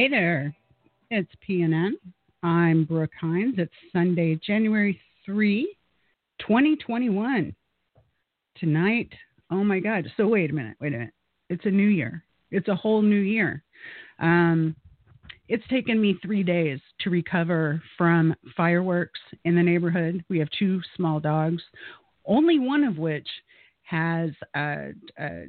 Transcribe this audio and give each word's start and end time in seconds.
Hey 0.00 0.08
there, 0.08 0.56
it's 1.10 1.30
PNN. 1.46 1.90
I'm 2.42 2.86
Brook 2.86 3.10
Hines. 3.20 3.56
It's 3.58 3.70
Sunday, 3.92 4.40
January 4.42 4.98
3, 5.26 5.76
2021. 6.38 7.54
Tonight, 8.56 9.12
oh 9.50 9.62
my 9.62 9.78
God. 9.78 10.10
So, 10.16 10.26
wait 10.26 10.48
a 10.48 10.54
minute, 10.54 10.78
wait 10.80 10.94
a 10.94 10.98
minute. 11.00 11.12
It's 11.50 11.66
a 11.66 11.70
new 11.70 11.88
year, 11.88 12.24
it's 12.50 12.68
a 12.68 12.74
whole 12.74 13.02
new 13.02 13.20
year. 13.20 13.62
Um, 14.20 14.74
it's 15.48 15.68
taken 15.68 16.00
me 16.00 16.16
three 16.22 16.44
days 16.44 16.80
to 17.00 17.10
recover 17.10 17.82
from 17.98 18.34
fireworks 18.56 19.20
in 19.44 19.54
the 19.54 19.62
neighborhood. 19.62 20.24
We 20.30 20.38
have 20.38 20.48
two 20.58 20.80
small 20.96 21.20
dogs, 21.20 21.62
only 22.24 22.58
one 22.58 22.84
of 22.84 22.96
which 22.96 23.28
has 23.82 24.30
a, 24.56 24.92
a, 25.18 25.44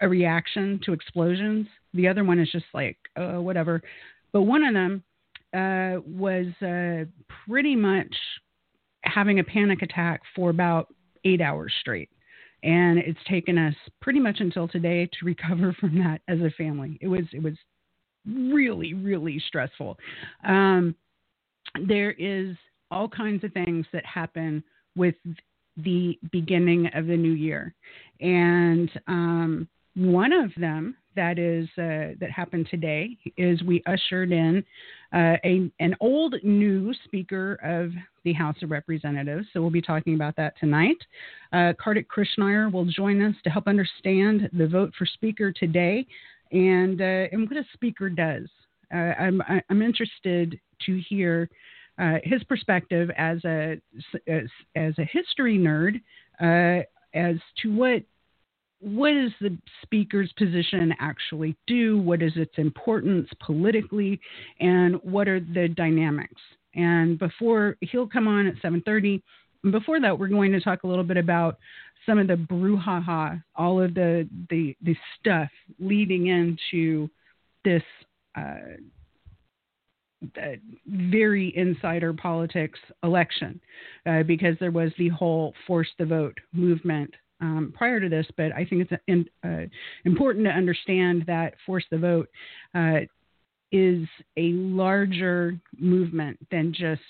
a 0.00 0.08
reaction 0.08 0.80
to 0.84 0.92
explosions. 0.92 1.66
The 1.94 2.08
other 2.08 2.24
one 2.24 2.38
is 2.38 2.50
just 2.50 2.66
like, 2.74 2.96
uh, 3.16 3.40
whatever. 3.40 3.82
But 4.32 4.42
one 4.42 4.64
of 4.64 4.74
them 4.74 5.02
uh, 5.54 6.00
was 6.06 6.46
uh, 6.62 7.04
pretty 7.46 7.76
much 7.76 8.14
having 9.02 9.38
a 9.38 9.44
panic 9.44 9.82
attack 9.82 10.20
for 10.34 10.50
about 10.50 10.92
eight 11.24 11.40
hours 11.40 11.72
straight. 11.80 12.10
And 12.62 12.98
it's 12.98 13.18
taken 13.28 13.58
us 13.58 13.74
pretty 14.00 14.18
much 14.18 14.40
until 14.40 14.66
today 14.68 15.06
to 15.06 15.18
recover 15.24 15.74
from 15.78 15.98
that 15.98 16.20
as 16.28 16.40
a 16.40 16.50
family. 16.56 16.98
It 17.00 17.08
was 17.08 17.24
it 17.32 17.42
was 17.42 17.54
really 18.26 18.94
really 18.94 19.42
stressful. 19.46 19.98
Um, 20.44 20.94
there 21.86 22.12
is 22.12 22.56
all 22.90 23.08
kinds 23.08 23.44
of 23.44 23.52
things 23.52 23.86
that 23.92 24.04
happen 24.04 24.62
with 24.96 25.14
the 25.76 26.18
beginning 26.32 26.88
of 26.94 27.06
the 27.06 27.16
new 27.16 27.32
year, 27.32 27.74
and 28.20 28.90
um, 29.06 29.68
one 29.96 30.32
of 30.32 30.52
them 30.58 30.94
that 31.16 31.38
is 31.38 31.66
uh, 31.78 32.14
that 32.20 32.30
happened 32.30 32.68
today 32.70 33.16
is 33.38 33.62
we 33.62 33.82
ushered 33.86 34.30
in 34.30 34.62
uh, 35.14 35.36
a 35.42 35.70
an 35.80 35.96
old 36.00 36.34
new 36.44 36.92
Speaker 37.04 37.54
of 37.64 37.90
the 38.22 38.34
House 38.34 38.56
of 38.62 38.70
Representatives. 38.70 39.46
So 39.52 39.62
we'll 39.62 39.70
be 39.70 39.80
talking 39.80 40.14
about 40.14 40.36
that 40.36 40.52
tonight. 40.60 40.98
Uh, 41.52 41.72
Kartik 41.82 42.06
Krishnaiyer 42.10 42.70
will 42.70 42.84
join 42.84 43.22
us 43.22 43.34
to 43.44 43.50
help 43.50 43.66
understand 43.66 44.50
the 44.52 44.68
vote 44.68 44.92
for 44.98 45.06
Speaker 45.06 45.50
today 45.50 46.06
and 46.52 47.00
uh, 47.00 47.28
and 47.32 47.48
what 47.48 47.56
a 47.56 47.64
Speaker 47.72 48.10
does. 48.10 48.48
Uh, 48.94 49.14
I'm 49.18 49.42
I'm 49.70 49.82
interested 49.82 50.60
to 50.84 51.00
hear. 51.08 51.48
Uh, 51.98 52.18
his 52.24 52.44
perspective 52.44 53.08
as 53.16 53.42
a 53.46 53.80
as, 54.28 54.42
as 54.74 54.92
a 54.98 55.04
history 55.10 55.56
nerd 55.56 55.98
as 57.14 57.36
to 57.62 57.74
what 57.74 58.02
what 58.86 59.10
does 59.10 59.32
the 59.40 59.58
speaker's 59.82 60.32
position 60.38 60.94
actually 61.00 61.56
do? 61.66 61.98
What 61.98 62.22
is 62.22 62.30
its 62.36 62.52
importance 62.56 63.28
politically, 63.44 64.20
and 64.60 64.94
what 65.02 65.26
are 65.26 65.40
the 65.40 65.66
dynamics? 65.66 66.40
And 66.76 67.18
before 67.18 67.76
he'll 67.80 68.06
come 68.06 68.28
on 68.28 68.46
at 68.46 68.54
7:30. 68.62 69.20
Before 69.72 69.98
that, 70.00 70.16
we're 70.16 70.28
going 70.28 70.52
to 70.52 70.60
talk 70.60 70.84
a 70.84 70.86
little 70.86 71.02
bit 71.02 71.16
about 71.16 71.58
some 72.04 72.20
of 72.20 72.28
the 72.28 72.36
brouhaha, 72.36 73.42
all 73.56 73.82
of 73.82 73.92
the 73.94 74.28
the, 74.50 74.76
the 74.80 74.96
stuff 75.18 75.50
leading 75.80 76.28
into 76.28 77.10
this 77.64 77.82
uh, 78.36 78.76
very 80.86 81.56
insider 81.56 82.12
politics 82.12 82.78
election, 83.02 83.60
uh, 84.06 84.22
because 84.22 84.56
there 84.60 84.70
was 84.70 84.92
the 84.96 85.08
whole 85.08 85.54
force 85.66 85.88
the 85.98 86.06
vote 86.06 86.38
movement 86.52 87.12
um, 87.40 87.72
prior 87.76 88.00
to 88.00 88.08
this, 88.08 88.26
but 88.36 88.52
I 88.52 88.64
think 88.64 88.88
it's 88.88 89.02
in, 89.06 89.26
uh, 89.44 89.66
important 90.04 90.44
to 90.46 90.50
understand 90.50 91.24
that 91.26 91.54
Force 91.64 91.84
the 91.90 91.98
Vote 91.98 92.28
uh, 92.74 93.00
is 93.72 94.06
a 94.36 94.52
larger 94.52 95.58
movement 95.78 96.38
than 96.50 96.72
just 96.72 97.02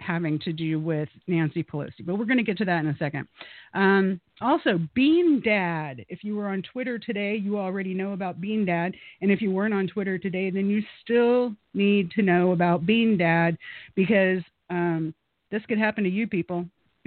having 0.00 0.38
to 0.40 0.52
do 0.52 0.78
with 0.78 1.08
Nancy 1.26 1.62
Pelosi. 1.62 2.04
But 2.04 2.16
we're 2.16 2.26
going 2.26 2.38
to 2.38 2.44
get 2.44 2.58
to 2.58 2.64
that 2.66 2.80
in 2.80 2.88
a 2.88 2.96
second. 2.98 3.26
Um, 3.72 4.20
also, 4.40 4.78
Bean 4.94 5.40
Dad. 5.42 6.04
If 6.08 6.22
you 6.22 6.36
were 6.36 6.48
on 6.48 6.62
Twitter 6.62 6.98
today, 6.98 7.36
you 7.36 7.58
already 7.58 7.94
know 7.94 8.12
about 8.12 8.40
Bean 8.40 8.66
Dad. 8.66 8.94
And 9.22 9.30
if 9.30 9.40
you 9.40 9.50
weren't 9.50 9.74
on 9.74 9.86
Twitter 9.86 10.18
today, 10.18 10.50
then 10.50 10.68
you 10.68 10.82
still 11.02 11.54
need 11.72 12.10
to 12.12 12.22
know 12.22 12.52
about 12.52 12.84
Bean 12.84 13.16
Dad 13.16 13.56
because 13.94 14.42
um, 14.68 15.14
this 15.50 15.62
could 15.66 15.78
happen 15.78 16.04
to 16.04 16.10
you 16.10 16.26
people. 16.26 16.66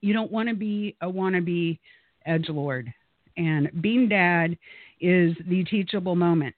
you 0.00 0.12
don't 0.12 0.32
want 0.32 0.48
to 0.48 0.54
be 0.54 0.96
a 1.00 1.06
wannabe 1.06 1.78
edge 2.26 2.48
lord. 2.48 2.92
And 3.36 3.70
Bean 3.80 4.08
Dad 4.08 4.56
is 5.00 5.34
the 5.48 5.64
teachable 5.64 6.16
moment. 6.16 6.54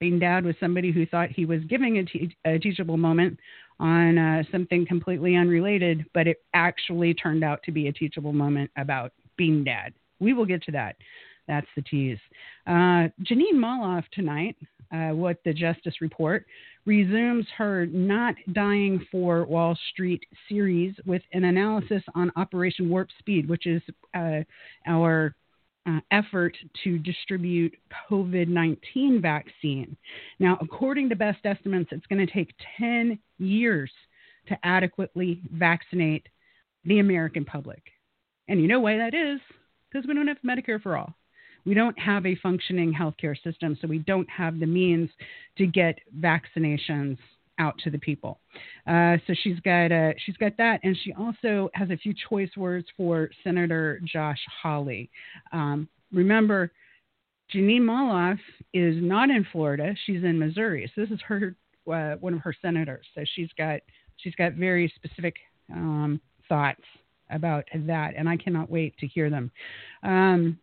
Bean 0.00 0.18
Dad 0.18 0.44
was 0.44 0.54
somebody 0.60 0.92
who 0.92 1.06
thought 1.06 1.30
he 1.30 1.44
was 1.44 1.60
giving 1.68 1.98
a, 1.98 2.04
te- 2.04 2.36
a 2.44 2.58
teachable 2.58 2.96
moment 2.96 3.38
on 3.78 4.18
uh, 4.18 4.42
something 4.50 4.86
completely 4.86 5.36
unrelated, 5.36 6.04
but 6.14 6.26
it 6.26 6.38
actually 6.54 7.14
turned 7.14 7.44
out 7.44 7.62
to 7.64 7.72
be 7.72 7.88
a 7.88 7.92
teachable 7.92 8.32
moment 8.32 8.70
about 8.76 9.12
Bean 9.36 9.64
Dad. 9.64 9.92
We 10.18 10.32
will 10.32 10.46
get 10.46 10.62
to 10.64 10.72
that. 10.72 10.96
That's 11.46 11.66
the 11.76 11.82
tease. 11.82 12.18
Uh, 12.66 13.08
Jeanine 13.22 13.54
Molloff 13.54 14.04
tonight, 14.12 14.56
uh, 14.92 15.10
what 15.10 15.38
the 15.44 15.52
Justice 15.52 16.00
Report, 16.00 16.46
resumes 16.86 17.46
her 17.56 17.86
Not 17.86 18.36
Dying 18.52 19.04
for 19.10 19.44
Wall 19.44 19.76
Street 19.90 20.22
series 20.48 20.94
with 21.04 21.22
an 21.32 21.44
analysis 21.44 22.02
on 22.14 22.32
Operation 22.36 22.88
Warp 22.88 23.08
Speed, 23.18 23.48
which 23.48 23.66
is 23.66 23.82
uh, 24.14 24.40
our 24.86 25.34
uh, 25.86 26.00
effort 26.10 26.56
to 26.84 26.98
distribute 26.98 27.74
COVID 28.10 28.48
19 28.48 29.20
vaccine. 29.20 29.96
Now, 30.38 30.56
according 30.60 31.08
to 31.10 31.16
best 31.16 31.44
estimates, 31.44 31.90
it's 31.92 32.06
going 32.06 32.24
to 32.24 32.32
take 32.32 32.54
10 32.78 33.18
years 33.38 33.90
to 34.48 34.56
adequately 34.62 35.42
vaccinate 35.52 36.26
the 36.84 37.00
American 37.00 37.44
public. 37.44 37.82
And 38.48 38.60
you 38.60 38.68
know 38.68 38.80
why 38.80 38.96
that 38.96 39.14
is? 39.14 39.40
Because 39.90 40.06
we 40.06 40.14
don't 40.14 40.28
have 40.28 40.38
Medicare 40.44 40.80
for 40.80 40.96
all 40.96 41.14
we 41.66 41.74
don't 41.74 41.98
have 41.98 42.24
a 42.24 42.36
functioning 42.36 42.94
healthcare 42.94 43.36
system, 43.42 43.76
so 43.80 43.88
we 43.88 43.98
don't 43.98 44.28
have 44.30 44.60
the 44.60 44.66
means 44.66 45.10
to 45.58 45.66
get 45.66 45.98
vaccinations 46.18 47.18
out 47.58 47.74
to 47.82 47.90
the 47.90 47.98
people. 47.98 48.38
Uh, 48.86 49.16
so 49.26 49.34
she's 49.42 49.58
got 49.60 49.90
uh, 49.90 50.12
she's 50.24 50.36
got 50.36 50.56
that, 50.58 50.80
and 50.84 50.96
she 51.02 51.12
also 51.14 51.68
has 51.74 51.90
a 51.90 51.96
few 51.96 52.14
choice 52.28 52.50
words 52.56 52.86
for 52.96 53.30
Senator 53.42 54.00
Josh 54.04 54.40
Hawley. 54.62 55.10
Um, 55.52 55.88
remember, 56.12 56.70
Jeanine 57.52 57.82
Molloff 57.82 58.38
is 58.72 58.96
not 59.00 59.30
in 59.30 59.46
Florida; 59.50 59.94
she's 60.04 60.22
in 60.22 60.38
Missouri. 60.38 60.90
So 60.94 61.00
this 61.00 61.10
is 61.10 61.20
her 61.26 61.56
uh, 61.92 62.16
one 62.16 62.34
of 62.34 62.40
her 62.40 62.54
senators. 62.62 63.06
So 63.14 63.24
she's 63.34 63.50
got 63.58 63.80
she's 64.18 64.34
got 64.34 64.52
very 64.52 64.92
specific 64.94 65.36
um, 65.72 66.20
thoughts 66.48 66.82
about 67.30 67.64
that, 67.74 68.14
and 68.16 68.28
I 68.28 68.36
cannot 68.36 68.70
wait 68.70 68.96
to 68.98 69.06
hear 69.06 69.30
them. 69.30 69.50
Um, 70.02 70.58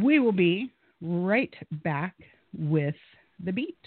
we 0.00 0.18
will 0.18 0.32
be 0.32 0.70
right 1.00 1.54
back 1.84 2.14
with 2.56 2.94
the 3.44 3.52
beat. 3.52 3.78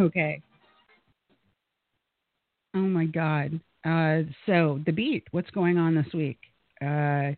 Okay. 0.06 0.40
Oh 2.74 2.78
my 2.78 3.04
God. 3.04 3.60
Uh, 3.84 4.22
so 4.46 4.80
the 4.86 4.92
beat. 4.92 5.24
What's 5.32 5.50
going 5.50 5.76
on 5.76 5.94
this 5.94 6.06
week? 6.14 6.38
Uh, 6.80 7.32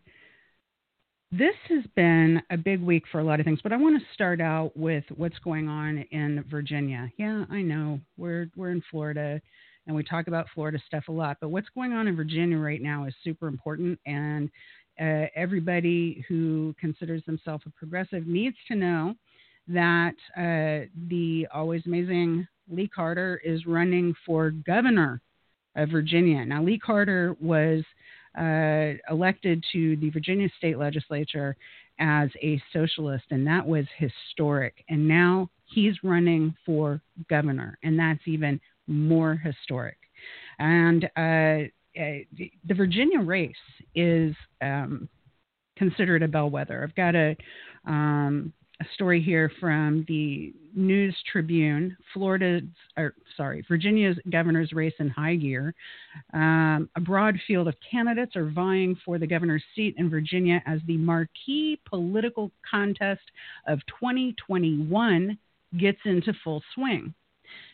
this 1.31 1.55
has 1.67 1.83
been 1.95 2.41
a 2.51 2.57
big 2.57 2.81
week 2.81 3.03
for 3.11 3.19
a 3.19 3.23
lot 3.23 3.39
of 3.39 3.45
things, 3.45 3.59
but 3.63 3.73
I 3.73 3.77
want 3.77 3.99
to 3.99 4.13
start 4.13 4.39
out 4.39 4.71
with 4.77 5.03
what's 5.15 5.39
going 5.39 5.67
on 5.67 6.05
in 6.11 6.45
Virginia. 6.49 7.11
Yeah, 7.17 7.43
I 7.49 7.61
know 7.61 7.99
we're 8.17 8.47
we're 8.55 8.71
in 8.71 8.83
Florida, 8.89 9.41
and 9.87 9.95
we 9.95 10.03
talk 10.03 10.27
about 10.27 10.45
Florida 10.53 10.79
stuff 10.87 11.05
a 11.09 11.11
lot, 11.11 11.37
but 11.41 11.49
what's 11.49 11.69
going 11.75 11.91
on 11.91 12.07
in 12.07 12.15
Virginia 12.15 12.57
right 12.57 12.81
now 12.81 13.05
is 13.05 13.13
super 13.23 13.47
important, 13.47 13.99
and 14.05 14.49
uh, 15.01 15.25
everybody 15.35 16.23
who 16.29 16.75
considers 16.79 17.23
themselves 17.25 17.63
a 17.65 17.71
progressive 17.71 18.25
needs 18.27 18.57
to 18.67 18.75
know 18.75 19.15
that 19.67 20.15
uh, 20.37 20.85
the 21.09 21.47
always 21.53 21.81
amazing 21.85 22.47
Lee 22.69 22.87
Carter 22.87 23.41
is 23.43 23.65
running 23.65 24.13
for 24.25 24.51
governor 24.51 25.21
of 25.75 25.89
Virginia. 25.89 26.45
Now, 26.45 26.63
Lee 26.63 26.79
Carter 26.79 27.35
was 27.39 27.83
uh, 28.37 28.97
elected 29.09 29.63
to 29.73 29.95
the 29.97 30.09
Virginia 30.09 30.49
state 30.57 30.77
legislature 30.77 31.55
as 31.99 32.29
a 32.41 32.61
socialist, 32.71 33.25
and 33.31 33.45
that 33.45 33.65
was 33.65 33.85
historic. 33.97 34.83
And 34.89 35.07
now 35.07 35.49
he's 35.65 35.95
running 36.03 36.55
for 36.65 37.01
governor, 37.29 37.77
and 37.83 37.97
that's 37.97 38.21
even 38.25 38.59
more 38.87 39.35
historic. 39.35 39.97
And 40.59 41.05
uh, 41.15 41.67
uh, 41.99 42.23
the 42.35 42.73
Virginia 42.75 43.19
race 43.19 43.55
is 43.95 44.35
um, 44.61 45.07
considered 45.77 46.23
a 46.23 46.27
bellwether. 46.27 46.83
I've 46.83 46.95
got 46.95 47.15
a 47.15 47.35
um, 47.85 48.53
a 48.83 48.93
story 48.93 49.21
here 49.21 49.51
from 49.59 50.05
the 50.07 50.53
News 50.75 51.15
Tribune. 51.31 51.95
Florida's, 52.13 52.63
or 52.97 53.13
sorry, 53.37 53.63
Virginia's 53.67 54.17
governor's 54.31 54.73
race 54.73 54.93
in 54.99 55.09
high 55.09 55.35
gear. 55.35 55.73
Um, 56.33 56.89
a 56.95 57.01
broad 57.01 57.35
field 57.47 57.67
of 57.67 57.75
candidates 57.89 58.35
are 58.35 58.49
vying 58.49 58.97
for 59.05 59.17
the 59.17 59.27
governor's 59.27 59.63
seat 59.75 59.95
in 59.97 60.09
Virginia 60.09 60.61
as 60.65 60.79
the 60.87 60.97
marquee 60.97 61.79
political 61.87 62.51
contest 62.69 63.21
of 63.67 63.79
2021 63.99 65.37
gets 65.79 65.99
into 66.05 66.33
full 66.43 66.61
swing. 66.75 67.13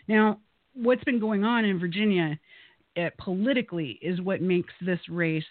Now, 0.07 0.39
what's 0.73 1.03
been 1.03 1.19
going 1.19 1.43
on 1.43 1.65
in 1.65 1.79
Virginia 1.79 2.39
uh, 2.97 3.09
politically 3.17 3.99
is 4.01 4.21
what 4.21 4.41
makes 4.41 4.73
this 4.81 4.99
race 5.09 5.43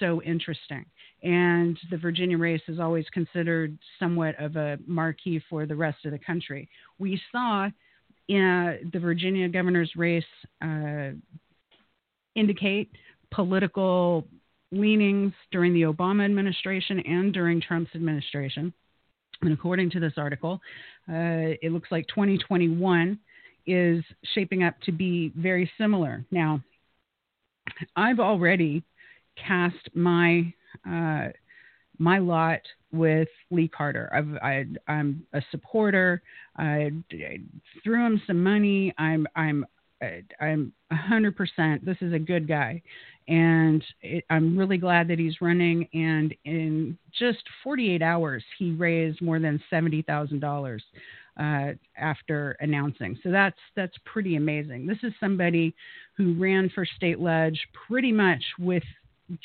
so 0.00 0.20
interesting 0.22 0.84
and 1.24 1.78
the 1.90 1.96
Virginia 1.96 2.36
race 2.36 2.60
is 2.68 2.78
always 2.78 3.06
considered 3.12 3.76
somewhat 3.98 4.38
of 4.38 4.56
a 4.56 4.78
marquee 4.86 5.42
for 5.48 5.64
the 5.64 5.74
rest 5.74 6.04
of 6.04 6.12
the 6.12 6.18
country. 6.18 6.68
We 6.98 7.20
saw 7.32 7.70
in 8.28 8.42
uh, 8.42 8.88
the 8.92 8.98
Virginia 8.98 9.48
governor's 9.48 9.90
race 9.96 10.24
uh, 10.62 11.10
indicate 12.34 12.90
political 13.30 14.26
leanings 14.70 15.32
during 15.50 15.72
the 15.72 15.82
Obama 15.82 16.24
administration 16.24 17.00
and 17.00 17.32
during 17.32 17.60
Trump's 17.60 17.90
administration. 17.94 18.72
And 19.40 19.52
according 19.52 19.90
to 19.90 20.00
this 20.00 20.14
article, 20.16 20.60
uh, 21.08 21.56
it 21.62 21.72
looks 21.72 21.90
like 21.90 22.06
2021 22.08 23.18
is 23.66 24.04
shaping 24.34 24.62
up 24.62 24.74
to 24.82 24.92
be 24.92 25.32
very 25.36 25.70
similar. 25.78 26.24
Now, 26.30 26.62
I've 27.96 28.20
already 28.20 28.82
cast 29.36 29.88
my 29.94 30.52
uh, 30.88 31.28
my 31.98 32.18
lot 32.18 32.60
with 32.92 33.28
Lee 33.50 33.68
Carter. 33.68 34.10
I've, 34.12 34.36
I, 34.42 34.64
am 34.88 35.24
a 35.32 35.42
supporter. 35.50 36.22
I, 36.56 36.90
I, 37.12 37.38
threw 37.82 38.04
him 38.04 38.20
some 38.26 38.42
money. 38.42 38.94
I'm 38.98 39.26
I'm 39.36 39.64
I'm 40.40 40.72
100%. 40.92 41.84
This 41.84 41.96
is 42.00 42.12
a 42.12 42.18
good 42.18 42.46
guy, 42.46 42.82
and 43.28 43.82
it, 44.02 44.24
I'm 44.28 44.58
really 44.58 44.76
glad 44.76 45.08
that 45.08 45.18
he's 45.18 45.40
running. 45.40 45.88
And 45.94 46.34
in 46.44 46.98
just 47.18 47.42
48 47.62 48.02
hours, 48.02 48.44
he 48.58 48.72
raised 48.72 49.22
more 49.22 49.38
than 49.38 49.62
seventy 49.70 50.02
thousand 50.02 50.44
uh, 50.44 50.46
dollars 50.46 50.82
after 51.38 52.56
announcing. 52.60 53.18
So 53.22 53.30
that's 53.30 53.58
that's 53.76 53.96
pretty 54.04 54.36
amazing. 54.36 54.86
This 54.86 54.98
is 55.02 55.12
somebody 55.20 55.74
who 56.16 56.34
ran 56.34 56.70
for 56.74 56.86
state 56.96 57.20
ledge 57.20 57.58
pretty 57.88 58.12
much 58.12 58.42
with 58.58 58.84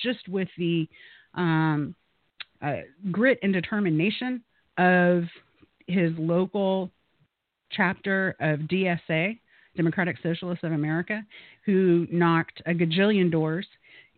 just 0.01 0.27
with 0.27 0.49
the 0.57 0.87
um, 1.35 1.95
uh, 2.61 2.77
grit 3.11 3.39
and 3.43 3.53
determination 3.53 4.43
of 4.77 5.23
his 5.87 6.11
local 6.17 6.91
chapter 7.71 8.35
of 8.39 8.59
DSA, 8.61 9.39
Democratic 9.75 10.17
Socialists 10.23 10.63
of 10.63 10.71
America, 10.71 11.23
who 11.65 12.07
knocked 12.11 12.61
a 12.65 12.71
gajillion 12.71 13.31
doors 13.31 13.67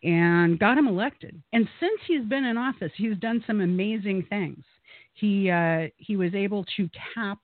and 0.04 0.58
got 0.60 0.78
him 0.78 0.88
elected. 0.88 1.42
And 1.54 1.68
since 1.80 2.00
he's 2.08 2.25
been 2.25 2.46
in 2.46 2.58
office, 2.58 2.92
he's 2.96 3.18
done 3.18 3.44
some 3.46 3.62
amazing 3.62 4.25
things. 4.30 4.64
He 5.14 5.52
uh, 5.52 5.88
he 5.98 6.16
was 6.16 6.34
able 6.34 6.66
to 6.78 6.90
cap 7.16 7.40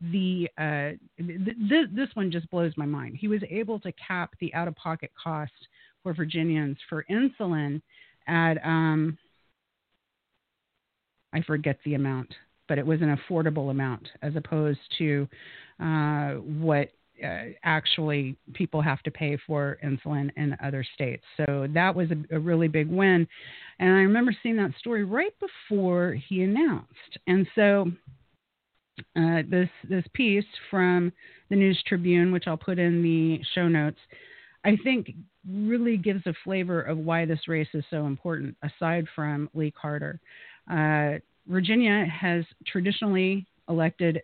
the 0.00 0.48
uh, 0.58 0.90
th- 1.18 1.56
th- 1.68 1.88
this 1.92 2.08
one 2.14 2.30
just 2.30 2.48
blows 2.50 2.72
my 2.76 2.84
mind. 2.84 3.16
He 3.18 3.28
was 3.28 3.40
able 3.50 3.80
to 3.80 3.92
cap 3.92 4.34
the 4.40 4.52
out 4.54 4.68
of 4.68 4.76
pocket 4.76 5.10
cost 5.20 5.52
for 6.02 6.12
Virginians 6.12 6.76
for 6.88 7.04
insulin 7.10 7.80
at 8.26 8.54
um, 8.64 9.18
I 11.32 11.42
forget 11.42 11.78
the 11.84 11.94
amount, 11.94 12.34
but 12.68 12.78
it 12.78 12.86
was 12.86 13.02
an 13.02 13.16
affordable 13.16 13.70
amount 13.70 14.08
as 14.22 14.36
opposed 14.36 14.80
to 14.98 15.28
uh, 15.80 16.32
what 16.32 16.90
uh, 17.22 17.44
actually 17.64 18.36
people 18.54 18.82
have 18.82 19.02
to 19.02 19.10
pay 19.10 19.38
for 19.46 19.78
insulin 19.84 20.30
in 20.36 20.56
other 20.62 20.84
states. 20.94 21.24
So 21.36 21.66
that 21.72 21.94
was 21.94 22.08
a, 22.10 22.36
a, 22.36 22.38
really 22.38 22.68
big 22.68 22.88
win. 22.88 23.26
And 23.78 23.88
I 23.88 24.00
remember 24.00 24.36
seeing 24.42 24.56
that 24.56 24.72
story 24.78 25.04
right 25.04 25.32
before 25.40 26.18
he 26.28 26.42
announced. 26.42 27.18
And 27.26 27.46
so 27.54 27.90
uh, 29.16 29.42
this 29.48 29.68
this 29.88 30.04
piece 30.14 30.44
from 30.70 31.12
the 31.50 31.56
News 31.56 31.82
Tribune, 31.86 32.32
which 32.32 32.44
I'll 32.46 32.56
put 32.56 32.78
in 32.78 33.02
the 33.02 33.40
show 33.54 33.68
notes, 33.68 33.98
I 34.66 34.76
think 34.82 35.12
really 35.48 35.96
gives 35.96 36.26
a 36.26 36.34
flavor 36.42 36.82
of 36.82 36.98
why 36.98 37.24
this 37.24 37.46
race 37.46 37.68
is 37.72 37.84
so 37.88 38.06
important, 38.06 38.56
aside 38.62 39.06
from 39.14 39.48
Lee 39.54 39.70
Carter. 39.70 40.18
Uh, 40.68 41.20
Virginia 41.46 42.04
has 42.06 42.44
traditionally 42.66 43.46
elected 43.68 44.20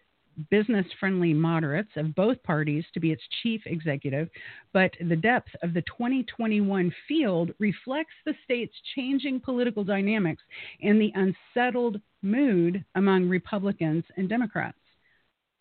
business 0.51 0.87
friendly 0.99 1.33
moderates 1.33 1.91
of 1.95 2.15
both 2.17 2.43
parties 2.43 2.85
to 2.93 2.99
be 2.99 3.13
its 3.13 3.23
chief 3.43 3.61
executive, 3.67 4.29
but 4.73 4.91
the 5.09 5.15
depth 5.15 5.51
of 5.63 5.75
the 5.75 5.83
2021 5.83 6.93
field 7.07 7.53
reflects 7.61 8.15
the 8.27 8.35
state's 8.45 8.75
changing 8.97 9.39
political 9.39 9.85
dynamics 9.85 10.43
and 10.83 11.01
the 11.01 11.13
unsettled 11.15 12.01
mood 12.23 12.85
among 12.97 13.29
Republicans 13.29 14.05
and 14.17 14.29
Democrats. 14.29 14.79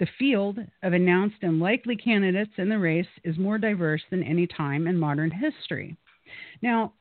The 0.01 0.07
field 0.17 0.57
of 0.81 0.93
announced 0.93 1.43
and 1.43 1.59
likely 1.59 1.95
candidates 1.95 2.53
in 2.57 2.69
the 2.69 2.79
race 2.79 3.05
is 3.23 3.37
more 3.37 3.59
diverse 3.59 4.01
than 4.09 4.23
any 4.23 4.47
time 4.47 4.87
in 4.87 4.97
modern 4.97 5.29
history. 5.29 5.95
Now, 6.63 6.93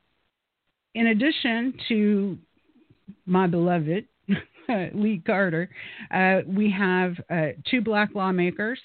in 0.93 1.07
addition 1.07 1.73
to 1.87 2.37
my 3.25 3.47
beloved 3.47 4.05
Lee 4.93 5.21
Carter, 5.25 5.69
uh, 6.11 6.39
we 6.47 6.71
have 6.71 7.13
uh, 7.29 7.47
two 7.69 7.81
black 7.81 8.09
lawmakers 8.15 8.79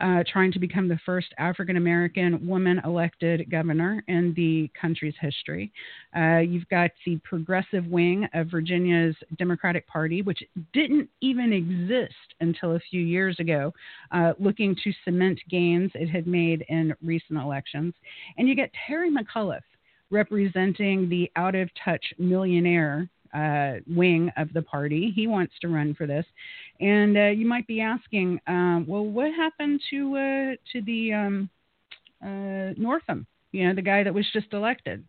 uh, 0.00 0.24
trying 0.32 0.50
to 0.52 0.58
become 0.58 0.88
the 0.88 0.98
first 1.04 1.28
African 1.38 1.76
American 1.76 2.46
woman 2.46 2.80
elected 2.84 3.50
governor 3.50 4.02
in 4.08 4.32
the 4.34 4.70
country's 4.80 5.14
history. 5.20 5.70
Uh, 6.16 6.38
you've 6.38 6.68
got 6.68 6.90
the 7.04 7.18
progressive 7.18 7.86
wing 7.86 8.26
of 8.32 8.48
Virginia's 8.50 9.14
Democratic 9.38 9.86
Party, 9.86 10.22
which 10.22 10.42
didn't 10.72 11.08
even 11.20 11.52
exist 11.52 12.14
until 12.40 12.76
a 12.76 12.80
few 12.90 13.02
years 13.02 13.36
ago, 13.38 13.72
uh, 14.12 14.32
looking 14.38 14.74
to 14.82 14.92
cement 15.04 15.38
gains 15.50 15.90
it 15.94 16.08
had 16.08 16.26
made 16.26 16.64
in 16.68 16.94
recent 17.02 17.38
elections. 17.38 17.94
And 18.38 18.48
you 18.48 18.54
get 18.54 18.70
Terry 18.86 19.10
McAuliffe 19.10 19.60
representing 20.10 21.08
the 21.08 21.30
out 21.36 21.54
of 21.54 21.68
touch 21.84 22.04
millionaire 22.18 23.08
uh, 23.34 23.74
wing 23.86 24.30
of 24.36 24.52
the 24.52 24.62
party. 24.62 25.12
He 25.14 25.26
wants 25.26 25.54
to 25.60 25.68
run 25.68 25.94
for 25.94 26.06
this, 26.06 26.26
and 26.80 27.16
uh, 27.16 27.26
you 27.26 27.46
might 27.46 27.66
be 27.66 27.80
asking, 27.80 28.40
um, 28.46 28.84
well, 28.88 29.04
what 29.04 29.32
happened 29.34 29.80
to 29.90 30.16
uh, 30.16 30.56
to 30.72 30.82
the 30.82 31.12
um, 31.12 31.50
uh, 32.24 32.74
Northam? 32.76 33.26
You 33.52 33.68
know, 33.68 33.74
the 33.74 33.82
guy 33.82 34.02
that 34.02 34.14
was 34.14 34.26
just 34.32 34.52
elected 34.52 35.04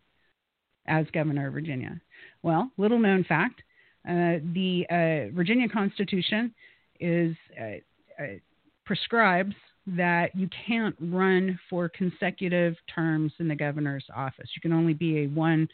as 0.86 1.06
governor 1.12 1.48
of 1.48 1.52
Virginia. 1.52 2.00
Well, 2.42 2.70
little 2.76 2.98
known 2.98 3.24
fact: 3.24 3.62
uh, 4.08 4.38
the 4.54 4.86
uh, 4.90 5.34
Virginia 5.34 5.68
Constitution 5.68 6.54
is 7.00 7.34
prescribes 8.84 9.54
that 9.86 10.34
you 10.34 10.48
can't 10.66 10.94
run 11.00 11.58
for 11.68 11.88
consecutive 11.88 12.76
terms 12.94 13.32
in 13.40 13.48
the 13.48 13.54
governor's 13.54 14.04
office. 14.14 14.48
You 14.54 14.60
can 14.60 14.72
only 14.72 14.94
be 14.94 15.24
a 15.24 15.26
one 15.26 15.68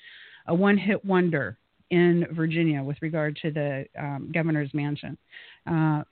a 0.46 0.54
one 0.54 0.78
hit 0.78 1.04
wonder 1.04 1.58
in 1.90 2.26
Virginia 2.32 2.82
with 2.82 2.96
regard 3.00 3.36
to 3.42 3.50
the 3.50 3.84
um, 3.98 4.30
governor's 4.32 4.72
mansion. 4.74 5.16
Uh, 5.66 6.02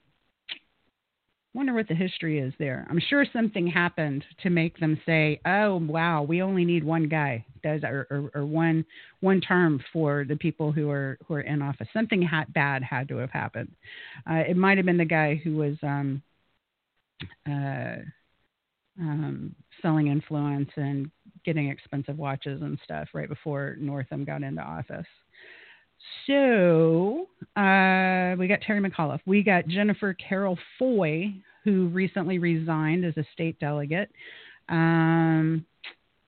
wonder 1.53 1.73
what 1.73 1.87
the 1.87 1.95
history 1.95 2.39
is 2.39 2.53
there. 2.59 2.85
I'm 2.89 2.99
sure 3.09 3.25
something 3.33 3.65
happened 3.65 4.23
to 4.43 4.49
make 4.49 4.79
them 4.79 4.99
say, 5.05 5.41
"Oh, 5.45 5.77
wow, 5.77 6.21
we 6.21 6.41
only 6.41 6.63
need 6.63 6.83
one 6.83 7.07
guy 7.07 7.43
does 7.63 7.81
or, 7.83 8.07
or, 8.11 8.31
or 8.35 8.45
one 8.45 8.85
one 9.21 9.41
term 9.41 9.83
for 9.91 10.23
the 10.23 10.35
people 10.35 10.71
who 10.71 10.89
are 10.89 11.17
who 11.27 11.33
are 11.33 11.41
in 11.41 11.61
office." 11.61 11.87
Something 11.93 12.21
ha- 12.21 12.45
bad 12.49 12.83
had 12.83 13.07
to 13.09 13.17
have 13.17 13.31
happened. 13.31 13.71
Uh, 14.29 14.43
it 14.47 14.55
might 14.55 14.77
have 14.77 14.85
been 14.85 14.97
the 14.97 15.05
guy 15.05 15.35
who 15.35 15.55
was 15.55 15.75
um, 15.81 16.21
uh, 17.49 17.97
um, 18.99 19.55
selling 19.81 20.07
influence 20.07 20.69
and 20.75 21.09
getting 21.43 21.69
expensive 21.69 22.17
watches 22.17 22.61
and 22.61 22.79
stuff 22.83 23.07
right 23.13 23.29
before 23.29 23.77
Northam 23.79 24.25
got 24.25 24.43
into 24.43 24.61
office. 24.61 25.05
So 26.25 27.27
uh, 27.55 28.35
we 28.37 28.47
got 28.47 28.61
Terry 28.61 28.81
McAuliffe. 28.81 29.21
We 29.25 29.43
got 29.43 29.67
Jennifer 29.67 30.13
Carroll 30.13 30.57
Foy, 30.77 31.33
who 31.63 31.87
recently 31.87 32.39
resigned 32.39 33.05
as 33.05 33.17
a 33.17 33.25
state 33.33 33.59
delegate. 33.59 34.09
Um, 34.69 35.65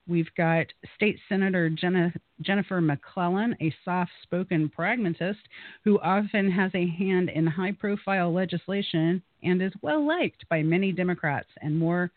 we've 0.08 0.34
got 0.36 0.66
State 0.96 1.18
Senator 1.28 1.70
Jenna, 1.70 2.12
Jennifer 2.40 2.80
McClellan, 2.80 3.56
a 3.60 3.74
soft 3.84 4.10
spoken 4.22 4.68
pragmatist 4.68 5.40
who 5.84 6.00
often 6.00 6.50
has 6.50 6.70
a 6.74 6.88
hand 6.88 7.30
in 7.30 7.46
high 7.46 7.72
profile 7.72 8.32
legislation 8.32 9.22
and 9.42 9.62
is 9.62 9.72
well 9.82 10.06
liked 10.06 10.48
by 10.48 10.62
many 10.62 10.92
Democrats 10.92 11.48
and 11.62 11.78
more. 11.78 12.10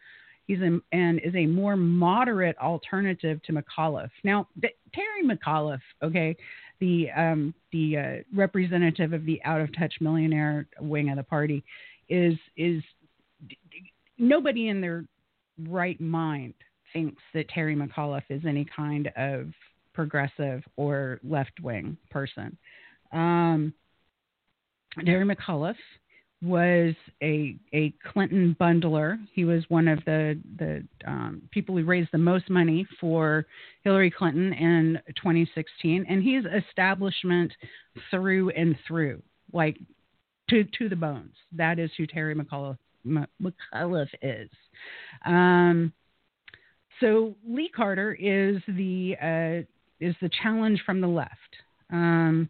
He's 0.48 0.60
a, 0.60 0.80
and 0.92 1.20
is 1.22 1.36
a 1.36 1.46
more 1.46 1.78
moderate 1.78 2.58
alternative 2.58 3.42
to 3.44 3.54
McAuliffe. 3.54 4.12
Now, 4.26 4.48
Terry 4.62 5.24
McAuliffe, 5.24 5.80
okay, 6.02 6.36
the 6.84 7.10
um, 7.12 7.54
the 7.72 7.98
uh, 7.98 8.24
representative 8.36 9.13
of 9.13 9.25
the 9.25 9.42
out 9.46 9.62
of 9.62 9.74
touch 9.78 9.94
millionaire 10.02 10.68
wing 10.82 11.10
of 11.10 11.16
the 11.16 11.24
party, 11.24 11.63
is 12.10 12.36
is 12.58 12.84
nobody 14.18 14.68
in 14.68 14.82
their 14.82 15.06
right 15.70 16.00
mind 16.02 16.54
thinks 16.92 17.22
that 17.34 17.48
Terry 17.50 17.74
McAuliffe 17.75 18.30
is 18.30 18.42
any 18.46 18.66
kind 18.75 19.10
of 19.16 19.48
progressive 19.94 20.62
or 20.75 21.22
left 21.24 21.58
wing 21.62 21.96
person. 22.12 22.58
Um, 23.13 23.74
Terry 25.06 25.25
McAuliffe 25.25 25.75
was 26.44 26.94
a 27.22 27.56
a 27.74 27.94
Clinton 28.12 28.56
bundler. 28.60 29.18
He 29.34 29.46
was 29.46 29.64
one 29.70 29.88
of 29.88 30.04
the 30.06 30.40
the 30.58 30.84
um, 31.08 31.42
people 31.52 31.78
who 31.78 31.86
raised 31.86 32.10
the 32.12 32.18
most 32.18 32.50
money 32.50 32.86
for 33.00 33.46
Hillary 33.84 34.12
Clinton 34.12 34.54
in 34.54 35.00
2016, 35.16 36.06
and 36.08 36.22
he's 36.22 36.44
establishment 36.46 37.54
through 38.12 38.50
and 38.52 38.76
through, 38.88 39.22
like 39.54 39.78
to 40.50 40.66
to 40.78 40.90
the 40.90 40.96
bones. 40.96 41.34
That 41.54 41.80
is 41.80 41.90
who 41.98 42.06
Terry 42.06 42.36
McAuliffe, 42.36 42.78
McAuliffe 43.06 44.14
is. 44.22 44.50
Um, 45.26 45.94
so 47.00 47.36
Lee 47.48 47.70
Carter 47.74 48.14
is 48.14 48.58
the 48.68 49.16
uh, 49.22 50.06
is 50.06 50.16
the 50.22 50.30
challenge 50.42 50.82
from 50.86 51.00
the 51.00 51.08
left. 51.08 51.32
Um, 51.90 52.50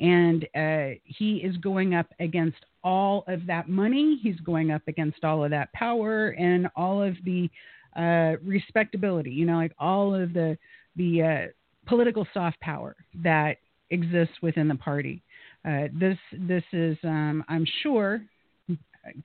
and 0.00 0.44
uh, 0.54 0.98
he 1.04 1.36
is 1.36 1.56
going 1.58 1.94
up 1.94 2.06
against 2.18 2.58
all 2.82 3.24
of 3.28 3.46
that 3.46 3.68
money. 3.68 4.18
He's 4.22 4.40
going 4.40 4.70
up 4.70 4.82
against 4.88 5.24
all 5.24 5.44
of 5.44 5.50
that 5.50 5.72
power 5.72 6.30
and 6.30 6.68
all 6.74 7.02
of 7.02 7.16
the 7.24 7.50
uh, 7.96 8.36
respectability. 8.42 9.30
You 9.30 9.46
know, 9.46 9.56
like 9.56 9.72
all 9.78 10.14
of 10.14 10.32
the 10.32 10.56
the 10.96 11.22
uh, 11.22 11.46
political 11.86 12.26
soft 12.32 12.58
power 12.60 12.96
that 13.22 13.58
exists 13.90 14.34
within 14.42 14.68
the 14.68 14.74
party. 14.74 15.22
Uh, 15.68 15.88
this 15.92 16.18
this 16.32 16.64
is, 16.72 16.96
um, 17.04 17.44
I'm 17.48 17.66
sure, 17.82 18.22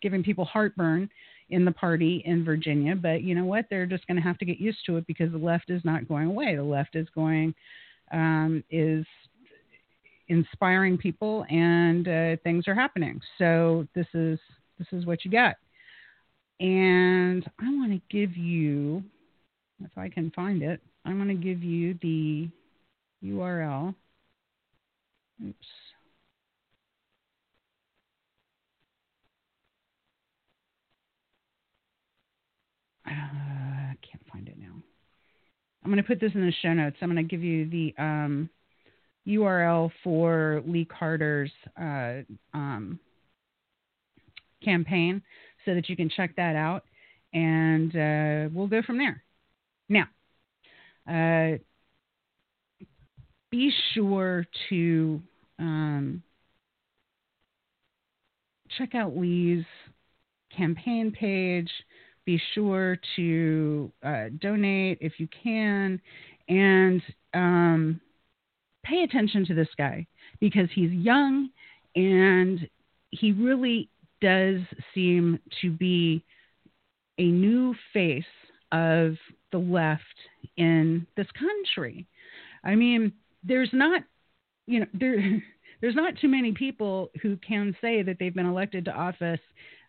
giving 0.01 0.23
people 0.23 0.43
heartburn 0.43 1.09
in 1.49 1.63
the 1.63 1.71
party 1.71 2.21
in 2.25 2.43
Virginia. 2.43 2.95
But 2.95 3.23
you 3.23 3.35
know 3.35 3.45
what? 3.45 3.65
They're 3.69 3.85
just 3.85 4.05
going 4.07 4.17
to 4.17 4.23
have 4.23 4.37
to 4.39 4.45
get 4.45 4.59
used 4.59 4.79
to 4.87 4.97
it 4.97 5.07
because 5.07 5.31
the 5.31 5.37
left 5.37 5.69
is 5.69 5.85
not 5.85 6.07
going 6.07 6.27
away. 6.27 6.55
The 6.55 6.63
left 6.63 6.95
is 6.95 7.07
going 7.15 7.53
um, 8.11 8.63
is 8.69 9.05
inspiring 10.27 10.97
people, 10.97 11.45
and 11.49 12.07
uh, 12.07 12.35
things 12.43 12.67
are 12.67 12.75
happening. 12.75 13.21
So 13.37 13.87
this 13.95 14.07
is 14.13 14.39
this 14.77 14.87
is 14.91 15.05
what 15.05 15.23
you 15.25 15.31
got. 15.31 15.55
And 16.59 17.45
I 17.59 17.65
want 17.65 17.91
to 17.91 18.01
give 18.09 18.35
you, 18.37 19.03
if 19.83 19.97
I 19.97 20.09
can 20.09 20.31
find 20.31 20.61
it, 20.61 20.81
I 21.03 21.13
want 21.13 21.29
to 21.29 21.35
give 21.35 21.63
you 21.63 21.97
the 22.01 22.49
URL. 23.23 23.93
Oops. 25.45 25.57
Uh, 33.07 33.11
I 33.11 33.95
can't 34.01 34.23
find 34.31 34.47
it 34.47 34.57
now. 34.57 34.71
I'm 35.83 35.91
going 35.91 36.01
to 36.01 36.07
put 36.07 36.19
this 36.19 36.31
in 36.33 36.41
the 36.41 36.53
show 36.61 36.73
notes. 36.73 36.95
I'm 37.01 37.11
going 37.11 37.23
to 37.23 37.29
give 37.29 37.43
you 37.43 37.69
the 37.69 37.93
um, 38.01 38.49
URL 39.27 39.91
for 40.03 40.61
Lee 40.65 40.85
Carter's 40.85 41.51
uh, 41.79 42.21
um, 42.53 42.99
campaign 44.63 45.21
so 45.65 45.73
that 45.73 45.89
you 45.89 45.95
can 45.95 46.09
check 46.09 46.35
that 46.35 46.55
out, 46.55 46.83
and 47.33 47.91
uh, 47.95 48.49
we'll 48.53 48.67
go 48.67 48.81
from 48.81 48.97
there. 48.97 49.23
Now, 49.89 50.05
uh, 51.09 51.57
be 53.51 53.71
sure 53.93 54.45
to 54.69 55.21
um, 55.59 56.23
check 58.77 58.95
out 58.95 59.15
Lee's 59.15 59.65
campaign 60.55 61.11
page. 61.11 61.69
Be 62.25 62.41
sure 62.53 62.97
to 63.15 63.91
uh, 64.03 64.25
donate 64.39 64.97
if 64.99 65.13
you 65.19 65.27
can, 65.43 66.01
and 66.49 67.01
um, 67.33 68.01
pay 68.85 69.03
attention 69.03 69.45
to 69.47 69.53
this 69.53 69.67
guy 69.77 70.05
because 70.39 70.69
he's 70.73 70.91
young 70.91 71.49
and 71.95 72.67
he 73.11 73.31
really 73.31 73.89
does 74.21 74.61
seem 74.93 75.39
to 75.61 75.71
be 75.71 76.23
a 77.17 77.23
new 77.23 77.73
face 77.93 78.23
of 78.71 79.15
the 79.51 79.57
left 79.57 80.03
in 80.57 81.05
this 81.15 81.27
country. 81.37 82.05
I 82.63 82.75
mean, 82.75 83.13
there's 83.43 83.69
not, 83.73 84.03
you 84.67 84.81
know, 84.81 84.87
there, 84.93 85.41
there's 85.81 85.95
not 85.95 86.17
too 86.19 86.27
many 86.27 86.51
people 86.51 87.09
who 87.21 87.37
can 87.37 87.75
say 87.81 88.01
that 88.01 88.17
they've 88.19 88.33
been 88.33 88.45
elected 88.45 88.85
to 88.85 88.91
office 88.91 89.39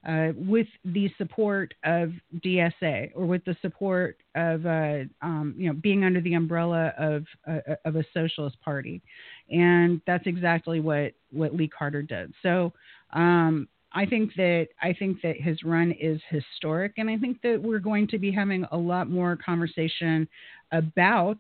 uh, 0.06 0.28
with 0.36 0.68
the 0.84 1.10
support 1.18 1.75
of 1.84 2.12
DSA 2.44 3.10
or 3.14 3.26
with 3.26 3.44
the 3.44 3.56
support 3.60 4.16
of 4.34 4.64
uh, 4.64 5.00
um, 5.20 5.54
you 5.56 5.68
know 5.68 5.75
being 5.75 6.04
under 6.04 6.20
the 6.20 6.34
umbrella 6.34 6.92
of 6.98 7.25
uh, 7.48 7.75
of 7.84 7.96
a 7.96 8.04
socialist 8.14 8.60
party, 8.62 9.02
and 9.50 10.00
that's 10.06 10.26
exactly 10.26 10.80
what 10.80 11.12
what 11.30 11.54
Lee 11.54 11.68
Carter 11.68 12.02
did. 12.02 12.32
So. 12.42 12.72
Um, 13.12 13.68
I 13.92 14.04
think 14.04 14.34
that 14.34 14.66
I 14.82 14.92
think 14.92 15.22
that 15.22 15.40
his 15.40 15.62
run 15.62 15.90
is 15.92 16.20
historic, 16.28 16.94
and 16.98 17.08
I 17.08 17.16
think 17.16 17.40
that 17.42 17.62
we're 17.62 17.78
going 17.78 18.06
to 18.08 18.18
be 18.18 18.30
having 18.30 18.66
a 18.70 18.76
lot 18.76 19.08
more 19.08 19.36
conversation 19.36 20.28
about 20.70 21.38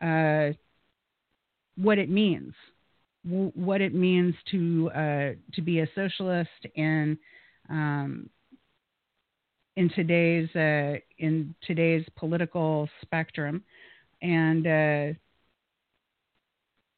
uh, 0.00 0.50
what 1.76 1.98
it 1.98 2.08
means, 2.08 2.52
w- 3.24 3.50
what 3.54 3.80
it 3.80 3.92
means 3.92 4.34
to 4.52 4.90
uh, 4.94 5.30
to 5.54 5.62
be 5.62 5.80
a 5.80 5.88
socialist 5.96 6.66
and 6.76 7.18
um, 7.70 8.28
in 9.76 9.88
today's 9.90 10.54
uh, 10.54 10.98
in 11.18 11.54
today's 11.66 12.04
political 12.16 12.88
spectrum, 13.02 13.62
and 14.20 14.66
uh, 14.66 15.18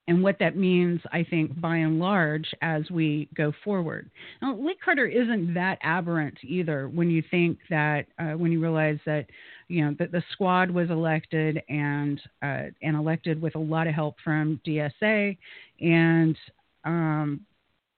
and 0.08 0.22
what 0.22 0.38
that 0.40 0.56
means, 0.56 1.00
I 1.12 1.24
think, 1.28 1.60
by 1.60 1.76
and 1.76 2.00
large, 2.00 2.46
as 2.60 2.90
we 2.90 3.28
go 3.36 3.52
forward. 3.64 4.10
Now, 4.40 4.56
Lee 4.56 4.76
Carter 4.84 5.06
isn't 5.06 5.54
that 5.54 5.78
aberrant 5.82 6.36
either. 6.42 6.88
When 6.88 7.08
you 7.08 7.22
think 7.30 7.58
that, 7.70 8.06
uh, 8.18 8.32
when 8.32 8.50
you 8.50 8.60
realize 8.60 8.98
that, 9.06 9.26
you 9.68 9.84
know, 9.84 9.94
that 10.00 10.10
the 10.10 10.22
squad 10.32 10.70
was 10.70 10.90
elected 10.90 11.62
and 11.68 12.20
uh, 12.42 12.64
and 12.82 12.96
elected 12.96 13.40
with 13.40 13.54
a 13.54 13.60
lot 13.60 13.86
of 13.86 13.94
help 13.94 14.16
from 14.24 14.60
DSA, 14.66 15.38
and 15.80 16.36
um, 16.84 17.40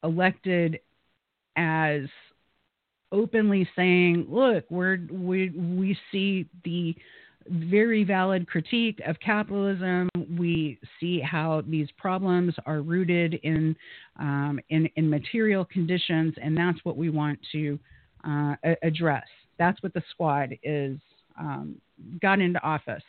elected 0.02 0.80
as 1.56 2.02
openly 3.12 3.68
saying, 3.76 4.26
"Look, 4.28 4.64
we're 4.70 4.98
we 5.10 5.50
we 5.50 5.96
see 6.10 6.46
the 6.64 6.94
very 7.48 8.04
valid 8.04 8.46
critique 8.46 9.00
of 9.06 9.18
capitalism. 9.20 10.08
We 10.36 10.78
see 10.98 11.20
how 11.20 11.62
these 11.66 11.88
problems 11.98 12.54
are 12.66 12.80
rooted 12.80 13.34
in 13.42 13.76
um, 14.18 14.60
in, 14.70 14.88
in, 14.96 15.10
material 15.10 15.64
conditions, 15.64 16.34
and 16.40 16.56
that's 16.56 16.78
what 16.84 16.96
we 16.96 17.10
want 17.10 17.38
to 17.52 17.78
uh, 18.26 18.54
address. 18.82 19.26
That's 19.58 19.82
what 19.82 19.92
the 19.94 20.02
squad 20.10 20.56
is 20.62 20.98
um, 21.38 21.76
got 22.20 22.40
into 22.40 22.62
office. 22.62 23.02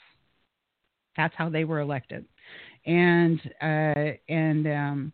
That's 1.15 1.33
how 1.37 1.49
they 1.49 1.63
were 1.63 1.79
elected, 1.79 2.25
and 2.85 3.39
uh, 3.61 4.11
and 4.27 4.67
um, 4.67 5.13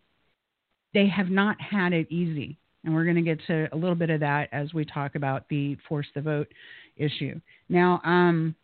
they 0.93 1.07
have 1.07 1.29
not 1.29 1.59
had 1.61 1.93
it 1.93 2.11
easy. 2.11 2.57
And 2.83 2.93
we're 2.93 3.03
going 3.03 3.15
to 3.15 3.21
get 3.21 3.39
to 3.47 3.67
a 3.73 3.77
little 3.77 3.95
bit 3.95 4.09
of 4.09 4.19
that 4.21 4.49
as 4.51 4.73
we 4.73 4.85
talk 4.85 5.15
about 5.15 5.47
the 5.49 5.77
force 5.87 6.07
the 6.15 6.21
vote 6.21 6.47
issue. 6.97 7.39
Now, 7.69 8.01
um, 8.03 8.55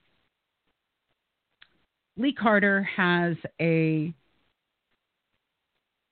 Lee 2.18 2.34
Carter 2.34 2.82
has 2.84 3.36
a 3.62 4.14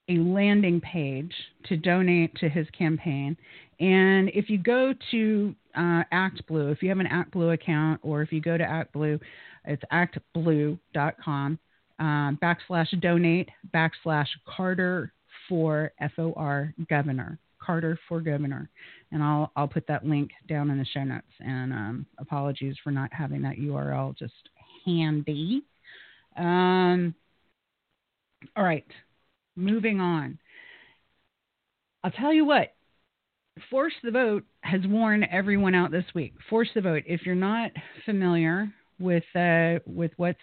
a 0.07 0.17
landing 0.19 0.79
page 0.81 1.33
to 1.63 1.77
donate 1.77 2.35
to 2.35 2.47
his 2.47 2.67
campaign. 2.77 3.35
And 3.79 4.29
if 4.35 4.51
you 4.51 4.59
go 4.59 4.93
to 5.09 5.55
uh, 5.75 6.03
ActBlue, 6.13 6.71
if 6.71 6.83
you 6.83 6.89
have 6.89 6.99
an 6.99 7.07
ActBlue 7.07 7.55
account, 7.55 7.99
or 8.03 8.21
if 8.21 8.31
you 8.31 8.39
go 8.39 8.55
to 8.55 8.63
ActBlue, 8.63 9.19
it's 9.65 9.83
actblue.com 9.91 11.59
uh, 11.99 12.03
backslash 12.03 13.01
donate 13.01 13.49
backslash 13.73 14.27
Carter 14.45 15.11
for 15.49 15.91
F 15.99 16.11
O 16.17 16.33
R 16.35 16.73
governor. 16.89 17.39
Carter 17.65 17.99
for 18.07 18.21
governor, 18.21 18.69
and 19.11 19.23
I'll 19.23 19.51
I'll 19.55 19.67
put 19.67 19.87
that 19.87 20.05
link 20.05 20.31
down 20.47 20.69
in 20.69 20.77
the 20.77 20.85
show 20.85 21.03
notes. 21.03 21.27
And 21.39 21.73
um, 21.73 22.05
apologies 22.17 22.75
for 22.83 22.91
not 22.91 23.11
having 23.13 23.41
that 23.43 23.57
URL 23.57 24.17
just 24.17 24.33
handy. 24.85 25.63
Um, 26.37 27.15
all 28.55 28.63
right, 28.63 28.85
moving 29.55 29.99
on. 29.99 30.37
I'll 32.03 32.11
tell 32.11 32.33
you 32.33 32.45
what. 32.45 32.71
Force 33.69 33.93
the 34.03 34.11
Vote 34.11 34.43
has 34.61 34.81
worn 34.85 35.25
everyone 35.31 35.75
out 35.75 35.89
this 35.89 36.03
week. 36.13 36.33
Force 36.49 36.67
the 36.75 36.81
Vote. 36.81 37.03
If 37.07 37.25
you're 37.25 37.35
not 37.35 37.71
familiar 38.03 38.67
with 38.99 39.23
uh, 39.33 39.79
with 39.85 40.11
what's 40.17 40.37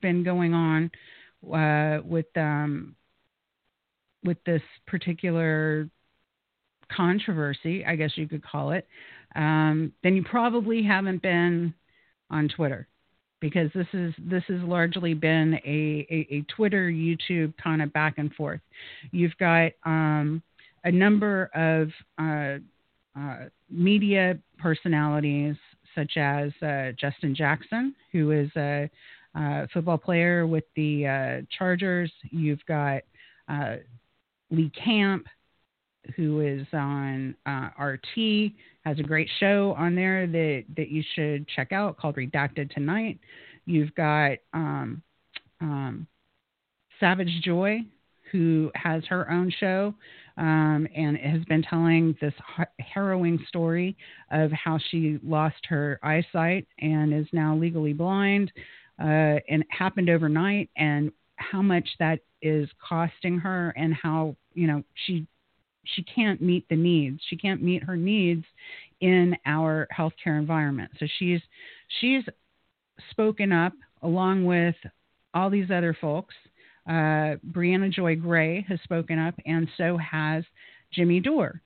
been 0.00 0.22
going 0.22 0.54
on 0.54 0.90
uh, 1.52 2.00
with 2.04 2.26
um, 2.36 2.94
with 4.24 4.38
this 4.44 4.62
particular 4.86 5.88
controversy, 6.94 7.84
I 7.84 7.96
guess 7.96 8.12
you 8.16 8.28
could 8.28 8.44
call 8.44 8.72
it, 8.72 8.86
um, 9.34 9.92
then 10.02 10.14
you 10.14 10.22
probably 10.22 10.82
haven't 10.82 11.22
been 11.22 11.74
on 12.30 12.48
Twitter 12.48 12.88
because 13.40 13.70
this 13.74 13.86
is 13.92 14.14
this 14.18 14.44
has 14.48 14.60
largely 14.62 15.14
been 15.14 15.54
a, 15.64 16.06
a, 16.10 16.26
a 16.36 16.44
Twitter, 16.54 16.90
YouTube 16.90 17.52
kind 17.62 17.82
of 17.82 17.92
back 17.92 18.14
and 18.18 18.32
forth. 18.34 18.60
You've 19.10 19.36
got 19.38 19.72
um, 19.84 20.42
a 20.84 20.92
number 20.92 21.50
of 21.54 21.88
uh, 22.18 22.58
uh, 23.18 23.48
media 23.70 24.38
personalities 24.58 25.56
such 25.94 26.16
as 26.16 26.52
uh, 26.62 26.92
Justin 26.98 27.34
Jackson, 27.34 27.94
who 28.12 28.30
is 28.30 28.50
a, 28.56 28.88
a 29.34 29.68
football 29.74 29.98
player 29.98 30.46
with 30.46 30.64
the 30.76 31.06
uh, 31.06 31.46
Chargers. 31.58 32.10
You've 32.30 32.64
got 32.66 33.02
uh, 33.48 33.76
Lee 34.50 34.70
Camp, 34.70 35.26
who 36.16 36.40
is 36.40 36.66
on 36.72 37.34
uh, 37.46 37.68
RT, 37.82 38.52
has 38.84 38.98
a 38.98 39.02
great 39.02 39.28
show 39.38 39.74
on 39.78 39.94
there 39.94 40.26
that, 40.26 40.64
that 40.76 40.88
you 40.88 41.02
should 41.14 41.46
check 41.48 41.72
out 41.72 41.96
called 41.96 42.16
Redacted 42.16 42.72
Tonight. 42.72 43.18
You've 43.64 43.94
got 43.94 44.38
um, 44.52 45.02
um, 45.60 46.06
Savage 46.98 47.40
Joy, 47.44 47.80
who 48.30 48.70
has 48.74 49.04
her 49.04 49.30
own 49.30 49.52
show 49.60 49.94
um, 50.36 50.88
and 50.96 51.16
has 51.18 51.44
been 51.44 51.62
telling 51.62 52.16
this 52.20 52.32
harrowing 52.80 53.38
story 53.46 53.96
of 54.30 54.50
how 54.52 54.78
she 54.90 55.18
lost 55.22 55.66
her 55.68 56.00
eyesight 56.02 56.66
and 56.80 57.12
is 57.12 57.26
now 57.32 57.54
legally 57.54 57.92
blind. 57.92 58.50
Uh, 59.00 59.38
and 59.48 59.62
it 59.62 59.66
happened 59.70 60.08
overnight, 60.08 60.70
and 60.76 61.10
how 61.36 61.62
much 61.62 61.88
that 61.98 62.20
is 62.40 62.68
costing 62.86 63.38
her, 63.38 63.70
and 63.76 63.94
how 63.94 64.36
you 64.54 64.66
know 64.66 64.82
she 65.06 65.26
she 65.84 66.02
can't 66.02 66.40
meet 66.40 66.68
the 66.68 66.76
needs. 66.76 67.20
She 67.28 67.36
can't 67.36 67.62
meet 67.62 67.82
her 67.82 67.96
needs 67.96 68.44
in 69.00 69.36
our 69.46 69.88
healthcare 69.96 70.38
environment. 70.38 70.90
So 70.98 71.06
she's 71.18 71.40
she's 72.00 72.22
spoken 73.10 73.52
up 73.52 73.72
along 74.02 74.44
with 74.44 74.76
all 75.34 75.50
these 75.50 75.70
other 75.70 75.96
folks. 76.00 76.34
Uh, 76.88 77.36
Briahna 77.52 77.92
Joy 77.92 78.16
Gray 78.16 78.64
has 78.68 78.80
spoken 78.84 79.18
up, 79.18 79.34
and 79.46 79.68
so 79.76 79.96
has 79.98 80.44
Jimmy 80.92 81.20
Dore 81.20 81.60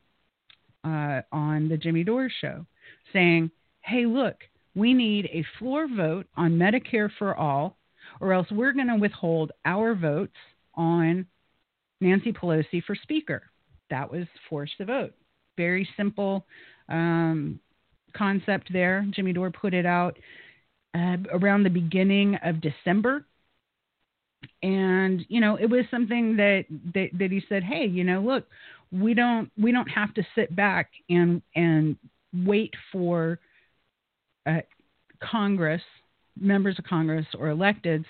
uh, 0.85 1.23
on 1.33 1.69
the 1.69 1.77
Jimmy 1.77 2.05
Dore 2.05 2.31
show, 2.41 2.67
saying, 3.13 3.51
"Hey, 3.83 4.07
look, 4.07 4.37
we 4.75 4.95
need 4.95 5.27
a 5.27 5.45
floor 5.59 5.89
vote 5.95 6.27
on 6.37 6.53
Medicare 6.53 7.11
for 7.19 7.35
all, 7.35 7.77
or 8.21 8.33
else 8.33 8.47
we're 8.51 8.73
going 8.73 8.89
to 8.89 8.97
withhold 8.97 9.53
our 9.65 9.95
votes 9.95 10.37
on 10.75 11.27
Nancy 12.01 12.33
Pelosi 12.33 12.83
for 12.83 12.95
Speaker." 12.95 13.51
That 13.91 14.11
was 14.11 14.27
force 14.49 14.71
the 14.79 14.85
vote. 14.85 15.13
Very 15.57 15.89
simple 15.97 16.45
um, 16.89 17.59
concept 18.15 18.73
there. 18.73 19.07
Jimmy 19.11 19.33
Dore 19.33 19.51
put 19.51 19.75
it 19.75 19.87
out 19.87 20.19
uh, 20.95 21.17
around 21.33 21.63
the 21.63 21.71
beginning 21.71 22.37
of 22.45 22.61
December. 22.61 23.25
And 24.63 25.25
you 25.29 25.41
know, 25.41 25.57
it 25.57 25.67
was 25.67 25.85
something 25.91 26.37
that, 26.37 26.67
that 26.95 27.09
that 27.19 27.31
he 27.31 27.43
said, 27.49 27.63
"Hey, 27.65 27.87
you 27.87 28.05
know, 28.05 28.21
look, 28.21 28.47
we 28.93 29.15
don't 29.15 29.51
we 29.61 29.73
don't 29.73 29.89
have 29.89 30.15
to 30.15 30.23
sit 30.35 30.55
back 30.55 30.91
and 31.09 31.43
and 31.55 31.97
wait 32.45 32.75
for 32.93 33.39
uh, 34.47 34.61
Congress, 35.21 35.83
members 36.39 36.79
of 36.79 36.85
Congress 36.85 37.27
or 37.39 37.47
electeds, 37.47 38.05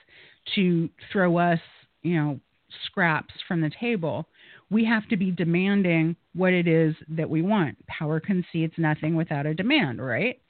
to 0.55 0.89
throw 1.13 1.39
us, 1.39 1.61
you 2.03 2.17
know, 2.17 2.41
scraps 2.87 3.35
from 3.49 3.61
the 3.61 3.71
table 3.81 4.27
we 4.71 4.85
have 4.85 5.09
to 5.09 5.17
be 5.17 5.31
demanding 5.31 6.17
what 6.35 6.53
it 6.53 6.67
is 6.67 6.95
that 7.09 7.31
we 7.31 7.43
want. 7.43 7.77
Power 7.87 8.21
concedes 8.21 8.75
nothing 8.77 9.15
without 9.15 9.47
a 9.47 9.55
demand, 9.55 10.05
right? 10.05 10.41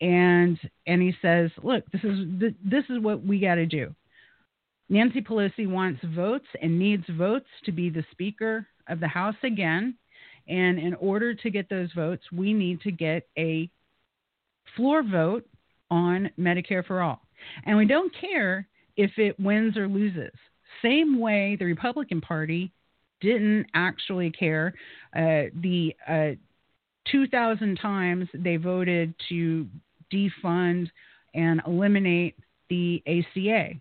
And 0.00 0.58
and 0.86 1.02
he 1.02 1.14
says, 1.20 1.50
look, 1.62 1.84
this 1.90 2.02
is 2.04 2.26
this 2.64 2.84
is 2.88 3.00
what 3.00 3.24
we 3.24 3.40
got 3.40 3.56
to 3.56 3.66
do. 3.66 3.94
Nancy 4.88 5.20
Pelosi 5.20 5.68
wants 5.68 6.00
votes 6.14 6.46
and 6.62 6.78
needs 6.78 7.04
votes 7.10 7.48
to 7.64 7.72
be 7.72 7.90
the 7.90 8.04
Speaker 8.10 8.66
of 8.88 9.00
the 9.00 9.08
House 9.08 9.36
again. 9.42 9.96
And 10.48 10.78
in 10.78 10.94
order 10.94 11.34
to 11.34 11.50
get 11.50 11.68
those 11.68 11.92
votes, 11.92 12.22
we 12.32 12.54
need 12.54 12.80
to 12.82 12.90
get 12.90 13.28
a 13.36 13.68
floor 14.76 15.02
vote 15.02 15.46
on 15.90 16.30
Medicare 16.38 16.86
for 16.86 17.02
all. 17.02 17.20
And 17.66 17.76
we 17.76 17.86
don't 17.86 18.12
care 18.18 18.66
if 18.96 19.10
it 19.18 19.38
wins 19.38 19.76
or 19.76 19.88
loses. 19.88 20.32
Same 20.82 21.20
way 21.20 21.56
the 21.58 21.66
Republican 21.66 22.20
Party 22.20 22.72
didn't 23.20 23.66
actually 23.74 24.30
care. 24.30 24.74
Uh, 25.14 25.50
the 25.62 25.94
uh, 26.08 26.30
2,000 27.10 27.76
times 27.76 28.28
they 28.34 28.56
voted 28.56 29.14
to 29.28 29.66
defund 30.12 30.88
and 31.34 31.60
eliminate 31.66 32.36
the 32.68 33.02
ACA. 33.06 33.74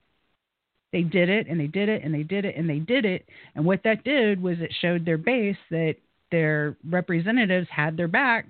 They 0.93 1.01
did 1.01 1.29
it 1.29 1.47
and 1.47 1.59
they 1.59 1.67
did 1.67 1.89
it 1.89 2.03
and 2.03 2.13
they 2.13 2.23
did 2.23 2.45
it 2.45 2.55
and 2.55 2.69
they 2.69 2.79
did 2.79 3.05
it. 3.05 3.25
And 3.55 3.65
what 3.65 3.81
that 3.83 4.03
did 4.03 4.41
was 4.41 4.57
it 4.59 4.73
showed 4.81 5.05
their 5.05 5.17
base 5.17 5.57
that 5.69 5.95
their 6.31 6.77
representatives 6.89 7.67
had 7.69 7.97
their 7.97 8.07
back 8.07 8.45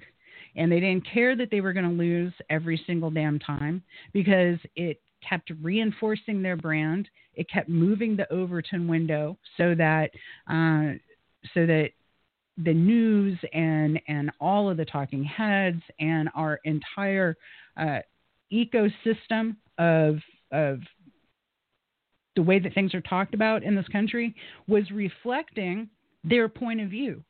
and 0.56 0.71
they 0.71 0.80
didn't 0.80 1.08
care 1.12 1.36
that 1.36 1.50
they 1.52 1.62
were 1.62 1.73
going 1.73 1.89
to 1.89 1.91
lose 1.91 2.34
every 2.50 2.82
single 2.86 3.12
damn 3.12 3.39
time 3.39 3.82
because 4.13 4.58
it 4.76 5.00
kept 5.28 5.52
reinforcing 5.62 6.42
their 6.42 6.58
brand. 6.58 7.10
It 7.34 7.50
kept 7.50 7.70
moving 7.70 8.16
the 8.16 8.32
Overton 8.32 8.88
window 8.88 9.38
so 9.58 9.76
that 9.76 10.12
uh, 10.50 10.98
so 11.54 11.66
that 11.66 11.90
the 12.64 12.74
news 12.74 13.38
and 13.54 14.00
and 14.08 14.32
all 14.40 14.70
of 14.70 14.78
the 14.78 14.86
talking 14.86 15.24
heads 15.24 15.82
and 16.00 16.30
our 16.36 16.60
entire 16.64 17.36
uh, 17.78 18.00
ecosystem 18.52 19.56
of 19.78 20.18
of 20.52 20.80
the 22.36 22.42
way 22.42 22.60
that 22.60 22.74
things 22.74 22.94
are 22.94 23.02
talked 23.02 23.34
about 23.34 23.64
in 23.64 23.76
this 23.76 23.88
country 23.88 24.36
was 24.68 24.90
reflecting 24.92 25.90
their 26.24 26.48
point 26.48 26.80
of 26.80 26.90
view 26.90 27.24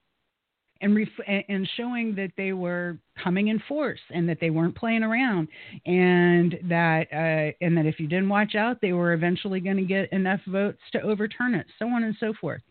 and 0.82 0.96
ref- 0.96 1.44
and 1.48 1.70
showing 1.76 2.16
that 2.16 2.32
they 2.38 2.54
were 2.54 2.98
coming 3.22 3.48
in 3.48 3.62
force 3.68 4.00
and 4.12 4.28
that 4.30 4.40
they 4.40 4.50
weren't 4.50 4.76
playing 4.76 5.04
around 5.04 5.48
and 5.86 6.58
that 6.70 7.08
uh, 7.12 7.66
and 7.66 7.78
that 7.78 7.86
if 7.86 8.00
you 8.00 8.08
didn't 8.08 8.30
watch 8.30 8.56
out 8.56 8.78
they 8.82 8.94
were 8.94 9.14
eventually 9.14 9.60
going 9.60 9.78
to 9.78 9.84
get 9.84 10.12
enough 10.12 10.42
votes 10.48 10.80
to 10.92 11.02
overturn 11.02 11.54
it 11.56 11.66
so 11.80 11.88
on 11.88 12.04
and 12.04 12.16
so 12.20 12.34
forth. 12.40 12.62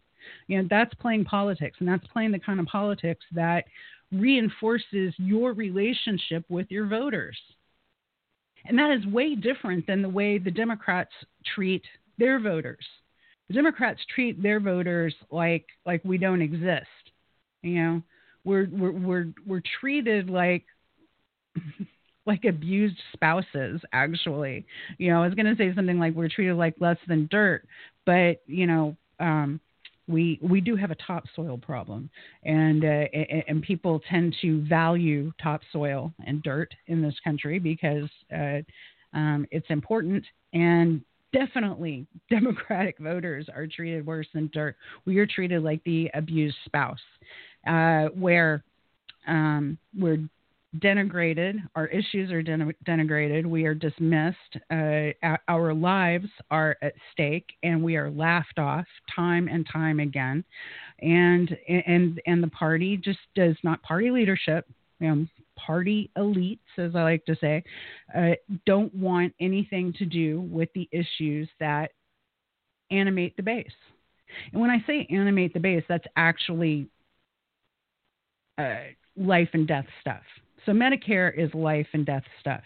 You 0.46 0.62
know 0.62 0.68
that's 0.68 0.94
playing 0.94 1.24
politics 1.24 1.76
and 1.80 1.88
that's 1.88 2.06
playing 2.08 2.32
the 2.32 2.38
kind 2.38 2.60
of 2.60 2.66
politics 2.66 3.24
that 3.32 3.64
reinforces 4.12 5.14
your 5.16 5.52
relationship 5.52 6.44
with 6.48 6.66
your 6.70 6.86
voters. 6.86 7.36
And 8.66 8.78
that 8.78 8.90
is 8.90 9.06
way 9.06 9.34
different 9.34 9.86
than 9.86 10.02
the 10.02 10.08
way 10.08 10.38
the 10.38 10.50
democrats 10.50 11.12
treat 11.54 11.82
their 12.18 12.40
voters. 12.40 12.84
The 13.48 13.54
democrats 13.54 14.00
treat 14.14 14.42
their 14.42 14.60
voters 14.60 15.14
like 15.30 15.66
like 15.84 16.02
we 16.04 16.18
don't 16.18 16.42
exist 16.42 16.86
you 17.62 17.82
know, 17.82 18.02
we're 18.44 18.68
we're 18.70 18.92
we're 18.92 19.26
we're 19.46 19.62
treated 19.80 20.30
like 20.30 20.64
like 22.26 22.44
abused 22.44 22.98
spouses 23.12 23.80
actually. 23.92 24.66
You 24.98 25.10
know 25.10 25.22
i 25.22 25.26
was 25.26 25.34
going 25.34 25.46
to 25.46 25.56
say 25.56 25.74
something 25.74 25.98
like 25.98 26.14
we're 26.14 26.28
treated 26.28 26.54
like 26.54 26.74
less 26.80 26.98
than 27.08 27.28
dirt 27.30 27.66
but 28.04 28.42
you 28.46 28.66
know 28.66 28.96
um 29.20 29.60
we 30.08 30.38
we 30.42 30.60
do 30.60 30.76
have 30.76 30.90
a 30.90 30.96
topsoil 30.96 31.58
problem. 31.58 32.08
And 32.44 32.84
uh, 32.84 33.04
and 33.48 33.62
people 33.62 34.00
tend 34.08 34.36
to 34.42 34.64
value 34.66 35.32
topsoil 35.42 36.12
and 36.26 36.42
dirt 36.42 36.72
in 36.86 37.02
this 37.02 37.14
country 37.24 37.58
because 37.58 38.08
uh, 38.34 38.60
um, 39.12 39.46
it's 39.50 39.66
important 39.70 40.24
and 40.52 41.02
definitely 41.36 42.06
democratic 42.30 42.98
voters 42.98 43.46
are 43.54 43.66
treated 43.66 44.06
worse 44.06 44.26
than 44.34 44.50
dirt 44.52 44.76
we 45.04 45.18
are 45.18 45.26
treated 45.26 45.62
like 45.62 45.82
the 45.84 46.10
abused 46.14 46.56
spouse 46.64 46.98
uh, 47.66 48.06
where 48.14 48.62
um, 49.26 49.76
where 49.98 50.18
denigrated. 50.78 51.56
Our 51.74 51.86
issues 51.86 52.30
are 52.30 52.42
denigrated. 52.42 53.46
We 53.46 53.64
are 53.64 53.74
dismissed. 53.74 54.36
Uh, 54.70 55.36
our 55.48 55.74
lives 55.74 56.28
are 56.50 56.76
at 56.82 56.94
stake, 57.12 57.46
and 57.62 57.82
we 57.82 57.96
are 57.96 58.10
laughed 58.10 58.58
off 58.58 58.84
time 59.14 59.48
and 59.48 59.66
time 59.72 60.00
again. 60.00 60.44
And 61.00 61.56
and 61.68 62.20
and 62.26 62.42
the 62.42 62.48
party 62.48 62.96
just 62.96 63.18
does 63.34 63.56
not. 63.62 63.82
Party 63.82 64.10
leadership, 64.10 64.66
you 65.00 65.14
know, 65.14 65.26
party 65.56 66.10
elites, 66.16 66.58
as 66.78 66.94
I 66.94 67.02
like 67.02 67.24
to 67.26 67.36
say, 67.40 67.64
uh, 68.16 68.32
don't 68.64 68.94
want 68.94 69.34
anything 69.40 69.92
to 69.94 70.04
do 70.04 70.40
with 70.40 70.68
the 70.74 70.88
issues 70.92 71.48
that 71.60 71.90
animate 72.90 73.36
the 73.36 73.42
base. 73.42 73.72
And 74.52 74.60
when 74.60 74.70
I 74.70 74.84
say 74.86 75.06
animate 75.10 75.54
the 75.54 75.60
base, 75.60 75.84
that's 75.88 76.06
actually 76.16 76.88
uh, 78.58 78.76
life 79.16 79.48
and 79.52 79.66
death 79.66 79.86
stuff. 80.00 80.22
So 80.64 80.72
Medicare 80.72 81.36
is 81.36 81.52
life 81.54 81.86
and 81.92 82.04
death 82.04 82.24
stuff. 82.40 82.62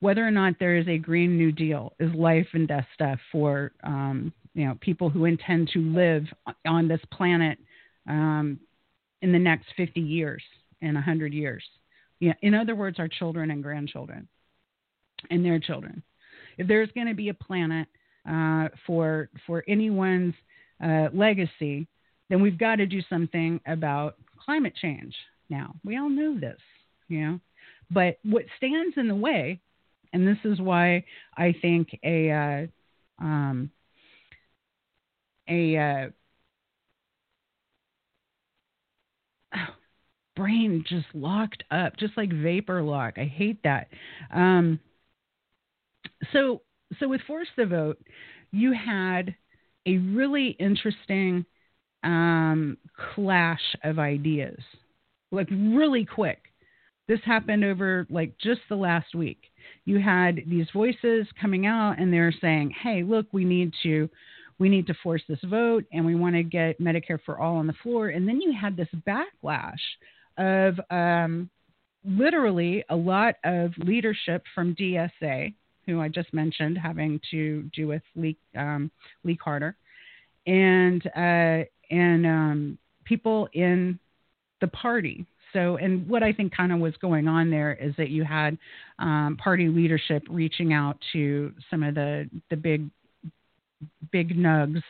Whether 0.00 0.26
or 0.26 0.30
not 0.30 0.54
there 0.58 0.76
is 0.76 0.86
a 0.88 0.98
Green 0.98 1.36
New 1.36 1.50
Deal 1.50 1.94
is 1.98 2.12
life 2.14 2.46
and 2.52 2.68
death 2.68 2.86
stuff 2.94 3.18
for 3.32 3.72
um, 3.82 4.32
you 4.54 4.66
know 4.66 4.76
people 4.80 5.08
who 5.10 5.24
intend 5.24 5.68
to 5.72 5.80
live 5.80 6.24
on 6.66 6.86
this 6.86 7.00
planet 7.10 7.58
um, 8.08 8.60
in 9.22 9.32
the 9.32 9.38
next 9.38 9.66
50 9.76 10.00
years 10.00 10.42
and 10.82 10.94
100 10.94 11.32
years. 11.32 11.64
Yeah, 12.20 12.34
in 12.42 12.54
other 12.54 12.74
words, 12.74 12.98
our 12.98 13.08
children 13.08 13.50
and 13.50 13.62
grandchildren 13.62 14.28
and 15.30 15.44
their 15.44 15.58
children. 15.58 16.02
If 16.58 16.68
there's 16.68 16.90
going 16.92 17.08
to 17.08 17.14
be 17.14 17.28
a 17.28 17.34
planet 17.34 17.88
uh, 18.28 18.68
for 18.86 19.28
for 19.46 19.64
anyone's 19.68 20.34
uh, 20.82 21.08
legacy, 21.12 21.86
then 22.30 22.40
we've 22.40 22.58
got 22.58 22.76
to 22.76 22.86
do 22.86 23.00
something 23.08 23.60
about 23.66 24.16
climate 24.44 24.74
change. 24.80 25.14
Now 25.50 25.74
we 25.84 25.98
all 25.98 26.08
know 26.08 26.38
this, 26.38 26.60
you 27.08 27.20
know, 27.20 27.40
but 27.90 28.18
what 28.24 28.44
stands 28.56 28.96
in 28.96 29.08
the 29.08 29.14
way, 29.14 29.60
and 30.12 30.26
this 30.26 30.38
is 30.44 30.60
why 30.60 31.04
I 31.36 31.54
think 31.60 31.88
a 32.02 32.30
uh, 32.30 33.24
um, 33.24 33.70
a 35.48 35.76
uh, 35.76 36.10
brain 40.36 40.84
just 40.88 41.06
locked 41.14 41.64
up, 41.70 41.96
just 41.96 42.16
like 42.16 42.32
vapor 42.32 42.82
lock. 42.82 43.14
I 43.18 43.24
hate 43.24 43.62
that. 43.64 43.88
Um, 44.32 44.80
so, 46.32 46.62
so 46.98 47.08
with 47.08 47.20
Force 47.22 47.48
the 47.56 47.66
Vote, 47.66 47.98
you 48.50 48.72
had 48.72 49.34
a 49.86 49.98
really 49.98 50.48
interesting 50.58 51.44
um, 52.02 52.76
clash 53.14 53.74
of 53.82 53.98
ideas, 53.98 54.60
like 55.30 55.48
really 55.50 56.04
quick. 56.04 56.38
This 57.06 57.20
happened 57.24 57.64
over 57.64 58.06
like 58.08 58.34
just 58.38 58.60
the 58.68 58.76
last 58.76 59.14
week. 59.14 59.50
You 59.84 59.98
had 59.98 60.40
these 60.46 60.66
voices 60.72 61.26
coming 61.40 61.66
out, 61.66 61.98
and 61.98 62.12
they're 62.12 62.32
saying, 62.40 62.70
"Hey, 62.82 63.02
look, 63.02 63.26
we 63.32 63.44
need 63.44 63.72
to." 63.82 64.08
We 64.60 64.68
need 64.68 64.86
to 64.86 64.94
force 65.02 65.22
this 65.28 65.40
vote 65.50 65.84
and 65.92 66.06
we 66.06 66.14
want 66.14 66.36
to 66.36 66.44
get 66.44 66.80
Medicare 66.80 67.18
for 67.26 67.40
all 67.40 67.56
on 67.56 67.66
the 67.66 67.74
floor. 67.82 68.10
And 68.10 68.26
then 68.26 68.40
you 68.40 68.52
had 68.52 68.76
this 68.76 68.88
backlash 69.04 69.80
of 70.38 70.78
um, 70.90 71.50
literally 72.04 72.84
a 72.90 72.96
lot 72.96 73.36
of 73.44 73.72
leadership 73.78 74.42
from 74.54 74.74
DSA, 74.74 75.54
who 75.86 76.00
I 76.00 76.08
just 76.08 76.32
mentioned, 76.32 76.78
having 76.78 77.20
to 77.30 77.62
do 77.74 77.88
with 77.88 78.02
Lee, 78.16 78.36
um, 78.56 78.90
Lee 79.22 79.36
Carter, 79.36 79.76
and 80.46 81.06
uh, 81.16 81.64
and 81.90 82.26
um, 82.26 82.78
people 83.04 83.48
in 83.52 83.98
the 84.60 84.68
party. 84.68 85.26
So, 85.52 85.76
and 85.76 86.06
what 86.08 86.22
I 86.22 86.32
think 86.32 86.54
kind 86.54 86.72
of 86.72 86.80
was 86.80 86.94
going 87.00 87.28
on 87.28 87.50
there 87.50 87.74
is 87.74 87.94
that 87.96 88.10
you 88.10 88.24
had 88.24 88.58
um, 88.98 89.38
party 89.42 89.68
leadership 89.68 90.24
reaching 90.28 90.72
out 90.72 90.98
to 91.12 91.52
some 91.70 91.82
of 91.82 91.94
the 91.94 92.28
the 92.50 92.56
big 92.56 92.90
big 94.10 94.36
nugs 94.36 94.82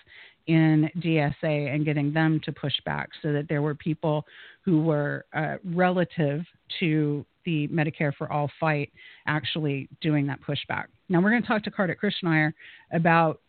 in 0.47 0.91
DSA 0.99 1.75
and 1.75 1.85
getting 1.85 2.13
them 2.13 2.41
to 2.45 2.53
push 2.53 2.75
back 2.85 3.09
so 3.23 3.33
that 3.33 3.49
there 3.49 3.63
were 3.63 3.75
people 3.75 4.25
who 4.65 4.83
were 4.83 5.25
uh, 5.35 5.57
relative 5.65 6.43
to 6.81 7.25
the 7.45 7.69
Medicare 7.69 8.15
for 8.15 8.31
All 8.33 8.51
fight 8.59 8.93
actually 9.27 9.89
doing 10.01 10.27
that 10.27 10.41
pushback. 10.43 10.87
Now, 11.09 11.21
we're 11.21 11.31
going 11.31 11.43
to 11.43 11.49
talk 11.49 11.63
to 11.65 11.71
Kartik 11.71 12.01
Krishnaiyer 12.01 12.53
about 12.93 13.41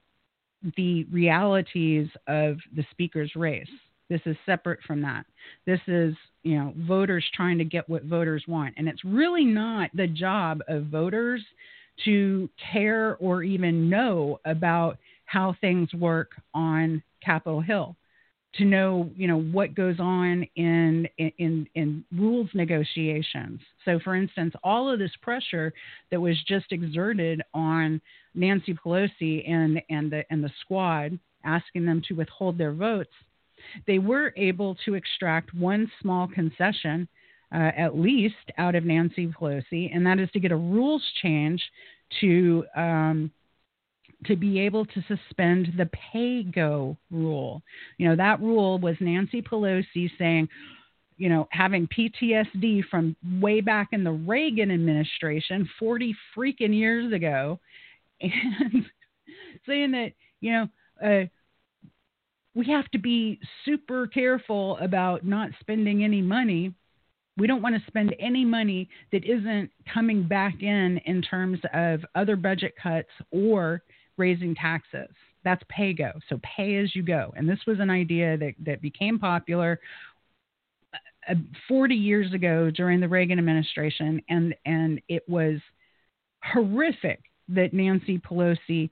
the 0.77 1.05
realities 1.05 2.07
of 2.27 2.57
the 2.75 2.85
speaker's 2.91 3.35
race. 3.35 3.67
This 4.09 4.21
is 4.25 4.35
separate 4.45 4.79
from 4.85 5.01
that. 5.01 5.25
This 5.65 5.79
is, 5.87 6.15
you 6.43 6.57
know, 6.57 6.73
voters 6.77 7.25
trying 7.33 7.57
to 7.57 7.63
get 7.63 7.87
what 7.89 8.03
voters 8.03 8.43
want. 8.47 8.75
And 8.77 8.87
it's 8.87 9.03
really 9.03 9.45
not 9.45 9.89
the 9.93 10.07
job 10.07 10.61
of 10.67 10.85
voters 10.85 11.41
to 12.03 12.49
care 12.71 13.15
or 13.17 13.43
even 13.43 13.89
know 13.89 14.39
about 14.45 14.97
how 15.35 15.53
things 15.59 15.93
work 15.93 16.31
on 16.53 17.03
Capitol 17.21 17.59
Hill, 17.59 17.97
to 18.53 18.63
know 18.63 19.11
you 19.17 19.27
know 19.27 19.41
what 19.41 19.75
goes 19.75 19.99
on 19.99 20.47
in 20.55 21.09
in 21.17 21.67
in 21.75 22.05
rules 22.17 22.49
negotiations. 22.53 23.59
So, 23.83 23.99
for 24.01 24.15
instance, 24.15 24.53
all 24.63 24.89
of 24.89 24.97
this 24.97 25.11
pressure 25.21 25.73
that 26.09 26.21
was 26.21 26.41
just 26.47 26.71
exerted 26.71 27.41
on 27.53 27.99
Nancy 28.33 28.73
Pelosi 28.73 29.49
and 29.49 29.81
and 29.89 30.09
the 30.09 30.23
and 30.29 30.41
the 30.41 30.51
squad, 30.61 31.19
asking 31.43 31.85
them 31.85 32.01
to 32.07 32.13
withhold 32.13 32.57
their 32.57 32.71
votes, 32.71 33.11
they 33.87 33.99
were 33.99 34.31
able 34.37 34.77
to 34.85 34.93
extract 34.93 35.53
one 35.53 35.91
small 36.01 36.29
concession. 36.29 37.09
Uh, 37.53 37.71
at 37.77 37.95
least 37.95 38.51
out 38.57 38.73
of 38.73 38.83
Nancy 38.83 39.27
Pelosi, 39.27 39.95
and 39.95 40.05
that 40.05 40.19
is 40.19 40.29
to 40.31 40.39
get 40.39 40.51
a 40.51 40.55
rules 40.55 41.03
change 41.21 41.61
to 42.19 42.65
um, 42.75 43.31
to 44.27 44.35
be 44.35 44.59
able 44.59 44.85
to 44.85 45.03
suspend 45.07 45.73
the 45.77 45.89
pay 46.11 46.43
go 46.43 46.97
rule. 47.11 47.61
You 47.97 48.09
know, 48.09 48.15
that 48.15 48.41
rule 48.41 48.79
was 48.79 48.95
Nancy 48.99 49.41
Pelosi 49.41 50.09
saying, 50.17 50.49
you 51.17 51.29
know, 51.29 51.47
having 51.51 51.87
PTSD 51.87 52.83
from 52.89 53.15
way 53.39 53.61
back 53.61 53.89
in 53.91 54.03
the 54.03 54.11
Reagan 54.11 54.71
administration 54.71 55.69
40 55.79 56.15
freaking 56.35 56.75
years 56.75 57.13
ago 57.13 57.59
and 58.21 58.85
saying 59.65 59.91
that, 59.91 60.11
you 60.41 60.51
know, 60.51 60.67
uh, 61.03 61.25
we 62.53 62.65
have 62.67 62.89
to 62.91 62.97
be 62.97 63.39
super 63.65 64.07
careful 64.07 64.77
about 64.77 65.25
not 65.25 65.51
spending 65.59 66.03
any 66.03 66.21
money. 66.21 66.73
We 67.37 67.47
don't 67.47 67.61
want 67.61 67.75
to 67.75 67.87
spend 67.87 68.15
any 68.17 68.45
money 68.45 68.89
that 69.11 69.25
isn't 69.25 69.69
coming 69.93 70.23
back 70.23 70.61
in 70.61 70.99
in 71.05 71.21
terms 71.21 71.59
of 71.73 72.05
other 72.15 72.37
budget 72.37 72.73
cuts 72.81 73.09
or 73.31 73.81
raising 74.17 74.55
taxes. 74.55 75.09
That's 75.43 75.63
pay 75.69 75.93
go. 75.93 76.11
So 76.29 76.39
pay 76.43 76.77
as 76.77 76.95
you 76.95 77.03
go. 77.03 77.33
And 77.35 77.47
this 77.47 77.59
was 77.67 77.79
an 77.79 77.89
idea 77.89 78.37
that, 78.37 78.53
that 78.65 78.81
became 78.81 79.19
popular 79.19 79.79
uh, 81.29 81.35
40 81.67 81.95
years 81.95 82.33
ago 82.33 82.71
during 82.71 82.99
the 82.99 83.07
Reagan 83.07 83.37
administration. 83.37 84.21
And, 84.29 84.55
and 84.65 85.01
it 85.07 85.23
was 85.27 85.59
horrific 86.43 87.21
that 87.49 87.73
Nancy 87.73 88.17
Pelosi, 88.19 88.89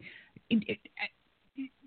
it, 0.49 0.79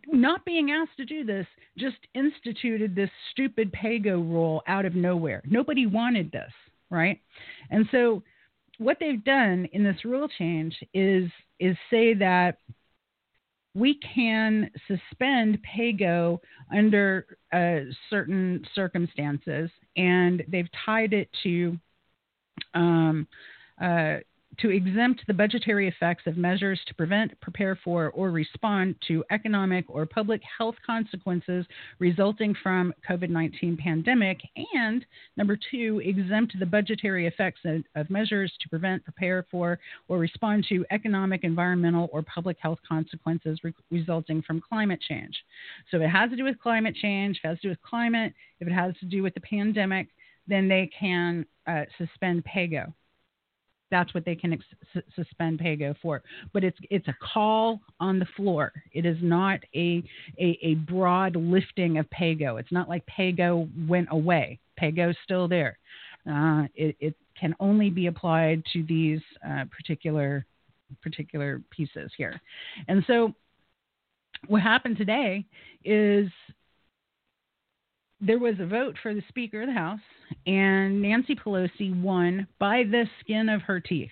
not 0.09 0.44
being 0.44 0.70
asked 0.70 0.96
to 0.96 1.05
do 1.05 1.25
this, 1.25 1.46
just 1.79 1.96
instituted 2.14 2.94
this 2.94 3.11
stupid 3.33 3.72
pay 3.72 3.99
go 3.99 4.18
rule 4.18 4.62
out 4.66 4.85
of 4.85 4.94
nowhere. 4.94 5.42
Nobody 5.44 5.87
wanted 5.87 6.33
this, 6.33 6.53
right? 6.90 7.20
And 7.70 7.87
so 7.90 8.22
what 8.79 8.99
they've 9.01 9.22
done 9.25 9.68
in 9.72 9.83
this 9.83 10.05
rule 10.05 10.29
change 10.38 10.77
is 10.94 11.31
is 11.59 11.77
say 11.90 12.12
that 12.14 12.59
we 13.77 13.99
can 14.15 14.71
suspend 14.89 15.59
PAYGO 15.62 16.41
under 16.75 17.27
uh, 17.53 17.93
certain 18.09 18.65
circumstances, 18.75 19.71
and 19.99 20.43
they've 20.49 20.69
tied 20.85 21.12
it 21.12 21.29
to 21.43 21.77
um, 22.73 23.29
uh, 23.81 24.17
to 24.59 24.71
exempt 24.71 25.23
the 25.27 25.35
budgetary 25.35 25.88
effects 25.88 26.23
of 26.27 26.37
measures 26.37 26.81
to 26.87 26.95
prevent, 26.95 27.38
prepare 27.40 27.79
for, 27.85 28.11
or 28.11 28.31
respond 28.31 28.95
to 29.07 29.25
economic 29.31 29.85
or 29.88 30.07
public 30.07 30.40
health 30.59 30.77
consequences 30.85 31.66
resulting 31.99 32.55
from 32.62 32.92
COVID-19 33.09 33.79
pandemic, 33.79 34.40
and 34.75 35.05
number 35.37 35.59
two, 35.71 36.01
exempt 36.05 36.55
the 36.59 36.66
budgetary 36.66 37.27
effects 37.27 37.61
of, 37.64 37.83
of 37.95 38.09
measures 38.11 38.53
to 38.61 38.69
prevent, 38.69 39.05
prepare 39.05 39.47
for, 39.51 39.79
or 40.09 40.19
respond 40.19 40.64
to 40.69 40.85
economic, 40.90 41.45
environmental, 41.45 42.09
or 42.12 42.23
public 42.23 42.57
health 42.61 42.79
consequences 42.88 43.59
re- 43.62 43.75
resulting 43.90 44.42
from 44.42 44.61
climate 44.61 45.01
change. 45.07 45.37
So 45.90 45.99
if 45.99 46.05
it 46.05 46.09
has 46.09 46.31
to 46.31 46.37
do 46.37 46.45
with 46.45 46.59
climate 46.61 46.95
change, 46.95 47.38
if 47.38 47.45
it 47.45 47.49
has 47.49 47.61
to 47.61 47.62
do 47.62 47.71
with 47.71 47.83
climate, 47.83 48.33
if 48.61 48.69
it 48.69 48.73
has 48.73 48.95
to 49.01 49.07
do 49.07 49.23
with 49.23 49.35
the 49.35 49.40
pandemic, 49.40 50.09
then 50.49 50.69
they 50.69 50.88
can 50.99 51.45
uh, 51.66 51.83
suspend 51.99 52.45
PAYGO 52.45 52.92
that's 53.90 54.12
what 54.14 54.25
they 54.25 54.35
can 54.35 54.53
ex- 54.53 55.05
suspend 55.14 55.61
PAYGO 55.61 55.96
for. 56.03 56.22
But 56.53 56.64
it's 56.64 56.79
it's 56.90 57.09
a 57.09 57.16
call 57.33 57.81
on 58.01 58.18
the 58.18 58.27
floor. 58.37 58.72
It 58.92 59.07
is 59.07 59.18
not 59.20 59.61
a, 59.75 60.03
a, 60.38 60.59
a 60.62 60.75
broad 60.75 61.37
lifting 61.37 61.99
of 61.99 62.09
PAYGO. 62.11 62.59
It's 62.61 62.72
not 62.72 62.88
like 62.88 63.05
PAYGO 63.07 63.88
went 63.88 64.09
away. 64.11 64.59
PAYGO's 64.81 65.16
still 65.25 65.49
there. 65.49 65.79
Uh, 66.29 66.64
it, 66.75 66.96
it 66.99 67.14
can 67.38 67.55
only 67.61 67.90
be 67.90 68.07
applied 68.07 68.62
to 68.72 68.83
these 68.85 69.20
uh, 69.49 69.64
particular 69.70 70.44
particular 71.03 71.62
pieces 71.70 72.11
here. 72.16 72.40
And 72.88 73.05
so, 73.07 73.35
what 74.49 74.62
happened 74.62 74.96
today 74.96 75.44
is 75.85 76.29
there 78.21 78.39
was 78.39 78.55
a 78.61 78.67
vote 78.67 78.97
for 79.03 79.15
the 79.15 79.23
Speaker 79.29 79.63
of 79.63 79.69
the 79.69 79.75
House, 79.75 80.01
and 80.47 81.01
Nancy 81.01 81.35
Pelosi 81.35 82.01
won 82.01 82.47
by 82.59 82.85
the 82.85 83.05
skin 83.21 83.49
of 83.49 83.63
her 83.63 83.81
teeth. 83.81 84.11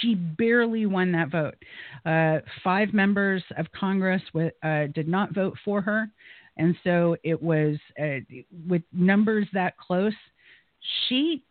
She 0.00 0.14
barely 0.14 0.86
won 0.86 1.12
that 1.12 1.30
vote. 1.30 1.56
Uh, 2.04 2.40
five 2.62 2.92
members 2.92 3.42
of 3.56 3.66
Congress 3.72 4.22
uh, 4.34 4.86
did 4.94 5.08
not 5.08 5.34
vote 5.34 5.56
for 5.64 5.80
her. 5.80 6.10
And 6.58 6.76
so 6.84 7.16
it 7.22 7.40
was 7.40 7.76
uh, 8.00 8.18
with 8.68 8.82
numbers 8.92 9.46
that 9.54 9.78
close, 9.78 10.12
she 11.08 11.42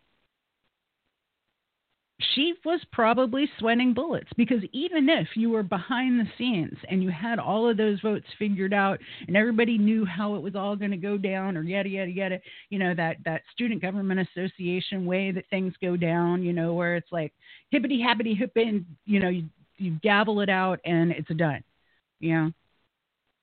she 2.19 2.56
was 2.65 2.80
probably 2.91 3.47
sweating 3.60 3.93
bullets 3.93 4.30
because 4.38 4.63
even 4.71 5.08
if 5.08 5.27
you 5.36 5.51
were 5.51 5.62
behind 5.62 6.19
the 6.19 6.27
scenes 6.38 6.75
and 6.89 7.03
you 7.03 7.12
had 7.12 7.38
all 7.38 7.69
of 7.69 7.77
those 7.77 7.99
votes 8.01 8.25
figured 8.39 8.73
out 8.73 8.99
and 9.27 9.38
everybody 9.38 9.77
knew 9.77 10.03
how 10.03 10.34
it 10.36 10.41
was 10.41 10.56
all 10.56 10.75
going 10.75 10.91
to 10.91 10.97
go 10.97 11.17
down 11.17 11.56
or 11.56 11.62
yada 11.62 11.88
yada 11.88 12.10
yada, 12.10 12.39
you 12.69 12.80
know 12.80 12.95
that 12.95 13.17
that 13.23 13.43
student 13.53 13.82
government 13.84 14.27
association 14.36 15.06
way 15.06 15.32
that 15.32 15.47
things 15.51 15.73
go 15.80 15.95
down, 15.95 16.41
you 16.41 16.53
know, 16.53 16.73
where 16.73 16.95
it's 16.95 17.12
like 17.12 17.34
hippity 17.69 18.03
happity 18.03 18.36
hip 18.36 18.51
you 19.06 19.19
know 19.19 19.30
you, 19.30 19.43
you 19.77 19.91
gavel 20.01 20.41
it 20.41 20.49
out 20.49 20.80
and 20.86 21.12
it's 21.12 21.30
done, 21.36 21.63
you 22.19 22.34
know. 22.34 22.51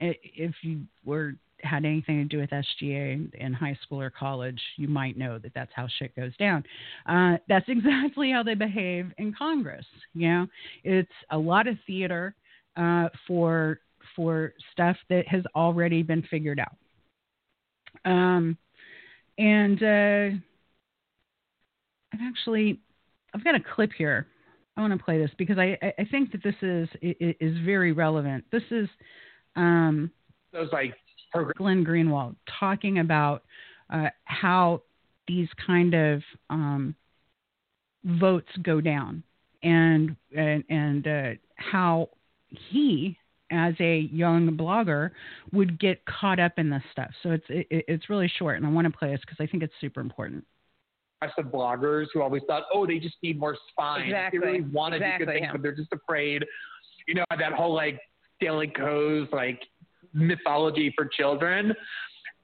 If 0.00 0.52
you 0.62 0.80
were 1.04 1.34
had 1.64 1.84
anything 1.84 2.18
to 2.18 2.24
do 2.24 2.38
with 2.38 2.50
SGA 2.50 3.34
in 3.34 3.52
high 3.52 3.78
school 3.82 4.00
or 4.00 4.10
college, 4.10 4.60
you 4.76 4.88
might 4.88 5.16
know 5.16 5.38
that 5.38 5.52
that's 5.54 5.72
how 5.74 5.86
shit 5.98 6.14
goes 6.14 6.36
down. 6.36 6.64
Uh, 7.06 7.36
that's 7.48 7.66
exactly 7.68 8.30
how 8.30 8.42
they 8.42 8.54
behave 8.54 9.10
in 9.18 9.34
Congress. 9.34 9.86
You 10.14 10.28
know, 10.28 10.46
it's 10.84 11.12
a 11.30 11.38
lot 11.38 11.66
of 11.66 11.76
theater 11.86 12.34
uh, 12.76 13.08
for 13.26 13.80
for 14.14 14.52
stuff 14.72 14.96
that 15.08 15.26
has 15.26 15.42
already 15.56 16.02
been 16.02 16.22
figured 16.30 16.60
out. 16.60 16.76
Um, 18.04 18.56
and 19.38 19.82
uh, 19.82 20.36
I've 22.12 22.20
actually 22.22 22.80
I've 23.34 23.44
got 23.44 23.54
a 23.54 23.60
clip 23.74 23.90
here. 23.96 24.26
I 24.76 24.80
want 24.80 24.96
to 24.96 25.04
play 25.04 25.18
this 25.18 25.30
because 25.38 25.56
I, 25.58 25.78
I 25.98 26.04
think 26.10 26.32
that 26.32 26.42
this 26.42 26.54
is 26.60 26.88
is 27.02 27.56
very 27.64 27.92
relevant. 27.92 28.44
This 28.50 28.62
is 28.70 28.88
um, 29.56 30.10
those 30.52 30.68
like 30.72 30.94
Glenn 31.56 31.84
Greenwald 31.84 32.36
talking 32.60 32.98
about 32.98 33.42
uh, 33.90 34.08
how 34.24 34.82
these 35.26 35.48
kind 35.66 35.94
of 35.94 36.22
um, 36.50 36.94
votes 38.04 38.48
go 38.62 38.80
down 38.80 39.22
and 39.62 40.16
and, 40.36 40.64
and 40.68 41.06
uh, 41.06 41.30
how 41.56 42.08
he 42.70 43.16
as 43.50 43.74
a 43.80 44.08
young 44.12 44.56
blogger 44.56 45.10
would 45.52 45.78
get 45.78 46.04
caught 46.06 46.40
up 46.40 46.52
in 46.58 46.70
this 46.70 46.82
stuff. 46.92 47.10
So 47.22 47.30
it's 47.30 47.44
it, 47.48 47.66
it's 47.70 48.10
really 48.10 48.30
short, 48.38 48.56
and 48.56 48.66
I 48.66 48.70
want 48.70 48.90
to 48.90 48.96
play 48.96 49.10
this 49.10 49.20
because 49.20 49.38
I 49.40 49.46
think 49.46 49.62
it's 49.62 49.74
super 49.80 50.00
important. 50.00 50.44
Of 51.38 51.46
bloggers 51.46 52.08
who 52.12 52.20
always 52.20 52.42
thought, 52.46 52.64
oh, 52.70 52.86
they 52.86 52.98
just 52.98 53.14
need 53.22 53.40
more 53.40 53.56
spine. 53.70 54.02
Exactly. 54.02 54.40
They 54.40 54.46
really 54.46 54.60
want 54.60 54.92
to 54.92 54.96
exactly, 54.96 55.24
do 55.24 55.24
good 55.24 55.32
things, 55.32 55.44
yeah. 55.46 55.52
but 55.52 55.62
they're 55.62 55.74
just 55.74 55.90
afraid. 55.90 56.44
You 57.08 57.14
know 57.14 57.24
that 57.30 57.54
whole 57.54 57.72
like 57.72 57.98
Daily 58.40 58.66
Kos 58.66 59.26
like 59.32 59.62
mythology 60.14 60.92
for 60.96 61.06
children. 61.06 61.74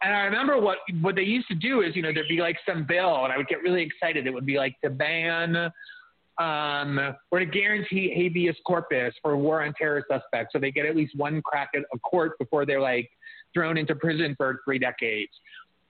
And 0.02 0.14
I 0.14 0.20
remember 0.20 0.58
what 0.58 0.78
what 1.00 1.14
they 1.14 1.22
used 1.22 1.48
to 1.48 1.54
do 1.54 1.82
is, 1.82 1.94
you 1.94 2.02
know, 2.02 2.12
there'd 2.12 2.28
be 2.28 2.40
like 2.40 2.56
some 2.66 2.86
bill, 2.86 3.24
and 3.24 3.32
I 3.32 3.36
would 3.36 3.48
get 3.48 3.62
really 3.62 3.82
excited. 3.82 4.26
It 4.26 4.30
would 4.32 4.46
be 4.46 4.56
like 4.56 4.74
to 4.82 4.90
ban 4.90 5.70
um, 6.38 7.14
or 7.30 7.38
to 7.38 7.46
guarantee 7.46 8.12
habeas 8.14 8.56
corpus 8.66 9.14
for 9.20 9.36
war 9.36 9.62
on 9.62 9.74
terror 9.74 10.02
suspects, 10.10 10.52
so 10.52 10.58
they 10.58 10.70
get 10.70 10.86
at 10.86 10.96
least 10.96 11.16
one 11.16 11.42
crack 11.42 11.70
at 11.74 11.82
a 11.94 11.98
court 11.98 12.38
before 12.38 12.64
they're 12.64 12.80
like 12.80 13.10
thrown 13.52 13.76
into 13.76 13.94
prison 13.94 14.34
for 14.38 14.60
three 14.64 14.78
decades. 14.78 15.32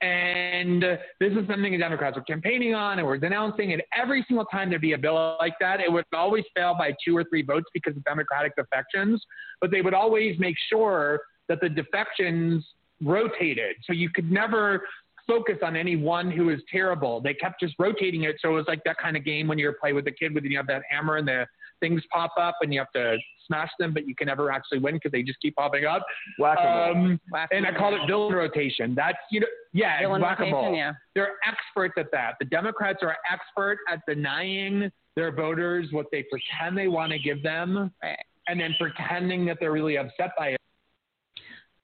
And 0.02 0.82
this 0.82 1.32
is 1.32 1.46
something 1.46 1.72
the 1.72 1.78
Democrats 1.78 2.16
were 2.16 2.22
campaigning 2.22 2.74
on 2.74 2.98
and 2.98 3.06
were 3.06 3.18
denouncing. 3.18 3.74
And 3.74 3.82
every 3.94 4.24
single 4.26 4.46
time 4.46 4.70
there'd 4.70 4.80
be 4.80 4.94
a 4.94 4.98
bill 4.98 5.36
like 5.38 5.52
that, 5.60 5.80
it 5.80 5.92
would 5.92 6.06
always 6.14 6.44
fail 6.56 6.74
by 6.76 6.94
two 7.04 7.14
or 7.14 7.22
three 7.24 7.42
votes 7.42 7.66
because 7.74 7.94
of 7.96 8.04
Democratic 8.04 8.56
defections. 8.56 9.22
But 9.60 9.70
they 9.70 9.82
would 9.82 9.92
always 9.92 10.38
make 10.38 10.56
sure 10.70 11.20
that 11.50 11.60
the 11.60 11.68
defections 11.68 12.64
rotated. 13.04 13.76
So 13.84 13.92
you 13.92 14.08
could 14.08 14.30
never 14.30 14.82
focus 15.26 15.58
on 15.62 15.76
any 15.76 15.96
one 15.96 16.30
who 16.30 16.46
was 16.46 16.60
terrible. 16.72 17.20
They 17.20 17.34
kept 17.34 17.60
just 17.60 17.74
rotating 17.78 18.22
it. 18.24 18.36
So 18.40 18.50
it 18.50 18.54
was 18.54 18.64
like 18.66 18.82
that 18.84 18.96
kind 18.98 19.16
of 19.16 19.24
game 19.24 19.46
when 19.48 19.58
you're 19.58 19.74
playing 19.74 19.96
with 19.96 20.06
a 20.06 20.10
kid 20.12 20.34
with 20.34 20.44
you 20.44 20.56
have 20.56 20.66
that 20.68 20.82
hammer 20.90 21.16
and 21.18 21.28
the 21.28 21.46
things 21.80 22.02
pop 22.12 22.32
up 22.40 22.56
and 22.62 22.72
you 22.72 22.80
have 22.80 22.90
to 22.92 23.16
smash 23.46 23.70
them, 23.78 23.92
but 23.94 24.06
you 24.06 24.14
can 24.14 24.26
never 24.26 24.50
actually 24.50 24.78
win 24.78 24.94
because 24.94 25.12
they 25.12 25.22
just 25.22 25.40
keep 25.40 25.56
popping 25.56 25.84
up. 25.86 26.04
Um, 26.40 27.20
and 27.52 27.66
I 27.66 27.72
call 27.76 27.94
it 27.94 28.06
villain 28.06 28.34
rotation. 28.34 28.94
That's 28.94 29.18
you 29.30 29.40
know, 29.40 29.46
yeah, 29.72 30.00
Villain 30.00 30.20
whack-a-mole. 30.22 30.74
yeah. 30.74 30.92
They're 31.14 31.34
experts 31.46 31.94
at 31.96 32.10
that. 32.12 32.34
The 32.38 32.46
Democrats 32.46 32.98
are 33.02 33.16
expert 33.30 33.78
at 33.90 34.00
denying 34.08 34.90
their 35.16 35.32
voters 35.34 35.88
what 35.90 36.06
they 36.12 36.24
pretend 36.30 36.76
they 36.76 36.88
want 36.88 37.12
to 37.12 37.18
give 37.18 37.42
them, 37.42 37.90
Right. 38.02 38.16
and 38.48 38.60
then 38.60 38.74
pretending 38.78 39.44
that 39.46 39.58
they're 39.60 39.72
really 39.72 39.96
upset 39.98 40.30
by 40.38 40.48
it. 40.48 40.60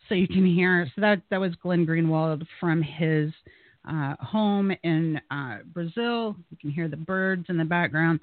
So 0.09 0.15
you 0.15 0.29
can 0.29 0.47
hear. 0.47 0.91
So 0.95 1.01
that 1.01 1.23
that 1.31 1.41
was 1.41 1.55
Glenn 1.57 1.87
Greenwald 1.87 2.47
from 2.61 2.83
his 2.83 3.33
uh, 3.89 4.15
home 4.21 4.73
in 4.83 5.21
uh, 5.31 5.59
Brazil. 5.67 6.37
You 6.51 6.57
can 6.61 6.71
hear 6.71 6.89
the 6.89 6.97
birds 6.97 7.47
in 7.49 7.57
the 7.57 7.65
background, 7.65 8.21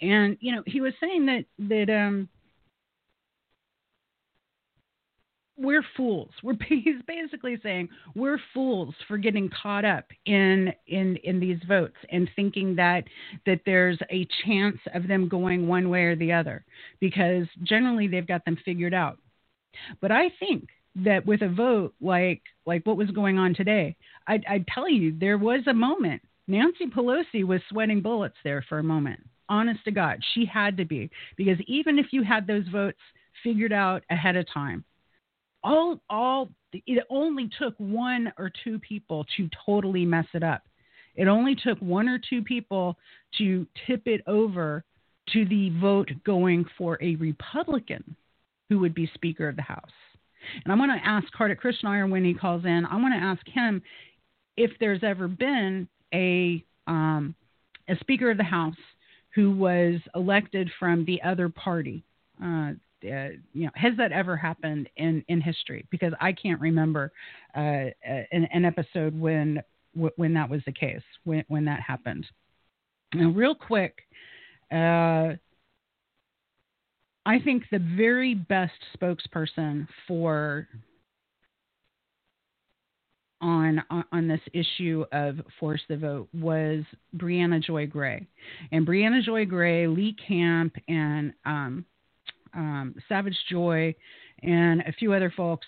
and 0.00 0.36
you 0.40 0.54
know 0.54 0.62
he 0.66 0.80
was 0.80 0.92
saying 1.00 1.26
that 1.26 1.44
that 1.68 1.92
um, 1.92 2.28
we're 5.56 5.84
fools. 5.96 6.30
We're 6.42 6.56
he's 6.68 7.02
basically 7.06 7.58
saying 7.62 7.88
we're 8.14 8.38
fools 8.52 8.94
for 9.08 9.16
getting 9.16 9.50
caught 9.62 9.84
up 9.84 10.04
in 10.26 10.72
in 10.86 11.16
in 11.24 11.40
these 11.40 11.58
votes 11.66 11.96
and 12.10 12.28
thinking 12.36 12.76
that 12.76 13.04
that 13.46 13.60
there's 13.64 13.98
a 14.10 14.26
chance 14.44 14.78
of 14.94 15.08
them 15.08 15.28
going 15.28 15.66
one 15.66 15.88
way 15.88 16.04
or 16.04 16.16
the 16.16 16.32
other 16.32 16.64
because 17.00 17.46
generally 17.62 18.06
they've 18.06 18.26
got 18.26 18.44
them 18.44 18.58
figured 18.64 18.94
out. 18.94 19.18
But 20.00 20.12
I 20.12 20.30
think 20.38 20.68
that 21.04 21.26
with 21.26 21.42
a 21.42 21.48
vote 21.48 21.94
like 22.00 22.42
like 22.64 22.84
what 22.84 22.96
was 22.96 23.10
going 23.10 23.38
on 23.38 23.54
today, 23.54 23.96
I'd, 24.26 24.44
I'd 24.48 24.66
tell 24.66 24.88
you 24.88 25.16
there 25.18 25.38
was 25.38 25.60
a 25.66 25.74
moment. 25.74 26.22
Nancy 26.48 26.86
Pelosi 26.86 27.44
was 27.44 27.60
sweating 27.68 28.00
bullets 28.00 28.36
there 28.44 28.64
for 28.68 28.78
a 28.78 28.84
moment. 28.84 29.20
Honest 29.48 29.84
to 29.84 29.90
God, 29.90 30.18
she 30.34 30.44
had 30.44 30.76
to 30.76 30.84
be 30.84 31.10
because 31.36 31.58
even 31.66 31.98
if 31.98 32.06
you 32.10 32.22
had 32.22 32.46
those 32.46 32.66
votes 32.68 32.98
figured 33.42 33.72
out 33.72 34.02
ahead 34.10 34.36
of 34.36 34.46
time, 34.52 34.84
all 35.62 36.00
all 36.08 36.50
it 36.72 37.04
only 37.10 37.48
took 37.58 37.74
one 37.78 38.32
or 38.38 38.50
two 38.64 38.78
people 38.78 39.24
to 39.36 39.48
totally 39.64 40.04
mess 40.04 40.26
it 40.34 40.42
up. 40.42 40.62
It 41.14 41.28
only 41.28 41.54
took 41.54 41.78
one 41.78 42.08
or 42.08 42.18
two 42.18 42.42
people 42.42 42.96
to 43.38 43.66
tip 43.86 44.02
it 44.06 44.22
over 44.26 44.84
to 45.32 45.44
the 45.46 45.70
vote 45.80 46.10
going 46.24 46.64
for 46.76 46.98
a 47.02 47.16
Republican 47.16 48.16
who 48.68 48.78
would 48.80 48.94
be 48.94 49.10
Speaker 49.14 49.48
of 49.48 49.56
the 49.56 49.62
House. 49.62 49.90
And 50.64 50.72
I 50.72 50.76
want 50.76 50.92
to 50.92 51.08
ask 51.08 51.30
Kartik 51.32 51.60
Krishnaiyer 51.60 52.10
when 52.10 52.24
he 52.24 52.34
calls 52.34 52.64
in, 52.64 52.84
I 52.86 52.96
want 52.96 53.14
to 53.14 53.20
ask 53.20 53.46
him 53.48 53.82
if 54.56 54.70
there's 54.80 55.02
ever 55.02 55.28
been 55.28 55.88
a 56.14 56.64
um, 56.86 57.34
a 57.88 57.96
Speaker 57.98 58.30
of 58.30 58.36
the 58.36 58.44
House 58.44 58.74
who 59.34 59.54
was 59.54 60.00
elected 60.14 60.70
from 60.78 61.04
the 61.04 61.20
other 61.22 61.48
party. 61.48 62.02
Uh, 62.42 62.72
uh, 63.04 63.28
you 63.52 63.64
know, 63.64 63.70
has 63.74 63.92
that 63.98 64.10
ever 64.10 64.36
happened 64.36 64.88
in, 64.96 65.22
in 65.28 65.40
history? 65.40 65.86
Because 65.90 66.12
I 66.20 66.32
can't 66.32 66.60
remember 66.60 67.12
uh, 67.54 67.90
an, 68.04 68.48
an 68.52 68.64
episode 68.64 69.18
when 69.18 69.62
when 70.16 70.34
that 70.34 70.50
was 70.50 70.60
the 70.66 70.72
case, 70.72 71.02
when 71.24 71.44
when 71.48 71.64
that 71.64 71.80
happened. 71.80 72.26
Now, 73.14 73.30
real 73.30 73.54
quick, 73.54 74.02
uh, 74.70 75.34
I 77.26 77.40
think 77.40 77.64
the 77.72 77.80
very 77.80 78.34
best 78.34 78.72
spokesperson 78.96 79.88
for 80.06 80.68
on 83.42 83.82
on 84.12 84.28
this 84.28 84.40
issue 84.54 85.04
of 85.10 85.40
force 85.58 85.82
the 85.88 85.96
vote 85.96 86.28
was 86.32 86.84
Briahna 87.16 87.60
Joy 87.60 87.88
Gray, 87.88 88.24
and 88.70 88.86
Briahna 88.86 89.22
Joy 89.22 89.44
Gray, 89.44 89.88
Lee 89.88 90.16
Camp, 90.26 90.76
and 90.86 91.34
um, 91.44 91.84
um, 92.54 92.94
Savage 93.08 93.36
Joy, 93.50 93.92
and 94.44 94.82
a 94.82 94.92
few 94.92 95.12
other 95.12 95.32
folks 95.36 95.66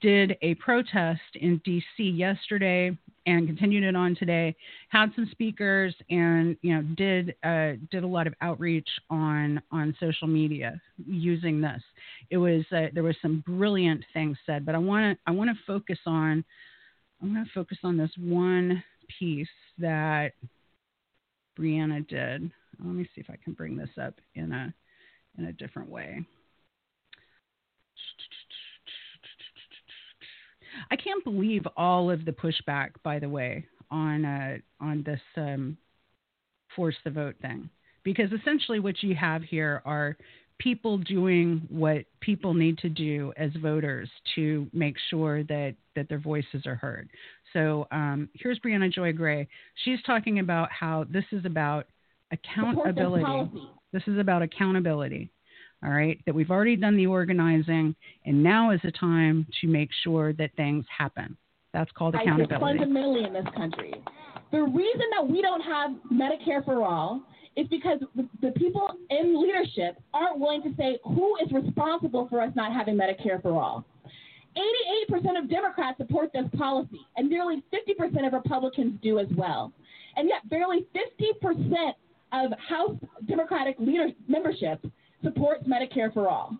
did 0.00 0.36
a 0.42 0.54
protest 0.56 1.20
in 1.34 1.60
D.C. 1.64 2.02
yesterday 2.02 2.96
and 3.26 3.46
continued 3.46 3.84
it 3.84 3.96
on 3.96 4.14
today. 4.14 4.54
Had 4.88 5.10
some 5.14 5.28
speakers 5.30 5.94
and 6.10 6.56
you 6.62 6.74
know 6.74 6.82
did 6.96 7.34
uh, 7.42 7.72
did 7.90 8.04
a 8.04 8.06
lot 8.06 8.26
of 8.26 8.34
outreach 8.40 8.88
on 9.10 9.60
on 9.70 9.94
social 10.00 10.28
media 10.28 10.80
using 11.06 11.60
this. 11.60 11.82
It 12.30 12.38
was 12.38 12.64
uh, 12.72 12.86
there 12.94 13.02
was 13.02 13.16
some 13.22 13.42
brilliant 13.46 14.04
things 14.12 14.36
said, 14.46 14.66
but 14.66 14.74
I 14.74 14.78
want 14.78 15.16
to 15.16 15.30
I 15.30 15.34
want 15.34 15.50
to 15.50 15.56
focus 15.66 15.98
on 16.06 16.44
I 17.22 17.26
want 17.26 17.46
to 17.46 17.52
focus 17.52 17.78
on 17.82 17.96
this 17.96 18.12
one 18.18 18.82
piece 19.18 19.48
that 19.78 20.32
Briahna 21.58 22.06
did. 22.08 22.50
Let 22.84 22.94
me 22.94 23.08
see 23.14 23.20
if 23.20 23.30
I 23.30 23.36
can 23.42 23.54
bring 23.54 23.76
this 23.76 23.90
up 24.00 24.14
in 24.34 24.52
a 24.52 24.74
in 25.38 25.46
a 25.46 25.52
different 25.52 25.88
way. 25.88 26.24
I 30.90 30.96
can't 30.96 31.24
believe 31.24 31.66
all 31.76 32.10
of 32.10 32.24
the 32.24 32.32
pushback, 32.32 32.90
by 33.02 33.18
the 33.18 33.28
way, 33.28 33.66
on 33.90 34.24
uh, 34.24 34.58
on 34.80 35.02
this 35.04 35.20
um, 35.36 35.76
force 36.74 36.96
the 37.04 37.10
vote 37.10 37.36
thing, 37.42 37.68
because 38.02 38.30
essentially 38.32 38.80
what 38.80 39.02
you 39.02 39.14
have 39.14 39.42
here 39.42 39.82
are 39.84 40.16
people 40.58 40.96
doing 40.98 41.62
what 41.68 42.04
people 42.20 42.54
need 42.54 42.78
to 42.78 42.88
do 42.88 43.32
as 43.36 43.50
voters 43.60 44.08
to 44.34 44.66
make 44.72 44.96
sure 45.10 45.42
that 45.44 45.74
that 45.94 46.08
their 46.08 46.18
voices 46.18 46.66
are 46.66 46.76
heard. 46.76 47.08
So 47.52 47.86
um, 47.90 48.28
here's 48.34 48.58
Briahna 48.60 48.92
Joy 48.92 49.12
Gray. 49.12 49.48
She's 49.84 50.02
talking 50.02 50.38
about 50.40 50.70
how 50.72 51.04
this 51.10 51.24
is 51.32 51.44
about 51.44 51.86
accountability. 52.32 53.24
This 53.92 54.02
is 54.06 54.18
about 54.18 54.42
accountability. 54.42 55.30
All 55.86 55.92
right, 55.92 56.20
that 56.26 56.34
we've 56.34 56.50
already 56.50 56.74
done 56.74 56.96
the 56.96 57.06
organizing, 57.06 57.94
and 58.24 58.42
now 58.42 58.72
is 58.72 58.80
the 58.82 58.90
time 58.90 59.46
to 59.60 59.68
make 59.68 59.90
sure 60.02 60.32
that 60.32 60.50
things 60.56 60.84
happen. 60.96 61.36
That's 61.72 61.92
called 61.92 62.16
accountability. 62.16 62.56
I 62.56 62.58
fundamentally 62.58 63.24
in 63.24 63.32
this 63.32 63.46
country. 63.56 63.94
The 64.50 64.62
reason 64.62 65.02
that 65.16 65.28
we 65.28 65.42
don't 65.42 65.60
have 65.60 65.92
Medicare 66.12 66.64
for 66.64 66.84
all 66.84 67.22
is 67.54 67.68
because 67.68 68.00
the 68.42 68.50
people 68.56 68.88
in 69.10 69.40
leadership 69.40 70.02
aren't 70.12 70.40
willing 70.40 70.62
to 70.62 70.74
say 70.76 70.98
who 71.04 71.36
is 71.36 71.52
responsible 71.52 72.26
for 72.28 72.40
us 72.40 72.50
not 72.56 72.72
having 72.72 72.96
Medicare 72.96 73.40
for 73.40 73.52
all. 73.52 73.84
88% 75.08 75.38
of 75.38 75.48
Democrats 75.48 75.98
support 75.98 76.32
this 76.32 76.46
policy, 76.58 77.00
and 77.16 77.30
nearly 77.30 77.62
50% 77.72 78.26
of 78.26 78.32
Republicans 78.32 78.98
do 79.02 79.20
as 79.20 79.28
well. 79.36 79.72
And 80.16 80.28
yet, 80.28 80.48
barely 80.48 80.86
50% 80.96 81.92
of 82.32 82.58
House 82.58 82.96
Democratic 83.28 83.76
leader 83.78 84.08
membership 84.26 84.84
supports 85.26 85.64
Medicare 85.66 86.12
for 86.12 86.28
all. 86.28 86.56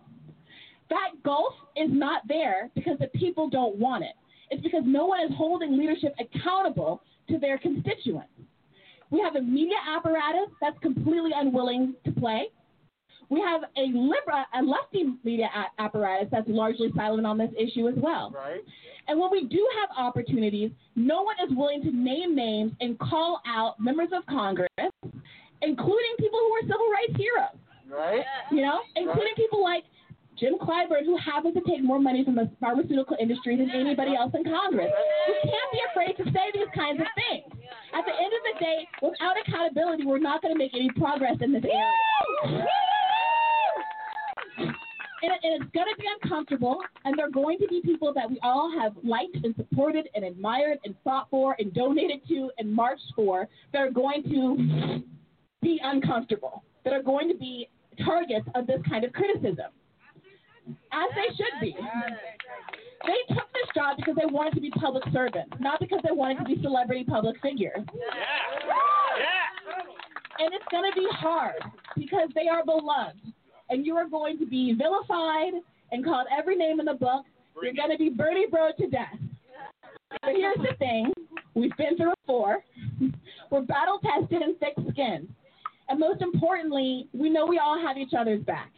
That 0.90 1.10
gulf 1.24 1.54
is 1.76 1.88
not 1.90 2.22
there 2.28 2.70
because 2.74 2.98
the 2.98 3.08
people 3.08 3.48
don't 3.48 3.76
want 3.76 4.04
it. 4.04 4.14
It's 4.50 4.62
because 4.62 4.82
no 4.84 5.06
one 5.06 5.20
is 5.20 5.30
holding 5.36 5.76
leadership 5.78 6.14
accountable 6.20 7.02
to 7.28 7.38
their 7.38 7.58
constituents. 7.58 8.30
We 9.10 9.20
have 9.20 9.36
a 9.36 9.42
media 9.42 9.76
apparatus 9.88 10.52
that's 10.60 10.78
completely 10.80 11.30
unwilling 11.34 11.94
to 12.04 12.12
play. 12.12 12.48
We 13.28 13.40
have 13.40 13.62
a 13.76 13.86
liberal, 13.86 14.44
a 14.54 14.62
lefty 14.62 15.14
media 15.24 15.48
apparatus 15.78 16.28
that's 16.30 16.48
largely 16.48 16.92
silent 16.94 17.26
on 17.26 17.38
this 17.38 17.50
issue 17.58 17.88
as 17.88 17.94
well. 17.96 18.32
Right. 18.32 18.60
And 19.08 19.18
when 19.18 19.30
we 19.30 19.44
do 19.44 19.66
have 19.80 19.90
opportunities, 19.96 20.70
no 20.94 21.22
one 21.22 21.36
is 21.44 21.56
willing 21.56 21.82
to 21.82 21.90
name 21.90 22.36
names 22.36 22.72
and 22.80 22.98
call 22.98 23.40
out 23.46 23.80
members 23.80 24.08
of 24.16 24.24
Congress, 24.26 24.68
including 25.62 26.14
people 26.18 26.38
who 26.38 26.52
are 26.52 26.62
civil 26.62 26.90
rights 26.90 27.16
heroes. 27.16 27.65
Right. 27.88 28.24
You 28.50 28.62
know, 28.62 28.80
including 28.96 29.22
Right. 29.22 29.36
people 29.36 29.62
like 29.62 29.84
Jim 30.38 30.54
Clyburn, 30.60 31.04
who 31.04 31.16
happens 31.16 31.54
to 31.54 31.62
take 31.62 31.82
more 31.82 31.98
money 31.98 32.22
from 32.24 32.34
the 32.34 32.50
pharmaceutical 32.60 33.16
industry 33.18 33.56
than 33.56 33.70
anybody 33.70 34.14
else 34.14 34.32
in 34.34 34.44
Congress. 34.44 34.92
We 35.28 35.50
can't 35.50 35.72
be 35.72 35.80
afraid 35.90 36.16
to 36.18 36.24
say 36.30 36.50
these 36.52 36.68
kinds 36.74 37.00
of 37.00 37.06
things. 37.16 37.52
At 37.94 38.04
the 38.04 38.12
end 38.12 38.32
of 38.32 38.42
the 38.52 38.64
day, 38.64 38.88
without 39.00 39.36
accountability, 39.40 40.04
we're 40.04 40.18
not 40.18 40.42
going 40.42 40.52
to 40.52 40.58
make 40.58 40.74
any 40.74 40.90
progress 40.90 41.36
in 41.40 41.52
this 41.52 41.64
area. 41.64 42.66
And, 45.22 45.32
and 45.42 45.62
it's 45.62 45.72
going 45.72 45.86
to 45.88 45.98
be 45.98 46.06
uncomfortable, 46.22 46.80
and 47.04 47.18
there 47.18 47.26
are 47.26 47.30
going 47.30 47.58
to 47.58 47.66
be 47.68 47.80
people 47.82 48.12
that 48.12 48.28
we 48.30 48.38
all 48.42 48.70
have 48.78 48.92
liked 49.02 49.36
and 49.42 49.54
supported 49.56 50.08
and 50.14 50.24
admired 50.24 50.78
and 50.84 50.94
fought 51.02 51.28
for 51.30 51.56
and 51.58 51.72
donated 51.72 52.20
to 52.28 52.50
and 52.58 52.70
marched 52.70 53.12
for 53.16 53.48
that 53.72 53.78
are 53.80 53.90
going 53.90 54.22
to 54.24 55.02
be 55.62 55.80
uncomfortable, 55.82 56.62
that 56.84 56.92
are 56.92 57.02
going 57.02 57.28
to 57.28 57.34
be 57.36 57.68
targets 58.04 58.48
of 58.54 58.66
this 58.66 58.80
kind 58.88 59.04
of 59.04 59.12
criticism, 59.12 59.70
as 60.92 61.08
they 61.14 61.34
should 61.36 61.60
be. 61.60 61.76
They 63.06 63.34
took 63.34 63.46
this 63.52 63.68
job 63.74 63.96
because 63.98 64.16
they 64.16 64.26
wanted 64.26 64.54
to 64.54 64.60
be 64.60 64.70
public 64.70 65.04
servants, 65.12 65.52
not 65.60 65.78
because 65.80 66.00
they 66.02 66.12
wanted 66.12 66.38
to 66.38 66.44
be 66.44 66.60
celebrity 66.62 67.04
public 67.04 67.36
figures. 67.40 67.84
And 70.38 70.52
it's 70.52 70.64
going 70.70 70.90
to 70.90 70.94
be 70.98 71.06
hard 71.12 71.62
because 71.94 72.28
they 72.34 72.48
are 72.48 72.64
beloved. 72.64 73.16
And 73.70 73.84
you 73.86 73.96
are 73.96 74.08
going 74.08 74.38
to 74.38 74.46
be 74.46 74.74
vilified 74.74 75.54
and 75.92 76.04
called 76.04 76.26
every 76.36 76.56
name 76.56 76.80
in 76.80 76.86
the 76.86 76.94
book. 76.94 77.24
You're 77.62 77.74
going 77.74 77.90
to 77.90 77.98
be 77.98 78.10
Bernie 78.10 78.46
Bro 78.50 78.70
to 78.78 78.86
death. 78.88 79.18
But 80.22 80.32
here's 80.36 80.58
the 80.58 80.74
thing 80.78 81.12
we've 81.54 81.76
been 81.76 81.96
through 81.96 82.12
it 82.12 82.18
before. 82.26 82.64
We're 83.50 83.62
battle 83.62 83.98
tested 84.02 84.42
and 84.42 84.58
thick 84.58 84.74
skinned. 84.90 85.28
And 85.88 86.00
most 86.00 86.20
importantly, 86.20 87.08
we 87.12 87.30
know 87.30 87.46
we 87.46 87.58
all 87.58 87.80
have 87.80 87.96
each 87.96 88.12
other's 88.18 88.42
back. 88.42 88.70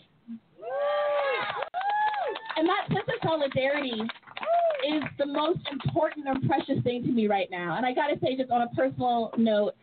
And 2.56 2.68
that 2.68 2.88
sense 2.88 3.08
of 3.08 3.28
solidarity 3.28 4.02
is 4.86 5.02
the 5.18 5.26
most 5.26 5.60
important 5.70 6.26
and 6.28 6.48
precious 6.48 6.82
thing 6.82 7.02
to 7.04 7.10
me 7.10 7.26
right 7.26 7.48
now. 7.50 7.76
And 7.76 7.86
I 7.86 7.92
got 7.94 8.08
to 8.08 8.18
say, 8.20 8.36
just 8.36 8.50
on 8.50 8.62
a 8.62 8.68
personal 8.74 9.32
note, 9.36 9.74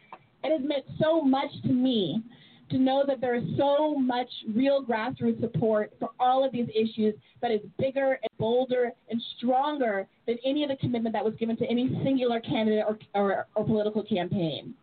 it 0.44 0.52
has 0.52 0.62
meant 0.68 0.84
so 1.02 1.22
much 1.22 1.50
to 1.64 1.70
me 1.70 2.22
to 2.70 2.78
know 2.78 3.04
that 3.08 3.22
there 3.22 3.36
is 3.36 3.44
so 3.58 3.96
much 3.96 4.30
real 4.54 4.84
grassroots 4.84 5.40
support 5.40 5.94
for 6.00 6.10
all 6.20 6.44
of 6.44 6.52
these 6.52 6.68
issues 6.74 7.14
that 7.42 7.52
is 7.52 7.62
bigger 7.78 8.20
and 8.22 8.38
bolder 8.40 8.92
and 9.10 9.22
stronger 9.38 10.08
than 10.26 10.38
any 10.44 10.64
of 10.64 10.70
the 10.70 10.76
commitment 10.78 11.14
that 11.14 11.24
was 11.24 11.34
given 11.36 11.56
to 11.58 11.66
any 11.66 12.00
singular 12.04 12.40
candidate 12.40 12.84
or, 12.88 12.98
or, 13.14 13.48
or 13.56 13.66
political 13.66 14.04
campaign. 14.04 14.74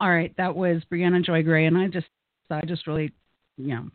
All 0.00 0.10
right, 0.10 0.34
that 0.36 0.54
was 0.54 0.82
Briahna 0.92 1.24
Joy 1.24 1.42
Gray, 1.42 1.66
and 1.66 1.76
I 1.76 1.88
just, 1.88 2.06
I 2.50 2.62
just 2.66 2.86
really, 2.86 3.12
you 3.56 3.74
know, 3.74 3.88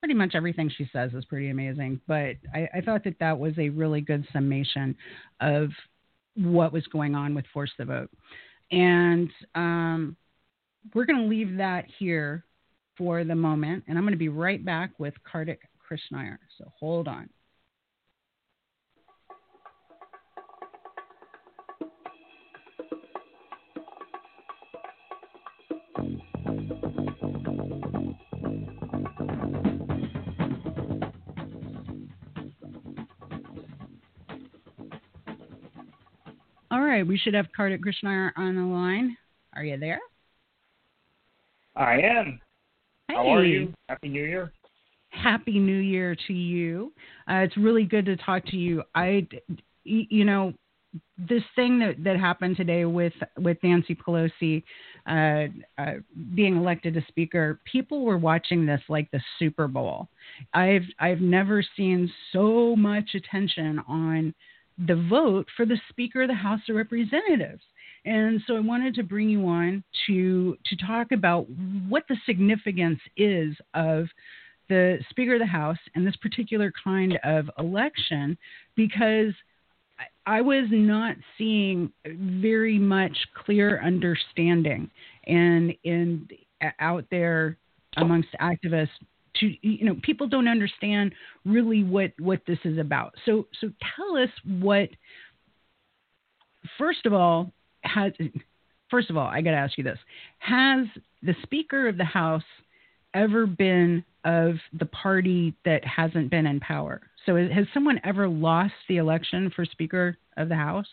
pretty 0.00 0.14
much 0.14 0.34
everything 0.34 0.70
she 0.76 0.88
says 0.92 1.12
is 1.14 1.24
pretty 1.24 1.50
amazing. 1.50 2.00
But 2.06 2.36
I, 2.54 2.68
I 2.74 2.80
thought 2.84 3.04
that 3.04 3.18
that 3.20 3.38
was 3.38 3.54
a 3.58 3.70
really 3.70 4.00
good 4.00 4.26
summation 4.32 4.94
of 5.40 5.70
what 6.34 6.72
was 6.72 6.86
going 6.88 7.14
on 7.14 7.34
with 7.34 7.46
Force 7.52 7.70
the 7.78 7.86
Vote, 7.86 8.10
and 8.70 9.30
um, 9.54 10.16
we're 10.94 11.06
going 11.06 11.22
to 11.22 11.28
leave 11.28 11.56
that 11.56 11.86
here 11.98 12.44
for 12.96 13.24
the 13.24 13.34
moment, 13.34 13.84
and 13.88 13.96
I'm 13.96 14.04
going 14.04 14.12
to 14.12 14.18
be 14.18 14.28
right 14.28 14.62
back 14.62 14.90
with 14.98 15.14
Kartik 15.24 15.60
Krishnaiyer. 15.90 16.38
So 16.58 16.70
hold 16.78 17.08
on. 17.08 17.30
All 36.70 36.82
right, 36.82 37.06
we 37.06 37.16
should 37.16 37.34
have 37.34 37.46
Kartik 37.56 37.82
Krishnaiyer 37.82 38.30
on 38.36 38.56
the 38.56 38.62
line. 38.62 39.16
Are 39.54 39.64
you 39.64 39.78
there? 39.78 40.00
I 41.74 41.94
am. 41.94 42.40
Hey. 43.08 43.14
How 43.14 43.26
are 43.28 43.44
you? 43.44 43.72
Happy 43.88 44.08
New 44.08 44.24
Year. 44.24 44.52
Happy 45.10 45.58
New 45.58 45.78
Year 45.78 46.14
to 46.26 46.32
you. 46.34 46.92
Uh, 47.30 47.36
it's 47.36 47.56
really 47.56 47.84
good 47.84 48.04
to 48.04 48.16
talk 48.16 48.44
to 48.46 48.56
you. 48.56 48.82
I, 48.94 49.26
you 49.84 50.24
know, 50.26 50.52
this 51.16 51.42
thing 51.56 51.78
that, 51.78 52.02
that 52.04 52.18
happened 52.18 52.56
today 52.56 52.84
with 52.84 53.12
with 53.38 53.56
Nancy 53.62 53.94
Pelosi 53.94 54.62
uh, 55.06 55.46
uh, 55.80 55.94
being 56.34 56.56
elected 56.56 56.96
a 56.96 57.04
Speaker, 57.08 57.60
people 57.70 58.04
were 58.04 58.18
watching 58.18 58.66
this 58.66 58.80
like 58.88 59.10
the 59.10 59.20
Super 59.38 59.68
Bowl. 59.68 60.08
I've 60.52 60.84
I've 60.98 61.20
never 61.20 61.64
seen 61.76 62.10
so 62.32 62.76
much 62.76 63.14
attention 63.14 63.80
on 63.88 64.34
the 64.86 65.06
vote 65.08 65.46
for 65.56 65.66
the 65.66 65.80
Speaker 65.88 66.22
of 66.22 66.28
the 66.28 66.34
House 66.34 66.60
of 66.68 66.76
Representatives. 66.76 67.62
And 68.04 68.40
so 68.46 68.56
I 68.56 68.60
wanted 68.60 68.94
to 68.94 69.02
bring 69.02 69.28
you 69.28 69.46
on 69.46 69.82
to 70.06 70.56
to 70.66 70.76
talk 70.86 71.12
about 71.12 71.46
what 71.88 72.04
the 72.08 72.16
significance 72.26 73.00
is 73.16 73.54
of 73.74 74.06
the 74.68 74.98
Speaker 75.10 75.34
of 75.34 75.40
the 75.40 75.46
House 75.46 75.78
and 75.94 76.06
this 76.06 76.16
particular 76.16 76.72
kind 76.84 77.18
of 77.24 77.50
election, 77.58 78.38
because 78.76 79.32
I, 80.26 80.42
was 80.42 80.66
not 80.70 81.16
seeing 81.36 81.90
very 82.06 82.78
much 82.78 83.16
clear 83.34 83.82
understanding 83.82 84.90
and 85.26 85.74
in 85.84 86.28
out 86.78 87.04
there 87.10 87.56
amongst 87.96 88.28
activists 88.40 88.88
to 89.40 89.54
you 89.62 89.84
know 89.84 89.96
people 90.02 90.26
don't 90.26 90.48
understand 90.48 91.12
really 91.44 91.84
what 91.84 92.12
what 92.18 92.40
this 92.46 92.58
is 92.64 92.78
about 92.78 93.14
so 93.24 93.46
so 93.60 93.70
tell 93.96 94.16
us 94.16 94.30
what 94.60 94.88
first 96.76 97.06
of 97.06 97.12
all 97.12 97.50
has 97.82 98.12
first 98.90 99.10
of 99.10 99.16
all 99.16 99.26
i 99.26 99.40
got 99.40 99.50
to 99.52 99.56
ask 99.56 99.76
you 99.78 99.84
this 99.84 99.98
has 100.38 100.86
the 101.22 101.34
speaker 101.42 101.88
of 101.88 101.96
the 101.96 102.04
house 102.04 102.42
ever 103.14 103.46
been 103.46 104.04
of 104.24 104.54
the 104.78 104.86
party 104.86 105.54
that 105.64 105.84
hasn't 105.84 106.30
been 106.30 106.46
in 106.46 106.60
power 106.60 107.00
so 107.26 107.36
has 107.36 107.66
someone 107.72 108.00
ever 108.04 108.28
lost 108.28 108.74
the 108.88 108.96
election 108.96 109.50
for 109.54 109.64
speaker 109.64 110.16
of 110.36 110.48
the 110.48 110.56
house 110.56 110.86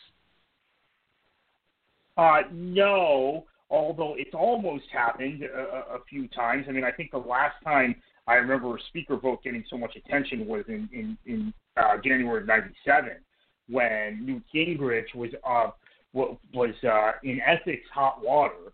Uh, 2.17 2.41
no. 2.51 3.45
although 3.69 4.15
it's 4.17 4.33
almost 4.33 4.85
happened 4.93 5.43
a, 5.43 5.95
a 5.95 5.99
few 6.09 6.27
times. 6.29 6.65
I 6.69 6.71
mean, 6.71 6.83
I 6.85 6.91
think 6.91 7.11
the 7.11 7.17
last 7.17 7.55
time 7.63 7.95
I 8.27 8.35
remember 8.35 8.75
a 8.75 8.79
speaker 8.89 9.17
vote 9.17 9.43
getting 9.43 9.63
so 9.69 9.77
much 9.77 9.95
attention 9.95 10.47
was 10.47 10.65
in 10.67 10.89
in, 10.91 11.17
in 11.25 11.53
uh, 11.77 11.97
January 12.03 12.41
of 12.41 12.47
'97 12.47 13.11
when 13.69 14.25
Newt 14.25 14.43
Gingrich 14.53 15.13
was 15.15 15.31
uh, 15.47 15.71
was 16.13 16.73
uh, 16.83 17.11
in 17.23 17.39
Essex 17.41 17.81
hot 17.93 18.23
water, 18.23 18.71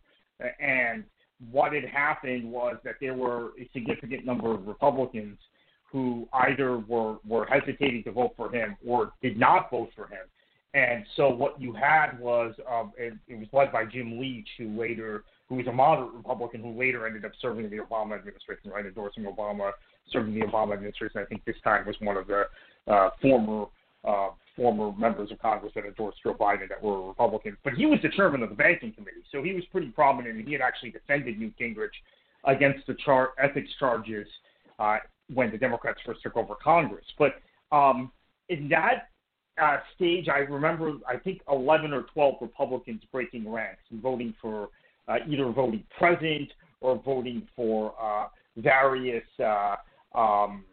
and 0.60 1.04
what 1.52 1.74
had 1.74 1.86
happened 1.86 2.50
was 2.50 2.78
that 2.84 2.96
there 3.02 3.16
were 3.16 3.50
a 3.60 3.70
significant 3.74 4.26
number 4.26 4.54
of 4.54 4.68
Republicans 4.68 5.38
who 5.92 6.28
either 6.34 6.78
were 6.80 7.18
were 7.28 7.46
hesitating 7.46 8.04
to 8.04 8.12
vote 8.12 8.34
for 8.38 8.54
him 8.54 8.76
or 8.86 9.12
did 9.22 9.38
not 9.38 9.70
vote 9.72 9.90
for 9.96 10.08
him. 10.08 10.26
And 10.74 11.06
so 11.18 11.30
what 11.30 11.60
you 11.60 11.74
had 11.74 12.18
was 12.18 12.54
um, 12.70 12.94
it, 12.98 13.14
it 13.28 13.38
was 13.38 13.48
led 13.52 13.74
by 13.74 13.84
Jim 13.86 14.20
Leach, 14.20 14.48
who 14.58 14.80
later 14.80 15.24
who 15.52 15.58
was 15.58 15.68
a 15.68 15.72
moderate 15.72 16.14
Republican 16.14 16.62
who 16.62 16.80
later 16.80 17.06
ended 17.06 17.26
up 17.26 17.34
serving 17.42 17.66
in 17.66 17.70
the 17.72 17.80
Obama 17.80 18.18
administration, 18.18 18.72
right, 18.72 18.86
endorsing 18.86 19.26
Obama, 19.26 19.72
serving 20.10 20.34
the 20.34 20.46
Obama 20.46 20.74
administration. 20.74 21.20
I 21.20 21.26
think 21.26 21.44
this 21.44 21.58
time 21.62 21.86
was 21.86 21.98
one 22.00 22.16
of 22.16 22.26
the 22.26 22.46
uh, 22.88 23.10
former 23.22 23.66
uh, 24.08 24.30
former 24.56 24.98
members 24.98 25.30
of 25.30 25.40
Congress 25.40 25.74
that 25.76 25.84
endorsed 25.84 26.20
Joe 26.24 26.34
Biden 26.34 26.70
that 26.70 26.82
were 26.82 27.06
Republicans. 27.06 27.58
But 27.66 27.74
he 27.74 27.86
was 27.86 28.00
the 28.02 28.08
chairman 28.16 28.44
of 28.44 28.50
the 28.50 28.56
Banking 28.56 28.94
Committee, 28.94 29.24
so 29.30 29.44
he 29.44 29.54
was 29.54 29.64
pretty 29.74 29.90
prominent, 29.90 30.38
and 30.38 30.48
he 30.48 30.54
had 30.54 30.62
actually 30.62 30.92
defended 30.92 31.38
Newt 31.38 31.54
Gingrich 31.60 31.90
against 32.46 32.88
the 32.88 32.96
char- 33.06 33.34
ethics 33.38 33.70
charges 33.78 34.28
uh, 34.80 35.00
when 35.34 35.52
the 35.52 35.58
Democrats 35.58 36.00
first 36.06 36.22
took 36.24 36.38
over 36.38 36.56
Congress. 36.64 37.06
But 37.20 37.36
um, 37.76 38.10
in 38.48 38.70
that 38.70 39.10
uh, 39.62 39.80
stage, 39.96 40.30
I 40.30 40.40
remember 40.40 40.94
I 41.06 41.18
think 41.18 41.42
11 41.52 41.92
or 41.92 42.04
12 42.14 42.36
Republicans 42.40 43.02
breaking 43.12 43.52
ranks 43.52 43.84
and 43.92 44.02
voting 44.02 44.34
for 44.42 44.70
uh, 45.08 45.18
either 45.28 45.50
voting 45.52 45.84
present 45.98 46.50
or 46.80 47.02
voting 47.04 47.48
for 47.56 47.94
uh, 48.02 48.28
various 48.58 49.24
uh, 49.40 49.76
um, 50.16 50.64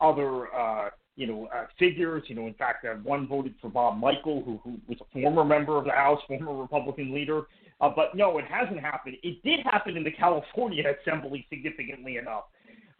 other 0.00 0.54
uh, 0.54 0.90
you 1.16 1.26
know 1.26 1.48
uh, 1.54 1.66
figures. 1.78 2.22
You 2.28 2.36
know, 2.36 2.46
in 2.46 2.54
fact, 2.54 2.84
uh, 2.84 2.94
one 3.02 3.26
voted 3.26 3.54
for 3.60 3.68
Bob 3.68 3.98
Michel, 3.98 4.42
who, 4.44 4.60
who 4.62 4.78
was 4.86 4.98
a 5.00 5.20
former 5.20 5.44
member 5.44 5.76
of 5.76 5.84
the 5.84 5.92
House, 5.92 6.20
former 6.26 6.54
Republican 6.54 7.14
leader. 7.14 7.42
Uh, 7.80 7.90
but 7.94 8.14
no, 8.14 8.38
it 8.38 8.44
hasn't 8.50 8.80
happened. 8.80 9.16
It 9.22 9.42
did 9.44 9.60
happen 9.60 9.96
in 9.96 10.02
the 10.02 10.10
California 10.10 10.82
Assembly 11.06 11.46
significantly 11.48 12.16
enough 12.16 12.44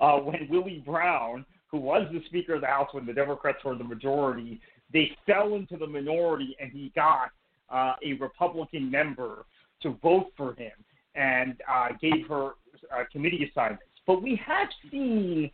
uh, 0.01 0.18
when 0.18 0.47
Willie 0.49 0.82
Brown, 0.84 1.45
who 1.68 1.78
was 1.78 2.07
the 2.12 2.22
Speaker 2.26 2.55
of 2.55 2.61
the 2.61 2.66
House 2.66 2.89
when 2.93 3.07
the 3.07 3.12
Democrats 3.12 3.59
were 3.64 3.74
the 3.74 3.84
majority, 3.84 4.61
they 4.93 5.11
fell 5.26 5.55
into 5.55 5.76
the 5.76 5.86
minority, 5.86 6.57
and 6.61 6.70
he 6.72 6.93
got 6.95 7.30
uh, 7.70 7.95
a 8.05 8.14
Republican 8.14 8.91
member 8.91 9.45
to 9.83 9.99
vote 10.03 10.33
for 10.37 10.55
him 10.55 10.72
and 11.14 11.57
uh, 11.70 11.89
gave 12.01 12.26
her 12.29 12.53
uh, 12.93 13.05
committee 13.11 13.51
assignments. 13.51 13.85
But 14.07 14.22
we 14.22 14.41
have 14.47 14.68
seen 14.91 15.51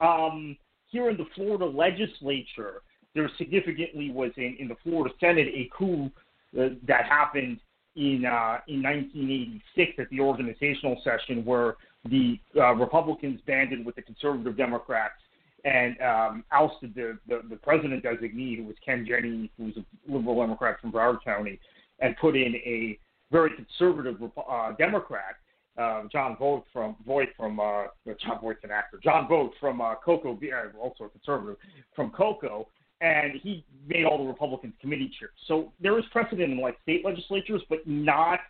um, 0.00 0.56
here 0.86 1.10
in 1.10 1.16
the 1.16 1.26
Florida 1.34 1.66
legislature, 1.66 2.82
there 3.14 3.30
significantly 3.36 4.10
was 4.10 4.30
in, 4.36 4.56
in 4.58 4.68
the 4.68 4.76
Florida 4.82 5.14
Senate 5.20 5.48
a 5.48 5.68
coup 5.76 6.10
uh, 6.58 6.68
that 6.86 7.04
happened 7.04 7.60
in 7.96 8.24
uh, 8.24 8.58
in 8.68 8.82
1986 8.82 9.92
at 9.98 10.08
the 10.10 10.20
organizational 10.20 11.00
session 11.02 11.44
where 11.44 11.76
the 12.08 12.38
uh, 12.56 12.74
Republicans 12.74 13.40
banded 13.46 13.84
with 13.84 13.96
the 13.96 14.02
conservative 14.02 14.56
Democrats 14.56 15.20
and 15.64 16.00
um, 16.00 16.44
ousted 16.52 16.94
the, 16.94 17.18
the, 17.26 17.42
the 17.50 17.56
president 17.56 18.04
designee, 18.04 18.56
who 18.56 18.64
was 18.64 18.76
Ken 18.84 19.04
Jennings, 19.06 19.50
who 19.58 19.64
was 19.64 19.74
a 19.76 20.12
liberal 20.12 20.40
Democrat 20.40 20.80
from 20.80 20.92
Broward 20.92 21.22
County, 21.24 21.58
and 21.98 22.16
put 22.18 22.36
in 22.36 22.54
a 22.54 22.98
very 23.30 23.50
conservative 23.54 24.16
uh, 24.22 24.72
Democrat, 24.72 25.36
uh, 25.76 26.02
Jon 26.10 26.36
Voight 26.36 26.64
from 26.72 26.96
Voight 27.06 27.28
from 27.36 27.60
uh, 27.60 27.84
Jon 28.06 28.40
Voight's 28.42 28.64
an 28.64 28.70
actor, 28.70 28.98
John 29.02 29.28
Voight 29.28 29.52
from 29.60 29.80
uh, 29.80 29.94
Cocoa, 30.04 30.32
uh, 30.34 30.78
also 30.78 31.04
a 31.04 31.08
conservative 31.08 31.56
from 31.94 32.10
Cocoa, 32.10 32.66
and 33.00 33.34
he 33.42 33.64
made 33.86 34.04
all 34.04 34.18
the 34.18 34.24
Republicans 34.24 34.74
committee 34.80 35.10
chairs. 35.18 35.32
So 35.46 35.72
there 35.80 35.98
is 35.98 36.04
precedent 36.10 36.52
in 36.52 36.60
like 36.60 36.76
state 36.82 37.04
legislatures, 37.04 37.62
but 37.68 37.86
not 37.86 38.40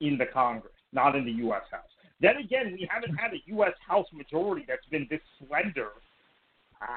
in 0.00 0.18
the 0.18 0.26
Congress, 0.26 0.72
not 0.92 1.14
in 1.14 1.24
the 1.24 1.32
U.S. 1.32 1.62
House. 1.70 1.82
Then 2.20 2.38
again, 2.38 2.72
we 2.72 2.88
haven't 2.90 3.14
had 3.16 3.32
a 3.34 3.38
U.S. 3.46 3.72
House 3.86 4.06
majority 4.12 4.64
that's 4.66 4.86
been 4.90 5.06
this 5.10 5.20
slender. 5.38 5.90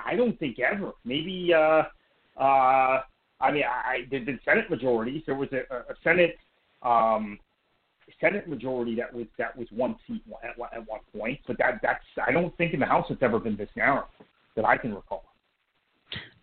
I 0.05 0.15
don't 0.15 0.37
think 0.39 0.57
ever. 0.59 0.91
Maybe, 1.05 1.51
uh, 1.53 1.83
uh, 2.39 3.01
I 3.39 3.51
mean, 3.51 3.63
I, 3.63 4.07
been 4.09 4.39
Senate 4.43 4.69
majorities. 4.69 5.23
There 5.25 5.35
was 5.35 5.49
a, 5.51 5.73
a 5.73 5.95
Senate 6.03 6.37
um, 6.81 7.39
Senate 8.19 8.47
majority 8.47 8.95
that 8.95 9.13
was 9.13 9.25
that 9.37 9.55
was 9.57 9.67
one 9.71 9.95
seat 10.07 10.23
at, 10.43 10.49
at 10.73 10.87
one 10.87 11.01
point, 11.17 11.39
but 11.47 11.57
that 11.59 11.79
that's 11.81 12.03
I 12.25 12.31
don't 12.31 12.55
think 12.57 12.73
in 12.73 12.79
the 12.79 12.85
House 12.85 13.05
it's 13.09 13.21
ever 13.21 13.39
been 13.39 13.57
this 13.57 13.69
narrow 13.75 14.05
that 14.55 14.65
I 14.65 14.77
can 14.77 14.93
recall. 14.93 15.23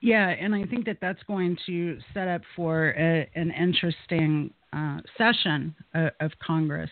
Yeah, 0.01 0.29
and 0.29 0.55
I 0.55 0.65
think 0.65 0.85
that 0.85 0.99
that's 1.01 1.23
going 1.27 1.57
to 1.67 1.99
set 2.13 2.29
up 2.29 2.43
for 2.55 2.91
a, 2.91 3.29
an 3.35 3.51
interesting 3.51 4.53
uh, 4.75 4.99
session 5.17 5.75
uh, 5.95 6.11
of 6.21 6.31
Congress, 6.45 6.91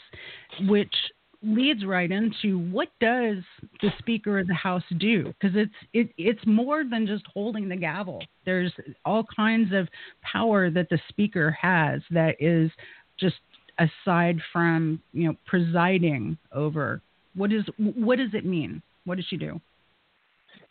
which 0.62 0.95
leads 1.43 1.84
right 1.84 2.11
into 2.11 2.59
what 2.70 2.88
does 3.01 3.38
the 3.82 3.90
Speaker 3.99 4.38
of 4.38 4.47
the 4.47 4.55
House 4.55 4.82
do? 4.99 5.24
Because 5.24 5.57
it's 5.57 5.74
it, 5.93 6.11
it's 6.16 6.47
more 6.47 6.84
than 6.88 7.07
just 7.07 7.24
holding 7.32 7.68
the 7.68 7.76
gavel. 7.76 8.22
There's 8.47 8.72
all 9.05 9.26
kinds 9.34 9.74
of 9.74 9.88
power 10.22 10.70
that 10.70 10.88
the 10.88 10.99
Speaker 11.09 11.51
has 11.61 12.01
that 12.11 12.36
is 12.40 12.70
just 13.23 13.37
aside 13.79 14.39
from 14.53 15.01
you 15.12 15.29
know 15.29 15.37
presiding 15.47 16.37
over. 16.53 17.01
What 17.35 17.53
is 17.53 17.64
what 17.79 18.18
does 18.18 18.35
it 18.35 18.45
mean? 18.45 18.83
What 19.05 19.16
does 19.16 19.25
she 19.29 19.37
do? 19.37 19.61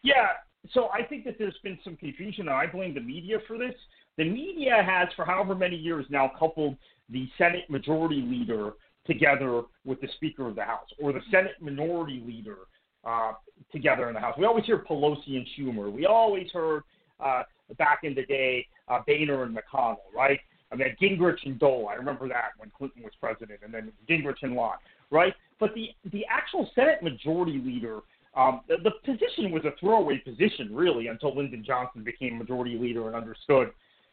Yeah, 0.03 0.27
so 0.73 0.89
I 0.93 1.03
think 1.03 1.25
that 1.25 1.35
there's 1.39 1.57
been 1.63 1.79
some 1.83 1.95
confusion, 1.95 2.47
and 2.47 2.55
I 2.55 2.67
blame 2.67 2.93
the 2.93 3.01
media 3.01 3.37
for 3.47 3.57
this. 3.57 3.73
The 4.17 4.25
media 4.25 4.83
has, 4.83 5.07
for 5.15 5.25
however 5.25 5.55
many 5.55 5.75
years 5.75 6.05
now, 6.09 6.31
coupled 6.37 6.77
the 7.09 7.27
Senate 7.37 7.69
Majority 7.69 8.21
Leader 8.21 8.73
together 9.07 9.63
with 9.85 9.99
the 10.01 10.07
Speaker 10.15 10.47
of 10.47 10.55
the 10.55 10.63
House, 10.63 10.87
or 11.01 11.11
the 11.13 11.21
Senate 11.31 11.55
Minority 11.59 12.23
Leader 12.25 12.57
uh, 13.03 13.33
together 13.71 14.07
in 14.09 14.13
the 14.13 14.19
House. 14.19 14.35
We 14.37 14.45
always 14.45 14.65
hear 14.65 14.83
Pelosi 14.87 15.35
and 15.35 15.47
Schumer. 15.57 15.91
We 15.91 16.05
always 16.05 16.51
heard 16.51 16.83
uh, 17.19 17.43
back 17.77 18.01
in 18.03 18.13
the 18.13 18.25
day 18.25 18.67
uh, 18.87 18.99
Boehner 19.07 19.43
and 19.43 19.57
McConnell, 19.57 19.97
right? 20.15 20.39
I 20.71 20.75
mean, 20.75 20.95
Gingrich 21.01 21.45
and 21.45 21.59
Dole. 21.59 21.89
I 21.89 21.95
remember 21.95 22.27
that 22.29 22.51
when 22.57 22.71
Clinton 22.77 23.03
was 23.03 23.11
president, 23.19 23.59
and 23.63 23.73
then 23.73 23.91
Gingrich 24.09 24.41
and 24.41 24.53
Lott, 24.53 24.79
right? 25.09 25.33
But 25.59 25.73
the 25.75 25.89
the 26.11 26.25
actual 26.29 26.69
Senate 26.73 27.03
Majority 27.03 27.61
Leader, 27.63 27.99
um, 28.35 28.61
the, 28.67 28.77
the 28.83 28.91
position 29.03 29.51
was 29.51 29.63
a 29.65 29.71
throwaway 29.79 30.17
position, 30.19 30.73
really, 30.73 31.07
until 31.07 31.35
Lyndon 31.35 31.63
Johnson 31.65 32.03
became 32.03 32.37
Majority 32.37 32.77
Leader 32.77 33.07
and 33.07 33.15
understood 33.15 33.71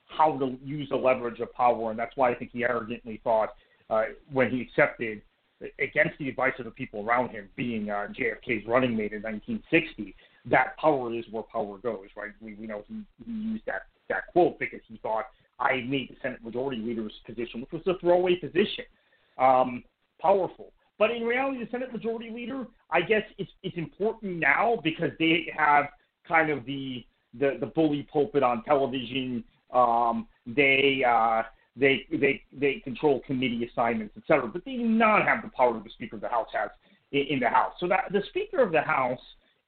how 0.08 0.38
to 0.38 0.56
use 0.64 0.88
the 0.88 0.96
leverage 0.96 1.40
of 1.40 1.52
power, 1.52 1.90
and 1.90 1.98
that's 1.98 2.16
why 2.16 2.30
I 2.30 2.34
think 2.34 2.50
he 2.52 2.64
arrogantly 2.64 3.20
thought 3.22 3.50
uh, 3.90 4.04
when 4.32 4.50
he 4.50 4.60
accepted, 4.62 5.22
against 5.78 6.16
the 6.18 6.28
advice 6.28 6.52
of 6.58 6.64
the 6.64 6.70
people 6.70 7.04
around 7.04 7.30
him, 7.30 7.48
being 7.56 7.90
uh, 7.90 8.06
JFK's 8.18 8.66
running 8.66 8.96
mate 8.96 9.12
in 9.12 9.22
1960, 9.22 10.14
that 10.46 10.76
power 10.78 11.12
is 11.14 11.24
where 11.30 11.42
power 11.42 11.78
goes, 11.78 12.06
right? 12.16 12.30
We, 12.40 12.54
we 12.54 12.66
know 12.66 12.84
he, 12.88 13.02
he 13.24 13.32
used 13.32 13.66
that, 13.66 13.82
that 14.08 14.28
quote 14.32 14.58
because 14.58 14.80
he 14.88 14.98
thought 15.02 15.26
I 15.58 15.84
made 15.88 16.10
the 16.10 16.16
Senate 16.22 16.42
Majority 16.42 16.80
Leader's 16.80 17.12
position, 17.26 17.60
which 17.60 17.72
was 17.72 17.82
a 17.86 17.98
throwaway 17.98 18.36
position, 18.36 18.84
um, 19.38 19.82
powerful. 20.20 20.72
But 20.98 21.10
in 21.10 21.22
reality, 21.22 21.64
the 21.64 21.70
Senate 21.70 21.92
Majority 21.92 22.30
Leader, 22.30 22.66
I 22.90 23.00
guess, 23.00 23.22
it's, 23.38 23.50
it's 23.62 23.76
important 23.76 24.38
now 24.38 24.78
because 24.82 25.10
they 25.18 25.52
have 25.56 25.86
kind 26.26 26.50
of 26.50 26.64
the 26.64 27.04
the, 27.38 27.58
the 27.60 27.66
bully 27.66 28.08
pulpit 28.10 28.42
on 28.42 28.64
television. 28.64 29.44
Um, 29.72 30.26
they 30.46 31.04
uh, 31.06 31.42
they 31.76 32.06
they 32.10 32.42
they 32.52 32.80
control 32.82 33.20
committee 33.26 33.68
assignments, 33.70 34.14
et 34.16 34.22
cetera, 34.26 34.48
but 34.48 34.64
they 34.64 34.76
do 34.76 34.88
not 34.88 35.26
have 35.26 35.42
the 35.42 35.50
power 35.50 35.74
that 35.74 35.84
the 35.84 35.90
Speaker 35.90 36.16
of 36.16 36.22
the 36.22 36.28
House 36.28 36.48
has 36.52 36.70
in, 37.12 37.26
in 37.30 37.40
the 37.40 37.48
House. 37.48 37.74
So 37.78 37.86
that 37.88 38.04
the 38.10 38.22
Speaker 38.28 38.62
of 38.62 38.72
the 38.72 38.80
House 38.80 39.20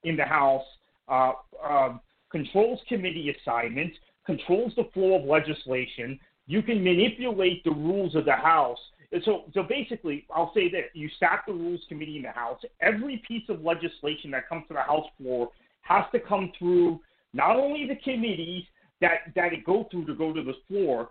in 0.05 0.16
the 0.16 0.24
House 0.24 0.64
uh, 1.09 1.32
uh, 1.62 1.99
controls 2.30 2.80
committee 2.88 3.34
assignments, 3.38 3.97
controls 4.31 4.72
the 4.76 4.89
flow 4.95 5.16
of 5.16 5.24
legislation. 5.24 6.18
You 6.47 6.62
can 6.62 6.83
manipulate 6.83 7.64
the 7.64 7.70
rules 7.70 8.14
of 8.14 8.24
the 8.24 8.33
House. 8.33 8.78
So, 9.24 9.45
so 9.55 9.62
basically, 9.62 10.26
I'll 10.35 10.53
say 10.55 10.70
that 10.70 10.95
you 10.95 11.09
stack 11.16 11.47
the 11.47 11.53
Rules 11.53 11.81
Committee 11.89 12.16
in 12.16 12.22
the 12.22 12.31
House. 12.31 12.61
Every 12.81 13.22
piece 13.26 13.49
of 13.49 13.62
legislation 13.62 14.31
that 14.33 14.49
comes 14.49 14.64
to 14.68 14.74
the 14.74 14.83
House 14.83 15.07
floor 15.18 15.51
has 15.83 16.05
to 16.12 16.20
come 16.20 16.53
through 16.59 17.01
not 17.33 17.57
only 17.57 17.87
the 17.87 17.97
committees 17.97 18.64
that 19.01 19.33
that 19.35 19.53
it 19.53 19.64
go 19.64 19.89
through 19.91 20.07
to 20.07 20.14
go 20.14 20.33
to 20.33 20.43
the 20.43 20.55
floor, 20.68 21.11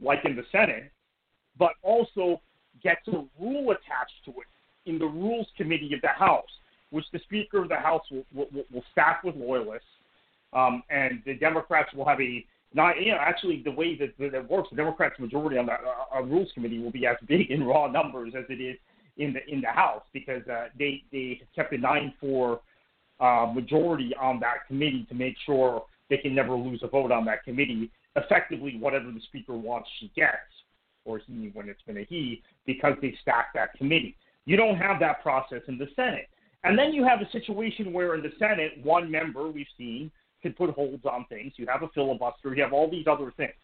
like 0.00 0.24
in 0.24 0.36
the 0.36 0.44
Senate, 0.50 0.90
but 1.58 1.72
also 1.82 2.40
gets 2.82 3.06
a 3.08 3.24
rule 3.40 3.70
attached 3.70 4.24
to 4.24 4.30
it 4.30 4.88
in 4.90 4.98
the 4.98 5.06
Rules 5.06 5.46
Committee 5.56 5.92
of 5.94 6.00
the 6.00 6.08
House, 6.08 6.50
which 6.90 7.04
the 7.12 7.18
Speaker 7.20 7.62
of 7.62 7.68
the 7.68 7.76
House 7.76 8.04
will, 8.10 8.24
will, 8.34 8.64
will 8.72 8.84
with 9.24 9.36
loyalists, 9.36 9.86
um, 10.52 10.82
and 10.90 11.22
the 11.26 11.34
Democrats 11.34 11.92
will 11.94 12.04
have 12.04 12.20
a 12.20 12.44
not 12.74 13.00
you 13.00 13.12
know 13.12 13.18
actually 13.20 13.62
the 13.64 13.70
way 13.70 13.96
that 13.96 14.14
that 14.18 14.50
works, 14.50 14.68
the 14.70 14.76
Democrats' 14.76 15.18
majority 15.18 15.56
on 15.56 15.66
the 15.66 15.72
uh, 15.72 16.18
uh, 16.18 16.22
Rules 16.22 16.50
Committee 16.52 16.80
will 16.80 16.90
be 16.90 17.06
as 17.06 17.16
big 17.26 17.50
in 17.50 17.64
raw 17.64 17.86
numbers 17.86 18.34
as 18.36 18.44
it 18.48 18.60
is 18.60 18.76
in 19.16 19.32
the 19.32 19.52
in 19.52 19.60
the 19.60 19.68
House 19.68 20.02
because 20.12 20.46
uh, 20.48 20.66
they 20.78 21.02
they 21.12 21.40
kept 21.54 21.72
a 21.72 21.78
nine 21.78 22.12
four 22.20 22.60
uh, 23.20 23.50
majority 23.54 24.12
on 24.20 24.40
that 24.40 24.66
committee 24.66 25.06
to 25.08 25.14
make 25.14 25.36
sure 25.46 25.84
they 26.10 26.18
can 26.18 26.34
never 26.34 26.54
lose 26.54 26.80
a 26.82 26.88
vote 26.88 27.12
on 27.12 27.24
that 27.24 27.44
committee. 27.44 27.90
Effectively, 28.16 28.76
whatever 28.78 29.10
the 29.10 29.20
Speaker 29.28 29.56
wants, 29.56 29.88
she 29.98 30.10
gets, 30.14 30.34
or 31.04 31.18
he 31.18 31.50
when 31.54 31.68
it's 31.68 31.82
been 31.82 31.98
a 31.98 32.04
he, 32.04 32.42
because 32.66 32.94
they 33.00 33.16
stack 33.22 33.46
that 33.54 33.72
committee. 33.74 34.16
You 34.46 34.56
don't 34.56 34.76
have 34.76 35.00
that 35.00 35.22
process 35.22 35.62
in 35.68 35.78
the 35.78 35.88
Senate. 35.96 36.28
And 36.64 36.78
then 36.78 36.92
you 36.92 37.04
have 37.04 37.20
a 37.20 37.30
situation 37.30 37.92
where 37.92 38.14
in 38.14 38.22
the 38.22 38.32
Senate, 38.38 38.72
one 38.82 39.10
member 39.10 39.48
we've 39.50 39.66
seen 39.76 40.10
can 40.44 40.52
put 40.52 40.70
holds 40.70 41.04
on 41.06 41.24
things. 41.30 41.54
You 41.56 41.66
have 41.66 41.82
a 41.82 41.88
filibuster. 41.88 42.54
You 42.54 42.62
have 42.62 42.74
all 42.74 42.88
these 42.88 43.06
other 43.10 43.32
things. 43.36 43.54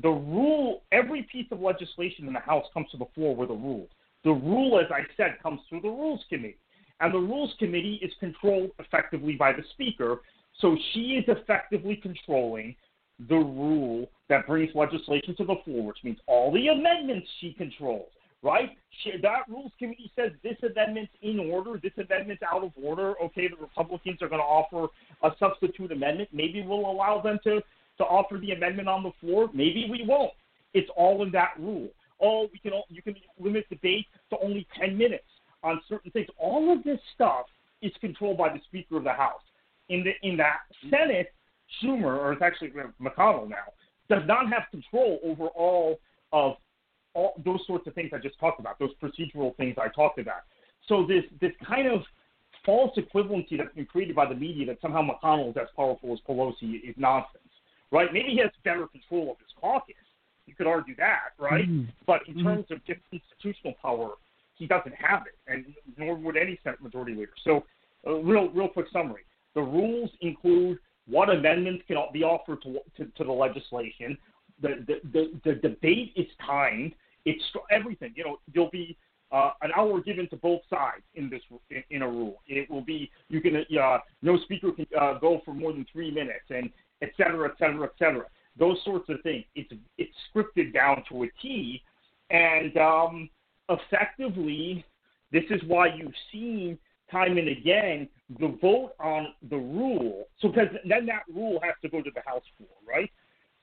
The 0.00 0.08
rule, 0.08 0.82
every 0.92 1.24
piece 1.24 1.48
of 1.50 1.60
legislation 1.60 2.28
in 2.28 2.32
the 2.32 2.38
House 2.38 2.64
comes 2.72 2.86
to 2.92 2.96
the 2.96 3.08
floor 3.16 3.34
with 3.34 3.50
a 3.50 3.54
rule. 3.54 3.88
The 4.22 4.30
rule, 4.30 4.78
as 4.78 4.86
I 4.92 5.00
said, 5.16 5.38
comes 5.42 5.60
through 5.68 5.80
the 5.80 5.88
Rules 5.88 6.20
Committee. 6.28 6.56
And 7.00 7.12
the 7.12 7.18
Rules 7.18 7.52
Committee 7.58 7.98
is 8.00 8.12
controlled 8.20 8.70
effectively 8.78 9.34
by 9.34 9.52
the 9.52 9.64
Speaker. 9.72 10.20
So 10.60 10.76
she 10.92 11.16
is 11.18 11.24
effectively 11.26 11.96
controlling 11.96 12.76
the 13.28 13.36
rule 13.36 14.08
that 14.28 14.46
brings 14.46 14.70
legislation 14.76 15.34
to 15.36 15.44
the 15.44 15.56
floor, 15.64 15.88
which 15.88 15.98
means 16.04 16.18
all 16.26 16.52
the 16.52 16.68
amendments 16.68 17.26
she 17.40 17.52
controls 17.54 18.10
right? 18.42 18.70
That 19.22 19.48
Rules 19.48 19.72
Committee 19.78 20.10
says 20.16 20.32
this 20.42 20.56
amendment's 20.62 21.12
in 21.22 21.38
order, 21.38 21.78
this 21.82 21.92
amendment's 21.96 22.42
out 22.42 22.64
of 22.64 22.72
order. 22.80 23.14
Okay, 23.22 23.48
the 23.48 23.56
Republicans 23.56 24.22
are 24.22 24.28
going 24.28 24.40
to 24.40 24.44
offer 24.44 24.88
a 25.22 25.30
substitute 25.38 25.92
amendment. 25.92 26.28
Maybe 26.32 26.62
we'll 26.62 26.90
allow 26.90 27.20
them 27.20 27.38
to, 27.44 27.60
to 27.98 28.04
offer 28.04 28.38
the 28.38 28.52
amendment 28.52 28.88
on 28.88 29.02
the 29.02 29.12
floor. 29.20 29.50
Maybe 29.52 29.86
we 29.90 30.04
won't. 30.06 30.32
It's 30.74 30.90
all 30.96 31.22
in 31.22 31.32
that 31.32 31.52
rule. 31.58 31.88
Oh, 32.20 32.48
we 32.52 32.58
can 32.58 32.72
you 32.88 33.02
can 33.02 33.14
limit 33.38 33.68
debate 33.68 34.06
to 34.30 34.36
only 34.42 34.66
10 34.78 34.98
minutes 34.98 35.24
on 35.62 35.80
certain 35.88 36.10
things. 36.10 36.26
All 36.38 36.72
of 36.72 36.82
this 36.82 36.98
stuff 37.14 37.46
is 37.80 37.92
controlled 38.00 38.38
by 38.38 38.48
the 38.48 38.60
Speaker 38.64 38.96
of 38.96 39.04
the 39.04 39.12
House. 39.12 39.42
In 39.88 40.04
the 40.04 40.12
in 40.28 40.36
that 40.38 40.58
Senate, 40.90 41.32
Schumer, 41.82 42.18
or 42.18 42.32
it's 42.32 42.42
actually 42.42 42.72
McConnell 43.00 43.48
now, 43.48 43.72
does 44.08 44.22
not 44.26 44.50
have 44.52 44.64
control 44.70 45.18
over 45.24 45.46
all 45.46 46.00
of 46.32 46.56
all 47.14 47.34
those 47.44 47.60
sorts 47.66 47.86
of 47.86 47.94
things 47.94 48.10
I 48.12 48.18
just 48.18 48.38
talked 48.38 48.60
about, 48.60 48.78
those 48.78 48.94
procedural 49.02 49.56
things 49.56 49.76
I 49.80 49.88
talked 49.88 50.18
about. 50.18 50.42
So 50.86 51.06
this 51.06 51.24
this 51.40 51.52
kind 51.66 51.86
of 51.86 52.02
false 52.64 52.96
equivalency 52.96 53.56
that's 53.56 53.74
been 53.74 53.86
created 53.86 54.14
by 54.14 54.26
the 54.26 54.34
media 54.34 54.66
that 54.66 54.80
somehow 54.80 55.06
McConnell 55.06 55.50
is 55.50 55.56
as 55.56 55.68
powerful 55.76 56.12
as 56.12 56.18
Pelosi 56.28 56.82
is 56.88 56.94
nonsense, 56.96 57.48
right? 57.90 58.12
Maybe 58.12 58.30
he 58.30 58.38
has 58.38 58.50
better 58.64 58.86
control 58.86 59.30
of 59.30 59.38
his 59.38 59.48
caucus. 59.60 59.94
You 60.46 60.54
could 60.54 60.66
argue 60.66 60.96
that, 60.96 61.30
right? 61.38 61.68
Mm-hmm. 61.68 61.90
But 62.06 62.22
in 62.26 62.34
mm-hmm. 62.34 62.46
terms 62.46 62.66
of 62.70 62.84
just 62.86 63.00
institutional 63.12 63.74
power, 63.80 64.12
he 64.54 64.66
doesn't 64.66 64.94
have 64.94 65.24
it, 65.26 65.36
and 65.46 65.66
nor 65.96 66.14
would 66.16 66.36
any 66.36 66.58
Senate 66.64 66.82
Majority 66.82 67.14
Leader. 67.14 67.32
So, 67.44 67.64
a 68.06 68.14
real 68.14 68.48
real 68.50 68.68
quick 68.68 68.86
summary: 68.92 69.22
the 69.54 69.62
rules 69.62 70.10
include 70.20 70.78
what 71.06 71.30
amendments 71.30 71.84
can 71.86 71.96
be 72.12 72.22
offered 72.22 72.62
to, 72.62 72.78
to, 72.96 73.10
to 73.16 73.24
the 73.24 73.32
legislation, 73.32 74.16
the, 74.60 75.00
the, 75.12 75.30
the, 75.44 75.54
debate 75.54 76.12
is 76.16 76.26
timed. 76.44 76.92
It's 77.24 77.42
everything. 77.70 78.12
You 78.16 78.24
know, 78.24 78.38
there'll 78.52 78.70
be 78.70 78.96
uh, 79.30 79.50
an 79.62 79.70
hour 79.76 80.00
given 80.00 80.28
to 80.30 80.36
both 80.36 80.60
sides 80.70 81.02
in 81.14 81.28
this 81.28 81.42
in, 81.70 81.82
in 81.90 82.02
a 82.02 82.08
rule. 82.08 82.40
It 82.46 82.70
will 82.70 82.82
be 82.82 83.10
you 83.28 83.40
can 83.40 83.56
uh, 83.56 83.98
no 84.22 84.38
speaker 84.38 84.72
can 84.72 84.86
uh, 84.98 85.18
go 85.18 85.40
for 85.44 85.54
more 85.54 85.72
than 85.72 85.86
three 85.92 86.10
minutes, 86.10 86.46
and 86.50 86.70
et 87.02 87.10
cetera, 87.16 87.48
et 87.50 87.58
cetera, 87.58 87.84
et 87.84 87.92
cetera. 87.98 88.24
Those 88.58 88.78
sorts 88.84 89.08
of 89.08 89.20
things. 89.22 89.44
It's 89.54 89.72
it's 89.98 90.14
scripted 90.34 90.72
down 90.72 91.02
to 91.10 91.24
a 91.24 91.28
T, 91.42 91.82
and 92.30 92.76
um, 92.78 93.28
effectively, 93.68 94.84
this 95.32 95.44
is 95.50 95.60
why 95.66 95.88
you've 95.94 96.12
seen 96.32 96.78
time 97.10 97.38
and 97.38 97.48
again 97.48 98.08
the 98.38 98.58
vote 98.60 98.92
on 99.00 99.28
the 99.50 99.56
rule. 99.56 100.26
So 100.40 100.48
because 100.48 100.68
then 100.86 101.06
that 101.06 101.22
rule 101.34 101.60
has 101.62 101.74
to 101.82 101.88
go 101.88 102.02
to 102.02 102.10
the 102.14 102.22
House 102.26 102.42
floor, 102.56 102.68
right? 102.86 103.10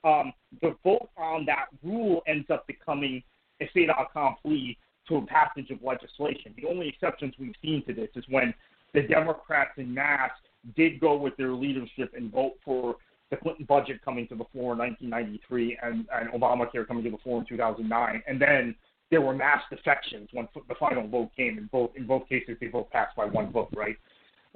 Um, 0.06 0.32
the 0.62 0.76
vote 0.84 1.10
on 1.18 1.46
that 1.46 1.66
rule 1.84 2.22
ends 2.28 2.50
up 2.50 2.66
becoming 2.68 3.24
a 3.62 3.70
fait 3.74 3.88
accompli 3.90 4.78
to 5.08 5.18
a 5.18 5.26
passage 5.26 5.72
of 5.72 5.82
legislation. 5.84 6.54
The 6.58 6.68
only 6.68 6.88
exceptions 6.88 7.34
we've 7.40 7.56
seen 7.62 7.84
to 7.88 7.94
this 7.94 8.10
is 8.16 8.24
when 8.30 8.54
the 8.94 9.02
Democrats 9.02 9.72
in 9.78 9.94
mass 9.94 10.32
did 10.76 11.00
go 11.00 11.16
with 11.16 11.36
their 11.38 11.52
leadership 11.52 12.14
and 12.16 12.32
vote 12.32 12.54
for 12.64 12.96
the 13.32 13.38
Clinton 13.38 13.66
budget 13.66 14.04
coming 14.04 14.28
to 14.28 14.36
the 14.36 14.46
floor 14.52 14.74
in 14.74 14.80
1993 14.80 15.78
and, 15.82 16.06
and 16.14 16.30
Obamacare 16.30 16.88
coming 16.88 17.04
to 17.04 17.10
the 17.10 17.18
floor 17.18 17.40
in 17.40 17.46
2009. 17.46 18.24
And 18.28 18.42
then 18.42 18.76
there 19.12 19.22
were 19.22 19.34
mass 19.34 19.62
defections 19.70 20.30
when 20.32 20.48
the 20.68 20.76
final 20.76 21.08
vote 21.08 21.32
came. 21.36 21.58
In 21.58 21.70
both 21.72 21.92
in 21.96 22.06
both 22.06 22.28
cases, 22.28 22.58
they 22.60 22.68
both 22.68 22.90
passed 22.90 23.16
by 23.16 23.26
one 23.26 23.52
vote, 23.52 23.70
right? 23.76 23.98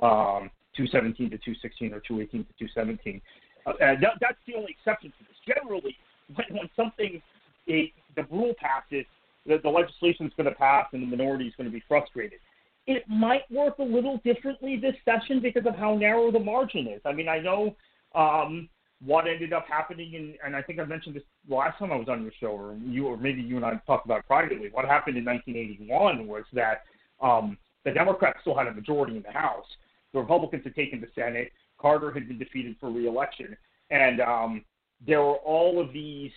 Um, 0.02 0.50
217 0.76 1.32
to 1.32 1.38
216 1.38 1.94
or 1.94 2.00
218 2.00 2.46
to 2.46 2.54
217. 2.58 3.22
Uh, 3.70 3.96
that, 4.02 4.14
that's 4.20 4.38
the 4.48 4.56
only 4.56 4.76
exception 4.78 5.12
to 5.18 5.26
this. 5.26 5.56
Generally, 5.56 5.96
when, 6.36 6.58
when 6.58 6.70
something, 6.76 7.22
a, 7.68 7.94
the 8.16 8.24
rule 8.30 8.54
passes, 8.60 9.06
the, 9.46 9.60
the 9.64 9.70
legislation 9.70 10.28
is 10.28 10.34
going 10.38 10.50
to 10.50 10.56
pass 10.56 10.88
and 10.94 11.02
the 11.02 11.08
minority 11.08 11.46
is 11.46 11.54
going 11.56 11.70
to 11.70 11.74
be 11.74 11.84
frustrated. 11.88 12.40
It 12.88 13.04
might 13.08 13.50
work 13.52 13.78
a 13.80 13.84
little 13.84 14.20
differently 14.24 14.78
this 14.78 14.96
session 15.06 15.42
because 15.42 15.66
of 15.66 15.76
how 15.76 15.96
narrow 15.96 16.32
the 16.32 16.40
margin 16.40 16.88
is. 16.88 17.02
I 17.06 17.14
mean, 17.14 17.28
I 17.28 17.40
know 17.40 17.76
um, 18.16 18.68
what 19.04 19.28
ended 19.28 19.54
up 19.54 19.66
happening, 19.68 20.14
in, 20.14 20.34
and 20.44 20.56
I 20.56 20.62
think 20.62 20.80
I 20.80 20.86
mentioned 20.86 21.16
this 21.16 21.24
last 21.48 21.78
time 21.78 21.92
I 21.92 21.96
was 21.96 22.08
on 22.10 22.24
your 22.24 22.32
show, 22.40 22.48
or 22.48 22.76
you, 22.84 23.08
or 23.08 23.18
maybe 23.18 23.42
you 23.42 23.58
and 23.58 23.66
I 23.66 23.80
talked 23.86 24.06
about 24.06 24.20
it 24.20 24.28
privately. 24.28 24.70
What 24.72 24.86
happened 24.86 25.18
in 25.18 25.26
1981 25.26 26.28
was 26.28 26.44
that 26.54 26.84
um, 27.22 27.58
the 27.86 27.92
Democrats 27.92 28.40
still 28.42 28.58
had 28.58 28.68
a 28.68 28.74
majority 28.74 29.18
in 29.18 29.24
the 29.24 29.32
House. 29.32 29.66
The 30.14 30.20
Republicans 30.20 30.64
had 30.64 30.76
taken 30.76 31.00
the 31.00 31.08
Senate. 31.16 31.52
Carter 31.80 32.12
had 32.12 32.28
been 32.28 32.38
defeated 32.38 32.76
for 32.80 32.92
reelection, 32.92 33.56
and 33.90 34.22
um, 34.22 34.66
there 35.06 35.22
were 35.22 35.38
all 35.38 35.82
of 35.82 35.94
these. 35.94 36.32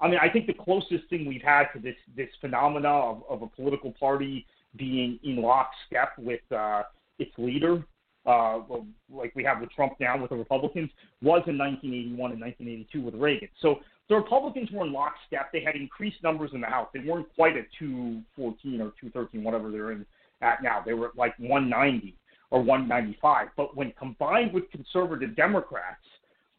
I 0.00 0.08
mean, 0.08 0.18
I 0.22 0.28
think 0.28 0.46
the 0.46 0.54
closest 0.54 1.08
thing 1.10 1.26
we've 1.26 1.42
had 1.42 1.64
to 1.74 1.80
this 1.80 1.96
this 2.16 2.28
phenomena 2.40 2.88
of, 2.88 3.22
of 3.28 3.42
a 3.42 3.46
political 3.46 3.92
party 3.92 4.46
being 4.76 5.18
in 5.22 5.40
lockstep 5.40 6.12
with 6.18 6.40
uh, 6.52 6.82
its 7.18 7.32
leader, 7.38 7.82
uh, 8.26 8.58
like 9.10 9.34
we 9.34 9.42
have 9.44 9.60
with 9.60 9.70
Trump 9.70 9.94
now 9.98 10.20
with 10.20 10.30
the 10.30 10.36
Republicans, 10.36 10.90
was 11.22 11.42
in 11.46 11.58
1981 11.58 12.32
and 12.32 12.40
1982 12.40 13.00
with 13.00 13.14
Reagan. 13.14 13.48
So 13.60 13.80
the 14.08 14.16
Republicans 14.16 14.70
were 14.70 14.86
in 14.86 14.92
lockstep. 14.92 15.52
They 15.52 15.62
had 15.62 15.76
increased 15.76 16.22
numbers 16.22 16.50
in 16.52 16.60
the 16.60 16.66
House. 16.66 16.88
They 16.92 17.00
weren't 17.00 17.32
quite 17.34 17.56
at 17.56 17.66
214 17.78 18.80
or 18.80 18.92
213, 19.00 19.42
whatever 19.42 19.70
they're 19.70 19.92
in 19.92 20.04
at 20.42 20.62
now. 20.62 20.82
They 20.84 20.94
were 20.94 21.08
at 21.08 21.16
like 21.16 21.38
190 21.38 22.17
or 22.50 22.60
195. 22.60 23.48
But 23.56 23.76
when 23.76 23.92
combined 23.98 24.52
with 24.52 24.70
conservative 24.70 25.36
Democrats 25.36 26.04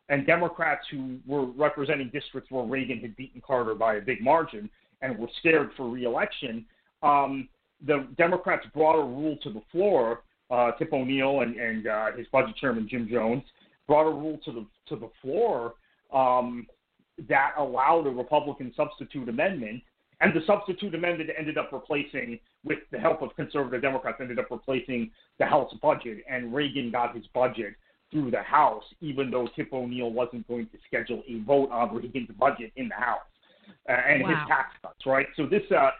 and 0.09 0.25
Democrats 0.25 0.85
who 0.91 1.19
were 1.25 1.45
representing 1.45 2.09
districts 2.09 2.51
where 2.51 2.63
Reagan 2.63 2.99
had 2.99 3.15
beaten 3.15 3.41
Carter 3.45 3.75
by 3.75 3.95
a 3.95 4.01
big 4.01 4.21
margin 4.21 4.69
and 5.01 5.17
were 5.17 5.29
scared 5.39 5.69
for 5.77 5.89
reelection, 5.89 6.65
um, 7.03 7.47
the 7.85 8.07
Democrats 8.17 8.65
brought 8.73 8.99
a 8.99 9.03
rule 9.03 9.37
to 9.43 9.51
the 9.51 9.61
floor. 9.71 10.23
Uh, 10.51 10.71
Tip 10.73 10.91
O'Neill 10.93 11.41
and, 11.41 11.55
and 11.55 11.87
uh, 11.87 12.11
his 12.17 12.25
budget 12.31 12.55
chairman 12.55 12.87
Jim 12.89 13.07
Jones 13.09 13.43
brought 13.87 14.07
a 14.07 14.11
rule 14.11 14.39
to 14.45 14.51
the 14.51 14.65
to 14.87 14.95
the 14.95 15.09
floor 15.21 15.75
um, 16.11 16.65
that 17.27 17.53
allowed 17.57 18.07
a 18.07 18.09
Republican 18.09 18.73
substitute 18.75 19.29
amendment 19.29 19.83
and 20.21 20.33
the 20.33 20.41
substitute 20.45 20.93
amendment 20.93 21.29
ended 21.37 21.57
up 21.57 21.69
replacing, 21.71 22.39
with 22.63 22.79
the 22.91 22.99
help 22.99 23.21
of 23.21 23.35
conservative 23.35 23.81
Democrats, 23.81 24.17
ended 24.19 24.39
up 24.39 24.47
replacing 24.51 25.11
the 25.39 25.45
House 25.45 25.73
budget, 25.81 26.23
and 26.29 26.53
Reagan 26.53 26.91
got 26.91 27.15
his 27.15 27.25
budget 27.33 27.75
through 28.11 28.31
the 28.31 28.41
House, 28.41 28.83
even 29.01 29.31
though 29.31 29.47
Tip 29.55 29.71
O'Neill 29.71 30.11
wasn't 30.11 30.47
going 30.47 30.65
to 30.67 30.77
schedule 30.87 31.23
a 31.27 31.39
vote 31.43 31.69
on 31.71 31.95
Reagan's 31.95 32.29
budget 32.37 32.71
in 32.75 32.89
the 32.89 32.95
House 32.95 33.21
uh, 33.87 33.93
and 33.93 34.23
wow. 34.23 34.29
his 34.29 34.37
tax 34.47 34.69
cuts, 34.81 35.05
right? 35.05 35.27
So 35.37 35.45
this, 35.45 35.63
uh, 35.71 35.91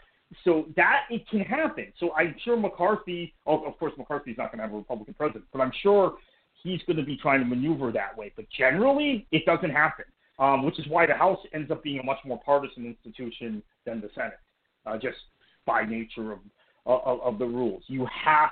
so 0.44 0.66
that 0.76 1.04
it 1.10 1.28
can 1.30 1.42
happen. 1.42 1.94
So 2.00 2.14
I'm 2.14 2.36
sure 2.44 2.58
McCarthy, 2.58 3.34
oh, 3.46 3.64
of 3.64 3.78
course, 3.80 3.94
McCarthy's 3.98 4.38
not 4.38 4.52
going 4.52 4.60
to 4.60 4.64
have 4.64 4.74
a 4.74 4.78
Republican 4.78 5.14
president, 5.14 5.46
but 5.54 5.62
I'm 5.62 5.72
sure 5.82 6.16
he's 6.62 6.82
going 6.86 6.98
to 6.98 7.04
be 7.04 7.18
trying 7.18 7.40
to 7.40 7.46
maneuver 7.46 7.92
that 7.94 8.18
way. 8.18 8.34
But 8.36 8.46
generally, 8.56 9.28
it 9.32 9.46
doesn't 9.46 9.72
happen 9.72 10.06
um, 10.40 10.66
which 10.66 10.80
is 10.80 10.88
why 10.88 11.06
the 11.06 11.14
House 11.14 11.40
ends 11.54 11.70
up 11.70 11.84
being 11.84 12.00
a 12.00 12.04
much 12.04 12.20
more 12.26 12.40
partisan 12.46 12.86
institution 12.86 13.62
than 13.86 14.02
the 14.02 14.10
Senate, 14.16 14.40
uh, 14.86 14.98
just 14.98 15.18
by 15.66 15.86
nature 15.86 16.32
of, 16.32 16.40
of, 16.86 17.22
of 17.22 17.40
the 17.40 17.46
rules. 17.46 17.84
You 17.88 18.08
have 18.26 18.52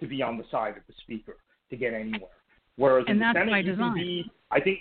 to 0.00 0.06
be 0.06 0.22
on 0.22 0.36
the 0.36 0.44
side 0.50 0.76
of 0.76 0.82
the 0.86 0.94
Speaker 1.02 1.36
to 1.70 1.76
get 1.76 1.94
anywhere. 1.94 2.30
Whereas 2.76 3.04
and 3.08 3.16
in 3.16 3.18
the 3.20 3.32
Senate, 3.32 3.64
you 3.64 3.72
design. 3.72 3.94
can 3.94 4.02
be, 4.02 4.30
I 4.50 4.60
think, 4.60 4.80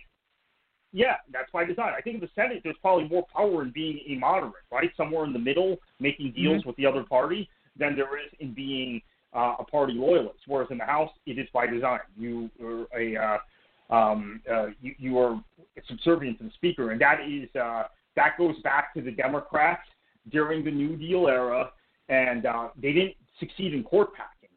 yeah, 0.93 1.15
that's 1.31 1.49
by 1.51 1.63
design. 1.63 1.93
I 1.97 2.01
think 2.01 2.15
in 2.15 2.21
the 2.21 2.29
Senate, 2.35 2.61
there's 2.63 2.75
probably 2.81 3.07
more 3.07 3.25
power 3.33 3.61
in 3.63 3.71
being 3.71 4.01
a 4.09 4.15
moderate, 4.15 4.53
right? 4.71 4.89
Somewhere 4.97 5.25
in 5.25 5.33
the 5.33 5.39
middle, 5.39 5.77
making 5.99 6.33
deals 6.33 6.59
mm-hmm. 6.59 6.69
with 6.69 6.75
the 6.75 6.85
other 6.85 7.03
party, 7.03 7.49
than 7.77 7.95
there 7.95 8.17
is 8.17 8.29
in 8.39 8.53
being 8.53 9.01
uh, 9.33 9.55
a 9.59 9.63
party 9.63 9.93
loyalist. 9.93 10.39
Whereas 10.47 10.67
in 10.71 10.77
the 10.77 10.85
House, 10.85 11.11
it 11.25 11.39
is 11.39 11.47
by 11.53 11.67
design. 11.67 11.99
You 12.17 12.49
are 12.61 12.85
a 12.99 13.15
uh, 13.15 13.37
um, 13.91 14.41
uh, 14.51 14.67
you, 14.81 14.95
you 14.97 15.19
are 15.19 15.41
subservient 15.87 16.37
to 16.39 16.45
the 16.45 16.51
speaker, 16.51 16.91
and 16.91 17.01
that 17.01 17.19
is 17.27 17.53
uh, 17.55 17.83
that 18.15 18.37
goes 18.37 18.55
back 18.63 18.93
to 18.93 19.01
the 19.01 19.11
Democrats 19.11 19.83
during 20.29 20.63
the 20.63 20.71
New 20.71 20.95
Deal 20.95 21.27
era, 21.27 21.71
and 22.09 22.45
uh, 22.45 22.69
they 22.81 22.93
didn't 22.93 23.15
succeed 23.39 23.73
in 23.73 23.83
court 23.83 24.13
packing. 24.13 24.55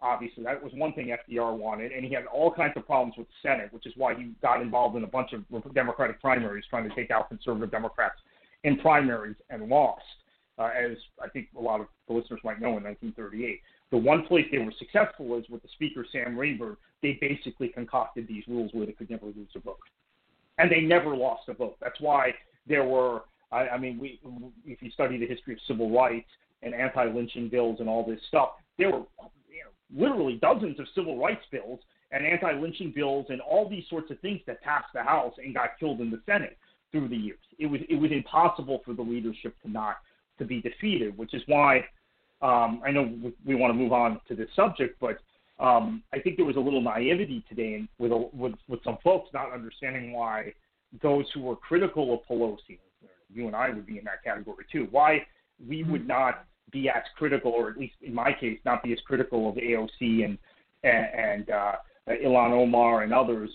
Obviously, 0.00 0.44
that 0.44 0.62
was 0.62 0.72
one 0.74 0.92
thing 0.92 1.16
FDR 1.28 1.56
wanted, 1.56 1.92
and 1.92 2.04
he 2.04 2.12
had 2.12 2.26
all 2.26 2.52
kinds 2.52 2.74
of 2.76 2.84
problems 2.84 3.14
with 3.16 3.26
the 3.26 3.48
Senate, 3.48 3.72
which 3.72 3.86
is 3.86 3.94
why 3.96 4.14
he 4.14 4.32
got 4.42 4.60
involved 4.60 4.96
in 4.96 5.04
a 5.04 5.06
bunch 5.06 5.32
of 5.32 5.44
Democratic 5.74 6.20
primaries, 6.20 6.64
trying 6.68 6.86
to 6.88 6.94
take 6.94 7.10
out 7.10 7.28
conservative 7.28 7.70
Democrats 7.70 8.16
in 8.64 8.76
primaries 8.78 9.36
and 9.48 9.68
lost, 9.68 10.02
uh, 10.58 10.70
as 10.76 10.96
I 11.22 11.28
think 11.28 11.48
a 11.56 11.60
lot 11.60 11.80
of 11.80 11.86
the 12.08 12.14
listeners 12.14 12.40
might 12.44 12.60
know 12.60 12.76
in 12.76 12.84
1938. 12.84 13.60
The 13.90 13.98
one 13.98 14.26
place 14.26 14.46
they 14.50 14.58
were 14.58 14.72
successful 14.78 15.26
was 15.26 15.44
with 15.48 15.62
the 15.62 15.68
Speaker 15.74 16.04
Sam 16.10 16.36
Rayburn. 16.36 16.76
They 17.02 17.18
basically 17.20 17.68
concocted 17.68 18.26
these 18.26 18.44
rules 18.48 18.70
where 18.72 18.86
they 18.86 18.92
could 18.92 19.10
never 19.10 19.26
lose 19.26 19.50
a 19.54 19.60
vote, 19.60 19.78
and 20.58 20.70
they 20.70 20.80
never 20.80 21.16
lost 21.16 21.48
a 21.48 21.54
vote. 21.54 21.76
That's 21.80 22.00
why 22.00 22.34
there 22.66 22.84
were. 22.84 23.22
I, 23.52 23.68
I 23.68 23.78
mean, 23.78 23.98
we 23.98 24.20
if 24.64 24.82
you 24.82 24.90
study 24.90 25.18
the 25.18 25.26
history 25.26 25.52
of 25.54 25.60
civil 25.68 25.90
rights 25.90 26.28
and 26.62 26.74
anti-lynching 26.74 27.50
bills 27.50 27.76
and 27.80 27.88
all 27.88 28.04
this 28.04 28.20
stuff, 28.28 28.50
there 28.78 28.90
were 28.90 29.04
you 29.48 29.62
know, 29.64 30.06
literally 30.06 30.38
dozens 30.40 30.80
of 30.80 30.86
civil 30.94 31.18
rights 31.18 31.44
bills 31.52 31.80
and 32.10 32.26
anti-lynching 32.26 32.92
bills 32.94 33.26
and 33.28 33.40
all 33.40 33.68
these 33.68 33.84
sorts 33.90 34.10
of 34.10 34.18
things 34.20 34.40
that 34.46 34.62
passed 34.62 34.88
the 34.94 35.02
House 35.02 35.34
and 35.38 35.54
got 35.54 35.78
killed 35.78 36.00
in 36.00 36.10
the 36.10 36.20
Senate 36.24 36.56
through 36.90 37.08
the 37.08 37.16
years. 37.16 37.38
It 37.58 37.66
was 37.66 37.80
it 37.88 37.96
was 37.96 38.10
impossible 38.12 38.80
for 38.84 38.94
the 38.94 39.02
leadership 39.02 39.54
to 39.62 39.70
not 39.70 39.96
to 40.38 40.44
be 40.44 40.60
defeated, 40.60 41.16
which 41.18 41.34
is 41.34 41.42
why 41.46 41.84
um, 42.44 42.82
I 42.84 42.90
know 42.90 43.10
we, 43.22 43.32
we 43.46 43.54
want 43.54 43.72
to 43.72 43.74
move 43.74 43.92
on 43.92 44.20
to 44.28 44.36
this 44.36 44.48
subject, 44.54 45.00
but 45.00 45.18
um, 45.58 46.02
I 46.12 46.18
think 46.18 46.36
there 46.36 46.44
was 46.44 46.56
a 46.56 46.60
little 46.60 46.82
naivety 46.82 47.42
today 47.48 47.88
with, 47.98 48.12
a, 48.12 48.28
with 48.32 48.52
with 48.68 48.80
some 48.84 48.98
folks 49.02 49.30
not 49.32 49.52
understanding 49.52 50.12
why 50.12 50.52
those 51.02 51.24
who 51.32 51.40
were 51.40 51.56
critical 51.56 52.12
of 52.12 52.20
Pelosi, 52.28 52.78
you 53.32 53.46
and 53.46 53.56
I 53.56 53.70
would 53.70 53.86
be 53.86 53.98
in 53.98 54.04
that 54.04 54.22
category 54.22 54.66
too, 54.70 54.88
why 54.90 55.22
we 55.66 55.84
would 55.84 56.02
mm-hmm. 56.02 56.08
not 56.08 56.44
be 56.70 56.88
as 56.90 57.02
critical, 57.16 57.50
or 57.50 57.70
at 57.70 57.78
least 57.78 57.94
in 58.02 58.12
my 58.12 58.32
case, 58.38 58.58
not 58.64 58.82
be 58.82 58.92
as 58.92 58.98
critical 59.06 59.48
of 59.48 59.56
AOC 59.56 60.24
and 60.24 60.36
and, 60.82 61.06
and 61.14 61.50
uh, 61.50 61.72
Ilhan 62.08 62.52
Omar 62.52 63.04
and 63.04 63.14
others 63.14 63.48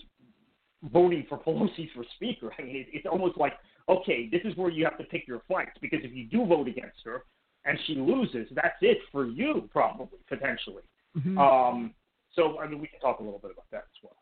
voting 0.92 1.26
for 1.28 1.38
Pelosi 1.38 1.88
for 1.94 2.04
Speaker. 2.16 2.50
I 2.58 2.62
mean, 2.62 2.76
it, 2.76 2.86
it's 2.92 3.06
almost 3.06 3.38
like 3.38 3.52
okay, 3.88 4.28
this 4.32 4.40
is 4.44 4.56
where 4.56 4.70
you 4.70 4.84
have 4.84 4.98
to 4.98 5.04
pick 5.04 5.28
your 5.28 5.42
flanks 5.46 5.74
because 5.80 6.00
if 6.02 6.12
you 6.12 6.24
do 6.24 6.44
vote 6.44 6.66
against 6.66 6.98
her 7.04 7.24
and 7.64 7.78
she 7.86 7.94
loses, 7.94 8.48
that's 8.54 8.76
it 8.80 8.98
for 9.12 9.26
you 9.26 9.68
probably 9.72 10.18
potentially. 10.28 10.82
Mm-hmm. 11.16 11.38
Um, 11.38 11.94
so 12.34 12.58
I 12.58 12.68
mean, 12.68 12.80
we 12.80 12.86
can 12.86 13.00
talk 13.00 13.20
a 13.20 13.22
little 13.22 13.38
bit 13.38 13.50
about 13.52 13.70
that 13.70 13.84
as 13.90 14.02
well. 14.02 14.16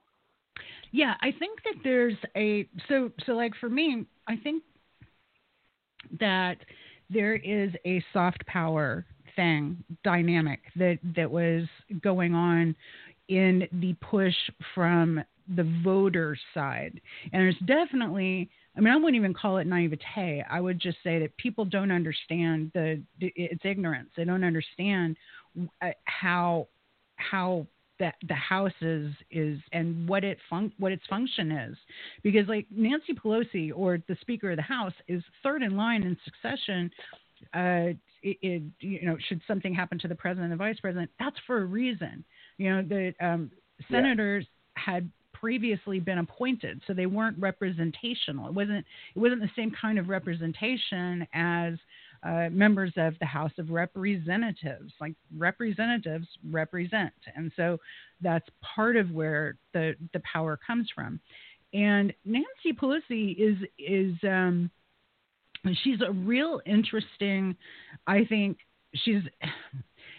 Yeah, 0.91 1.15
I 1.21 1.33
think 1.39 1.63
that 1.65 1.75
there's 1.85 2.17
a 2.37 2.69
so 2.89 3.11
so 3.27 3.33
like 3.33 3.53
for 3.61 3.69
me, 3.69 4.07
I 4.27 4.37
think 4.37 4.63
that 6.19 6.57
there 7.11 7.37
is 7.37 7.71
a 7.87 8.03
soft 8.13 8.45
power 8.47 9.05
thing 9.37 9.85
dynamic 10.05 10.61
that 10.77 10.99
that 11.17 11.31
was 11.31 11.65
going 12.03 12.35
on 12.35 12.75
in 13.29 13.69
the 13.73 13.95
push 14.01 14.35
from 14.75 15.23
the 15.55 15.81
voter 15.85 16.37
side. 16.55 17.01
And 17.33 17.43
there's 17.43 17.57
definitely 17.67 18.51
I 18.79 18.81
mean, 18.81 18.95
I 18.95 18.97
wouldn't 18.97 19.17
even 19.17 19.35
call 19.35 19.59
it 19.59 19.67
naivete. 19.67 20.45
I 20.49 20.61
would 20.61 20.79
just 20.79 20.99
say 21.03 21.19
that 21.19 21.37
people 21.37 21.65
don't 21.65 21.91
understand 21.91 22.71
the 22.75 23.03
it's 23.19 23.65
ignorance. 23.65 24.11
They 24.17 24.25
don't 24.25 24.45
understand 24.45 25.17
uh, 25.83 25.91
how 26.05 26.69
how 27.17 27.67
that 27.99 28.15
the 28.29 28.35
house 28.35 28.73
is 28.81 29.13
is 29.33 29.59
and 29.73 30.09
what 30.09 30.23
it 30.23 30.39
fun- 30.49 30.73
what 30.79 30.93
its 30.93 31.05
function 31.11 31.51
is 31.51 31.77
because 32.23 32.47
like 32.47 32.67
Nancy 32.71 33.13
Pelosi 33.13 33.73
or 33.75 33.99
the 34.07 34.17
Speaker 34.21 34.53
of 34.53 34.57
the 34.57 34.63
House 34.63 34.93
is 35.09 35.23
third 35.43 35.63
in 35.63 35.77
line 35.77 36.05
in 36.05 36.17
succession 36.25 36.91
uh, 37.55 37.95
it, 38.23 38.37
it, 38.43 38.63
you 38.81 39.05
know 39.05 39.17
should 39.29 39.41
something 39.49 39.75
happen 39.75 39.99
to 39.99 40.09
the 40.09 40.15
president 40.15 40.53
and 40.53 40.61
the 40.61 40.65
vice 40.65 40.79
president 40.81 41.11
that's 41.19 41.37
for 41.47 41.59
a 41.59 41.65
reason 41.65 42.25
you 42.57 42.71
know 42.71 42.83
the 42.83 43.13
um, 43.21 43.51
senators 43.91 44.47
yeah. 44.49 44.83
had 44.85 45.11
previously 45.41 46.01
been 46.01 46.19
appointed 46.19 46.81
so 46.87 46.93
they 46.93 47.07
weren't 47.07 47.39
representational 47.39 48.49
it 48.49 48.55
wasn't 48.55 48.85
it 49.15 49.19
wasn't 49.19 49.41
the 49.41 49.51
same 49.57 49.73
kind 49.81 49.99
of 49.99 50.09
representation 50.09 51.27
as 51.35 51.75
uh, 52.23 52.49
members 52.51 52.93
of 52.97 53.15
the 53.21 53.27
House 53.27 53.53
of 53.59 53.71
Representatives. 53.71 54.93
Like 55.01 55.15
representatives 55.37 56.27
represent, 56.51 57.13
and 57.37 57.53
so 57.57 57.79
that's 58.21 58.49
part 58.75 58.97
of 58.97 59.11
where 59.11 59.57
the 59.73 59.95
the 60.13 60.21
power 60.21 60.59
comes 60.67 60.89
from. 60.95 61.21
And 61.73 62.13
Nancy 62.25 62.73
Pelosi 62.73 63.37
is 63.39 63.57
is 63.79 64.17
um, 64.25 64.71
she's 65.85 66.01
a 66.01 66.11
real 66.11 66.61
interesting. 66.67 67.57
I 68.07 68.25
think 68.25 68.59
she's 68.95 69.23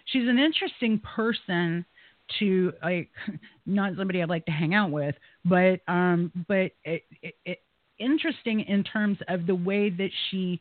she's 0.06 0.28
an 0.28 0.40
interesting 0.40 1.00
person 1.00 1.86
to 2.40 2.74
like 2.84 3.10
not 3.66 3.94
somebody 3.98 4.22
I'd 4.22 4.30
like 4.30 4.46
to 4.46 4.52
hang 4.52 4.74
out 4.74 4.92
with, 4.92 5.16
but 5.46 5.82
um, 5.88 6.32
but 6.48 6.72
it, 6.84 7.04
it, 7.22 7.36
it, 7.46 7.60
interesting 7.98 8.62
in 8.62 8.84
terms 8.84 9.18
of 9.28 9.46
the 9.46 9.56
way 9.56 9.90
that 9.90 10.12
she 10.30 10.60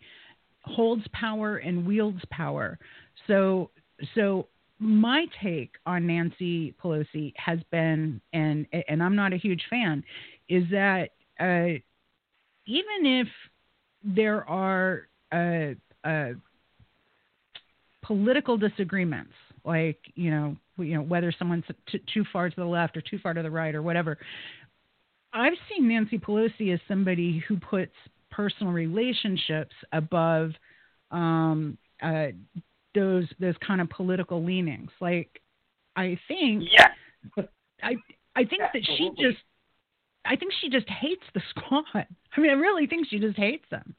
holds 0.62 1.04
power 1.12 1.56
and 1.56 1.86
wields 1.86 2.22
power. 2.30 2.78
So 3.26 3.70
so 4.14 4.48
my 4.78 5.26
take 5.42 5.72
on 5.86 6.06
Nancy 6.06 6.74
Pelosi 6.82 7.32
has 7.36 7.58
been, 7.70 8.20
and 8.32 8.66
and 8.88 9.02
I'm 9.02 9.16
not 9.16 9.32
a 9.32 9.36
huge 9.36 9.62
fan, 9.68 10.04
is 10.48 10.64
that 10.70 11.10
uh, 11.40 11.78
even 12.66 13.04
if 13.04 13.28
there 14.04 14.48
are 14.48 15.08
uh, 15.32 15.74
uh, 16.04 16.32
political 18.02 18.56
disagreements, 18.56 19.32
like 19.64 19.98
you 20.14 20.30
know, 20.30 20.56
you 20.78 20.94
know 20.94 21.02
whether 21.02 21.32
someone's 21.38 21.64
t- 21.90 22.02
too 22.12 22.24
far 22.32 22.48
to 22.48 22.56
the 22.56 22.64
left 22.64 22.96
or 22.96 23.00
too 23.00 23.18
far 23.18 23.34
to 23.34 23.42
the 23.42 23.50
right 23.50 23.74
or 23.74 23.82
whatever, 23.82 24.18
I've 25.32 25.54
seen 25.68 25.88
Nancy 25.88 26.18
Pelosi 26.18 26.72
as 26.72 26.80
somebody 26.88 27.42
who 27.46 27.58
puts 27.58 27.92
personal 28.30 28.72
relationships 28.72 29.74
above 29.92 30.52
um, 31.10 31.78
uh, 32.02 32.28
those 32.94 33.26
those 33.38 33.54
kind 33.66 33.80
of 33.80 33.90
political 33.90 34.44
leanings. 34.44 34.90
Like, 35.00 35.40
I 35.96 36.18
think, 36.28 36.64
yeah, 36.70 36.88
I 37.82 37.96
I 38.34 38.44
think 38.44 38.62
that 38.72 38.82
she 38.84 39.10
just, 39.18 39.38
I 40.24 40.36
think 40.36 40.52
she 40.60 40.68
just 40.68 40.88
hates 40.88 41.24
the 41.34 41.42
squad. 41.50 41.84
I 41.94 42.40
mean, 42.40 42.50
I 42.50 42.54
really 42.54 42.86
think 42.86 43.08
she 43.08 43.18
just 43.18 43.36
hates 43.36 43.64
them. 43.70 43.94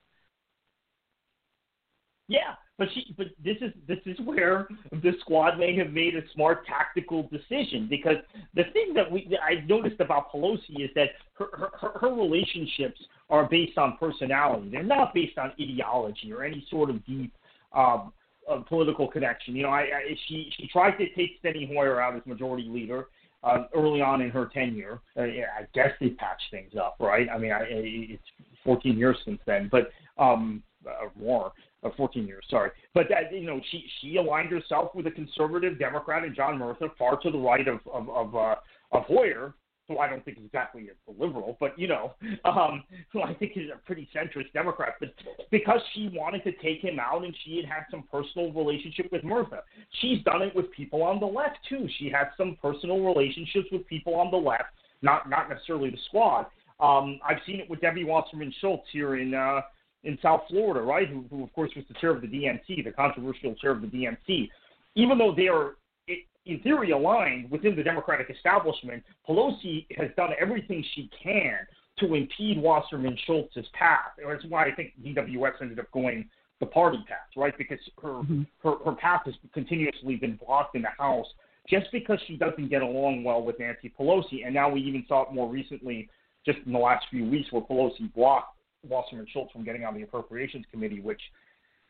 Yeah, 2.27 2.55
but 2.79 2.87
she, 2.93 3.13
but 3.17 3.27
this 3.43 3.57
is 3.61 3.73
this 3.87 3.99
is 4.05 4.17
where 4.23 4.67
the 4.91 5.11
squad 5.19 5.59
may 5.59 5.75
have 5.75 5.91
made 5.91 6.15
a 6.15 6.21
smart 6.33 6.65
tactical 6.65 7.29
decision 7.29 7.87
because 7.89 8.15
the 8.55 8.63
thing 8.73 8.93
that 8.95 9.11
we 9.11 9.37
I've 9.45 9.67
noticed 9.67 9.99
about 9.99 10.31
Pelosi 10.31 10.79
is 10.79 10.89
that 10.95 11.09
her, 11.33 11.69
her 11.77 11.99
her 11.99 12.15
relationships 12.15 12.99
are 13.29 13.47
based 13.47 13.77
on 13.77 13.97
personality. 13.99 14.69
They're 14.71 14.81
not 14.81 15.13
based 15.13 15.37
on 15.37 15.51
ideology 15.61 16.31
or 16.31 16.43
any 16.43 16.65
sort 16.71 16.89
of 16.89 17.05
deep 17.05 17.33
um, 17.75 18.13
uh, 18.49 18.61
political 18.61 19.07
connection. 19.07 19.55
You 19.57 19.63
know, 19.63 19.69
I, 19.69 19.81
I 19.81 20.15
she 20.27 20.49
she 20.57 20.67
tried 20.67 20.91
to 20.91 21.13
take 21.15 21.43
Steny 21.43 21.67
Hoyer 21.67 22.01
out 22.01 22.15
as 22.15 22.25
majority 22.25 22.67
leader. 22.67 23.07
Uh, 23.41 23.67
early 23.73 24.01
on 24.01 24.19
in 24.19 24.29
her 24.29 24.49
tenure, 24.53 24.99
uh, 25.15 25.21
I 25.21 25.65
guess 25.73 25.91
they 26.01 26.09
patched 26.09 26.43
things 26.51 26.73
up, 26.77 26.97
right? 26.99 27.29
I 27.33 27.37
mean, 27.37 27.53
I, 27.53 27.61
it's 27.69 28.21
14 28.65 28.97
years 28.97 29.15
since 29.23 29.39
then, 29.45 29.69
but 29.71 29.91
um, 30.17 30.61
uh, 30.85 31.07
more 31.17 31.53
uh, 31.83 31.89
14 31.95 32.27
years, 32.27 32.43
sorry. 32.49 32.71
But 32.93 33.07
that, 33.09 33.33
you 33.33 33.45
know, 33.45 33.61
she 33.71 33.85
she 34.01 34.17
aligned 34.17 34.51
herself 34.51 34.93
with 34.95 35.07
a 35.07 35.11
conservative 35.11 35.79
Democrat 35.79 36.23
and 36.23 36.35
John 36.35 36.57
Murtha, 36.57 36.89
far 36.97 37.17
to 37.19 37.31
the 37.31 37.37
right 37.37 37.67
of 37.67 37.79
of 37.91 38.09
of, 38.09 38.35
uh, 38.35 38.55
of 38.91 39.03
Hoyer, 39.05 39.53
who 39.87 39.97
I 39.97 40.09
don't 40.09 40.23
think 40.23 40.37
is 40.37 40.45
exactly 40.45 40.89
a 40.89 41.11
liberal, 41.11 41.57
but 41.59 41.77
you 41.77 41.87
know, 41.87 42.13
um, 42.45 42.83
who 43.11 43.21
I 43.21 43.33
think 43.33 43.53
is 43.55 43.69
a 43.73 43.77
pretty 43.85 44.07
centrist 44.15 44.53
Democrat. 44.53 44.95
But 44.99 45.09
because 45.51 45.79
she 45.93 46.09
wanted 46.13 46.43
to 46.43 46.51
take 46.63 46.81
him 46.81 46.99
out, 46.99 47.23
and 47.23 47.35
she 47.43 47.57
had 47.57 47.65
had 47.65 47.83
some 47.89 48.03
personal 48.11 48.51
relationship 48.51 49.11
with 49.11 49.23
Murtha, 49.23 49.63
she's 50.01 50.23
done 50.23 50.41
it 50.41 50.55
with 50.55 50.71
people 50.71 51.03
on 51.03 51.19
the 51.19 51.25
left 51.25 51.57
too. 51.67 51.87
She 51.97 52.09
has 52.09 52.27
some 52.37 52.57
personal 52.61 53.01
relationships 53.01 53.67
with 53.71 53.85
people 53.87 54.15
on 54.15 54.31
the 54.31 54.37
left, 54.37 54.73
not 55.01 55.29
not 55.29 55.49
necessarily 55.49 55.89
the 55.89 55.99
squad. 56.07 56.45
Um, 56.79 57.19
I've 57.27 57.39
seen 57.45 57.59
it 57.59 57.69
with 57.69 57.81
Debbie 57.81 58.05
Wasserman 58.05 58.53
Schultz 58.61 58.87
here 58.91 59.15
in. 59.15 59.33
Uh, 59.33 59.61
in 60.03 60.17
South 60.21 60.41
Florida, 60.49 60.81
right? 60.81 61.07
Who, 61.07 61.25
who, 61.29 61.43
of 61.43 61.53
course, 61.53 61.71
was 61.75 61.85
the 61.87 61.93
chair 61.95 62.11
of 62.11 62.21
the 62.21 62.27
DNC, 62.27 62.83
the 62.83 62.91
controversial 62.91 63.55
chair 63.55 63.71
of 63.71 63.81
the 63.81 63.87
DNC. 63.87 64.49
Even 64.95 65.17
though 65.17 65.33
they 65.35 65.47
are, 65.47 65.75
in 66.45 66.59
theory, 66.61 66.91
aligned 66.91 67.51
within 67.51 67.75
the 67.75 67.83
Democratic 67.83 68.29
establishment, 68.29 69.03
Pelosi 69.27 69.85
has 69.97 70.09
done 70.15 70.31
everything 70.39 70.83
she 70.95 71.09
can 71.21 71.59
to 71.99 72.15
impede 72.15 72.61
Wasserman 72.61 73.17
Schultz's 73.27 73.67
path. 73.73 74.13
That's 74.25 74.45
why 74.45 74.65
I 74.65 74.71
think 74.71 74.93
DWS 75.03 75.61
ended 75.61 75.79
up 75.79 75.91
going 75.91 76.29
the 76.59 76.65
party 76.65 77.03
path, 77.07 77.17
right? 77.35 77.57
Because 77.57 77.79
her, 78.01 78.09
mm-hmm. 78.09 78.43
her, 78.63 78.75
her 78.85 78.93
path 78.93 79.21
has 79.25 79.35
continuously 79.53 80.15
been 80.15 80.37
blocked 80.45 80.75
in 80.75 80.81
the 80.81 80.89
House 80.97 81.27
just 81.69 81.87
because 81.91 82.19
she 82.27 82.35
doesn't 82.35 82.69
get 82.69 82.81
along 82.81 83.23
well 83.23 83.43
with 83.43 83.59
Nancy 83.59 83.91
Pelosi. 83.97 84.45
And 84.45 84.53
now 84.53 84.69
we 84.69 84.81
even 84.81 85.05
saw 85.07 85.23
it 85.23 85.33
more 85.33 85.49
recently 85.49 86.09
just 86.45 86.59
in 86.65 86.73
the 86.73 86.79
last 86.79 87.05
few 87.09 87.29
weeks 87.29 87.51
where 87.51 87.61
Pelosi 87.61 88.13
blocked 88.13 88.55
Wasserman 88.87 89.27
Schultz 89.31 89.51
from 89.51 89.63
getting 89.63 89.83
on 89.83 89.93
the 89.93 90.03
Appropriations 90.03 90.65
Committee, 90.71 90.99
which 91.01 91.21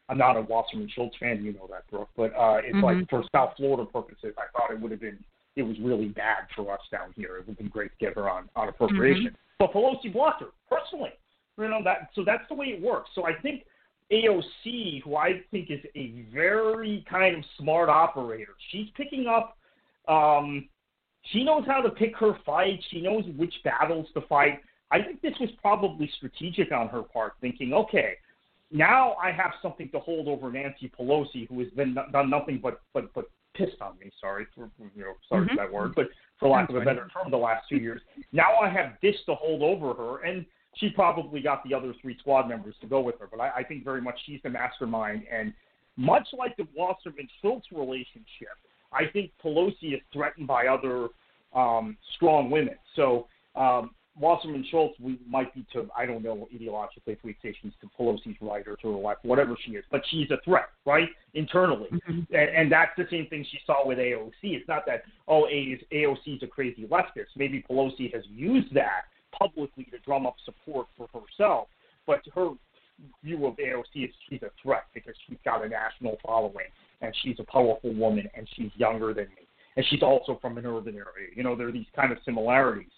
I'm 0.09 0.17
not 0.17 0.37
a 0.37 0.41
Wasserman 0.41 0.89
Schultz 0.93 1.15
fan, 1.19 1.43
you 1.43 1.53
know 1.53 1.67
that, 1.69 1.89
Brooke, 1.89 2.09
but 2.17 2.33
uh, 2.35 2.57
it's 2.63 2.75
mm-hmm. 2.75 2.83
like 2.83 3.09
for 3.09 3.23
South 3.31 3.53
Florida 3.57 3.85
purposes, 3.85 4.33
I 4.37 4.45
thought 4.57 4.71
it 4.71 4.79
would 4.79 4.91
have 4.91 5.01
been 5.01 5.23
it 5.55 5.63
was 5.63 5.77
really 5.81 6.07
bad 6.07 6.47
for 6.55 6.71
us 6.71 6.79
down 6.91 7.13
here. 7.15 7.35
It 7.35 7.39
would 7.39 7.47
have 7.47 7.57
been 7.57 7.67
great 7.67 7.91
to 7.91 8.05
get 8.05 8.15
her 8.15 8.29
on 8.29 8.49
on 8.55 8.69
appropriation, 8.69 9.27
mm-hmm. 9.27 9.35
but 9.59 9.73
Pelosi 9.73 10.11
blocked 10.11 10.41
her 10.41 10.49
personally. 10.69 11.11
You 11.57 11.67
know 11.67 11.81
that, 11.83 12.09
so 12.15 12.23
that's 12.25 12.43
the 12.47 12.55
way 12.55 12.67
it 12.67 12.81
works. 12.81 13.09
So 13.13 13.25
I 13.25 13.33
think 13.41 13.65
AOC, 14.11 15.03
who 15.03 15.17
I 15.17 15.41
think 15.51 15.69
is 15.69 15.81
a 15.95 16.23
very 16.33 17.05
kind 17.09 17.35
of 17.35 17.43
smart 17.57 17.89
operator, 17.89 18.53
she's 18.71 18.87
picking 18.95 19.27
up. 19.27 19.57
Um, 20.07 20.69
she 21.31 21.43
knows 21.43 21.63
how 21.67 21.81
to 21.81 21.89
pick 21.89 22.15
her 22.17 22.37
fight. 22.45 22.79
She 22.89 23.01
knows 23.01 23.25
which 23.35 23.53
battles 23.63 24.07
to 24.13 24.21
fight. 24.21 24.61
I 24.91 25.01
think 25.01 25.21
this 25.21 25.33
was 25.39 25.49
probably 25.61 26.09
strategic 26.17 26.71
on 26.71 26.87
her 26.89 27.03
part, 27.03 27.33
thinking, 27.41 27.73
okay, 27.73 28.15
now 28.71 29.13
I 29.13 29.31
have 29.31 29.51
something 29.61 29.89
to 29.89 29.99
hold 29.99 30.27
over 30.27 30.51
Nancy 30.51 30.91
Pelosi, 30.97 31.47
who 31.47 31.59
has 31.59 31.69
been 31.69 31.95
done 32.11 32.29
nothing 32.29 32.59
but 32.61 32.81
but 32.93 33.13
but 33.13 33.25
pissed 33.55 33.81
on 33.81 33.97
me. 33.99 34.11
Sorry 34.21 34.45
for 34.55 34.69
you 34.95 35.03
know 35.03 35.13
sorry 35.27 35.45
mm-hmm. 35.45 35.55
for 35.55 35.63
that 35.63 35.71
word, 35.71 35.93
but 35.95 36.07
for 36.39 36.49
lack 36.49 36.69
of 36.69 36.75
a 36.75 36.81
better 36.81 37.07
term, 37.13 37.31
the 37.31 37.37
last 37.37 37.67
two 37.67 37.77
years. 37.77 38.01
Now 38.31 38.57
I 38.61 38.69
have 38.69 38.93
this 39.01 39.15
to 39.25 39.35
hold 39.35 39.63
over 39.63 39.93
her, 39.93 40.23
and 40.23 40.45
she 40.75 40.89
probably 40.89 41.41
got 41.41 41.63
the 41.63 41.73
other 41.73 41.93
three 42.01 42.17
squad 42.19 42.47
members 42.47 42.75
to 42.81 42.87
go 42.87 43.01
with 43.01 43.19
her. 43.19 43.27
But 43.29 43.41
I, 43.41 43.49
I 43.57 43.63
think 43.63 43.83
very 43.83 44.01
much 44.01 44.19
she's 44.25 44.39
the 44.43 44.49
mastermind, 44.49 45.23
and 45.31 45.53
much 45.97 46.27
like 46.37 46.55
the 46.55 46.67
Wasserman 46.75 47.27
Schultz 47.41 47.67
relationship, 47.71 48.55
I 48.93 49.05
think 49.11 49.31
Pelosi 49.43 49.95
is 49.95 50.01
threatened 50.13 50.47
by 50.47 50.67
other 50.67 51.09
um, 51.53 51.97
strong 52.15 52.51
women. 52.51 52.75
So 52.95 53.27
um, 53.55 53.91
Wasserman 54.19 54.65
Schultz, 54.69 54.99
we 54.99 55.17
might 55.27 55.53
be 55.53 55.65
to, 55.73 55.87
I 55.97 56.05
don't 56.05 56.21
know 56.21 56.47
ideologically 56.53 57.13
if 57.13 57.19
we 57.23 57.37
say 57.41 57.55
she's 57.61 57.71
to 57.81 57.89
Pelosi's 57.97 58.37
right 58.41 58.67
or 58.67 58.75
to 58.77 58.91
her 58.91 58.97
left, 58.97 59.23
whatever 59.23 59.55
she 59.65 59.71
is, 59.71 59.85
but 59.91 60.01
she's 60.09 60.29
a 60.31 60.37
threat, 60.43 60.69
right, 60.85 61.09
internally. 61.33 61.87
Mm-hmm. 61.91 62.33
And, 62.33 62.49
and 62.49 62.71
that's 62.71 62.91
the 62.97 63.05
same 63.09 63.27
thing 63.27 63.45
she 63.49 63.59
saw 63.65 63.87
with 63.87 63.97
AOC. 63.97 64.31
It's 64.41 64.67
not 64.67 64.85
that, 64.87 65.03
oh, 65.27 65.47
AOC's 65.91 66.43
a 66.43 66.47
crazy 66.47 66.85
leftist. 66.87 67.27
Maybe 67.37 67.63
Pelosi 67.69 68.13
has 68.13 68.23
used 68.29 68.73
that 68.73 69.03
publicly 69.31 69.85
to 69.85 69.99
drum 69.99 70.25
up 70.25 70.35
support 70.43 70.87
for 70.97 71.07
herself, 71.13 71.67
but 72.05 72.21
her 72.35 72.51
view 73.23 73.45
of 73.45 73.55
AOC 73.55 74.05
is 74.05 74.09
she's 74.29 74.41
a 74.41 74.51
threat 74.61 74.83
because 74.93 75.13
she's 75.27 75.37
got 75.45 75.65
a 75.65 75.69
national 75.69 76.17
following 76.25 76.67
and 77.01 77.15
she's 77.23 77.37
a 77.39 77.43
powerful 77.43 77.93
woman 77.93 78.27
and 78.35 78.47
she's 78.55 78.71
younger 78.75 79.13
than 79.13 79.25
me. 79.25 79.47
And 79.77 79.85
she's 79.89 80.03
also 80.03 80.37
from 80.41 80.57
an 80.57 80.65
urban 80.65 80.95
area. 80.95 81.29
You 81.33 81.43
know, 81.43 81.55
there 81.55 81.69
are 81.69 81.71
these 81.71 81.85
kind 81.95 82.11
of 82.11 82.17
similarities. 82.25 82.89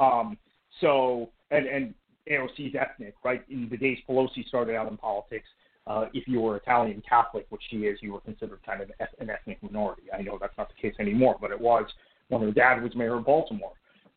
Um, 0.00 0.38
so, 0.80 1.30
and, 1.50 1.66
and 1.66 1.94
AOC's 2.30 2.74
ethnic, 2.78 3.14
right? 3.24 3.42
In 3.48 3.68
the 3.68 3.76
days 3.76 3.98
Pelosi 4.08 4.46
started 4.46 4.76
out 4.76 4.90
in 4.90 4.96
politics, 4.96 5.46
uh, 5.86 6.06
if 6.14 6.28
you 6.28 6.40
were 6.40 6.56
Italian 6.56 7.02
Catholic, 7.08 7.46
which 7.50 7.62
she 7.68 7.78
is, 7.78 7.98
you 8.02 8.12
were 8.12 8.20
considered 8.20 8.60
kind 8.64 8.80
of 8.80 8.90
an 9.18 9.30
ethnic 9.30 9.62
minority. 9.62 10.02
I 10.16 10.22
know 10.22 10.38
that's 10.40 10.56
not 10.56 10.68
the 10.68 10.80
case 10.80 10.94
anymore, 11.00 11.36
but 11.40 11.50
it 11.50 11.60
was 11.60 11.84
when 12.28 12.40
her 12.42 12.52
dad 12.52 12.82
was 12.82 12.94
mayor 12.94 13.16
of 13.16 13.24
Baltimore. 13.24 13.72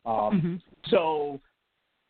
Um, 0.05 0.13
mm-hmm. 0.13 0.55
So 0.89 1.41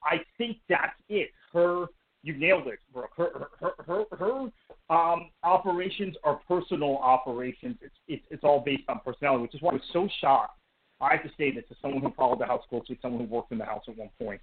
I 0.04 0.18
think 0.38 0.58
that's 0.68 1.00
it. 1.08 1.30
Her, 1.54 1.86
you 2.22 2.38
nailed 2.38 2.68
it, 2.68 2.80
Brooke. 2.94 3.12
Her, 3.16 3.48
her, 3.62 3.72
her, 3.88 4.04
her 4.18 4.94
um, 4.94 5.30
operations 5.44 6.18
are 6.26 6.42
personal 6.48 6.98
operations. 6.98 7.78
It's, 7.82 7.96
it's, 8.10 8.26
it's 8.30 8.44
all 8.44 8.60
based 8.60 8.84
on 8.90 9.00
personality, 9.06 9.44
which 9.44 9.56
is 9.56 9.62
why 9.62 9.72
I 9.72 9.76
was 9.76 9.84
so 9.94 10.10
shocked 10.20 10.60
I 11.02 11.14
have 11.14 11.24
to 11.24 11.32
say 11.38 11.52
this 11.52 11.64
as 11.70 11.78
someone 11.82 12.02
who 12.02 12.12
followed 12.16 12.40
the 12.40 12.46
House 12.46 12.64
closely, 12.70 12.98
someone 13.02 13.26
who 13.28 13.34
worked 13.34 13.52
in 13.52 13.58
the 13.58 13.66
House 13.66 13.84
at 13.88 13.98
one 13.98 14.10
point. 14.20 14.42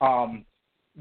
Um, 0.00 0.44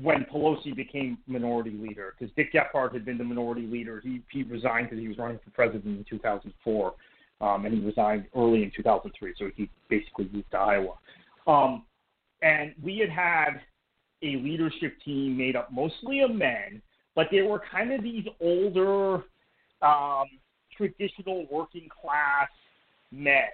when 0.01 0.25
Pelosi 0.31 0.75
became 0.75 1.17
minority 1.25 1.71
leader, 1.71 2.13
because 2.17 2.33
Dick 2.35 2.53
Gephardt 2.53 2.93
had 2.93 3.05
been 3.05 3.17
the 3.17 3.23
minority 3.23 3.65
leader, 3.65 4.01
he 4.03 4.21
he 4.31 4.43
resigned 4.43 4.89
because 4.89 5.01
he 5.01 5.07
was 5.07 5.17
running 5.17 5.39
for 5.43 5.49
president 5.51 5.85
in 5.85 6.05
2004, 6.09 6.93
um, 7.41 7.65
and 7.65 7.73
he 7.73 7.79
resigned 7.79 8.25
early 8.35 8.63
in 8.63 8.71
2003, 8.75 9.33
so 9.37 9.49
he 9.55 9.69
basically 9.89 10.29
moved 10.31 10.51
to 10.51 10.57
Iowa. 10.57 10.93
Um, 11.47 11.85
and 12.41 12.73
we 12.81 12.99
had 12.99 13.09
had 13.09 13.61
a 14.21 14.37
leadership 14.37 14.95
team 15.03 15.37
made 15.37 15.55
up 15.55 15.71
mostly 15.71 16.21
of 16.21 16.31
men, 16.31 16.81
but 17.15 17.27
there 17.31 17.45
were 17.45 17.61
kind 17.71 17.91
of 17.91 18.03
these 18.03 18.25
older, 18.39 19.23
um, 19.81 20.27
traditional 20.75 21.47
working 21.49 21.89
class 21.89 22.49
men. 23.11 23.49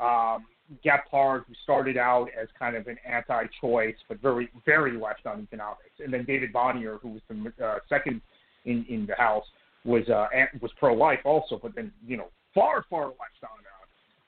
Um, 0.00 0.46
Gephardt, 0.84 1.44
who 1.46 1.54
started 1.62 1.96
out 1.96 2.28
as 2.40 2.48
kind 2.58 2.76
of 2.76 2.86
an 2.86 2.96
anti-choice 3.06 3.94
but 4.08 4.20
very 4.20 4.48
very 4.64 4.96
left 4.96 5.26
on 5.26 5.42
economics, 5.42 6.00
and 6.02 6.12
then 6.12 6.24
David 6.24 6.52
Bonior, 6.52 7.00
who 7.00 7.10
was 7.10 7.22
the 7.28 7.64
uh, 7.64 7.78
second 7.88 8.20
in 8.64 8.84
in 8.88 9.06
the 9.06 9.14
House, 9.14 9.44
was 9.84 10.08
uh, 10.08 10.26
was 10.60 10.70
pro-life 10.78 11.20
also, 11.24 11.58
but 11.62 11.74
then 11.74 11.92
you 12.06 12.16
know 12.16 12.28
far 12.54 12.84
far 12.90 13.06
left 13.06 13.42
on 13.42 13.50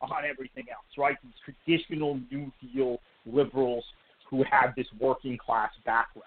uh, 0.02 0.14
on 0.14 0.24
everything 0.24 0.66
else, 0.70 0.86
right? 0.96 1.16
These 1.22 1.54
traditional 1.66 2.20
New 2.30 2.52
Deal 2.60 2.98
liberals 3.26 3.84
who 4.30 4.44
had 4.44 4.72
this 4.76 4.86
working 5.00 5.38
class 5.38 5.70
background. 5.84 6.24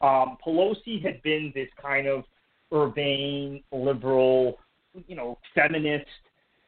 Um, 0.00 0.36
Pelosi 0.44 1.02
had 1.02 1.22
been 1.22 1.52
this 1.54 1.68
kind 1.80 2.06
of 2.06 2.24
urbane 2.72 3.62
liberal, 3.72 4.58
you 5.06 5.16
know, 5.16 5.38
feminist 5.54 6.06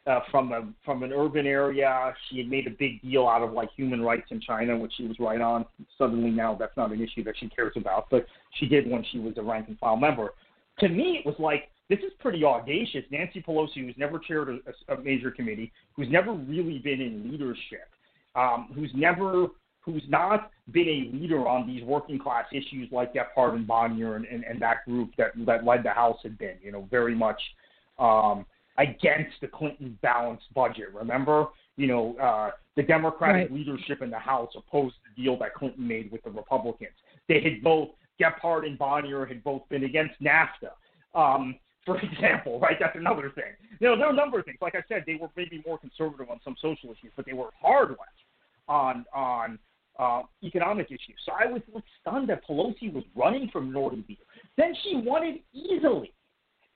uh, 0.06 0.20
from 0.30 0.52
a 0.52 0.68
from 0.84 1.02
an 1.02 1.12
urban 1.12 1.46
area. 1.46 2.14
She 2.28 2.38
had 2.38 2.48
made 2.48 2.66
a 2.66 2.70
big 2.70 3.02
deal 3.02 3.26
out 3.26 3.42
of 3.42 3.52
like 3.52 3.70
human 3.76 4.02
rights 4.02 4.26
in 4.30 4.40
China, 4.40 4.76
which 4.76 4.92
she 4.96 5.06
was 5.06 5.16
right 5.18 5.40
on. 5.40 5.66
Suddenly 5.98 6.30
now 6.30 6.54
that's 6.54 6.76
not 6.76 6.92
an 6.92 7.02
issue 7.02 7.24
that 7.24 7.34
she 7.38 7.48
cares 7.48 7.72
about, 7.76 8.08
but 8.10 8.26
she 8.58 8.66
did 8.66 8.90
when 8.90 9.04
she 9.10 9.18
was 9.18 9.34
a 9.36 9.42
rank 9.42 9.68
and 9.68 9.78
file 9.78 9.96
member. 9.96 10.34
To 10.80 10.88
me, 10.88 11.20
it 11.24 11.26
was 11.26 11.36
like 11.38 11.70
this 11.88 11.98
is 12.00 12.12
pretty 12.18 12.44
audacious. 12.44 13.04
Nancy 13.10 13.42
Pelosi, 13.46 13.86
who's 13.86 13.94
never 13.96 14.18
chaired 14.18 14.48
a, 14.48 14.94
a 14.94 15.00
major 15.00 15.30
committee, 15.30 15.72
who's 15.94 16.08
never 16.10 16.32
really 16.32 16.78
been 16.78 17.00
in 17.00 17.30
leadership, 17.30 17.88
um, 18.34 18.70
who's 18.74 18.90
never 18.94 19.48
who's 19.80 20.02
not 20.08 20.50
been 20.72 20.88
a 20.88 21.16
leader 21.16 21.46
on 21.46 21.64
these 21.66 21.82
working 21.84 22.18
class 22.18 22.44
issues 22.52 22.88
like 22.90 23.14
Gephardt 23.14 23.54
and 23.54 23.68
Bonior 23.68 24.16
and, 24.16 24.24
and, 24.26 24.42
and 24.44 24.60
that 24.60 24.84
group 24.84 25.10
that 25.16 25.30
that 25.46 25.64
led 25.64 25.84
the 25.84 25.90
House 25.90 26.18
had 26.22 26.36
been, 26.38 26.56
you 26.62 26.72
know, 26.72 26.86
very 26.90 27.14
much 27.14 27.40
um, 27.98 28.44
against 28.78 29.40
the 29.40 29.48
Clinton 29.48 29.98
balanced 30.02 30.52
budget. 30.54 30.92
Remember, 30.94 31.46
you 31.76 31.86
know, 31.86 32.16
uh, 32.18 32.50
the 32.76 32.82
Democratic 32.82 33.50
right. 33.50 33.52
leadership 33.52 34.02
in 34.02 34.10
the 34.10 34.18
House 34.18 34.50
opposed 34.56 34.94
the 35.04 35.22
deal 35.22 35.38
that 35.38 35.54
Clinton 35.54 35.86
made 35.86 36.10
with 36.12 36.22
the 36.24 36.30
Republicans. 36.30 36.92
They 37.28 37.40
had 37.40 37.62
both 37.62 37.90
Gephardt 38.20 38.66
and 38.66 38.78
Bonior 38.78 39.26
had 39.26 39.42
both 39.42 39.68
been 39.68 39.84
against 39.84 40.14
NAFTA. 40.22 40.70
Um, 41.14 41.56
for 41.86 41.98
example, 42.12 42.58
right? 42.60 42.76
That's 42.78 42.96
another 42.96 43.30
thing. 43.34 43.54
You 43.80 43.88
know, 43.88 43.96
there 43.96 44.06
are 44.06 44.12
a 44.12 44.16
number 44.16 44.38
of 44.40 44.44
things. 44.44 44.58
Like 44.60 44.74
I 44.74 44.82
said, 44.88 45.04
they 45.06 45.14
were 45.14 45.28
maybe 45.36 45.62
more 45.64 45.78
conservative 45.78 46.28
on 46.28 46.40
some 46.44 46.56
social 46.60 46.90
issues, 46.90 47.12
but 47.16 47.24
they 47.24 47.32
were 47.32 47.50
hard 47.60 47.90
left 47.90 48.00
on 48.68 49.06
on 49.14 49.58
uh, 49.98 50.22
economic 50.42 50.86
issues. 50.86 51.16
So 51.24 51.32
I 51.32 51.46
was 51.46 51.62
stunned 52.00 52.28
that 52.28 52.46
Pelosi 52.46 52.92
was 52.92 53.04
running 53.14 53.48
from 53.50 53.68
minority 53.68 54.04
leader. 54.08 54.22
Then 54.56 54.74
she 54.82 54.96
won 54.96 55.24
it 55.24 55.42
easily. 55.54 56.12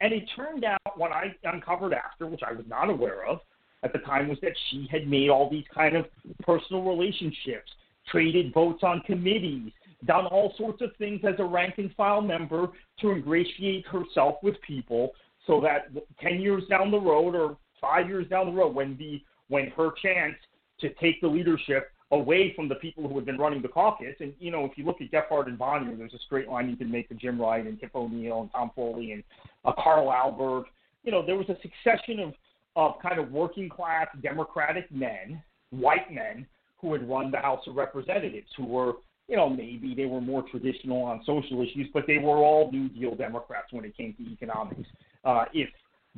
And 0.01 0.13
it 0.13 0.29
turned 0.35 0.65
out, 0.65 0.81
what 0.97 1.13
I 1.13 1.35
uncovered 1.45 1.93
after, 1.93 2.27
which 2.27 2.41
I 2.47 2.53
was 2.53 2.65
not 2.67 2.89
aware 2.89 3.27
of 3.27 3.41
at 3.83 3.93
the 3.93 3.99
time, 4.01 4.29
was 4.29 4.39
that 4.43 4.53
she 4.71 4.89
had 4.91 5.09
made 5.09 5.29
all 5.29 5.51
these 5.51 5.65
kind 5.75 5.97
of 5.97 6.07
personal 6.43 6.83
relationships, 6.83 7.71
traded 8.11 8.53
votes 8.55 8.83
on 8.83 9.01
committees, 9.01 9.73
done 10.07 10.27
all 10.27 10.55
sorts 10.57 10.81
of 10.81 10.91
things 10.97 11.21
as 11.29 11.35
a 11.39 11.45
rank 11.45 11.75
and 11.77 11.95
file 11.95 12.23
member 12.23 12.69
to 13.01 13.11
ingratiate 13.11 13.87
herself 13.87 14.37
with 14.43 14.61
people 14.63 15.13
so 15.47 15.61
that 15.61 15.91
10 16.21 16.41
years 16.41 16.63
down 16.71 16.91
the 16.91 16.99
road 16.99 17.35
or 17.35 17.57
five 17.81 18.09
years 18.09 18.27
down 18.29 18.47
the 18.47 18.53
road, 18.53 18.75
when 18.75 18.97
the 18.97 19.23
when 19.49 19.67
her 19.77 19.91
chance 20.01 20.37
to 20.81 20.91
take 20.95 21.21
the 21.21 21.27
leadership 21.27 21.91
away 22.13 22.53
from 22.57 22.69
the 22.69 22.75
people 22.77 23.09
who 23.09 23.15
had 23.15 23.25
been 23.25 23.39
running 23.39 23.63
the 23.63 23.69
caucus. 23.69 24.17
And, 24.21 24.35
you 24.41 24.51
know, 24.51 24.65
if 24.65 24.73
you 24.77 24.85
look 24.85 25.01
at 25.01 25.11
Gephardt 25.11 25.47
and 25.47 25.59
Bonior, 25.59 25.97
there's 25.97 26.15
a 26.15 26.19
straight 26.27 26.49
line 26.49 26.69
you 26.69 26.77
can 26.77 26.91
make 26.91 27.09
to 27.09 27.15
Jim 27.15 27.41
Wright 27.41 27.65
and 27.65 27.79
Tip 27.79 27.95
O'Neill 27.95 28.41
and 28.43 28.53
Tom 28.53 28.71
Foley 28.75 29.13
and 29.13 29.23
uh, 29.65 29.73
Carl 29.79 30.13
Albert. 30.13 30.65
You 31.05 31.13
know, 31.13 31.25
there 31.25 31.37
was 31.37 31.49
a 31.49 31.57
succession 31.63 32.21
of, 32.21 32.35
of 32.77 33.01
kind 33.01 33.21
of 33.21 33.31
working 33.31 33.69
class 33.69 34.09
Democratic 34.23 34.91
men, 34.91 35.43
white 35.71 36.13
men, 36.13 36.47
who 36.79 36.93
had 36.93 37.09
run 37.09 37.31
the 37.31 37.39
House 37.39 37.61
of 37.67 37.77
Representatives, 37.77 38.49
who 38.57 38.65
were, 38.65 38.95
you 39.29 39.37
know, 39.37 39.49
maybe 39.49 39.95
they 39.97 40.07
were 40.07 40.21
more 40.21 40.43
traditional 40.51 41.03
on 41.03 41.23
social 41.25 41.63
issues, 41.63 41.87
but 41.93 42.05
they 42.07 42.19
were 42.19 42.39
all 42.39 42.73
New 42.73 42.89
Deal 42.89 43.15
Democrats 43.15 43.73
when 43.73 43.85
it 43.85 43.97
came 43.97 44.15
to 44.15 44.33
economics. 44.33 44.89
Uh, 45.25 45.45
if 45.53 45.69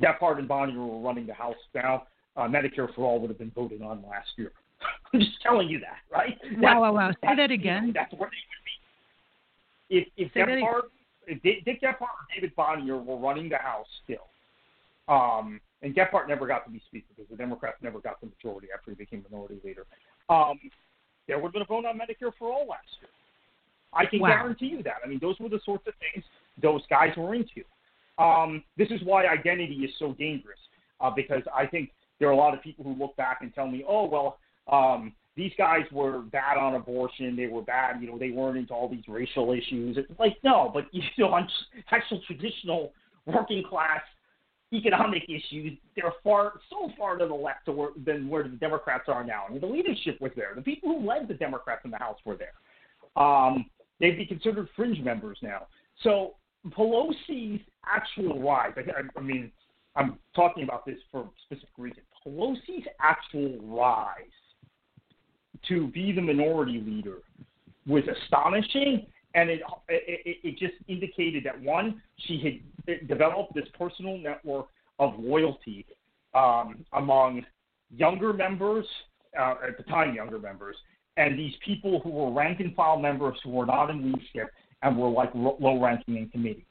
Gephardt 0.01 0.39
and 0.39 0.49
Bonior 0.49 0.87
were 0.87 1.05
running 1.05 1.27
the 1.27 1.33
House 1.33 1.55
now, 1.75 2.07
uh, 2.35 2.47
Medicare 2.47 2.93
for 2.95 3.05
All 3.05 3.19
would 3.19 3.29
have 3.29 3.37
been 3.37 3.51
voted 3.51 3.81
on 3.81 4.03
last 4.09 4.29
year. 4.37 4.51
I'm 5.13 5.19
just 5.19 5.41
telling 5.41 5.69
you 5.69 5.79
that, 5.79 5.99
right? 6.11 6.37
Wow, 6.57 6.81
wow, 6.81 6.93
wow. 6.93 7.11
Say 7.11 7.35
that 7.37 7.51
again. 7.51 7.91
That's 7.93 8.11
where 8.13 8.29
they 8.29 9.97
would 9.99 10.07
be. 10.09 10.17
If 10.17 10.27
if 10.27 10.33
Gephardt, 10.33 10.89
if 11.27 11.41
Dick 11.43 11.81
Gephardt 11.81 12.01
or 12.01 12.25
David 12.33 12.55
Bonior 12.55 13.03
were 13.03 13.17
running 13.17 13.49
the 13.49 13.57
House 13.57 13.87
still, 14.03 14.27
um, 15.07 15.59
and 15.81 15.93
Gephardt 15.93 16.27
never 16.27 16.47
got 16.47 16.65
to 16.65 16.71
be 16.71 16.81
Speaker 16.87 17.07
because 17.15 17.29
the 17.29 17.37
Democrats 17.37 17.77
never 17.81 17.99
got 17.99 18.19
the 18.21 18.27
majority 18.27 18.67
after 18.73 18.91
he 18.91 18.95
became 18.95 19.23
Minority 19.29 19.59
Leader. 19.63 19.85
Um, 20.29 20.59
there 21.27 21.37
would 21.37 21.47
have 21.47 21.53
been 21.53 21.61
a 21.61 21.65
vote 21.65 21.85
on 21.85 21.97
Medicare 21.97 22.31
for 22.37 22.51
all 22.51 22.67
last 22.67 22.87
year. 22.99 23.09
I 23.93 24.05
can 24.05 24.19
wow. 24.19 24.29
guarantee 24.29 24.67
you 24.67 24.83
that. 24.83 24.97
I 25.03 25.07
mean, 25.07 25.19
those 25.21 25.39
were 25.39 25.49
the 25.49 25.59
sorts 25.63 25.87
of 25.87 25.93
things 25.99 26.25
those 26.61 26.81
guys 26.89 27.15
were 27.15 27.35
into. 27.35 27.63
Um, 28.17 28.63
this 28.77 28.89
is 28.89 29.01
why 29.03 29.25
identity 29.25 29.75
is 29.75 29.91
so 29.99 30.13
dangerous 30.13 30.59
uh, 31.01 31.11
because 31.11 31.43
I 31.53 31.65
think 31.65 31.91
there 32.19 32.27
are 32.29 32.31
a 32.31 32.37
lot 32.37 32.53
of 32.53 32.61
people 32.61 32.83
who 32.83 32.93
look 32.93 33.15
back 33.15 33.39
and 33.41 33.53
tell 33.53 33.67
me, 33.67 33.83
oh 33.87 34.05
well, 34.05 34.37
um, 34.71 35.13
these 35.35 35.51
guys 35.57 35.81
were 35.91 36.19
bad 36.19 36.57
on 36.57 36.75
abortion. 36.75 37.35
They 37.35 37.47
were 37.47 37.61
bad, 37.61 38.01
you 38.01 38.07
know, 38.07 38.19
they 38.19 38.29
weren't 38.29 38.57
into 38.57 38.73
all 38.73 38.87
these 38.87 39.03
racial 39.07 39.51
issues. 39.51 39.97
It's 39.97 40.19
like 40.19 40.37
no, 40.43 40.69
but 40.73 40.85
you 40.91 41.01
know, 41.17 41.33
on 41.33 41.47
actual 41.91 42.21
traditional 42.27 42.93
working 43.25 43.63
class 43.67 44.01
economic 44.71 45.23
issues, 45.25 45.77
they're 45.95 46.13
far 46.23 46.53
so 46.69 46.91
far 46.97 47.17
to 47.17 47.27
the 47.27 47.33
left 47.33 47.65
to 47.65 47.71
where, 47.71 47.89
than 48.05 48.27
where 48.27 48.43
the 48.43 48.57
Democrats 48.57 49.05
are 49.07 49.23
now. 49.23 49.45
I 49.47 49.51
mean, 49.51 49.61
the 49.61 49.67
leadership 49.67 50.19
was 50.19 50.31
there. 50.35 50.53
The 50.55 50.61
people 50.61 50.89
who 50.89 51.07
led 51.07 51.27
the 51.27 51.35
Democrats 51.35 51.81
in 51.85 51.91
the 51.91 51.97
House 51.97 52.17
were 52.25 52.35
there. 52.35 53.23
Um, 53.23 53.65
they'd 53.99 54.17
be 54.17 54.25
considered 54.25 54.67
fringe 54.75 54.99
members 54.99 55.37
now. 55.43 55.67
So 56.01 56.35
Pelosi's 56.69 57.61
actual 57.85 58.41
rise, 58.41 58.73
I, 58.77 59.19
I 59.19 59.21
mean, 59.21 59.51
I'm 59.95 60.17
talking 60.35 60.63
about 60.63 60.85
this 60.85 60.97
for 61.11 61.21
a 61.21 61.29
specific 61.45 61.69
reason. 61.77 62.01
Pelosi's 62.25 62.87
actual 62.99 63.59
rise 63.61 64.15
to 65.69 65.87
be 65.87 66.11
the 66.11 66.21
minority 66.21 66.83
leader 66.85 67.17
was 67.87 68.03
astonishing, 68.07 69.05
and 69.35 69.49
it, 69.49 69.61
it, 69.89 70.37
it 70.43 70.57
just 70.57 70.73
indicated 70.87 71.43
that 71.45 71.59
one, 71.61 72.01
she 72.27 72.61
had 72.87 73.07
developed 73.07 73.53
this 73.53 73.67
personal 73.77 74.17
network 74.17 74.67
of 74.99 75.13
loyalty 75.17 75.85
um, 76.33 76.85
among 76.93 77.43
younger 77.95 78.33
members, 78.33 78.85
uh, 79.39 79.55
at 79.67 79.77
the 79.77 79.83
time 79.83 80.13
younger 80.13 80.39
members, 80.39 80.75
and 81.17 81.37
these 81.37 81.53
people 81.65 81.99
who 82.03 82.09
were 82.09 82.31
rank 82.31 82.59
and 82.59 82.75
file 82.75 82.97
members 82.97 83.37
who 83.43 83.51
were 83.51 83.65
not 83.65 83.89
in 83.89 84.03
leadership 84.03 84.51
and 84.81 84.97
were 84.97 85.09
like 85.09 85.29
low 85.33 85.79
ranking 85.81 86.17
in 86.17 86.29
committees. 86.29 86.65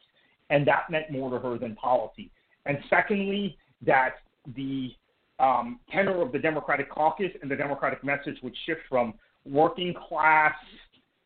And 0.51 0.67
that 0.67 0.91
meant 0.91 1.11
more 1.11 1.31
to 1.31 1.39
her 1.39 1.59
than 1.59 1.75
policy. 1.77 2.31
And 2.67 2.79
secondly, 2.91 3.57
that 3.87 4.17
the 4.55 4.93
um, 5.43 5.81
tenor 5.91 6.23
of 6.23 6.33
the 6.33 6.39
Democratic 6.39 6.89
caucus 6.89 7.31
and 7.43 7.51
the 7.51 7.57
Democratic 7.57 8.03
message 8.05 8.37
would 8.43 8.55
shift 8.65 8.81
from 8.89 9.13
working 9.45 9.93
class 10.09 10.55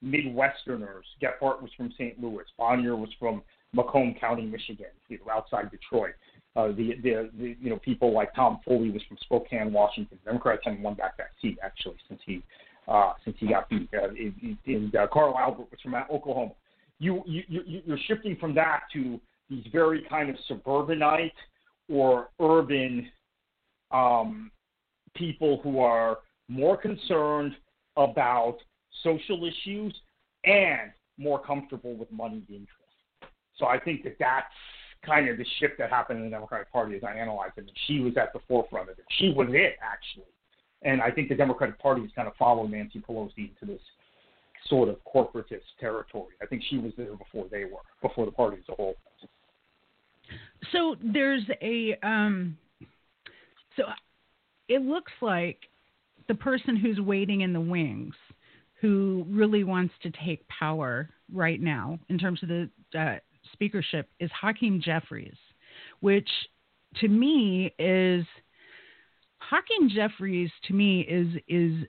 Midwesterners. 0.03 1.05
Gephardt 1.23 1.63
was 1.63 1.71
from 1.77 1.93
St. 1.93 2.21
Louis. 2.21 2.45
Bonior 2.59 2.99
was 2.99 3.11
from 3.19 3.43
Macomb 3.73 4.15
County, 4.19 4.47
Michigan, 4.47 4.87
you 5.09 5.19
know, 5.19 5.33
outside 5.33 5.71
Detroit. 5.71 6.15
Uh, 6.57 6.69
the, 6.69 6.95
the, 7.03 7.31
the, 7.39 7.57
you 7.61 7.69
know, 7.69 7.79
people 7.79 8.15
like 8.15 8.35
Tom 8.35 8.59
Foley 8.65 8.91
was 8.91 9.03
from 9.07 9.19
Spokane, 9.21 9.73
Washington. 9.73 10.19
Democrats 10.25 10.63
haven't 10.65 10.83
won 10.83 10.95
back 10.95 11.19
that 11.19 11.29
seat 11.43 11.59
actually 11.63 11.97
since 12.09 12.21
he 12.25 12.43
uh, 12.89 13.13
since 13.25 13.37
he 13.41 13.49
got 13.49 13.69
beat. 13.69 13.89
Uh, 13.93 14.09
and 14.67 14.95
uh, 14.95 15.07
Carl 15.13 15.37
Albert 15.39 15.67
was 15.71 15.81
from 15.83 15.95
Oklahoma. 16.11 16.53
You, 16.99 17.23
you, 17.27 17.43
you're 17.85 17.99
shifting 18.07 18.37
from 18.41 18.55
that 18.55 18.85
to 18.95 19.21
these 19.51 19.65
very 19.73 20.07
kind 20.09 20.31
of 20.31 20.37
suburbanite 20.49 21.33
or 21.91 22.29
urban 22.41 23.11
um, 23.91 24.51
people 25.15 25.61
who 25.63 25.81
are 25.81 26.19
more 26.49 26.77
concerned 26.77 27.55
about 27.97 28.59
social 29.03 29.45
issues 29.45 29.95
and 30.45 30.93
more 31.19 31.43
comfortable 31.43 31.95
with 31.95 32.11
moneyed 32.11 32.49
interest. 32.49 32.71
So 33.59 33.67
I 33.67 33.79
think 33.79 34.05
that 34.05 34.17
that's 34.19 34.47
kind 35.05 35.29
of 35.29 35.39
the 35.39 35.47
shift 35.59 35.75
that 35.79 35.91
happened 35.91 36.19
in 36.19 36.25
the 36.27 36.31
Democratic 36.31 36.71
Party 36.71 36.97
as 36.97 37.05
I 37.05 37.15
analyze 37.15 37.51
it. 37.57 37.71
She 37.87 38.01
was 38.01 38.17
at 38.17 38.33
the 38.33 38.41
forefront 38.47 38.91
of 38.91 38.99
it. 38.99 39.05
She 39.19 39.31
was 39.31 39.49
it, 39.51 39.77
actually. 39.83 40.27
And 40.83 41.01
I 41.01 41.11
think 41.11 41.29
the 41.29 41.35
Democratic 41.35 41.79
Party 41.79 42.03
has 42.03 42.11
kind 42.15 42.29
of 42.29 42.35
followed 42.37 42.71
Nancy 42.71 43.01
Pelosi 43.01 43.51
into 43.51 43.73
this 43.73 43.81
sort 44.67 44.89
of 44.89 44.97
corporatist 45.05 45.65
territory. 45.81 46.35
I 46.43 46.47
think 46.47 46.63
she 46.69 46.79
was 46.79 46.93
there 46.97 47.15
before 47.17 47.47
they 47.51 47.65
were, 47.65 47.81
before 48.03 48.27
the 48.27 48.33
party 48.33 48.59
as 48.59 48.65
a 48.69 48.75
whole. 48.75 48.97
So 50.73 50.97
there's 51.03 51.45
a 51.63 51.97
um, 52.03 52.59
so 53.77 53.85
it 54.69 54.83
looks 54.83 55.13
like 55.21 55.59
the 56.29 56.35
person 56.35 56.77
who's 56.77 57.01
waiting 57.01 57.43
in 57.43 57.53
the 57.53 57.61
wings, 57.61 58.15
who 58.81 59.25
really 59.29 59.65
wants 59.65 59.95
to 60.03 60.11
take 60.25 60.47
power 60.49 61.09
right 61.33 61.61
now 61.61 61.99
in 62.09 62.19
terms 62.19 62.43
of 62.43 62.49
the 62.49 62.69
uh, 62.99 63.17
speakership, 63.53 64.09
is 64.21 64.31
Hakeem 64.39 64.81
Jeffries, 64.83 65.37
which 66.01 66.29
to 67.01 67.09
me 67.09 67.73
is 67.79 68.25
Hakeem 69.39 69.89
Jeffries. 69.95 70.51
To 70.69 70.75
me 70.75 71.01
is 71.03 71.29
is 71.49 71.87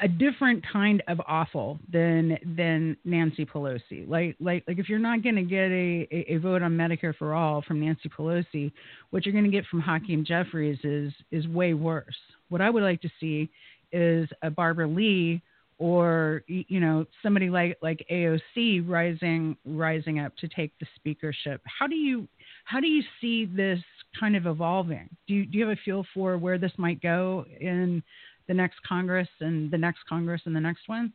a 0.00 0.08
different 0.08 0.64
kind 0.72 1.02
of 1.06 1.20
awful 1.28 1.78
than 1.92 2.36
than 2.56 2.96
Nancy 3.04 3.46
Pelosi. 3.46 4.08
Like 4.08 4.36
like 4.40 4.64
like 4.66 4.78
if 4.78 4.88
you're 4.88 4.98
not 4.98 5.22
going 5.22 5.36
to 5.36 5.42
get 5.42 5.70
a, 5.70 6.08
a, 6.10 6.34
a 6.34 6.36
vote 6.38 6.62
on 6.62 6.72
Medicare 6.72 7.14
for 7.16 7.34
all 7.34 7.62
from 7.62 7.80
Nancy 7.80 8.08
Pelosi, 8.08 8.72
what 9.10 9.24
you're 9.24 9.32
going 9.32 9.44
to 9.44 9.50
get 9.50 9.66
from 9.66 9.80
Hakeem 9.80 10.24
Jeffries 10.24 10.78
is 10.82 11.12
is 11.30 11.46
way 11.48 11.74
worse. 11.74 12.16
What 12.48 12.60
I 12.60 12.70
would 12.70 12.82
like 12.82 13.00
to 13.02 13.10
see 13.20 13.48
is 13.92 14.28
a 14.42 14.50
Barbara 14.50 14.88
Lee 14.88 15.40
or 15.78 16.42
you 16.48 16.80
know 16.80 17.06
somebody 17.22 17.48
like 17.48 17.78
like 17.80 18.04
AOC 18.10 18.88
rising 18.88 19.56
rising 19.64 20.18
up 20.18 20.36
to 20.38 20.48
take 20.48 20.72
the 20.80 20.86
speakership. 20.96 21.60
How 21.66 21.86
do 21.86 21.94
you 21.94 22.26
how 22.64 22.80
do 22.80 22.88
you 22.88 23.02
see 23.20 23.44
this 23.46 23.80
kind 24.18 24.34
of 24.36 24.46
evolving? 24.46 25.08
Do 25.28 25.34
you 25.34 25.46
do 25.46 25.58
you 25.58 25.68
have 25.68 25.76
a 25.76 25.80
feel 25.84 26.04
for 26.12 26.36
where 26.38 26.58
this 26.58 26.72
might 26.78 27.00
go 27.00 27.44
in 27.60 28.02
the 28.48 28.54
next 28.54 28.76
Congress 28.86 29.28
and 29.40 29.70
the 29.70 29.78
next 29.78 30.00
Congress 30.08 30.42
and 30.46 30.54
the 30.54 30.60
next 30.60 30.88
one? 30.88 31.12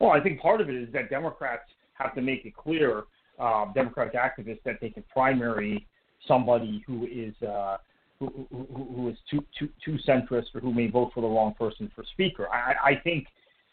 Well, 0.00 0.10
I 0.10 0.20
think 0.20 0.40
part 0.40 0.60
of 0.60 0.68
it 0.68 0.74
is 0.74 0.92
that 0.92 1.10
Democrats 1.10 1.64
have 1.94 2.14
to 2.14 2.22
make 2.22 2.46
it 2.46 2.54
clear, 2.56 3.04
uh, 3.38 3.66
Democratic 3.72 4.14
activists, 4.14 4.62
that 4.64 4.76
they 4.80 4.90
can 4.90 5.04
primary 5.12 5.86
somebody 6.26 6.82
who 6.86 7.06
is 7.06 7.34
uh, 7.46 7.78
who, 8.18 8.46
who, 8.50 8.66
who 8.96 9.08
is 9.08 9.16
too, 9.30 9.44
too 9.58 9.68
too 9.84 9.96
centrist 10.06 10.54
or 10.54 10.60
who 10.60 10.72
may 10.72 10.88
vote 10.88 11.10
for 11.14 11.20
the 11.20 11.26
wrong 11.26 11.54
person 11.58 11.90
for 11.94 12.04
speaker. 12.12 12.48
I, 12.52 12.74
I 12.90 12.94
think 13.02 13.26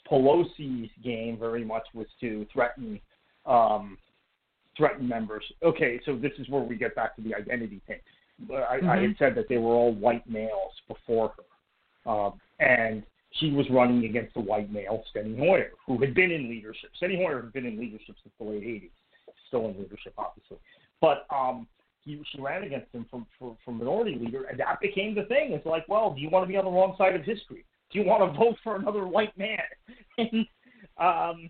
Pelosi's 0.09 0.89
game 1.03 1.37
very 1.39 1.65
much 1.65 1.83
was 1.93 2.07
to 2.21 2.45
threaten 2.53 2.99
um, 3.45 3.97
threaten 4.77 5.07
members. 5.07 5.43
Okay, 5.63 5.99
so 6.05 6.15
this 6.15 6.31
is 6.37 6.49
where 6.49 6.61
we 6.61 6.75
get 6.75 6.95
back 6.95 7.15
to 7.15 7.21
the 7.21 7.33
identity 7.33 7.81
thing. 7.87 7.99
I, 8.41 8.53
mm-hmm. 8.53 8.89
I 8.89 8.95
had 8.95 9.03
mm-hmm. 9.03 9.23
said 9.23 9.35
that 9.35 9.47
they 9.49 9.57
were 9.57 9.73
all 9.73 9.93
white 9.93 10.27
males 10.29 10.73
before 10.87 11.33
her, 11.37 12.11
um, 12.11 12.33
and 12.59 13.03
she 13.31 13.51
was 13.51 13.65
running 13.69 14.05
against 14.05 14.35
a 14.37 14.41
white 14.41 14.71
male, 14.71 15.03
Steny 15.13 15.37
Hoyer, 15.37 15.71
who 15.85 15.99
had 15.99 16.13
been 16.13 16.31
in 16.31 16.49
leadership. 16.49 16.89
Steny 17.01 17.17
Hoyer 17.17 17.41
had 17.41 17.53
been 17.53 17.65
in 17.65 17.79
leadership 17.79 18.15
since 18.23 18.33
the 18.39 18.45
late 18.45 18.63
'80s, 18.63 18.89
still 19.47 19.67
in 19.67 19.77
leadership, 19.77 20.13
obviously. 20.17 20.57
But 21.01 21.25
um, 21.33 21.67
he, 22.01 22.21
she 22.31 22.41
ran 22.41 22.63
against 22.63 22.93
him 22.93 23.05
for, 23.09 23.25
for, 23.37 23.57
for 23.63 23.71
minority 23.71 24.17
leader, 24.19 24.45
and 24.45 24.59
that 24.59 24.79
became 24.79 25.15
the 25.15 25.23
thing. 25.23 25.51
It's 25.51 25.65
like, 25.65 25.85
well, 25.87 26.13
do 26.13 26.21
you 26.21 26.29
want 26.29 26.43
to 26.43 26.47
be 26.47 26.57
on 26.57 26.65
the 26.65 26.71
wrong 26.71 26.95
side 26.97 27.15
of 27.15 27.23
history? 27.23 27.65
Do 27.91 27.99
you 27.99 28.05
want 28.05 28.31
to 28.31 28.37
vote 28.37 28.55
for 28.63 28.75
another 28.75 29.07
white 29.07 29.37
man? 29.37 29.59
and 30.17 30.45
um, 30.97 31.49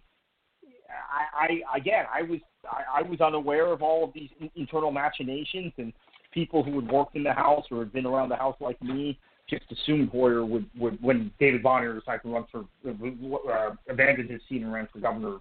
I, 0.90 1.60
I 1.72 1.78
again, 1.78 2.06
I 2.14 2.22
was 2.22 2.40
I, 2.70 3.00
I 3.00 3.02
was 3.02 3.22
unaware 3.22 3.72
of 3.72 3.82
all 3.82 4.04
of 4.04 4.14
these 4.14 4.30
internal 4.56 4.92
machinations 4.92 5.74
and 5.78 5.94
people 6.36 6.62
who 6.62 6.76
had 6.80 6.92
worked 6.92 7.16
in 7.16 7.24
the 7.24 7.34
house 7.34 7.66
or 7.72 7.80
had 7.80 7.94
been 7.94 8.06
around 8.06 8.30
the 8.30 8.36
house 8.36 8.58
like 8.60 8.80
me 8.84 9.18
just 9.50 9.64
assumed 9.72 10.10
Hoyer 10.10 10.46
would, 10.46 10.70
would 10.78 11.02
when 11.02 11.32
David 11.40 11.64
Bonior 11.64 11.98
decided 11.98 12.24
to 12.24 12.30
run 12.30 12.46
for 12.52 12.66
uh, 12.86 13.76
abandoned 13.90 14.30
his 14.30 14.42
seat 14.50 14.62
and 14.62 14.72
ran 14.72 14.88
for 14.92 15.00
governor 15.00 15.38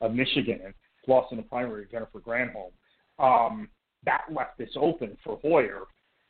of 0.00 0.14
Michigan 0.14 0.60
and 0.64 0.74
lost 1.06 1.32
in 1.32 1.38
the 1.38 1.42
primary 1.42 1.84
to 1.84 1.90
Jennifer 1.90 2.20
Granholm. 2.20 2.70
Um, 3.18 3.68
that 4.04 4.26
left 4.30 4.58
this 4.58 4.70
open 4.76 5.16
for 5.24 5.38
Hoyer, 5.42 5.82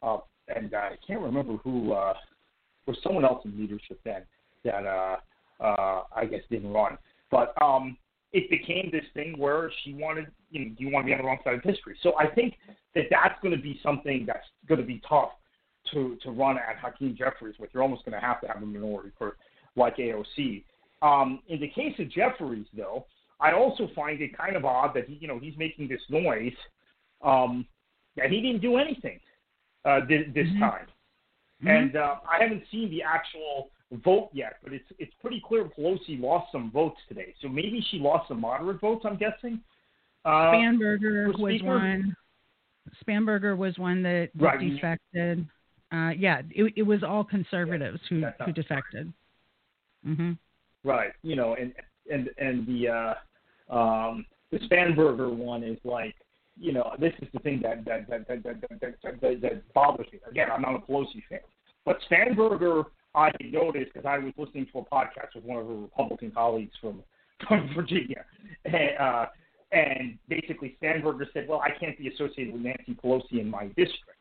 uh, 0.02 0.18
and 0.54 0.72
uh, 0.72 0.76
I 0.78 0.96
can't 1.06 1.20
remember 1.20 1.56
who 1.58 1.92
uh, 1.92 2.14
was 2.86 2.96
someone 3.02 3.24
else 3.24 3.44
in 3.44 3.58
leadership 3.60 4.00
then 4.04 4.22
that 4.64 4.86
uh, 4.86 5.16
uh, 5.60 6.02
I 6.16 6.24
guess 6.24 6.40
didn't 6.50 6.72
run, 6.72 6.96
but 7.30 7.52
um, 7.60 7.98
it 8.32 8.50
became 8.50 8.90
this 8.92 9.04
thing 9.14 9.38
where 9.38 9.70
she 9.82 9.94
wanted, 9.94 10.26
you 10.50 10.60
know, 10.60 10.74
do 10.76 10.84
you 10.84 10.90
want 10.90 11.04
to 11.04 11.06
be 11.06 11.12
on 11.12 11.18
the 11.18 11.24
wrong 11.24 11.38
side 11.44 11.54
of 11.54 11.62
history? 11.62 11.96
So 12.02 12.12
I 12.18 12.26
think 12.26 12.54
that 12.94 13.04
that's 13.10 13.40
going 13.42 13.56
to 13.56 13.62
be 13.62 13.80
something 13.82 14.24
that's 14.26 14.46
going 14.68 14.80
to 14.80 14.86
be 14.86 15.00
tough 15.08 15.30
to 15.92 16.18
to 16.22 16.30
run 16.30 16.58
at 16.58 16.76
Hakeem 16.82 17.16
Jeffries 17.16 17.54
with. 17.58 17.70
You're 17.72 17.82
almost 17.82 18.04
going 18.04 18.18
to 18.18 18.24
have 18.24 18.40
to 18.42 18.48
have 18.48 18.62
a 18.62 18.66
minority 18.66 19.10
for 19.16 19.36
like 19.76 19.96
AOC. 19.96 20.64
Um, 21.00 21.40
in 21.48 21.60
the 21.60 21.68
case 21.68 21.94
of 21.98 22.10
Jeffries, 22.10 22.66
though, 22.76 23.06
I 23.40 23.52
also 23.52 23.88
find 23.94 24.20
it 24.20 24.36
kind 24.36 24.56
of 24.56 24.64
odd 24.64 24.94
that 24.94 25.08
he, 25.08 25.14
you 25.14 25.28
know, 25.28 25.38
he's 25.38 25.56
making 25.56 25.88
this 25.88 26.00
noise 26.10 26.52
um, 27.24 27.66
that 28.16 28.30
he 28.30 28.40
didn't 28.40 28.60
do 28.60 28.76
anything 28.76 29.20
uh, 29.84 30.00
this, 30.00 30.22
this 30.34 30.46
mm-hmm. 30.48 30.60
time, 30.60 30.86
mm-hmm. 31.62 31.68
and 31.68 31.96
uh, 31.96 32.16
I 32.28 32.42
haven't 32.42 32.64
seen 32.70 32.90
the 32.90 33.02
actual 33.02 33.70
vote 33.92 34.30
yet, 34.32 34.56
but 34.62 34.72
it's 34.72 34.84
it's 34.98 35.12
pretty 35.20 35.42
clear 35.46 35.64
Pelosi 35.64 36.20
lost 36.20 36.52
some 36.52 36.70
votes 36.70 36.98
today. 37.08 37.34
So 37.40 37.48
maybe 37.48 37.84
she 37.90 37.98
lost 37.98 38.28
some 38.28 38.40
moderate 38.40 38.80
votes. 38.80 39.04
I'm 39.06 39.16
guessing. 39.16 39.60
Uh, 40.24 40.52
Spanberger 40.52 41.38
was 41.38 41.62
one. 41.62 42.14
Spanberger 43.06 43.56
was 43.56 43.78
one 43.78 44.02
that, 44.02 44.30
that 44.34 44.44
right. 44.44 44.60
defected. 44.60 45.46
Uh, 45.92 46.10
yeah, 46.10 46.42
it, 46.50 46.72
it 46.76 46.82
was 46.82 47.02
all 47.02 47.24
conservatives 47.24 48.00
who, 48.08 48.22
who 48.44 48.52
defected. 48.52 49.12
Mm-hmm. 50.06 50.32
right? 50.84 51.12
You 51.22 51.36
know, 51.36 51.54
and 51.54 51.72
and 52.10 52.30
and 52.38 52.66
the 52.66 52.88
uh, 52.88 53.74
um, 53.74 54.26
the 54.50 54.58
Spanberger 54.60 55.34
one 55.34 55.62
is 55.62 55.78
like, 55.84 56.14
you 56.58 56.72
know, 56.72 56.92
this 56.98 57.12
is 57.20 57.28
the 57.32 57.40
thing 57.40 57.60
that 57.62 57.84
that 57.84 58.08
that 58.08 58.28
that 58.28 58.42
that, 58.42 58.60
that, 58.60 58.80
that, 58.80 59.20
that, 59.20 59.40
that 59.42 59.74
bothers 59.74 60.06
me. 60.12 60.18
Again, 60.30 60.48
I'm 60.52 60.62
not 60.62 60.74
a 60.76 60.78
Pelosi 60.78 61.22
fan, 61.28 61.40
but 61.84 61.98
Spanberger, 62.10 62.84
I 63.14 63.30
noticed 63.40 63.92
because 63.92 64.06
I 64.06 64.18
was 64.18 64.32
listening 64.36 64.66
to 64.72 64.78
a 64.78 64.84
podcast 64.84 65.34
with 65.34 65.44
one 65.44 65.58
of 65.58 65.66
her 65.66 65.74
Republican 65.74 66.30
colleagues 66.30 66.72
from 66.80 67.02
from 67.48 67.70
Virginia, 67.74 68.24
and, 68.64 68.98
uh, 68.98 69.26
and 69.70 70.18
basically 70.28 70.76
Spanberger 70.82 71.26
said, 71.32 71.46
"Well, 71.48 71.60
I 71.60 71.70
can't 71.78 71.96
be 71.96 72.08
associated 72.08 72.52
with 72.52 72.62
Nancy 72.62 72.96
Pelosi 73.02 73.40
in 73.40 73.48
my 73.48 73.66
district," 73.68 74.18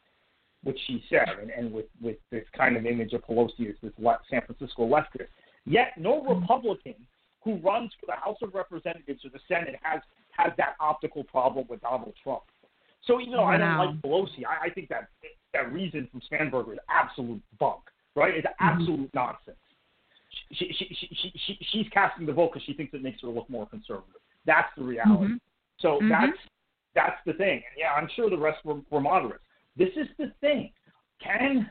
which 0.64 0.80
she 0.86 1.04
said, 1.10 1.28
and, 1.42 1.50
and 1.50 1.72
with 1.72 1.88
with 2.02 2.18
this 2.32 2.46
kind 2.56 2.78
of 2.78 2.86
image 2.86 3.14
of 3.14 3.26
Pelosi 3.26 3.70
as 3.70 3.76
this 3.82 3.94
left, 3.98 4.26
San 4.30 4.42
Francisco 4.46 4.88
leftist. 4.88 5.28
Yet 5.66 5.94
no 5.98 6.24
Republican 6.24 6.96
who 7.44 7.56
runs 7.58 7.92
for 8.00 8.06
the 8.08 8.20
House 8.20 8.38
of 8.42 8.54
Representatives 8.54 9.24
or 9.24 9.30
the 9.30 9.40
Senate 9.48 9.76
has 9.82 10.02
has 10.32 10.52
that 10.58 10.76
optical 10.80 11.24
problem 11.24 11.66
with 11.70 11.82
Donald 11.82 12.14
Trump. 12.22 12.44
So 13.06 13.20
even 13.20 13.34
though 13.34 13.44
wow. 13.44 13.48
I 13.48 13.58
don't 13.58 13.78
like 13.78 14.02
Pelosi, 14.02 14.46
I, 14.46 14.68
I 14.68 14.70
think 14.70 14.90
that 14.90 15.10
that 15.54 15.72
reason 15.72 16.08
from 16.12 16.22
Spanberger 16.30 16.74
is 16.74 16.80
absolute 16.90 17.42
bunk, 17.60 17.82
right? 18.18 18.34
It's 18.36 18.47
mm-hmm. 18.47 18.68
absolute 18.68 19.13
mm-hmm. 19.13 19.18
nonsense. 19.18 19.57
She, 20.51 20.74
she, 20.78 20.95
she, 20.99 21.15
she, 21.15 21.34
she, 21.45 21.57
she's 21.72 21.86
casting 21.93 22.26
the 22.26 22.34
vote 22.34 22.51
because 22.53 22.65
she 22.65 22.74
thinks 22.74 22.93
it 22.93 23.03
makes 23.03 23.22
her 23.22 23.28
look 23.28 23.49
more 23.49 23.68
conservative. 23.68 24.22
That's 24.45 24.70
the 24.78 24.84
reality. 24.84 25.26
Mm-hmm. 25.26 25.36
So 25.80 25.99
mm-hmm. 25.99 26.09
that's 26.09 26.38
that's 26.95 27.18
the 27.26 27.34
thing. 27.34 27.55
And 27.55 27.78
yeah, 27.78 27.91
I'm 27.95 28.09
sure 28.15 28.30
the 28.30 28.38
rest 28.38 28.65
were, 28.65 28.82
were 28.89 29.01
moderates. 29.01 29.43
This 29.78 29.89
is 29.95 30.07
the 30.18 30.34
thing. 30.41 30.72
Can 31.24 31.70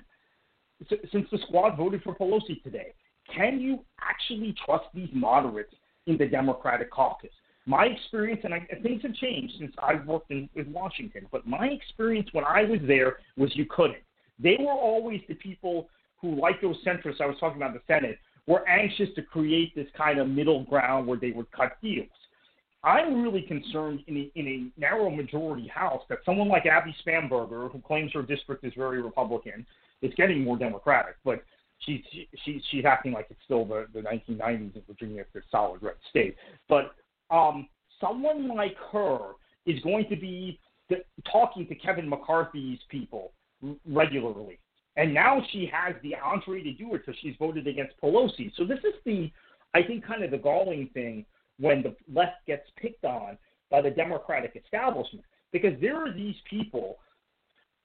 since 0.88 1.26
the 1.32 1.38
squad 1.46 1.76
voted 1.76 2.02
for 2.02 2.14
Pelosi 2.14 2.62
today, 2.62 2.92
can 3.34 3.58
you 3.58 3.84
actually 4.00 4.54
trust 4.64 4.84
these 4.94 5.08
moderates 5.12 5.74
in 6.06 6.16
the 6.16 6.26
Democratic 6.26 6.90
caucus? 6.90 7.30
My 7.64 7.86
experience, 7.86 8.42
and 8.44 8.54
I, 8.54 8.66
things 8.82 9.02
have 9.02 9.14
changed 9.14 9.54
since 9.58 9.72
I've 9.82 10.06
worked 10.06 10.30
in, 10.30 10.48
in 10.54 10.72
Washington, 10.72 11.26
but 11.32 11.46
my 11.46 11.66
experience 11.66 12.28
when 12.32 12.44
I 12.44 12.62
was 12.62 12.78
there 12.86 13.16
was 13.36 13.56
you 13.56 13.66
couldn't. 13.68 14.04
They 14.38 14.56
were 14.60 14.72
always 14.72 15.20
the 15.28 15.34
people 15.34 15.88
who, 16.20 16.40
like 16.40 16.60
those 16.60 16.76
centrists 16.84 17.20
I 17.20 17.26
was 17.26 17.36
talking 17.38 17.56
about 17.56 17.74
in 17.74 17.80
the 17.86 17.94
Senate, 17.94 18.18
were 18.46 18.66
anxious 18.68 19.08
to 19.16 19.22
create 19.22 19.74
this 19.74 19.88
kind 19.96 20.18
of 20.18 20.28
middle 20.28 20.64
ground 20.64 21.06
where 21.06 21.18
they 21.18 21.32
would 21.32 21.50
cut 21.52 21.76
deals. 21.82 22.08
I'm 22.84 23.22
really 23.22 23.42
concerned 23.42 24.04
in 24.06 24.16
a, 24.16 24.38
in 24.38 24.46
a 24.46 24.80
narrow 24.80 25.10
majority 25.10 25.66
House 25.66 26.02
that 26.08 26.18
someone 26.24 26.48
like 26.48 26.66
Abby 26.66 26.94
Spanberger, 27.04 27.70
who 27.70 27.80
claims 27.80 28.12
her 28.12 28.22
district 28.22 28.64
is 28.64 28.72
very 28.76 29.02
Republican, 29.02 29.66
is 30.02 30.12
getting 30.16 30.44
more 30.44 30.56
Democratic. 30.56 31.16
But 31.24 31.42
she's 31.80 32.00
she, 32.44 32.62
she's 32.70 32.84
acting 32.84 33.12
like 33.12 33.26
it's 33.30 33.40
still 33.44 33.64
the, 33.64 33.86
the 33.92 34.00
1990s 34.00 34.76
in 34.76 34.82
Virginia, 34.86 35.22
it's 35.22 35.44
a 35.44 35.48
solid 35.50 35.82
red 35.82 35.96
state. 36.10 36.36
But 36.68 36.94
um, 37.30 37.68
someone 38.00 38.48
like 38.48 38.76
her 38.92 39.32
is 39.66 39.80
going 39.82 40.08
to 40.08 40.16
be 40.16 40.60
the, 40.88 40.96
talking 41.30 41.66
to 41.66 41.74
Kevin 41.74 42.08
McCarthy's 42.08 42.78
people 42.88 43.32
regularly, 43.84 44.58
and 44.96 45.12
now 45.12 45.42
she 45.52 45.70
has 45.72 45.94
the 46.02 46.14
entree 46.14 46.62
to 46.62 46.72
do 46.72 46.94
it 46.94 47.04
because 47.04 47.18
she's 47.20 47.34
voted 47.38 47.66
against 47.66 47.94
Pelosi. 48.02 48.50
So 48.56 48.64
this 48.64 48.78
is 48.78 48.94
the, 49.04 49.30
I 49.74 49.82
think, 49.82 50.06
kind 50.06 50.24
of 50.24 50.30
the 50.30 50.38
galling 50.38 50.88
thing 50.94 51.24
when 51.58 51.82
the 51.82 51.94
left 52.12 52.46
gets 52.46 52.68
picked 52.80 53.04
on 53.04 53.36
by 53.70 53.82
the 53.82 53.90
Democratic 53.90 54.60
establishment 54.62 55.24
because 55.52 55.78
there 55.80 55.96
are 55.96 56.12
these 56.12 56.36
people 56.48 56.98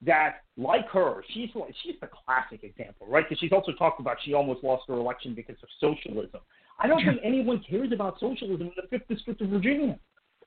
that, 0.03 0.38
like 0.57 0.88
her, 0.89 1.24
she's 1.34 1.49
she's 1.84 1.95
the 2.01 2.09
classic 2.26 2.64
example, 2.64 3.07
right? 3.07 3.26
Because 3.28 3.39
she's 3.39 3.51
also 3.51 3.72
talked 3.74 3.99
about 3.99 4.18
she 4.24 4.34
almost 4.34 4.64
lost 4.64 4.84
her 4.88 4.95
election 4.95 5.36
because 5.36 5.57
of 5.62 5.70
socialism. 5.80 6.39
I 6.80 6.88
don't 6.88 7.05
think 7.05 7.20
anyone 7.24 7.64
cares 7.70 7.91
about 7.91 8.20
socialism 8.20 8.68
in 8.68 8.72
the 8.76 8.88
fifth 8.89 9.07
district 9.07 9.41
of 9.41 9.49
Virginia. 9.49 9.99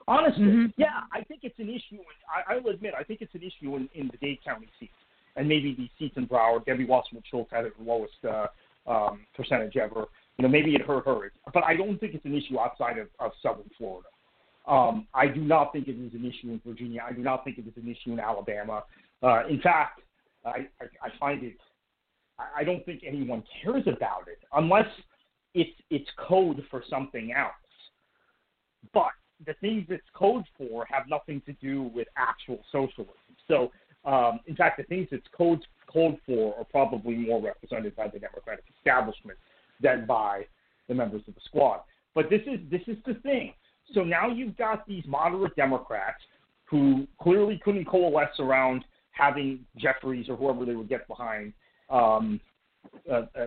Honestly, 0.09 0.45
mm-hmm. 0.45 0.67
yeah, 0.77 1.03
I 1.13 1.23
think 1.23 1.41
it's 1.45 1.59
an 1.59 1.69
issue. 1.69 2.03
I, 2.29 2.55
I 2.55 2.59
will 2.59 2.71
admit, 2.71 2.95
I 2.99 3.05
think 3.05 3.21
it's 3.23 3.35
an 3.35 3.43
issue 3.43 3.77
in, 3.77 3.89
in 3.95 4.09
the 4.09 4.19
Dade 4.19 4.39
County 4.45 4.69
seats, 4.79 4.93
and 5.37 5.49
maybe 5.49 5.75
the 5.75 5.89
seats 5.99 6.17
in 6.17 6.27
Broward. 6.27 6.65
Debbie 6.67 6.85
Wasserman 6.85 7.23
Schultz 7.31 7.51
had 7.51 7.65
the 7.65 7.73
lowest 7.83 8.13
uh, 8.29 8.47
um, 8.87 9.21
percentage 9.37 9.77
ever. 9.77 10.07
You 10.37 10.43
know, 10.43 10.49
maybe 10.49 10.75
it 10.75 10.83
hurt 10.83 11.07
her, 11.07 11.33
but 11.53 11.65
I 11.65 11.77
don't 11.77 11.99
think 11.99 12.15
it's 12.15 12.25
an 12.25 12.35
issue 12.35 12.59
outside 12.59 12.99
of, 12.99 13.09
of 13.21 13.33
Southern 13.43 13.71
Florida. 13.79 14.09
Um, 14.67 15.07
I 15.15 15.27
do 15.29 15.41
not 15.41 15.73
think 15.73 15.89
it 15.89 15.93
is 15.93 16.15
an 16.15 16.25
issue 16.25 16.51
in 16.51 16.61
Virginia. 16.67 17.05
I 17.07 17.13
do 17.13 17.23
not 17.23 17.45
think 17.45 17.59
it 17.59 17.67
is 17.67 17.75
an 17.77 17.89
issue 17.89 18.13
in 18.13 18.21
Alabama. 18.21 18.83
Uh, 19.23 19.47
in 19.49 19.61
fact, 19.61 20.01
I, 20.45 20.67
I, 20.81 20.87
I 21.03 21.09
find 21.21 21.43
it. 21.45 21.57
I 22.57 22.65
don't 22.65 22.85
think 22.85 23.03
anyone 23.07 23.45
cares 23.63 23.85
about 23.87 24.27
it 24.27 24.39
unless 24.55 24.89
it's 25.55 25.71
it's 25.91 26.09
code 26.19 26.65
for 26.71 26.83
something 26.91 27.33
else. 27.33 27.53
But 28.93 29.13
the 29.47 29.55
things 29.61 29.87
it's 29.89 30.03
code 30.15 30.45
for 30.57 30.87
have 30.91 31.05
nothing 31.09 31.43
to 31.47 31.53
do 31.55 31.91
with 31.95 32.09
actual 32.17 32.61
socialism. 32.73 33.15
So, 33.49 33.71
um, 34.05 34.41
in 34.47 34.57
fact, 34.57 34.79
the 34.79 34.85
things 34.85 35.09
it's 35.11 35.27
code 35.37 35.65
for 36.27 36.55
are 36.59 36.65
probably 36.65 37.15
more 37.15 37.41
represented 37.41 37.95
by 37.95 38.09
the 38.09 38.19
Democratic 38.19 38.65
establishment 38.77 39.39
than 39.81 40.07
by 40.07 40.45
the 40.89 40.95
members 40.95 41.23
of 41.29 41.35
the 41.35 41.41
squad. 41.45 41.81
But 42.15 42.31
this 42.31 42.43
is 42.47 42.59
this 42.71 42.83
is 42.87 42.97
the 43.07 43.15
thing. 43.15 43.55
So 43.93 44.03
now 44.03 44.29
you've 44.29 44.57
got 44.57 44.87
these 44.87 45.05
moderate 45.07 45.55
Democrats 45.57 46.23
who 46.65 47.07
clearly 47.21 47.61
couldn't 47.65 47.87
coalesce 47.87 48.39
around 48.39 48.85
having 49.11 49.61
Jeffries 49.77 50.29
or 50.29 50.37
whoever 50.37 50.65
they 50.65 50.75
would 50.75 50.89
get 50.89 51.07
behind 51.07 51.53
um, 51.91 52.41
uh, 53.11 53.23
uh, 53.39 53.47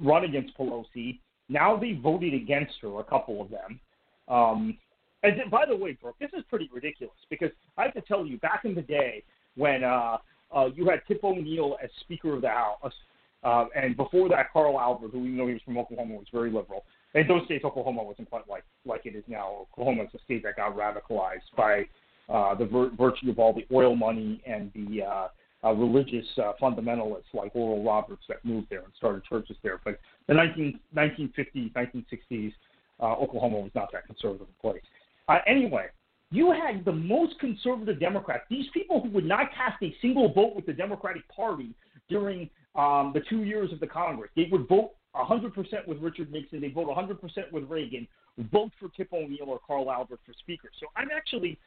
run 0.00 0.24
against 0.24 0.56
Pelosi. 0.58 1.20
Now 1.48 1.76
they 1.76 1.92
voted 1.92 2.34
against 2.34 2.74
her, 2.82 2.98
a 3.00 3.04
couple 3.04 3.40
of 3.40 3.50
them. 3.50 3.80
Um, 4.28 4.76
and 5.22 5.38
then, 5.38 5.48
by 5.50 5.64
the 5.66 5.76
way, 5.76 5.92
Brooke, 6.00 6.16
this 6.20 6.30
is 6.36 6.44
pretty 6.50 6.68
ridiculous 6.72 7.16
because 7.30 7.50
I 7.78 7.84
have 7.84 7.94
to 7.94 8.00
tell 8.02 8.26
you, 8.26 8.38
back 8.38 8.64
in 8.64 8.74
the 8.74 8.82
day 8.82 9.24
when 9.56 9.84
uh, 9.84 10.18
uh, 10.54 10.66
you 10.74 10.88
had 10.88 11.00
Tip 11.08 11.22
O'Neill 11.24 11.76
as 11.82 11.90
Speaker 12.00 12.34
of 12.34 12.42
the 12.42 12.48
House, 12.48 12.92
uh, 13.42 13.66
and 13.74 13.96
before 13.96 14.28
that, 14.28 14.52
Carl 14.52 14.80
Albert, 14.80 15.12
who 15.12 15.24
even 15.24 15.36
though 15.36 15.46
he 15.46 15.54
was 15.54 15.62
from 15.62 15.78
Oklahoma, 15.78 16.14
was 16.14 16.26
very 16.32 16.50
liberal. 16.50 16.84
In 17.14 17.26
those 17.26 17.46
days, 17.48 17.62
Oklahoma 17.64 18.02
wasn't 18.02 18.28
quite 18.28 18.48
like 18.48 18.64
like 18.84 19.06
it 19.06 19.14
is 19.14 19.24
now. 19.28 19.66
Oklahoma 19.72 20.04
is 20.04 20.10
a 20.14 20.18
state 20.24 20.42
that 20.42 20.56
got 20.56 20.76
radicalized 20.76 21.48
by 21.56 21.84
uh, 22.28 22.54
the 22.54 22.66
vir- 22.66 22.90
virtue 22.96 23.30
of 23.30 23.38
all 23.38 23.52
the 23.52 23.66
oil 23.74 23.94
money 23.94 24.42
and 24.46 24.70
the 24.74 25.02
uh, 25.02 25.28
uh, 25.64 25.72
religious 25.72 26.26
uh, 26.38 26.52
fundamentalists 26.60 27.32
like 27.32 27.54
Oral 27.54 27.82
Roberts 27.82 28.22
that 28.28 28.44
moved 28.44 28.68
there 28.70 28.80
and 28.80 28.92
started 28.96 29.24
churches 29.24 29.56
there. 29.62 29.80
But 29.84 29.98
the 30.26 30.34
19, 30.34 30.78
1950s, 30.94 31.72
1960s, 31.72 32.52
uh, 33.00 33.12
Oklahoma 33.14 33.60
was 33.60 33.70
not 33.74 33.90
that 33.92 34.06
conservative 34.06 34.46
a 34.48 34.62
place. 34.62 34.82
Uh, 35.28 35.38
anyway, 35.46 35.86
you 36.30 36.52
had 36.52 36.84
the 36.84 36.92
most 36.92 37.38
conservative 37.38 38.00
Democrats, 38.00 38.44
these 38.50 38.66
people 38.74 39.00
who 39.00 39.10
would 39.10 39.24
not 39.24 39.50
cast 39.54 39.82
a 39.82 39.94
single 40.02 40.32
vote 40.32 40.56
with 40.56 40.66
the 40.66 40.72
Democratic 40.72 41.22
Party 41.28 41.74
during 42.08 42.50
um, 42.74 43.12
the 43.14 43.22
two 43.28 43.42
years 43.42 43.72
of 43.72 43.80
the 43.80 43.86
Congress. 43.86 44.30
They 44.36 44.48
would 44.50 44.68
vote 44.68 44.92
100% 45.14 45.52
with 45.86 45.98
Richard 45.98 46.30
Nixon. 46.30 46.60
They 46.60 46.68
vote 46.68 46.88
100% 46.88 47.18
with 47.52 47.64
Reagan. 47.64 48.06
Vote 48.52 48.70
for 48.78 48.88
Tip 48.90 49.12
O'Neill 49.12 49.48
or 49.48 49.60
Carl 49.66 49.90
Albert 49.90 50.20
for 50.26 50.32
Speaker. 50.40 50.68
So 50.80 50.86
I'm 50.96 51.08
actually 51.14 51.58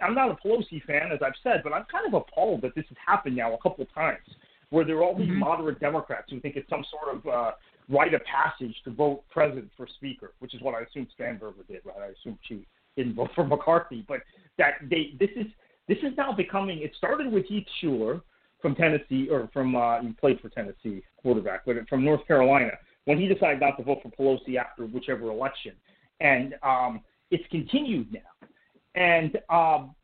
I'm 0.00 0.14
not 0.14 0.30
a 0.30 0.34
Pelosi 0.34 0.82
fan, 0.84 1.10
as 1.12 1.20
I've 1.24 1.32
said, 1.42 1.60
but 1.62 1.72
I'm 1.72 1.84
kind 1.90 2.06
of 2.06 2.14
appalled 2.14 2.62
that 2.62 2.74
this 2.74 2.84
has 2.88 2.96
happened 3.04 3.36
now 3.36 3.54
a 3.54 3.58
couple 3.58 3.82
of 3.82 3.92
times, 3.94 4.26
where 4.70 4.84
there 4.84 4.96
are 4.96 5.04
all 5.04 5.16
these 5.16 5.28
mm-hmm. 5.28 5.38
moderate 5.38 5.80
Democrats 5.80 6.30
who 6.30 6.40
think 6.40 6.56
it's 6.56 6.68
some 6.68 6.84
sort 6.90 7.16
of 7.16 7.26
uh, 7.26 7.50
rite 7.88 8.14
of 8.14 8.20
passage 8.24 8.74
to 8.84 8.90
vote 8.90 9.22
president 9.30 9.70
for 9.76 9.86
speaker, 9.96 10.32
which 10.40 10.54
is 10.54 10.60
what 10.62 10.74
I 10.74 10.80
assume 10.80 11.06
Spanberger 11.18 11.66
did. 11.68 11.80
Right? 11.84 11.96
I 12.02 12.06
assume 12.20 12.38
she 12.42 12.66
didn't 13.02 13.18
for 13.34 13.46
McCarthy, 13.46 14.04
but 14.06 14.20
that 14.58 14.74
they 14.90 15.14
this 15.18 15.30
is 15.36 15.46
this 15.88 15.98
is 15.98 16.16
now 16.16 16.32
becoming. 16.32 16.82
It 16.82 16.92
started 16.96 17.32
with 17.32 17.46
Heath 17.46 17.66
Shuler 17.82 18.22
from 18.60 18.74
Tennessee, 18.74 19.28
or 19.30 19.48
from 19.52 19.76
uh, 19.76 20.02
he 20.02 20.12
played 20.12 20.40
for 20.40 20.48
Tennessee 20.48 21.02
quarterback, 21.22 21.64
but 21.64 21.76
from 21.88 22.04
North 22.04 22.26
Carolina 22.26 22.72
when 23.08 23.18
he 23.18 23.26
decided 23.26 23.58
not 23.58 23.74
to 23.78 23.82
vote 23.82 24.00
for 24.02 24.10
Pelosi 24.10 24.56
after 24.56 24.84
whichever 24.84 25.30
election, 25.30 25.72
and 26.20 26.54
um, 26.62 27.00
it's 27.30 27.44
continued 27.50 28.12
now. 28.12 28.48
And 28.94 29.36
um, 29.48 29.94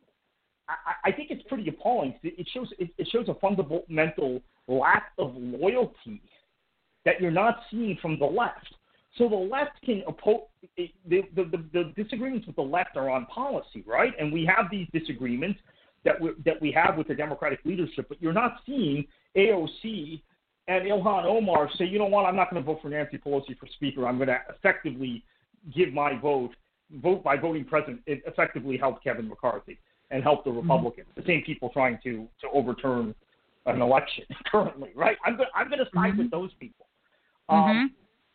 I, 0.67 0.93
I 1.05 1.11
think 1.11 1.29
it's 1.29 1.43
pretty 1.47 1.67
appalling. 1.69 2.15
It 2.23 2.47
shows 2.51 2.67
it 2.79 3.07
shows 3.11 3.27
a 3.29 3.35
fundamental 3.35 4.41
lack 4.67 5.11
of 5.19 5.33
loyalty 5.35 6.21
that 7.05 7.21
you're 7.21 7.29
not 7.29 7.59
seeing 7.69 7.97
from 8.01 8.17
the 8.17 8.25
left. 8.25 8.73
So 9.17 9.29
the 9.29 9.35
left 9.35 9.81
can 9.83 10.03
oppose 10.07 10.41
the, 10.77 10.91
the, 11.07 11.23
the, 11.35 11.63
the 11.71 11.93
disagreements 11.95 12.47
with 12.47 12.57
the 12.57 12.61
left 12.61 12.97
are 12.97 13.09
on 13.09 13.25
policy, 13.27 13.83
right? 13.85 14.13
And 14.19 14.31
we 14.31 14.45
have 14.45 14.65
these 14.69 14.87
disagreements 14.93 15.59
that 16.03 16.19
we, 16.19 16.31
that 16.43 16.61
we 16.61 16.71
have 16.71 16.97
with 16.97 17.07
the 17.07 17.15
Democratic 17.15 17.59
leadership, 17.63 18.07
but 18.09 18.21
you're 18.21 18.33
not 18.33 18.57
seeing 18.65 19.05
AOC 19.37 20.21
and 20.67 20.85
Ilhan 20.85 21.25
Omar 21.25 21.69
say, 21.77 21.85
you 21.85 21.99
know 21.99 22.05
what, 22.05 22.25
I'm 22.25 22.35
not 22.35 22.49
going 22.49 22.61
to 22.61 22.65
vote 22.65 22.79
for 22.81 22.89
Nancy 22.89 23.17
Pelosi 23.17 23.57
for 23.57 23.67
Speaker. 23.75 24.07
I'm 24.07 24.17
going 24.17 24.27
to 24.27 24.39
effectively 24.49 25.23
give 25.73 25.93
my 25.93 26.19
vote 26.19 26.51
vote 27.01 27.23
by 27.23 27.35
voting 27.35 27.65
present, 27.65 27.99
it 28.05 28.21
effectively 28.27 28.77
help 28.77 29.03
Kevin 29.03 29.27
McCarthy 29.27 29.79
and 30.11 30.21
help 30.23 30.43
the 30.43 30.49
mm-hmm. 30.49 30.59
Republicans, 30.59 31.07
mm-hmm. 31.09 31.21
the 31.21 31.27
same 31.27 31.43
people 31.43 31.69
trying 31.69 31.99
to 32.03 32.27
to 32.41 32.47
overturn 32.53 33.15
an 33.65 33.81
election 33.81 34.23
currently, 34.51 34.91
right? 34.95 35.17
I'm 35.25 35.35
going 35.35 35.49
I'm 35.55 35.67
going 35.67 35.79
to 35.79 35.85
side 35.85 36.11
mm-hmm. 36.11 36.19
with 36.19 36.31
those 36.31 36.51
people. 36.59 36.85
Um, 37.49 37.57
mm-hmm. 37.57 37.85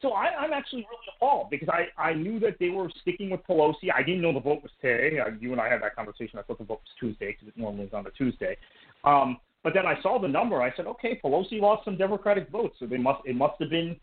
So 0.02 0.12
I, 0.12 0.28
I'm 0.38 0.52
actually 0.52 0.86
really 0.90 1.06
appalled 1.16 1.50
because 1.50 1.68
I, 1.68 1.88
I 2.00 2.14
knew 2.14 2.40
that 2.40 2.56
they 2.58 2.70
were 2.70 2.90
sticking 3.02 3.30
with 3.30 3.40
Pelosi. 3.48 3.92
I 3.94 4.02
didn't 4.02 4.22
know 4.22 4.32
the 4.32 4.40
vote 4.40 4.62
was 4.62 4.72
today. 4.80 5.18
Uh, 5.18 5.30
you 5.38 5.52
and 5.52 5.60
I 5.60 5.68
had 5.68 5.82
that 5.82 5.94
conversation. 5.94 6.38
I 6.38 6.42
thought 6.42 6.58
the 6.58 6.64
vote 6.64 6.80
was 6.80 6.94
Tuesday 6.98 7.32
because 7.32 7.48
it 7.48 7.60
normally 7.60 7.84
is 7.84 7.92
on 7.92 8.06
a 8.06 8.10
Tuesday. 8.10 8.56
Um, 9.04 9.38
but 9.62 9.74
then 9.74 9.86
I 9.86 10.00
saw 10.02 10.18
the 10.18 10.28
number. 10.28 10.62
I 10.62 10.74
said, 10.74 10.86
okay, 10.86 11.20
Pelosi 11.22 11.60
lost 11.60 11.84
some 11.84 11.98
Democratic 11.98 12.48
votes, 12.48 12.76
so 12.78 12.86
they 12.86 12.96
must 12.96 13.20
it 13.26 13.36
must 13.36 13.60
have 13.60 13.68
been 13.68 13.96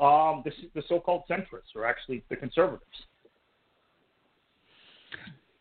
um, 0.00 0.42
the, 0.44 0.50
the 0.74 0.82
so-called 0.88 1.22
centrists, 1.30 1.76
or 1.76 1.86
actually 1.86 2.24
the 2.30 2.36
conservatives. 2.36 2.82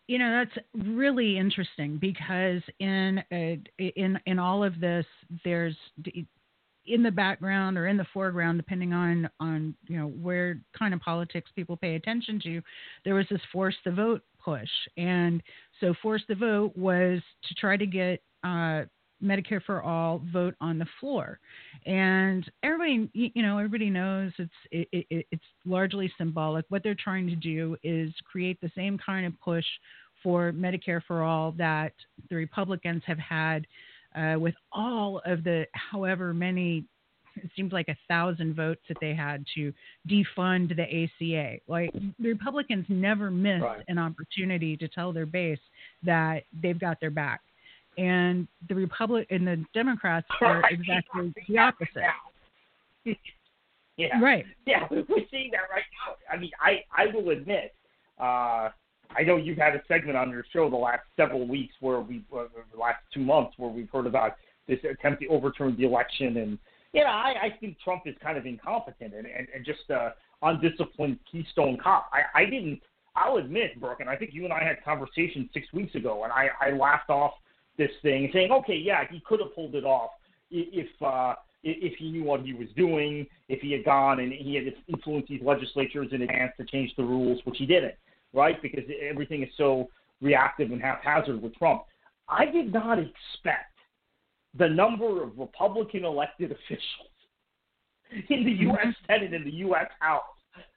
You 0.07 0.17
know 0.17 0.31
that's 0.31 0.65
really 0.73 1.37
interesting 1.37 1.97
because 1.97 2.61
in 2.79 3.19
uh, 3.31 3.83
in 3.95 4.19
in 4.25 4.39
all 4.39 4.63
of 4.63 4.79
this, 4.79 5.05
there's 5.45 5.77
in 6.85 7.03
the 7.03 7.11
background 7.11 7.77
or 7.77 7.87
in 7.87 7.97
the 7.97 8.05
foreground, 8.13 8.57
depending 8.57 8.93
on 8.93 9.29
on 9.39 9.75
you 9.87 9.97
know 9.97 10.07
where 10.07 10.59
kind 10.77 10.93
of 10.93 10.99
politics 10.99 11.49
people 11.55 11.77
pay 11.77 11.95
attention 11.95 12.39
to, 12.43 12.61
there 13.05 13.15
was 13.15 13.25
this 13.29 13.41
force 13.51 13.75
the 13.85 13.91
vote 13.91 14.21
push, 14.43 14.69
and 14.97 15.41
so 15.79 15.93
force 16.01 16.23
the 16.27 16.35
vote 16.35 16.75
was 16.75 17.21
to 17.47 17.55
try 17.55 17.77
to 17.77 17.85
get 17.85 18.21
uh, 18.43 18.83
Medicare 19.23 19.63
for 19.63 19.81
all 19.81 20.21
vote 20.31 20.55
on 20.59 20.77
the 20.77 20.87
floor, 20.99 21.39
and 21.85 22.49
everybody 22.63 23.09
you 23.13 23.41
know 23.41 23.57
everybody 23.57 23.89
knows 23.89 24.31
it's 24.37 24.51
it, 24.71 24.87
it, 25.09 25.25
it's 25.31 25.45
largely 25.65 26.11
symbolic. 26.17 26.65
What 26.69 26.83
they're 26.83 26.95
trying 26.95 27.27
to 27.27 27.35
do 27.35 27.77
is 27.83 28.11
create 28.29 28.59
the 28.61 28.71
same 28.75 28.97
kind 28.97 29.25
of 29.25 29.39
push 29.39 29.65
for 30.21 30.53
Medicare 30.53 31.01
for 31.05 31.21
all 31.21 31.51
that 31.53 31.93
the 32.29 32.35
Republicans 32.35 33.03
have 33.05 33.19
had. 33.19 33.67
Uh, 34.15 34.37
with 34.39 34.55
all 34.71 35.21
of 35.25 35.43
the 35.43 35.65
however 35.73 36.33
many 36.33 36.85
it 37.35 37.49
seems 37.55 37.73
like 37.73 37.87
a 37.87 37.97
thousand 38.07 38.55
votes 38.55 38.81
that 38.87 38.97
they 39.01 39.15
had 39.15 39.43
to 39.55 39.73
defund 40.07 40.75
the 40.75 40.83
ACA. 40.83 41.57
Like 41.67 41.91
the 42.19 42.29
Republicans 42.29 42.85
never 42.89 43.31
miss 43.31 43.59
right. 43.59 43.83
an 43.87 43.97
opportunity 43.97 44.77
to 44.77 44.87
tell 44.87 45.11
their 45.11 45.25
base 45.25 45.57
that 46.03 46.43
they've 46.61 46.79
got 46.79 46.99
their 46.99 47.09
back 47.09 47.41
and 47.97 48.47
the 48.69 48.75
Republic 48.75 49.27
and 49.29 49.45
the 49.45 49.63
Democrats 49.73 50.27
are 50.41 50.61
right. 50.61 50.73
exactly 50.73 51.33
the 51.47 51.57
opposite. 51.57 52.03
yeah. 53.97 54.19
Right. 54.19 54.45
Yeah, 54.65 54.87
we're 54.89 55.05
seeing 55.31 55.51
that 55.51 55.69
right 55.71 55.83
now. 56.07 56.15
I 56.31 56.37
mean, 56.37 56.51
I 56.61 56.83
I 56.95 57.07
will 57.07 57.29
admit, 57.29 57.73
uh, 58.19 58.69
I 59.17 59.23
know 59.23 59.37
you've 59.37 59.57
had 59.57 59.75
a 59.75 59.81
segment 59.87 60.17
on 60.17 60.29
your 60.29 60.45
show 60.51 60.69
the 60.69 60.75
last 60.75 61.01
several 61.17 61.47
weeks 61.47 61.73
where 61.79 61.99
we, 61.99 62.23
uh, 62.35 62.43
the 62.71 62.79
last 62.79 62.99
two 63.13 63.21
months, 63.21 63.53
where 63.57 63.69
we've 63.69 63.89
heard 63.89 64.07
about 64.07 64.35
this 64.67 64.79
attempt 64.89 65.21
to 65.21 65.27
overturn 65.27 65.75
the 65.77 65.85
election, 65.85 66.37
and 66.37 66.57
you 66.93 67.01
know, 67.01 67.09
I, 67.09 67.33
I 67.43 67.57
think 67.59 67.77
Trump 67.83 68.03
is 68.05 68.15
kind 68.21 68.37
of 68.37 68.45
incompetent 68.45 69.13
and 69.13 69.25
and, 69.25 69.47
and 69.53 69.65
just 69.65 69.89
uh, 69.89 70.11
undisciplined 70.41 71.19
Keystone 71.29 71.77
Cop. 71.81 72.09
I 72.13 72.43
I 72.43 72.45
didn't. 72.45 72.81
I'll 73.15 73.37
admit, 73.37 73.79
Brooke, 73.79 73.99
and 73.99 74.09
I 74.09 74.15
think 74.15 74.31
you 74.33 74.43
and 74.43 74.53
I 74.53 74.63
had 74.63 74.83
conversation 74.83 75.49
six 75.53 75.71
weeks 75.73 75.95
ago, 75.95 76.23
and 76.23 76.31
I 76.31 76.49
I 76.59 76.71
laughed 76.71 77.09
off 77.09 77.33
this 77.77 77.91
thing, 78.01 78.29
saying, 78.31 78.51
okay, 78.51 78.75
yeah, 78.75 79.03
he 79.09 79.21
could 79.25 79.39
have 79.39 79.53
pulled 79.55 79.75
it 79.75 79.83
off 79.83 80.11
if 80.51 80.87
uh, 81.01 81.35
if 81.63 81.97
he 81.97 82.11
knew 82.11 82.23
what 82.23 82.41
he 82.41 82.53
was 82.53 82.67
doing, 82.75 83.25
if 83.49 83.61
he 83.61 83.71
had 83.71 83.85
gone 83.85 84.19
and 84.19 84.31
he 84.33 84.55
had 84.55 84.65
influenced 84.87 85.29
these 85.29 85.41
legislatures 85.41 86.09
in 86.11 86.21
advance 86.21 86.51
to 86.57 86.65
change 86.65 86.93
the 86.97 87.03
rules, 87.03 87.39
which 87.45 87.57
he 87.57 87.65
didn't, 87.65 87.95
right? 88.33 88.61
Because 88.61 88.83
everything 89.01 89.43
is 89.43 89.49
so 89.57 89.89
reactive 90.21 90.71
and 90.71 90.81
haphazard 90.81 91.41
with 91.41 91.55
Trump. 91.55 91.83
I 92.27 92.45
did 92.45 92.73
not 92.73 92.97
expect 92.99 93.73
the 94.57 94.69
number 94.69 95.23
of 95.23 95.37
Republican 95.37 96.05
elected 96.05 96.51
officials 96.51 97.13
in 98.29 98.45
the 98.45 98.51
U.S. 98.51 98.93
Senate 99.07 99.33
and 99.33 99.45
the 99.45 99.55
U.S. 99.55 99.87
House 99.99 100.21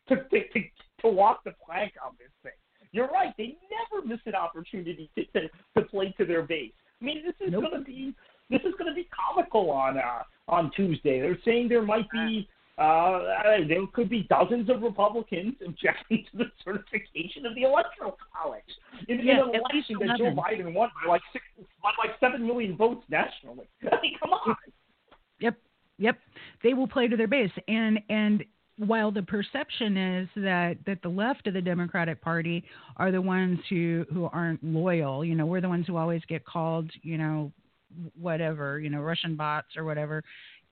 to, 0.08 0.16
to, 0.16 0.48
to, 0.48 0.60
to 1.02 1.08
walk 1.08 1.44
the 1.44 1.52
plank 1.64 1.92
on 2.04 2.12
this 2.18 2.30
thing. 2.42 2.52
You're 2.92 3.08
right. 3.08 3.34
They 3.36 3.56
never 3.70 4.06
miss 4.06 4.20
an 4.26 4.34
opportunity 4.34 5.10
to, 5.16 5.24
to, 5.38 5.48
to 5.76 5.82
play 5.88 6.14
to 6.18 6.24
their 6.24 6.42
base. 6.42 6.72
I 7.00 7.04
mean, 7.04 7.22
this 7.24 7.34
is 7.46 7.52
nope. 7.52 7.64
going 7.64 7.78
to 7.78 7.84
be 7.84 8.14
this 8.48 8.60
is 8.60 8.74
going 8.78 8.88
to 8.88 8.94
be 8.94 9.08
comical 9.14 9.70
on 9.70 9.98
uh, 9.98 10.22
on 10.48 10.70
Tuesday. 10.74 11.20
They're 11.20 11.38
saying 11.44 11.68
there 11.68 11.82
might 11.82 12.08
be 12.10 12.48
uh, 12.78 13.20
there 13.68 13.86
could 13.94 14.10
be 14.10 14.26
dozens 14.28 14.68
of 14.68 14.82
Republicans 14.82 15.54
objecting 15.66 16.24
to 16.30 16.38
the 16.38 16.44
certification 16.62 17.46
of 17.46 17.54
the 17.54 17.62
electoral 17.62 18.18
college 18.34 18.62
in, 19.08 19.20
yeah, 19.24 19.34
in 19.34 19.48
an 19.48 19.54
election 19.54 19.96
that 20.00 20.18
Joe 20.18 20.34
Biden 20.34 20.74
won 20.74 20.90
by 21.02 21.10
like 21.10 21.22
six, 21.32 21.44
by 21.82 21.90
like 22.02 22.16
seven 22.20 22.46
million 22.46 22.76
votes 22.76 23.02
nationally. 23.08 23.66
I 23.82 24.00
mean, 24.02 24.12
come 24.22 24.30
on. 24.30 24.56
Yep, 25.40 25.54
yep. 25.98 26.18
They 26.62 26.74
will 26.74 26.88
play 26.88 27.08
to 27.08 27.16
their 27.16 27.28
base, 27.28 27.50
and 27.66 27.98
and 28.10 28.44
while 28.78 29.10
the 29.10 29.22
perception 29.22 29.96
is 29.96 30.28
that 30.36 30.76
that 30.84 31.00
the 31.02 31.08
left 31.08 31.46
of 31.46 31.54
the 31.54 31.62
Democratic 31.62 32.20
Party 32.20 32.62
are 32.98 33.10
the 33.10 33.22
ones 33.22 33.58
who 33.70 34.04
who 34.12 34.26
aren't 34.26 34.62
loyal, 34.62 35.24
you 35.24 35.34
know, 35.34 35.46
we're 35.46 35.62
the 35.62 35.68
ones 35.68 35.86
who 35.86 35.96
always 35.96 36.22
get 36.28 36.44
called, 36.44 36.90
you 37.02 37.16
know, 37.16 37.52
whatever, 38.20 38.78
you 38.78 38.90
know, 38.90 39.00
Russian 39.00 39.36
bots 39.36 39.76
or 39.76 39.84
whatever. 39.84 40.22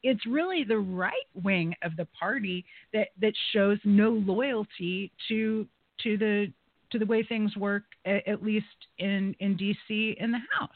It's 0.04 0.24
really 0.26 0.64
the 0.64 0.78
right 0.78 1.12
wing 1.42 1.74
of 1.82 1.96
the 1.96 2.04
party 2.18 2.64
that 2.92 3.08
that 3.20 3.32
shows 3.52 3.78
no 3.84 4.10
loyalty 4.10 5.10
to 5.28 5.66
to 6.02 6.18
the 6.18 6.52
to 6.92 6.98
the 6.98 7.06
way 7.06 7.24
things 7.24 7.56
work, 7.56 7.84
at, 8.04 8.42
least 8.42 8.66
in 8.98 9.34
in 9.40 9.56
D.C. 9.56 10.16
in 10.20 10.30
the 10.30 10.38
House. 10.56 10.70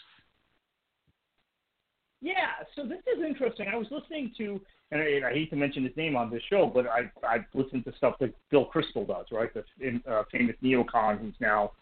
Yeah, 2.21 2.65
so 2.75 2.83
this 2.85 2.99
is 3.07 3.23
interesting. 3.25 3.69
I 3.73 3.77
was 3.77 3.87
listening 3.91 4.33
to 4.39 4.61
and 4.91 5.03
I, 5.03 5.29
I 5.29 5.33
hate 5.33 5.51
to 5.51 5.57
mention 5.57 5.85
his 5.85 5.97
name 5.97 6.17
on 6.17 6.31
this 6.31 6.43
show, 6.49 6.71
but 6.73 6.87
I 6.87 7.11
I 7.23 7.45
listened 7.53 7.85
to 7.85 7.93
stuff 7.99 8.15
that 8.21 8.35
Bill 8.51 8.69
Kristol 8.75 9.07
does, 9.07 9.27
right? 9.31 9.51
The 9.53 10.01
uh, 10.11 10.25
famous 10.33 10.57
neocon 10.65 11.21
who's 11.21 11.35
now 11.39 11.73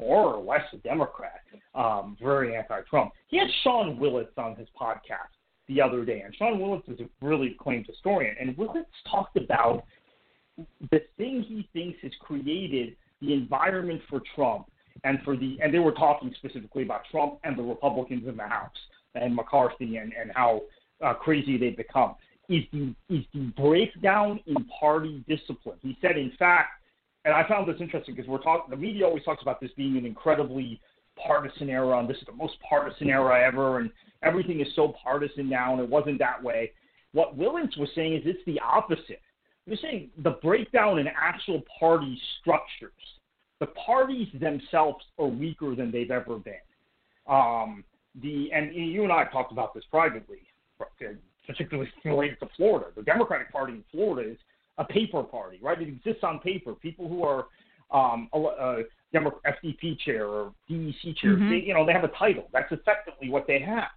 more 0.00 0.34
or 0.34 0.42
less 0.42 0.62
a 0.72 0.76
Democrat, 0.78 1.42
um, 1.74 2.16
very 2.20 2.56
anti-Trump. 2.56 3.12
He 3.28 3.38
had 3.38 3.48
Sean 3.62 3.98
Wilentz 3.98 4.36
on 4.38 4.56
his 4.56 4.68
podcast 4.80 5.36
the 5.72 5.80
other 5.80 6.04
day, 6.04 6.22
and 6.24 6.34
Sean 6.34 6.58
Wilentz 6.58 6.88
is 6.92 7.00
a 7.00 7.24
really 7.24 7.52
acclaimed 7.52 7.86
historian, 7.86 8.34
and 8.40 8.56
Wilentz 8.56 8.86
talked 9.10 9.36
about 9.36 9.84
the 10.90 11.02
thing 11.16 11.42
he 11.42 11.68
thinks 11.72 11.98
has 12.02 12.12
created 12.20 12.96
the 13.20 13.32
environment 13.32 14.00
for 14.10 14.20
Trump 14.34 14.70
and 15.04 15.18
for 15.24 15.36
the 15.36 15.58
and 15.62 15.72
they 15.72 15.78
were 15.78 15.92
talking 15.92 16.34
specifically 16.36 16.82
about 16.82 17.02
Trump 17.10 17.38
and 17.44 17.56
the 17.56 17.62
Republicans 17.62 18.28
in 18.28 18.36
the 18.36 18.46
House 18.46 18.70
and 19.14 19.34
McCarthy 19.34 19.96
and, 19.96 20.12
and 20.12 20.30
how 20.34 20.62
uh, 21.02 21.14
crazy 21.14 21.56
they've 21.56 21.76
become 21.76 22.14
is 22.48 22.64
the 22.72 22.94
is 23.08 23.24
the 23.32 23.52
breakdown 23.56 24.40
in 24.46 24.56
party 24.80 25.24
discipline. 25.28 25.78
He 25.80 25.96
said, 26.00 26.16
in 26.16 26.32
fact, 26.38 26.82
and 27.24 27.34
I 27.34 27.46
found 27.48 27.68
this 27.68 27.80
interesting 27.80 28.14
because 28.14 28.28
we're 28.28 28.42
talking. 28.42 28.70
The 28.70 28.76
media 28.76 29.06
always 29.06 29.24
talks 29.24 29.42
about 29.42 29.60
this 29.60 29.70
being 29.76 29.96
an 29.96 30.04
incredibly 30.04 30.80
partisan 31.26 31.68
era, 31.68 31.98
and 31.98 32.08
this 32.08 32.16
is 32.18 32.26
the 32.26 32.32
most 32.32 32.54
partisan 32.68 33.10
era 33.10 33.40
ever, 33.46 33.78
and 33.78 33.90
everything 34.22 34.60
is 34.60 34.68
so 34.74 34.94
partisan 35.02 35.48
now, 35.48 35.72
and 35.72 35.82
it 35.82 35.88
wasn't 35.88 36.18
that 36.18 36.42
way. 36.42 36.72
What 37.12 37.38
Wilentz 37.38 37.78
was 37.78 37.88
saying 37.94 38.14
is 38.14 38.22
it's 38.24 38.44
the 38.46 38.60
opposite. 38.60 39.20
They're 39.66 39.76
saying 39.76 40.10
the 40.22 40.38
breakdown 40.42 40.98
in 40.98 41.06
actual 41.08 41.62
party 41.78 42.18
structures. 42.40 42.92
The 43.60 43.66
parties 43.66 44.28
themselves 44.40 45.04
are 45.18 45.28
weaker 45.28 45.76
than 45.76 45.92
they've 45.92 46.10
ever 46.10 46.38
been. 46.38 46.54
Um, 47.28 47.84
the 48.20 48.50
and 48.52 48.74
you 48.74 49.04
and 49.04 49.12
I 49.12 49.24
talked 49.24 49.52
about 49.52 49.72
this 49.72 49.84
privately 49.90 50.40
particularly 51.46 51.90
related 52.04 52.38
to 52.40 52.48
Florida. 52.56 52.86
The 52.96 53.02
Democratic 53.02 53.52
Party 53.52 53.74
in 53.74 53.84
Florida 53.90 54.30
is 54.30 54.38
a 54.78 54.84
paper 54.84 55.22
party, 55.22 55.58
right? 55.62 55.80
It 55.80 55.88
exists 55.88 56.22
on 56.22 56.38
paper. 56.40 56.74
People 56.74 57.08
who 57.08 57.22
are 57.24 57.46
um, 57.90 58.28
a 58.32 58.82
Demo- 59.12 59.40
FDP 59.46 59.98
chair 59.98 60.26
or 60.26 60.52
DEC 60.70 61.16
chair, 61.16 61.32
mm-hmm. 61.32 61.50
they, 61.50 61.56
you 61.56 61.74
know, 61.74 61.86
they 61.86 61.92
have 61.92 62.04
a 62.04 62.08
title. 62.08 62.48
That's 62.52 62.70
effectively 62.72 63.28
what 63.28 63.46
they 63.46 63.60
have. 63.60 63.90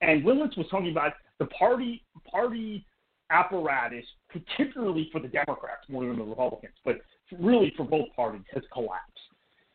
And 0.00 0.24
Wilentz 0.24 0.56
was 0.56 0.66
talking 0.70 0.90
about 0.90 1.14
the 1.38 1.46
party 1.46 2.02
party 2.30 2.84
apparatus, 3.30 4.04
particularly 4.30 5.08
for 5.10 5.20
the 5.20 5.28
Democrats 5.28 5.82
more 5.88 6.06
than 6.06 6.18
the 6.18 6.24
Republicans, 6.24 6.74
but 6.84 6.96
really 7.38 7.72
for 7.76 7.84
both 7.84 8.06
parties, 8.14 8.42
has 8.52 8.62
collapsed. 8.72 9.18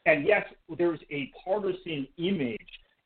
And 0.05 0.25
yes, 0.25 0.45
there's 0.77 0.99
a 1.11 1.31
partisan 1.43 2.07
image 2.17 2.57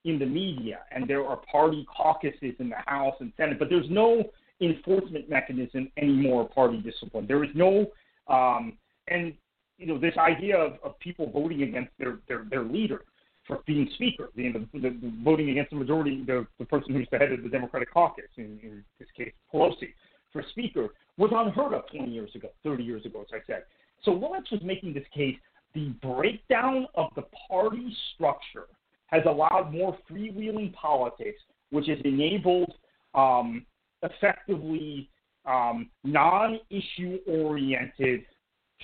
in 0.05 0.19
the 0.19 0.25
media, 0.25 0.79
and 0.91 1.07
there 1.07 1.25
are 1.25 1.37
party 1.51 1.85
caucuses 1.95 2.53
in 2.59 2.69
the 2.69 2.75
House 2.85 3.15
and 3.19 3.33
Senate, 3.37 3.57
but 3.57 3.69
there's 3.69 3.89
no 3.89 4.23
enforcement 4.61 5.29
mechanism 5.29 5.91
anymore. 5.97 6.47
Party 6.47 6.77
discipline. 6.77 7.25
There 7.27 7.43
is 7.43 7.49
no, 7.55 7.87
um, 8.27 8.77
and 9.07 9.33
you 9.77 9.85
know, 9.85 9.97
this 9.97 10.15
idea 10.17 10.57
of, 10.57 10.73
of 10.83 10.97
people 10.99 11.29
voting 11.29 11.63
against 11.63 11.91
their, 11.99 12.19
their 12.27 12.45
their 12.49 12.63
leader 12.63 13.03
for 13.47 13.59
being 13.67 13.87
speaker, 13.93 14.29
the, 14.35 14.51
the, 14.73 14.79
the 14.79 15.13
voting 15.23 15.51
against 15.51 15.69
the 15.69 15.75
majority, 15.75 16.23
the, 16.25 16.47
the 16.57 16.65
person 16.65 16.93
who's 16.93 17.07
the 17.11 17.17
head 17.17 17.31
of 17.31 17.43
the 17.43 17.49
Democratic 17.49 17.93
caucus, 17.93 18.25
in, 18.37 18.59
in 18.63 18.83
this 18.97 19.07
case 19.15 19.31
Pelosi, 19.53 19.93
for 20.33 20.43
speaker, 20.49 20.87
was 21.17 21.31
unheard 21.33 21.73
of 21.73 21.83
20 21.91 22.09
years 22.09 22.31
ago, 22.33 22.49
30 22.63 22.83
years 22.83 23.05
ago, 23.05 23.21
as 23.21 23.27
I 23.31 23.45
said. 23.45 23.63
So 24.03 24.11
Wilentz 24.11 24.51
was 24.51 24.61
making 24.63 24.93
this 24.93 25.05
case: 25.13 25.35
the 25.73 25.89
breakdown 26.01 26.87
of 26.95 27.09
the 27.15 27.23
party 27.47 27.95
structure 28.13 28.67
has 29.07 29.21
allowed 29.27 29.71
more 29.71 29.97
freewheeling 30.09 30.73
politics, 30.73 31.39
which 31.69 31.87
has 31.87 31.99
enabled 32.03 32.73
um, 33.13 33.65
effectively 34.01 35.09
um, 35.45 35.89
non-issue 36.03 37.19
oriented 37.27 38.25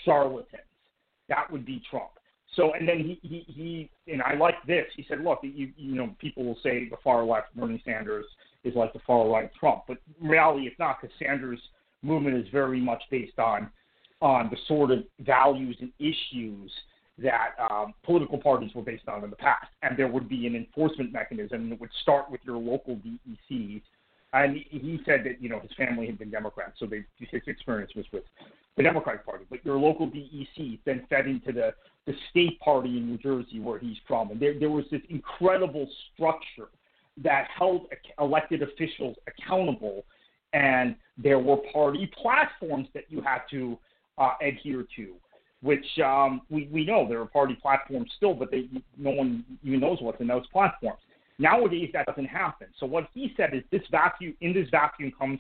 charlatans. 0.06 0.62
That 1.32 1.50
would 1.50 1.66
be 1.66 1.82
Trump. 1.90 2.12
So, 2.58 2.74
and 2.74 2.86
then 2.86 3.00
he, 3.00 3.18
he, 3.24 3.46
he, 3.48 3.90
and 4.12 4.22
I 4.22 4.34
like 4.36 4.56
this. 4.68 4.86
He 4.98 5.06
said, 5.08 5.22
look, 5.22 5.40
you, 5.42 5.70
you 5.78 5.96
know, 5.96 6.14
people 6.20 6.44
will 6.44 6.58
say 6.62 6.90
the 6.90 6.98
far 7.02 7.24
left, 7.24 7.56
Bernie 7.56 7.82
Sanders 7.86 8.26
is 8.66 8.76
like 8.76 8.92
the 8.92 9.00
far 9.08 9.30
right 9.30 9.50
Trump, 9.58 9.84
but 9.88 9.98
in 10.22 10.28
reality, 10.28 10.68
it's 10.68 10.78
not 10.78 11.02
because 11.02 11.16
Sanders' 11.18 11.62
movement 12.04 12.36
is 12.36 12.46
very 12.52 12.82
much 12.82 13.02
based 13.10 13.40
on, 13.40 13.70
on 14.22 14.50
the 14.52 14.58
sort 14.68 14.92
of 14.92 15.06
values 15.22 15.78
and 15.80 15.94
issues 16.00 16.70
that 17.18 17.52
um, 17.72 17.94
political 18.04 18.38
parties 18.38 18.72
were 18.76 18.82
based 18.82 19.08
on 19.08 19.24
in 19.24 19.30
the 19.30 19.36
past, 19.38 19.68
and 19.82 19.98
there 19.98 20.10
would 20.10 20.28
be 20.28 20.46
an 20.46 20.56
enforcement 20.56 21.14
mechanism 21.14 21.70
that 21.70 21.80
would 21.80 21.90
start 22.02 22.30
with 22.30 22.42
your 22.44 22.58
local 22.58 22.98
DECs. 22.98 23.82
And 24.34 24.56
he 24.56 25.02
said 25.06 25.24
that 25.26 25.42
you 25.42 25.50
know 25.50 25.60
his 25.60 25.72
family 25.78 26.06
had 26.06 26.18
been 26.18 26.30
Democrats, 26.30 26.80
so 26.80 26.86
they, 26.86 27.04
his 27.18 27.42
experience 27.48 27.92
was 27.96 28.06
with 28.14 28.24
the 28.78 28.84
Democratic 28.84 29.26
Party. 29.26 29.46
But 29.50 29.66
your 29.66 29.78
local 29.78 30.08
DECs 30.08 30.80
then 30.86 31.06
fed 31.10 31.28
into 31.28 31.52
the 31.52 31.74
the 32.08 32.14
state 32.30 32.60
party 32.60 32.98
in 32.98 33.08
New 33.08 33.18
Jersey 33.18 33.60
where 33.60 33.78
he's 33.78 33.98
from, 34.08 34.32
and 34.32 34.40
there 34.40 34.58
there 34.58 34.70
was 34.70 34.86
this 34.90 35.02
incredible 35.10 35.88
structure 36.14 36.70
that 37.18 37.48
held 37.58 37.88
elected 38.20 38.64
officials 38.64 39.18
accountable, 39.28 40.06
and 40.54 40.96
there 41.18 41.40
were 41.40 41.58
party 41.74 42.10
platforms 42.22 42.88
that 42.94 43.04
you 43.10 43.22
had 43.22 43.40
to 43.52 43.78
uh, 44.18 44.32
adhere 44.42 44.86
to 44.96 45.16
which 45.62 45.86
um, 46.04 46.42
we, 46.50 46.68
we 46.72 46.86
know 46.86 47.08
there 47.08 47.22
are 47.22 47.26
party 47.26 47.58
platforms 47.62 48.12
still, 48.18 48.34
but 48.34 48.50
they, 48.52 48.68
no 48.98 49.12
one 49.12 49.46
even 49.64 49.80
knows 49.80 50.00
what's 50.02 50.20
in 50.20 50.28
those 50.28 50.46
platforms. 50.48 51.00
Nowadays, 51.40 51.90
that 51.94 52.06
doesn't 52.06 52.26
happen. 52.26 52.68
So 52.80 52.86
what 52.86 53.08
he 53.14 53.34
said 53.36 53.54
is 53.54 53.64
this 53.72 53.82
vacuum, 53.90 54.36
in 54.42 54.54
this 54.54 54.70
vacuum 54.70 55.12
comes 55.18 55.40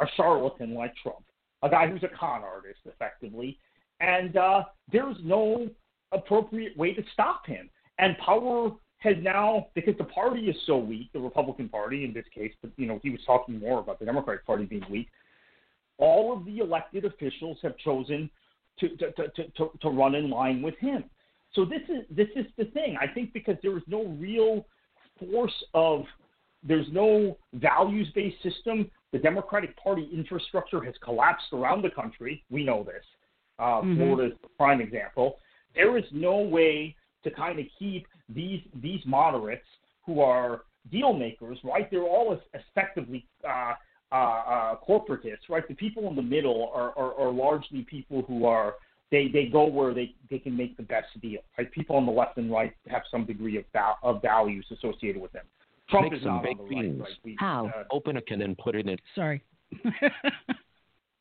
a 0.00 0.06
charlatan 0.16 0.74
like 0.74 0.94
Trump, 1.02 1.24
a 1.62 1.68
guy 1.68 1.86
who's 1.88 2.02
a 2.02 2.08
con 2.08 2.42
artist, 2.42 2.80
effectively, 2.86 3.58
and 4.00 4.36
uh, 4.36 4.64
there's 4.90 5.16
no 5.22 5.68
appropriate 6.12 6.76
way 6.76 6.92
to 6.94 7.02
stop 7.12 7.46
him. 7.46 7.70
And 7.98 8.16
power 8.18 8.72
has 8.98 9.16
now, 9.20 9.68
because 9.74 9.94
the 9.98 10.04
party 10.04 10.42
is 10.42 10.56
so 10.66 10.78
weak, 10.78 11.12
the 11.12 11.20
Republican 11.20 11.68
Party 11.68 12.04
in 12.04 12.12
this 12.12 12.24
case, 12.34 12.52
but 12.62 12.70
you 12.76 12.86
know 12.86 13.00
he 13.02 13.10
was 13.10 13.20
talking 13.26 13.58
more 13.58 13.80
about 13.80 13.98
the 13.98 14.04
Democratic 14.04 14.46
Party 14.46 14.64
being 14.64 14.84
weak. 14.90 15.08
All 15.98 16.32
of 16.36 16.44
the 16.44 16.58
elected 16.58 17.04
officials 17.04 17.58
have 17.62 17.76
chosen 17.78 18.30
to, 18.80 18.88
to, 18.96 19.12
to, 19.12 19.28
to, 19.56 19.70
to 19.80 19.88
run 19.88 20.14
in 20.14 20.30
line 20.30 20.62
with 20.62 20.76
him. 20.78 21.04
So 21.54 21.64
this 21.64 21.82
is 21.88 22.04
this 22.10 22.28
is 22.34 22.46
the 22.56 22.64
thing. 22.66 22.96
I 23.00 23.06
think 23.06 23.32
because 23.32 23.56
there 23.62 23.76
is 23.76 23.82
no 23.86 24.06
real 24.18 24.64
force 25.18 25.64
of 25.74 26.04
there's 26.62 26.86
no 26.92 27.36
values 27.54 28.08
based 28.14 28.42
system. 28.42 28.90
The 29.12 29.18
Democratic 29.18 29.76
Party 29.76 30.08
infrastructure 30.12 30.82
has 30.82 30.94
collapsed 31.02 31.52
around 31.52 31.82
the 31.82 31.90
country. 31.90 32.44
We 32.50 32.64
know 32.64 32.84
this. 32.84 33.04
Uh, 33.58 33.62
mm-hmm. 33.62 33.96
Florida 33.96 34.34
is 34.34 34.38
the 34.42 34.48
prime 34.56 34.80
example. 34.80 35.36
There 35.74 35.98
is 35.98 36.04
no 36.12 36.38
way 36.38 36.94
to 37.24 37.30
kind 37.30 37.58
of 37.58 37.66
keep 37.78 38.06
these 38.28 38.60
these 38.82 39.00
moderates 39.06 39.66
who 40.04 40.20
are 40.20 40.62
deal 40.90 41.12
makers, 41.12 41.58
right? 41.62 41.90
They're 41.90 42.02
all 42.02 42.38
effectively 42.54 43.26
uh, 43.48 43.74
uh, 44.10 44.14
uh, 44.14 44.74
corporatists, 44.86 45.48
right? 45.48 45.66
The 45.66 45.74
people 45.74 46.08
in 46.08 46.16
the 46.16 46.22
middle 46.22 46.70
are, 46.74 46.96
are, 46.98 47.14
are 47.14 47.32
largely 47.32 47.82
people 47.82 48.22
who 48.26 48.44
are 48.44 48.74
they, 49.12 49.28
they 49.28 49.44
go 49.44 49.66
where 49.66 49.94
they, 49.94 50.14
they 50.30 50.38
can 50.38 50.56
make 50.56 50.76
the 50.76 50.82
best 50.82 51.08
deal. 51.20 51.42
Right? 51.56 51.70
People 51.70 51.94
on 51.96 52.06
the 52.06 52.10
left 52.10 52.38
and 52.38 52.50
right 52.50 52.72
have 52.88 53.02
some 53.10 53.24
degree 53.24 53.58
of 53.58 53.64
val- 53.72 53.98
of 54.02 54.20
values 54.22 54.66
associated 54.72 55.22
with 55.22 55.30
them. 55.32 55.44
Trump 55.88 56.10
Make 56.10 56.18
is 56.18 56.24
some 56.24 56.36
not 56.36 56.42
baked 56.42 56.60
on 56.60 56.68
the 56.68 56.74
beans. 56.74 57.00
Right, 57.00 57.08
right? 57.08 57.18
We, 57.22 57.36
How? 57.38 57.66
Uh, 57.66 57.84
Open 57.92 58.16
a 58.16 58.22
can 58.22 58.40
and 58.42 58.56
put 58.56 58.74
it 58.74 58.88
in. 58.88 58.96
Sorry. 59.14 59.44
the, 59.84 59.90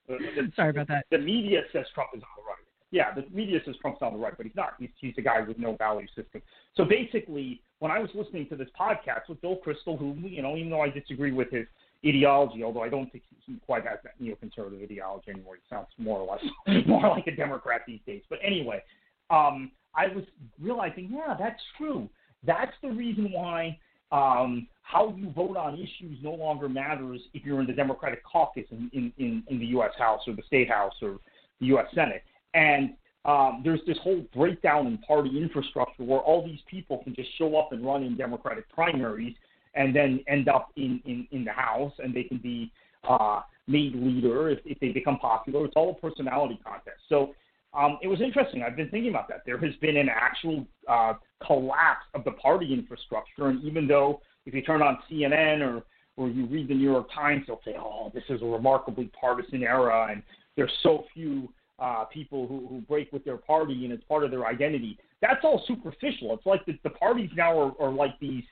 the, 0.07 0.51
Sorry 0.55 0.69
about 0.69 0.87
that. 0.87 1.05
The 1.11 1.17
media 1.17 1.61
says 1.73 1.85
Trump 1.93 2.09
is 2.15 2.23
on 2.23 2.29
the 2.37 2.47
right. 2.47 2.57
Yeah, 2.91 3.13
the 3.13 3.25
media 3.33 3.59
says 3.65 3.75
Trump's 3.81 4.01
on 4.01 4.13
the 4.13 4.19
right, 4.19 4.33
but 4.35 4.45
he's 4.45 4.55
not. 4.55 4.73
He's, 4.77 4.89
he's 4.99 5.13
a 5.17 5.21
guy 5.21 5.39
with 5.41 5.57
no 5.57 5.77
value 5.77 6.07
system. 6.07 6.41
So 6.75 6.83
basically, 6.83 7.61
when 7.79 7.89
I 7.89 7.99
was 7.99 8.09
listening 8.13 8.49
to 8.49 8.57
this 8.57 8.67
podcast 8.77 9.29
with 9.29 9.41
Bill 9.41 9.57
Kristol, 9.65 9.97
who 9.97 10.13
you 10.27 10.41
know, 10.41 10.57
even 10.57 10.69
though 10.69 10.81
I 10.81 10.89
disagree 10.89 11.31
with 11.31 11.49
his 11.51 11.65
ideology, 12.05 12.63
although 12.63 12.83
I 12.83 12.89
don't 12.89 13.11
think 13.11 13.23
he 13.45 13.55
quite 13.65 13.85
has 13.85 13.99
that 14.03 14.19
neoconservative 14.21 14.83
ideology 14.83 15.31
anymore. 15.31 15.55
He 15.55 15.61
sounds 15.69 15.87
more 15.97 16.19
or 16.19 16.31
less 16.33 16.85
more 16.87 17.09
like 17.09 17.27
a 17.27 17.35
Democrat 17.35 17.81
these 17.85 17.99
days. 18.05 18.23
But 18.29 18.39
anyway, 18.43 18.81
um, 19.29 19.71
I 19.95 20.07
was 20.07 20.23
realizing, 20.59 21.09
yeah, 21.11 21.35
that's 21.37 21.61
true. 21.77 22.09
That's 22.43 22.73
the 22.81 22.89
reason 22.89 23.31
why 23.31 23.77
um, 24.11 24.67
how 24.81 25.13
you 25.15 25.31
vote 25.31 25.55
on 25.57 25.75
issues 25.75 26.17
no 26.21 26.33
longer 26.33 26.67
matters 26.67 27.21
if 27.33 27.45
you're 27.45 27.61
in 27.61 27.67
the 27.67 27.73
Democratic 27.73 28.23
caucus 28.23 28.65
in, 28.71 28.89
in, 28.93 29.13
in, 29.17 29.43
in 29.47 29.59
the 29.59 29.65
U.S. 29.67 29.91
House 29.97 30.21
or 30.27 30.35
the 30.35 30.43
State 30.47 30.69
House 30.69 30.93
or 31.01 31.19
the 31.59 31.67
U.S. 31.67 31.85
Senate. 31.93 32.23
And 32.53 32.91
um, 33.23 33.61
there's 33.63 33.79
this 33.85 33.97
whole 34.03 34.23
breakdown 34.35 34.87
in 34.87 34.97
party 34.99 35.41
infrastructure 35.41 36.03
where 36.03 36.19
all 36.19 36.43
these 36.45 36.59
people 36.69 36.97
can 37.03 37.13
just 37.15 37.29
show 37.37 37.55
up 37.55 37.71
and 37.71 37.85
run 37.85 38.03
in 38.03 38.17
Democratic 38.17 38.69
primaries 38.69 39.35
and 39.73 39.95
then 39.95 40.23
end 40.27 40.49
up 40.49 40.71
in, 40.75 41.01
in, 41.05 41.27
in 41.31 41.45
the 41.45 41.51
House, 41.51 41.93
and 41.99 42.13
they 42.13 42.23
can 42.23 42.37
be 42.37 42.71
uh, 43.07 43.41
made 43.67 43.95
leader 43.95 44.49
if, 44.49 44.59
if 44.65 44.79
they 44.79 44.89
become 44.89 45.17
popular. 45.17 45.65
It's 45.65 45.75
all 45.75 45.91
a 45.91 46.01
personality 46.01 46.59
contest. 46.63 46.99
So 47.09 47.33
um, 47.73 47.97
it 48.01 48.07
was 48.07 48.21
interesting. 48.21 48.63
I've 48.63 48.75
been 48.75 48.89
thinking 48.89 49.11
about 49.11 49.27
that. 49.29 49.43
There 49.45 49.57
has 49.57 49.73
been 49.81 49.97
an 49.97 50.09
actual 50.09 50.65
uh, 50.87 51.13
collapse 51.45 52.05
of 52.13 52.23
the 52.23 52.31
party 52.31 52.73
infrastructure, 52.73 53.47
and 53.47 53.63
even 53.63 53.87
though 53.87 54.21
if 54.45 54.53
you 54.53 54.61
turn 54.61 54.81
on 54.81 54.97
CNN 55.09 55.61
or 55.61 55.83
or 56.17 56.27
you 56.27 56.45
read 56.45 56.67
the 56.67 56.73
New 56.73 56.91
York 56.91 57.07
Times, 57.15 57.45
they'll 57.47 57.61
say, 57.63 57.75
"Oh, 57.79 58.11
this 58.13 58.23
is 58.29 58.41
a 58.41 58.45
remarkably 58.45 59.09
partisan 59.19 59.63
era," 59.63 60.09
and 60.11 60.21
there's 60.57 60.71
so 60.83 61.05
few 61.13 61.47
uh, 61.79 62.03
people 62.05 62.47
who, 62.47 62.67
who 62.67 62.81
break 62.81 63.11
with 63.13 63.23
their 63.23 63.37
party, 63.37 63.85
and 63.85 63.93
it's 63.93 64.03
part 64.03 64.23
of 64.23 64.31
their 64.31 64.45
identity. 64.45 64.97
That's 65.21 65.39
all 65.43 65.63
superficial. 65.67 66.33
It's 66.33 66.45
like 66.45 66.65
the, 66.65 66.77
the 66.83 66.89
parties 66.89 67.29
now 67.35 67.57
are, 67.57 67.73
are 67.79 67.91
like 67.91 68.19
these 68.19 68.43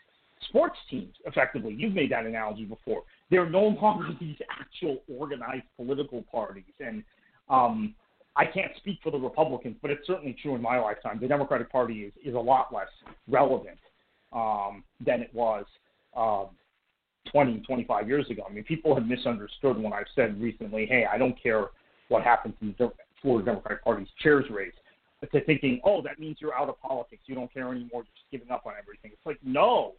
sports 0.47 0.77
teams, 0.89 1.13
effectively. 1.25 1.73
You've 1.73 1.93
made 1.93 2.11
that 2.11 2.25
analogy 2.25 2.65
before. 2.65 3.03
They're 3.29 3.49
no 3.49 3.67
longer 3.81 4.09
these 4.19 4.37
actual 4.49 4.99
organized 5.17 5.65
political 5.75 6.23
parties. 6.31 6.63
And 6.79 7.03
um, 7.49 7.95
I 8.35 8.45
can't 8.45 8.71
speak 8.77 8.99
for 9.03 9.11
the 9.11 9.17
Republicans, 9.17 9.75
but 9.81 9.91
it's 9.91 10.05
certainly 10.07 10.35
true 10.41 10.55
in 10.55 10.61
my 10.61 10.79
lifetime. 10.79 11.19
The 11.19 11.27
Democratic 11.27 11.71
Party 11.71 12.01
is, 12.03 12.13
is 12.23 12.35
a 12.35 12.39
lot 12.39 12.73
less 12.73 12.87
relevant 13.27 13.79
um, 14.31 14.83
than 15.05 15.21
it 15.21 15.33
was 15.33 15.65
um, 16.15 16.47
20, 17.31 17.59
25 17.59 18.07
years 18.07 18.29
ago. 18.29 18.43
I 18.49 18.53
mean, 18.53 18.63
people 18.63 18.95
have 18.95 19.05
misunderstood 19.05 19.77
when 19.77 19.93
I've 19.93 20.07
said 20.15 20.41
recently, 20.41 20.85
hey, 20.85 21.05
I 21.11 21.17
don't 21.17 21.41
care 21.41 21.67
what 22.07 22.23
happens 22.23 22.55
in 22.61 22.75
the 22.77 22.91
Florida 23.21 23.45
Democratic 23.45 23.83
Party's 23.83 24.07
chairs 24.21 24.45
race. 24.49 24.73
But 25.19 25.31
to 25.33 25.43
thinking, 25.43 25.81
oh, 25.83 26.01
that 26.03 26.19
means 26.19 26.37
you're 26.39 26.55
out 26.55 26.69
of 26.69 26.79
politics. 26.81 27.23
You 27.25 27.35
don't 27.35 27.53
care 27.53 27.69
anymore. 27.69 27.89
You're 27.91 28.03
just 28.03 28.31
giving 28.31 28.51
up 28.51 28.65
on 28.65 28.73
everything. 28.79 29.11
It's 29.13 29.25
like, 29.25 29.37
no, 29.43 29.93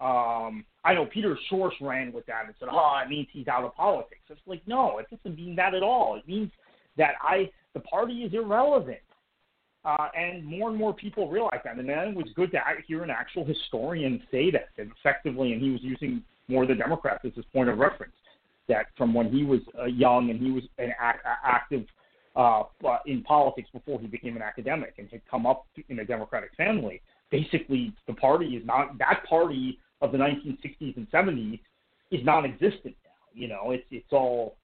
um, 0.00 0.64
I 0.82 0.94
know 0.94 1.04
Peter 1.04 1.36
Schorsch 1.50 1.78
ran 1.80 2.12
with 2.12 2.24
that 2.26 2.46
and 2.46 2.54
said, 2.58 2.68
"Oh, 2.70 3.00
it 3.04 3.08
means 3.08 3.28
he's 3.32 3.48
out 3.48 3.64
of 3.64 3.74
politics." 3.74 4.22
It's 4.30 4.40
like, 4.46 4.62
no, 4.66 4.98
it 4.98 5.06
doesn't 5.10 5.36
mean 5.36 5.54
that 5.56 5.74
at 5.74 5.82
all. 5.82 6.16
It 6.16 6.26
means 6.26 6.50
that 6.96 7.14
I 7.20 7.50
the 7.74 7.80
party 7.80 8.22
is 8.22 8.32
irrelevant, 8.32 9.00
uh, 9.84 10.08
and 10.16 10.44
more 10.44 10.70
and 10.70 10.78
more 10.78 10.94
people 10.94 11.28
realize 11.28 11.60
that. 11.64 11.78
And 11.78 11.88
then 11.88 12.08
it 12.08 12.16
was 12.16 12.26
good 12.34 12.50
to 12.52 12.60
hear 12.86 13.02
an 13.02 13.10
actual 13.10 13.44
historian 13.44 14.22
say 14.30 14.50
that, 14.50 14.68
effectively, 14.78 15.52
and 15.52 15.60
he 15.60 15.70
was 15.70 15.82
using 15.82 16.22
more 16.48 16.66
the 16.66 16.74
Democrats 16.74 17.24
as 17.24 17.32
his 17.34 17.44
point 17.52 17.68
of 17.68 17.78
reference. 17.78 18.14
That 18.68 18.86
from 18.96 19.12
when 19.12 19.30
he 19.30 19.44
was 19.44 19.60
uh, 19.78 19.84
young 19.84 20.30
and 20.30 20.40
he 20.40 20.50
was 20.50 20.62
an 20.78 20.92
act, 20.98 21.26
active 21.44 21.84
uh, 22.36 22.62
in 23.04 23.22
politics 23.22 23.68
before 23.72 24.00
he 24.00 24.06
became 24.06 24.36
an 24.36 24.42
academic 24.42 24.94
and 24.98 25.08
had 25.10 25.20
come 25.30 25.44
up 25.44 25.66
in 25.88 25.98
a 25.98 26.04
Democratic 26.04 26.54
family. 26.56 27.02
Basically, 27.30 27.92
the 28.06 28.14
party 28.14 28.56
is 28.56 28.64
not 28.64 28.96
that 28.98 29.24
party 29.28 29.78
of 30.00 30.12
the 30.12 30.18
1960s 30.18 30.96
and 30.96 31.10
70s 31.10 31.60
is 32.10 32.24
non-existent 32.24 32.96
now. 33.04 33.10
You 33.34 33.48
know, 33.48 33.70
it's 33.70 33.84
it's 33.90 34.12
all 34.12 34.56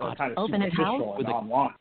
uh, 0.00 0.14
kind 0.14 0.36
of 0.36 0.46
superficial 0.46 1.16
and 1.18 1.26
online. 1.28 1.74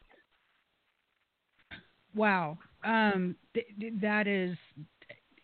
Wow, 2.15 2.57
um, 2.83 3.35
th- 3.53 3.67
that 4.01 4.27
is. 4.27 4.55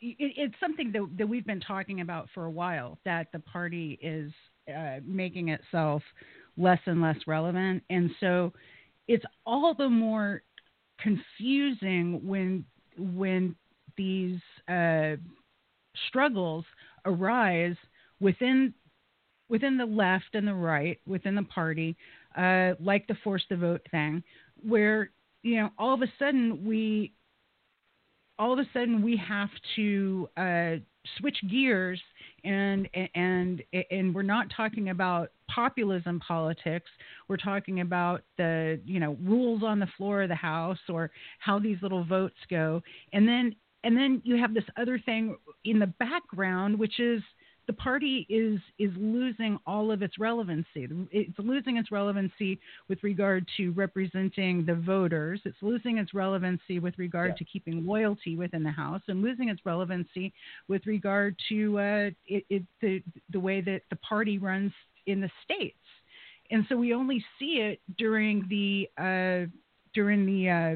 It, 0.01 0.15
it's 0.37 0.55
something 0.59 0.91
that, 0.91 1.07
that 1.17 1.27
we've 1.27 1.45
been 1.45 1.61
talking 1.61 2.01
about 2.01 2.27
for 2.33 2.45
a 2.45 2.51
while. 2.51 2.97
That 3.05 3.27
the 3.33 3.39
party 3.39 3.99
is 4.01 4.31
uh, 4.73 4.99
making 5.05 5.49
itself 5.49 6.01
less 6.57 6.79
and 6.85 7.01
less 7.01 7.17
relevant, 7.27 7.83
and 7.89 8.09
so 8.19 8.53
it's 9.07 9.25
all 9.45 9.73
the 9.73 9.89
more 9.89 10.43
confusing 10.99 12.21
when 12.25 12.65
when 12.97 13.55
these 13.97 14.39
uh, 14.69 15.15
struggles 16.07 16.65
arise 17.05 17.75
within 18.19 18.73
within 19.47 19.77
the 19.77 19.85
left 19.85 20.33
and 20.33 20.47
the 20.47 20.53
right, 20.53 20.99
within 21.05 21.35
the 21.35 21.43
party, 21.43 21.95
uh, 22.35 22.71
like 22.79 23.05
the 23.07 23.15
force 23.23 23.43
the 23.49 23.55
vote 23.55 23.81
thing, 23.91 24.23
where 24.67 25.11
you 25.43 25.57
know 25.57 25.69
all 25.77 25.93
of 25.93 26.01
a 26.01 26.11
sudden 26.19 26.65
we 26.65 27.13
all 28.37 28.53
of 28.53 28.59
a 28.59 28.67
sudden 28.73 29.01
we 29.01 29.15
have 29.17 29.49
to 29.75 30.27
uh, 30.37 30.75
switch 31.19 31.37
gears 31.49 32.01
and 32.43 32.87
and 33.15 33.63
and 33.91 34.13
we're 34.13 34.21
not 34.21 34.47
talking 34.55 34.89
about 34.89 35.31
populism 35.49 36.19
politics. 36.19 36.89
We're 37.27 37.37
talking 37.37 37.81
about 37.81 38.23
the 38.37 38.79
you 38.85 38.99
know 38.99 39.17
rules 39.23 39.63
on 39.63 39.79
the 39.79 39.87
floor 39.97 40.23
of 40.23 40.29
the 40.29 40.35
House 40.35 40.79
or 40.89 41.11
how 41.39 41.59
these 41.59 41.77
little 41.81 42.03
votes 42.03 42.35
go, 42.49 42.81
and 43.13 43.27
then 43.27 43.55
and 43.85 43.95
then 43.95 44.21
you 44.25 44.35
have 44.37 44.53
this 44.53 44.65
other 44.77 44.99
thing 44.99 45.37
in 45.63 45.79
the 45.79 45.87
background, 45.87 46.77
which 46.77 46.99
is 46.99 47.21
the 47.67 47.73
party 47.73 48.25
is 48.29 48.59
is 48.77 48.91
losing 48.97 49.57
all 49.65 49.91
of 49.91 50.01
its 50.01 50.19
relevancy. 50.19 50.87
It's 51.11 51.37
losing 51.39 51.77
its 51.77 51.91
relevancy 51.91 52.59
with 52.89 53.01
regard 53.03 53.47
to 53.57 53.71
representing 53.71 54.65
the 54.65 54.75
voters. 54.75 55.39
It's 55.45 55.57
losing 55.61 55.99
its 55.99 56.13
relevancy 56.13 56.79
with 56.79 56.97
regard 56.97 57.31
yeah. 57.31 57.37
to 57.37 57.43
keeping 57.45 57.85
loyalty 57.85 58.35
within 58.35 58.63
the 58.63 58.71
House, 58.71 59.01
and 59.07 59.21
losing 59.21 59.49
its 59.49 59.61
relevancy 59.65 60.33
with 60.67 60.85
regard 60.85 61.35
to 61.49 61.79
uh, 61.79 62.09
it, 62.27 62.45
it, 62.49 62.63
the 62.81 63.01
the 63.31 63.39
way 63.39 63.61
that 63.61 63.81
the 63.89 63.97
party 63.97 64.37
runs 64.37 64.71
in 65.05 65.21
the 65.21 65.29
states. 65.43 65.77
And 66.51 66.65
so 66.69 66.75
we 66.75 66.93
only 66.93 67.23
see 67.39 67.59
it 67.59 67.79
during 67.97 68.45
the 68.49 68.89
uh, 68.97 69.47
during 69.93 70.25
the 70.25 70.49
uh, 70.49 70.75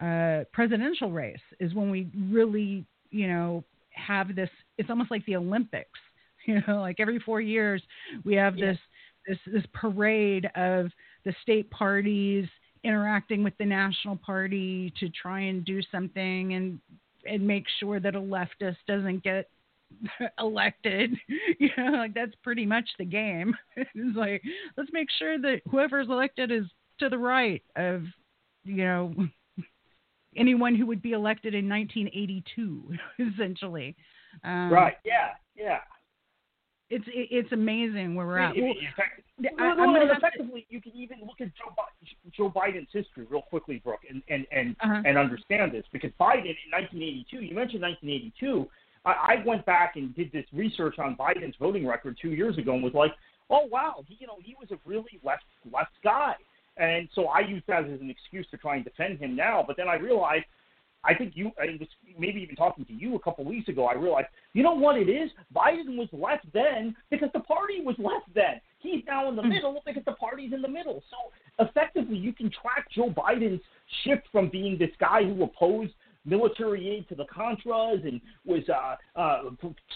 uh 0.00 0.44
presidential 0.52 1.10
race 1.10 1.38
is 1.58 1.74
when 1.74 1.90
we 1.90 2.08
really 2.30 2.84
you 3.10 3.28
know 3.28 3.64
have 3.90 4.34
this 4.34 4.50
it's 4.78 4.90
almost 4.90 5.10
like 5.10 5.24
the 5.26 5.36
olympics 5.36 5.98
you 6.46 6.60
know 6.66 6.80
like 6.80 7.00
every 7.00 7.18
four 7.18 7.40
years 7.40 7.82
we 8.24 8.34
have 8.34 8.56
this 8.56 8.78
this 9.26 9.38
this 9.46 9.64
parade 9.74 10.46
of 10.56 10.90
the 11.24 11.34
state 11.42 11.70
parties 11.70 12.46
interacting 12.82 13.44
with 13.44 13.52
the 13.58 13.64
national 13.64 14.16
party 14.16 14.92
to 14.98 15.08
try 15.10 15.40
and 15.40 15.64
do 15.64 15.80
something 15.92 16.54
and 16.54 16.80
and 17.26 17.46
make 17.46 17.66
sure 17.78 18.00
that 18.00 18.14
a 18.14 18.20
leftist 18.20 18.76
doesn't 18.88 19.22
get 19.22 19.48
elected 20.38 21.14
you 21.58 21.68
know 21.76 21.92
like 21.92 22.14
that's 22.14 22.34
pretty 22.42 22.64
much 22.64 22.88
the 22.98 23.04
game. 23.04 23.54
It's 23.76 24.16
like 24.16 24.42
let's 24.76 24.90
make 24.92 25.08
sure 25.18 25.38
that 25.38 25.60
whoever's 25.70 26.08
elected 26.08 26.50
is 26.50 26.64
to 27.00 27.08
the 27.08 27.18
right 27.18 27.62
of 27.76 28.04
you 28.64 28.84
know 28.84 29.14
anyone 30.36 30.74
who 30.74 30.86
would 30.86 31.02
be 31.02 31.12
elected 31.12 31.54
in 31.54 31.68
1982, 31.68 32.94
essentially. 33.34 33.96
Um, 34.44 34.72
right. 34.72 34.94
Yeah. 35.04 35.30
Yeah. 35.56 35.78
It's 36.90 37.04
it's 37.06 37.52
amazing 37.52 38.16
where 38.16 38.26
we're 38.26 38.38
at. 38.38 38.56
Well, 38.56 38.74
I, 39.60 39.74
well, 39.76 40.10
effectively, 40.10 40.62
to... 40.62 40.74
you 40.74 40.80
can 40.82 40.92
even 40.96 41.20
look 41.20 41.40
at 41.40 41.48
Joe, 41.54 41.72
Joe 42.36 42.50
Biden's 42.50 42.88
history 42.92 43.26
real 43.30 43.42
quickly, 43.42 43.80
Brooke, 43.84 44.00
and 44.10 44.20
and 44.28 44.44
and, 44.50 44.74
uh-huh. 44.80 45.02
and 45.06 45.16
understand 45.16 45.70
this 45.70 45.84
because 45.92 46.10
Biden 46.20 46.50
in 46.50 46.72
1982. 46.72 47.36
You 47.44 47.54
mentioned 47.54 47.82
1982. 47.82 48.68
I, 49.04 49.10
I 49.10 49.46
went 49.46 49.64
back 49.66 49.94
and 49.94 50.14
did 50.16 50.32
this 50.32 50.44
research 50.52 50.98
on 50.98 51.14
Biden's 51.14 51.54
voting 51.60 51.86
record 51.86 52.18
two 52.20 52.30
years 52.30 52.58
ago 52.58 52.74
and 52.74 52.82
was 52.82 52.92
like, 52.92 53.12
oh 53.50 53.66
wow, 53.70 54.02
he, 54.08 54.16
you 54.18 54.26
know, 54.26 54.38
he 54.42 54.56
was 54.58 54.72
a 54.72 54.78
really 54.84 55.20
left 55.22 55.44
left 55.72 55.92
guy. 56.02 56.34
And 56.80 57.08
so 57.14 57.26
I 57.26 57.40
use 57.40 57.62
that 57.68 57.84
as 57.84 58.00
an 58.00 58.10
excuse 58.10 58.46
to 58.50 58.56
try 58.56 58.76
and 58.76 58.84
defend 58.84 59.18
him 59.18 59.36
now. 59.36 59.62
But 59.66 59.76
then 59.76 59.86
I 59.86 59.96
realized, 59.96 60.46
I 61.04 61.14
think 61.14 61.32
you, 61.34 61.52
I 61.60 61.76
was 61.78 61.88
maybe 62.18 62.40
even 62.40 62.56
talking 62.56 62.86
to 62.86 62.92
you 62.92 63.16
a 63.16 63.18
couple 63.18 63.44
weeks 63.44 63.68
ago, 63.68 63.86
I 63.86 63.94
realized, 63.94 64.28
you 64.54 64.62
know 64.62 64.72
what 64.72 64.96
it 64.96 65.08
is? 65.08 65.30
Biden 65.54 65.96
was 65.96 66.08
left 66.12 66.46
then 66.54 66.96
because 67.10 67.28
the 67.34 67.40
party 67.40 67.82
was 67.82 67.96
left 67.98 68.34
then. 68.34 68.62
He's 68.78 69.04
now 69.06 69.28
in 69.28 69.36
the 69.36 69.42
hmm. 69.42 69.50
middle 69.50 69.82
because 69.84 70.04
the 70.06 70.12
party's 70.12 70.54
in 70.54 70.62
the 70.62 70.68
middle. 70.68 71.02
So 71.10 71.66
effectively, 71.66 72.16
you 72.16 72.32
can 72.32 72.50
track 72.50 72.90
Joe 72.90 73.10
Biden's 73.10 73.60
shift 74.04 74.22
from 74.32 74.48
being 74.48 74.78
this 74.78 74.90
guy 74.98 75.22
who 75.22 75.42
opposed 75.42 75.92
military 76.30 76.88
aid 76.88 77.08
to 77.08 77.14
the 77.14 77.24
Contras 77.24 78.06
and 78.06 78.20
was 78.46 78.62
uh, 78.68 78.96
uh, 79.18 79.42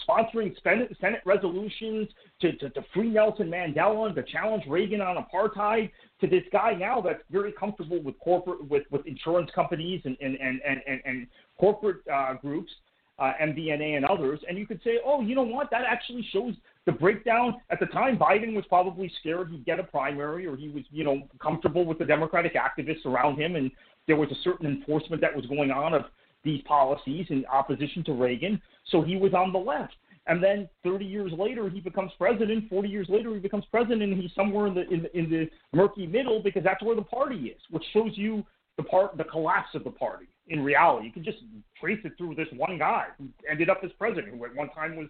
sponsoring 0.07 0.53
Senate, 0.61 0.95
Senate 1.01 1.21
resolutions 1.25 2.09
to, 2.41 2.51
to, 2.57 2.69
to 2.71 2.85
free 2.93 3.09
Nelson 3.09 3.49
Mandela 3.49 4.07
and 4.07 4.15
to 4.15 4.23
challenge 4.23 4.63
Reagan 4.67 5.01
on 5.01 5.15
apartheid 5.15 5.89
to 6.21 6.27
this 6.27 6.43
guy 6.51 6.73
now 6.73 7.01
that's 7.01 7.23
very 7.31 7.51
comfortable 7.51 8.01
with 8.01 8.19
corporate 8.19 8.69
with, 8.69 8.83
with 8.91 9.05
insurance 9.05 9.49
companies 9.55 10.01
and 10.05 10.17
and 10.21 10.37
and 10.39 10.61
and, 10.65 11.01
and 11.05 11.27
corporate 11.59 12.01
uh, 12.13 12.33
groups, 12.33 12.71
uh, 13.19 13.31
MBNA 13.41 13.95
and 13.95 14.05
others, 14.05 14.39
and 14.47 14.57
you 14.57 14.67
could 14.67 14.81
say, 14.83 14.99
oh, 15.05 15.21
you 15.21 15.35
know 15.35 15.43
what? 15.43 15.69
That 15.71 15.83
actually 15.87 16.27
shows 16.31 16.53
the 16.85 16.91
breakdown. 16.91 17.55
At 17.69 17.79
the 17.79 17.85
time, 17.87 18.17
Biden 18.17 18.55
was 18.55 18.65
probably 18.67 19.11
scared 19.19 19.49
he'd 19.49 19.65
get 19.65 19.79
a 19.79 19.83
primary, 19.83 20.45
or 20.45 20.55
he 20.55 20.69
was 20.69 20.83
you 20.91 21.03
know 21.03 21.27
comfortable 21.41 21.85
with 21.85 21.97
the 21.97 22.05
Democratic 22.05 22.55
activists 22.55 23.05
around 23.05 23.39
him, 23.39 23.55
and 23.55 23.71
there 24.07 24.17
was 24.17 24.29
a 24.31 24.41
certain 24.43 24.67
enforcement 24.67 25.21
that 25.21 25.35
was 25.35 25.45
going 25.45 25.71
on 25.71 25.93
of 25.93 26.03
these 26.45 26.61
policies 26.63 27.25
in 27.29 27.45
opposition 27.47 28.03
to 28.05 28.13
Reagan, 28.13 28.61
so 28.85 29.01
he 29.01 29.17
was 29.17 29.33
on 29.33 29.51
the 29.51 29.59
left 29.59 29.95
and 30.27 30.43
then 30.43 30.67
30 30.83 31.05
years 31.05 31.31
later 31.37 31.69
he 31.69 31.79
becomes 31.79 32.11
president. 32.17 32.69
40 32.69 32.89
years 32.89 33.07
later 33.09 33.33
he 33.33 33.39
becomes 33.39 33.65
president, 33.69 34.01
and 34.01 34.21
he's 34.21 34.31
somewhere 34.35 34.67
in 34.67 34.73
the 34.73 34.87
in 34.89 35.07
in 35.13 35.29
the 35.29 35.49
murky 35.73 36.07
middle 36.07 36.41
because 36.41 36.63
that's 36.63 36.81
where 36.83 36.95
the 36.95 37.01
party 37.01 37.35
is, 37.47 37.61
which 37.69 37.83
shows 37.93 38.11
you 38.15 38.43
the 38.77 38.83
part 38.83 39.17
the 39.17 39.23
collapse 39.23 39.69
of 39.75 39.83
the 39.83 39.91
party 39.91 40.27
in 40.47 40.63
reality. 40.63 41.07
You 41.07 41.13
can 41.13 41.23
just 41.23 41.37
trace 41.79 41.99
it 42.03 42.13
through 42.17 42.35
this 42.35 42.47
one 42.55 42.77
guy 42.77 43.07
who 43.17 43.27
ended 43.49 43.69
up 43.69 43.81
as 43.83 43.91
president, 43.97 44.35
who 44.35 44.45
at 44.45 44.55
one 44.55 44.69
time 44.69 44.95
was 44.95 45.07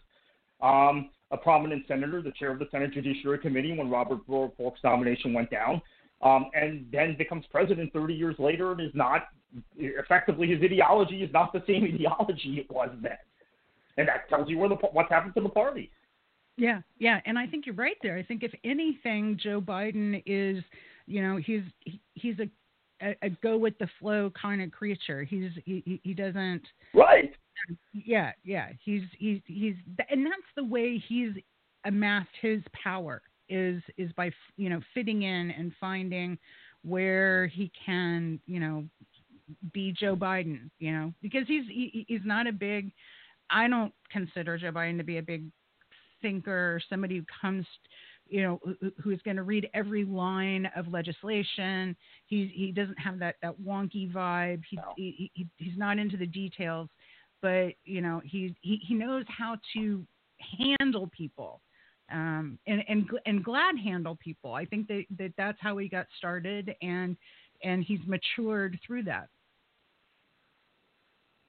um, 0.62 1.10
a 1.32 1.38
prominent 1.38 1.86
senator, 1.88 2.22
the 2.22 2.32
chair 2.32 2.52
of 2.52 2.60
the 2.60 2.68
Senate 2.72 2.94
Judiciary 2.94 3.40
Committee 3.40 3.78
when 3.78 3.90
Robert 3.90 4.26
Bork's 4.28 4.80
nomination 4.84 5.34
went 5.34 5.50
down, 5.50 5.82
um, 6.22 6.48
and 6.54 6.86
then 6.92 7.16
becomes 7.18 7.46
president 7.52 7.92
30 7.94 8.14
years 8.14 8.36
later 8.38 8.72
and 8.72 8.82
is 8.82 8.94
not 8.94 9.28
effectively 9.78 10.48
his 10.48 10.62
ideology 10.62 11.24
is 11.24 11.32
not 11.32 11.54
the 11.54 11.64
same 11.68 11.84
ideology 11.94 12.60
it 12.60 12.72
was 12.72 12.90
then 13.02 13.18
and 13.98 14.08
that 14.08 14.28
tells 14.30 14.50
you 14.50 14.58
where 14.58 14.70
the 14.70 14.76
what's 14.76 15.10
happened 15.10 15.34
to 15.36 15.42
the 15.42 15.50
party. 15.50 15.92
Yeah, 16.58 16.82
yeah, 17.00 17.20
and 17.26 17.38
I 17.38 17.48
think 17.48 17.66
you're 17.66 17.76
right 17.76 17.98
there. 18.02 18.18
I 18.18 18.24
think 18.24 18.44
if 18.44 18.54
anything, 18.64 19.38
Joe 19.42 19.60
Biden 19.60 20.24
is, 20.26 20.64
you 21.06 21.22
know, 21.22 21.38
he's 21.38 21.64
he, 21.82 22.00
he's 22.14 22.36
a, 22.40 22.50
a, 23.06 23.16
a 23.24 23.30
go 23.42 23.58
with 23.58 23.78
the 23.78 23.90
flow 24.00 24.32
kind 24.40 24.62
of 24.62 24.72
creature. 24.72 25.24
He's 25.24 25.52
he 25.66 26.00
he 26.04 26.14
doesn't 26.14 26.64
right. 26.94 27.34
Yeah, 27.94 28.32
yeah. 28.44 28.70
He's 28.84 29.04
he's 29.18 29.42
he's 29.46 29.76
and 30.10 30.26
that's 30.26 30.36
the 30.56 30.64
way 30.64 31.02
he's 31.08 31.32
amassed 31.86 32.30
his 32.42 32.62
power 32.84 33.22
is 33.50 33.82
is 33.98 34.12
by 34.14 34.32
you 34.58 34.70
know 34.70 34.82
fitting 34.94 35.24
in 35.24 35.52
and 35.52 35.72
finding 35.80 36.38
where 36.84 37.48
he 37.48 37.72
can 37.86 38.40
you 38.46 38.60
know 38.60 38.86
be 39.74 39.94
Joe 39.98 40.16
Biden. 40.16 40.70
You 40.80 40.92
know 40.92 41.14
because 41.22 41.48
he's 41.48 41.66
he, 41.68 42.06
he's 42.08 42.26
not 42.26 42.48
a 42.48 42.52
big 42.52 42.92
I 43.50 43.68
don't 43.68 43.94
consider 44.12 44.58
Joe 44.58 44.72
Biden 44.72 44.98
to 44.98 45.04
be 45.04 45.18
a 45.18 45.24
big 45.24 45.46
thinker, 46.22 46.82
somebody 46.90 47.18
who 47.18 47.26
comes, 47.42 47.66
you 48.28 48.42
know, 48.42 48.60
who, 48.64 48.92
who's 49.02 49.22
going 49.24 49.38
to 49.38 49.44
read 49.44 49.70
every 49.74 50.04
line 50.04 50.68
of 50.76 50.88
legislation. 50.88 51.96
He 52.28 52.52
he 52.54 52.72
doesn't 52.72 53.00
have 53.00 53.20
that 53.20 53.36
that 53.42 53.60
wonky 53.62 54.12
vibe. 54.12 54.62
He, 54.70 54.78
no. 54.78 54.84
he, 54.96 55.32
he 55.34 55.48
he's 55.58 55.78
not 55.78 56.00
into 56.00 56.18
the 56.18 56.26
details, 56.26 56.90
but 57.42 57.74
you 57.84 58.02
know, 58.02 58.22
he 58.24 58.56
he 58.62 58.80
he 58.88 58.94
knows 58.94 59.26
how 59.28 59.58
to 59.74 60.06
handle 60.58 61.10
people. 61.16 61.62
Um, 62.12 62.60
and 62.68 62.84
and 62.88 63.10
and 63.26 63.44
glad 63.44 63.78
handle 63.80 64.16
people. 64.16 64.54
I 64.54 64.66
think 64.66 64.88
that, 64.88 65.06
that 65.18 65.34
that's 65.38 65.58
how 65.60 65.78
he 65.78 65.88
got 65.88 66.06
started, 66.18 66.76
and 66.84 67.18
and 67.66 67.84
he's 67.84 68.00
matured 68.06 68.80
through 68.86 69.04
that. 69.04 69.28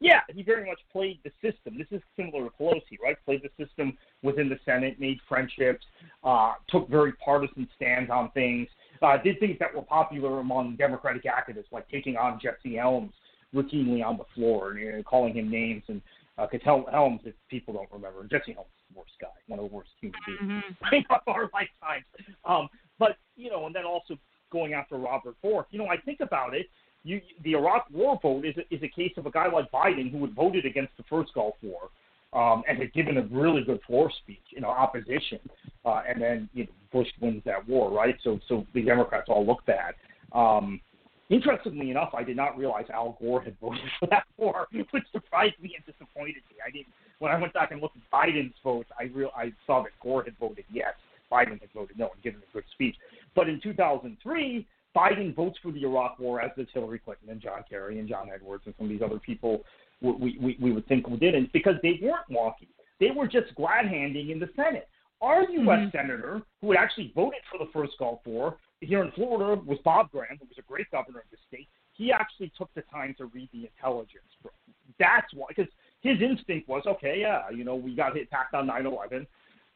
Yeah, 0.01 0.21
he 0.35 0.43
very 0.43 0.67
much 0.69 0.81
played 0.93 1.21
the 1.25 1.31
system. 1.41 1.79
This 1.79 1.87
is 1.91 2.03
similar 2.17 2.45
to 2.45 2.51
Pelosi, 2.61 2.99
right? 3.03 3.17
Played 3.25 3.43
the 3.43 3.65
system 3.65 3.97
within 4.23 4.49
the 4.49 4.59
Senate, 4.65 5.01
made 5.01 5.19
friendships, 5.27 5.87
uh, 6.23 6.55
took 6.69 6.89
very 6.91 7.13
partisan 7.13 7.67
stands 7.77 8.11
on 8.11 8.31
things, 8.33 8.69
uh, 9.01 9.17
did 9.23 9.41
things 9.41 9.57
that 9.59 9.75
were 9.75 9.83
popular 9.83 10.41
among 10.41 10.77
Democratic 10.77 11.25
activists, 11.25 11.73
like 11.73 11.89
taking 11.89 12.17
on 12.17 12.39
Jesse 12.43 12.77
Helms 12.77 13.13
routinely 13.55 14.05
on 14.05 14.19
the 14.19 14.25
floor 14.35 14.73
and 14.73 14.81
you 14.81 14.93
know, 14.93 15.03
calling 15.03 15.35
him 15.35 15.51
names. 15.51 15.83
And 15.89 16.03
because 16.39 16.61
uh, 16.67 16.91
Helms, 16.91 17.21
if 17.25 17.35
people 17.49 17.73
don't 17.73 17.91
remember, 17.91 18.23
Jesse 18.25 18.53
Helms 18.53 18.69
is 18.77 18.95
the 18.95 18.99
worst 18.99 19.13
guy, 19.19 19.29
one 19.47 19.59
of 19.59 19.71
the 19.71 19.75
worst 19.75 19.91
human 19.99 20.21
beings 20.27 20.63
mm-hmm. 20.93 21.13
of 21.15 21.21
our 21.27 21.49
lifetimes. 21.55 22.05
Um, 22.45 22.69
but 22.99 23.17
you 23.35 23.51
know, 23.51 23.65
and 23.65 23.75
then 23.75 23.85
also 23.87 24.19
going 24.57 24.73
after 24.75 24.97
Robert 24.97 25.37
Bork. 25.43 25.67
You 25.71 25.79
know, 25.79 25.87
I 25.87 25.99
think 25.99 26.21
about 26.21 26.55
it 26.55 26.67
you, 27.07 27.21
the 27.45 27.53
Iraq 27.53 27.87
War 27.93 28.19
vote 28.21 28.45
is 28.45 28.57
a, 28.57 28.75
is 28.75 28.83
a 28.83 28.89
case 28.89 29.13
of 29.17 29.27
a 29.27 29.31
guy 29.31 29.51
like 29.51 29.71
Biden 29.71 30.11
who 30.11 30.21
had 30.23 30.35
voted 30.35 30.67
against 30.67 30.93
the 30.97 31.05
first 31.09 31.33
Gulf 31.35 31.55
War 31.63 31.89
um, 32.33 32.65
and 32.69 32.79
had 32.79 32.93
given 32.93 33.17
a 33.17 33.23
really 33.27 33.63
good 33.63 33.81
floor 33.87 34.11
speech 34.23 34.43
in 34.57 34.65
opposition, 34.65 35.39
uh, 35.85 36.03
and 36.09 36.21
then 36.21 36.49
you 36.53 36.65
know, 36.65 36.71
Bush 36.93 37.07
wins 37.21 37.43
that 37.47 37.67
war, 37.69 37.91
right? 37.93 38.17
So 38.25 38.41
so 38.49 38.67
the 38.75 38.83
Democrats 38.83 39.27
all 39.29 39.47
look 39.47 39.65
bad. 39.67 39.95
Um, 40.33 40.81
interestingly 41.31 41.91
enough, 41.91 42.11
I 42.13 42.25
did 42.25 42.37
not 42.37 42.59
realize 42.59 42.87
Al 42.93 43.17
Gore 43.21 43.41
had 43.41 43.57
voted 43.61 43.81
for 44.01 44.09
that 44.09 44.25
war, 44.37 44.67
which 44.91 45.05
surprised 45.13 45.55
me 45.63 45.77
and 45.77 45.87
disappointed 45.87 46.43
me. 46.51 46.57
I 46.67 46.71
didn't. 46.73 46.89
When 47.21 47.31
I 47.31 47.39
went 47.39 47.55
back 47.55 47.71
and 47.71 47.81
looked 47.81 47.97
at 47.97 48.11
Biden's 48.13 48.55
votes, 48.65 48.91
I 48.99 49.05
real 49.05 49.31
I 49.37 49.53
saw 49.65 49.85
that 49.85 49.93
Gore 50.03 50.25
had 50.25 50.37
voted 50.39 50.65
yes. 50.71 50.95
Biden 51.31 51.61
had 51.61 51.73
voted 51.75 51.99
no 51.99 52.11
and 52.15 52.23
given 52.23 52.41
a 52.49 52.53
good 52.53 52.65
speech. 52.73 52.97
But 53.35 53.49
in 53.49 53.61
2003, 53.61 54.67
Biden 54.97 55.35
votes 55.35 55.59
for 55.63 55.73
the 55.73 55.83
Iraq 55.83 56.19
War, 56.19 56.41
as 56.41 56.51
does 56.57 56.67
Hillary 56.73 56.99
Clinton 56.99 57.29
and 57.31 57.41
John 57.41 57.65
Kerry 57.69 57.99
and 57.99 58.09
John 58.09 58.29
Edwards 58.35 58.65
and 58.67 58.75
some 58.79 58.87
of 58.87 58.91
these 58.91 59.03
other 59.03 59.19
people 59.19 59.65
we, 60.01 60.39
we, 60.41 60.57
we 60.61 60.73
would 60.73 60.87
think 60.87 61.09
we 61.09 61.17
didn't 61.17 61.53
because 61.53 61.75
they 61.83 61.99
weren't 62.03 62.29
wonky. 62.31 62.69
They 63.01 63.11
were 63.11 63.27
just 63.27 63.55
glad 63.55 63.87
handing 63.87 64.31
in 64.31 64.39
the 64.39 64.49
Senate. 64.57 64.89
Our 65.21 65.43
U.S. 65.43 65.51
Mm-hmm. 65.51 65.97
senator, 65.97 66.43
who 66.61 66.73
had 66.73 66.79
actually 66.79 67.13
voted 67.15 67.41
for 67.51 67.59
the 67.59 67.71
first 67.73 67.93
Gulf 67.99 68.21
War 68.27 68.59
here 68.81 69.03
in 69.03 69.11
Florida, 69.13 69.61
was 69.65 69.79
Bob 69.85 70.11
Graham, 70.11 70.37
who 70.39 70.47
was 70.47 70.59
a 70.59 70.63
great 70.63 70.91
governor 70.91 71.21
of 71.21 71.31
the 71.31 71.39
state. 71.49 71.69
He 71.95 72.13
actually 72.13 72.53
took 72.57 72.69
the 72.75 72.83
time 72.83 73.15
to 73.17 73.27
read 73.27 73.49
the 73.53 73.65
intelligence. 73.65 74.25
That's 74.99 75.33
why, 75.33 75.47
because 75.49 75.73
his 76.03 76.21
instinct 76.21 76.69
was, 76.69 76.83
okay, 76.87 77.19
yeah, 77.21 77.49
you 77.51 77.65
know, 77.65 77.75
we 77.75 77.95
got 77.95 78.15
hit 78.15 78.25
attacked 78.25 78.53
on 78.53 78.69
9/11 78.69 79.27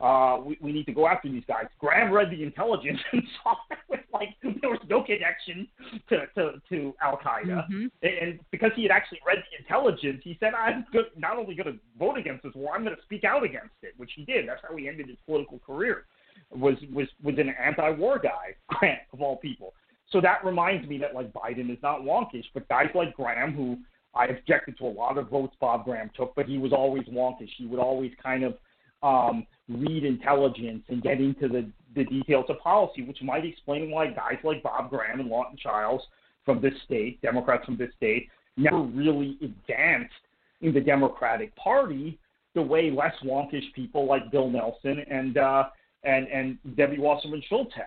uh, 0.01 0.39
we, 0.43 0.59
we 0.63 0.73
need 0.73 0.87
to 0.87 0.93
go 0.93 1.07
after 1.07 1.29
these 1.29 1.45
guys. 1.47 1.67
Graham 1.79 2.11
read 2.11 2.31
the 2.31 2.43
intelligence 2.43 2.99
and 3.13 3.23
saw 3.43 3.55
it 3.91 4.01
like 4.13 4.31
there 4.61 4.71
was 4.71 4.81
no 4.89 5.03
connection 5.03 5.69
to, 6.09 6.27
to, 6.35 6.53
to 6.69 6.95
Al 7.03 7.19
Qaeda. 7.19 7.69
Mm-hmm. 7.71 7.87
And 8.03 8.41
because 8.51 8.71
he 8.75 8.83
had 8.83 8.93
actually 8.93 9.21
read 9.27 9.39
the 9.39 9.63
intelligence, 9.63 10.23
he 10.25 10.37
said, 10.41 10.53
I'm 10.55 10.87
good, 10.91 11.07
not 11.17 11.37
only 11.37 11.55
going 11.55 11.75
to 11.75 11.79
vote 11.99 12.17
against 12.17 12.45
this 12.45 12.55
war, 12.55 12.75
I'm 12.75 12.83
going 12.83 12.97
to 12.97 13.03
speak 13.03 13.25
out 13.25 13.45
against 13.45 13.75
it, 13.83 13.93
which 13.99 14.13
he 14.17 14.25
did. 14.25 14.49
That's 14.49 14.63
how 14.67 14.75
he 14.77 14.89
ended 14.89 15.09
his 15.09 15.19
political 15.27 15.59
career, 15.59 16.07
was, 16.51 16.77
was, 16.93 17.07
was 17.23 17.35
an 17.39 17.55
anti 17.63 17.91
war 17.91 18.19
guy, 18.19 18.57
Graham, 18.69 18.99
of 19.13 19.21
all 19.21 19.37
people. 19.37 19.75
So 20.11 20.21
that 20.23 20.45
reminds 20.45 20.89
me 20.89 20.99
that 20.99 21.15
like 21.15 21.33
Biden 21.33 21.71
is 21.71 21.79
not 21.83 22.01
wonkish, 22.01 22.47
but 22.55 22.69
guys 22.69 22.89
like 22.95 23.15
Graham, 23.15 23.53
who 23.53 23.79
I 24.15 24.27
objected 24.27 24.77
to 24.79 24.87
a 24.87 24.89
lot 24.89 25.19
of 25.19 25.29
votes 25.29 25.55
Bob 25.61 25.85
Graham 25.85 26.11
took, 26.17 26.35
but 26.35 26.47
he 26.47 26.59
was 26.59 26.73
always 26.73 27.05
wonkish. 27.05 27.51
He 27.57 27.67
would 27.67 27.79
always 27.79 28.11
kind 28.21 28.45
of 28.45 28.55
um, 29.03 29.47
read 29.71 30.05
intelligence 30.05 30.83
and 30.89 31.03
get 31.03 31.21
into 31.21 31.49
the, 31.49 31.71
the 31.95 32.05
details 32.05 32.47
of 32.49 32.59
policy, 32.59 33.03
which 33.03 33.23
might 33.23 33.45
explain 33.45 33.91
why 33.91 34.09
guys 34.09 34.39
like 34.45 34.63
Bob 34.63 34.91
Graham 34.91 35.21
and 35.21 35.29
Lawton 35.29 35.57
Chiles 35.57 36.03
from 36.45 36.61
this 36.61 36.75
state, 36.85 37.21
Democrats 37.23 37.65
from 37.65 37.77
this 37.77 37.91
state, 37.97 38.29
never 38.57 38.81
really 38.81 39.39
advanced 39.43 40.13
in 40.61 40.75
the 40.75 40.81
Democratic 40.81 41.55
Party 41.57 42.19
the 42.55 42.63
way 42.63 42.91
less 42.91 43.15
wonkish 43.25 43.73
people 43.75 44.07
like 44.07 44.31
Bill 44.31 44.51
Nelson 44.51 45.05
and 45.11 45.39
uh, 45.39 45.65
and 46.03 46.27
and 46.29 46.59
Debbie 46.77 46.99
Wasserman 46.99 47.43
Schultz 47.49 47.73
have, 47.77 47.87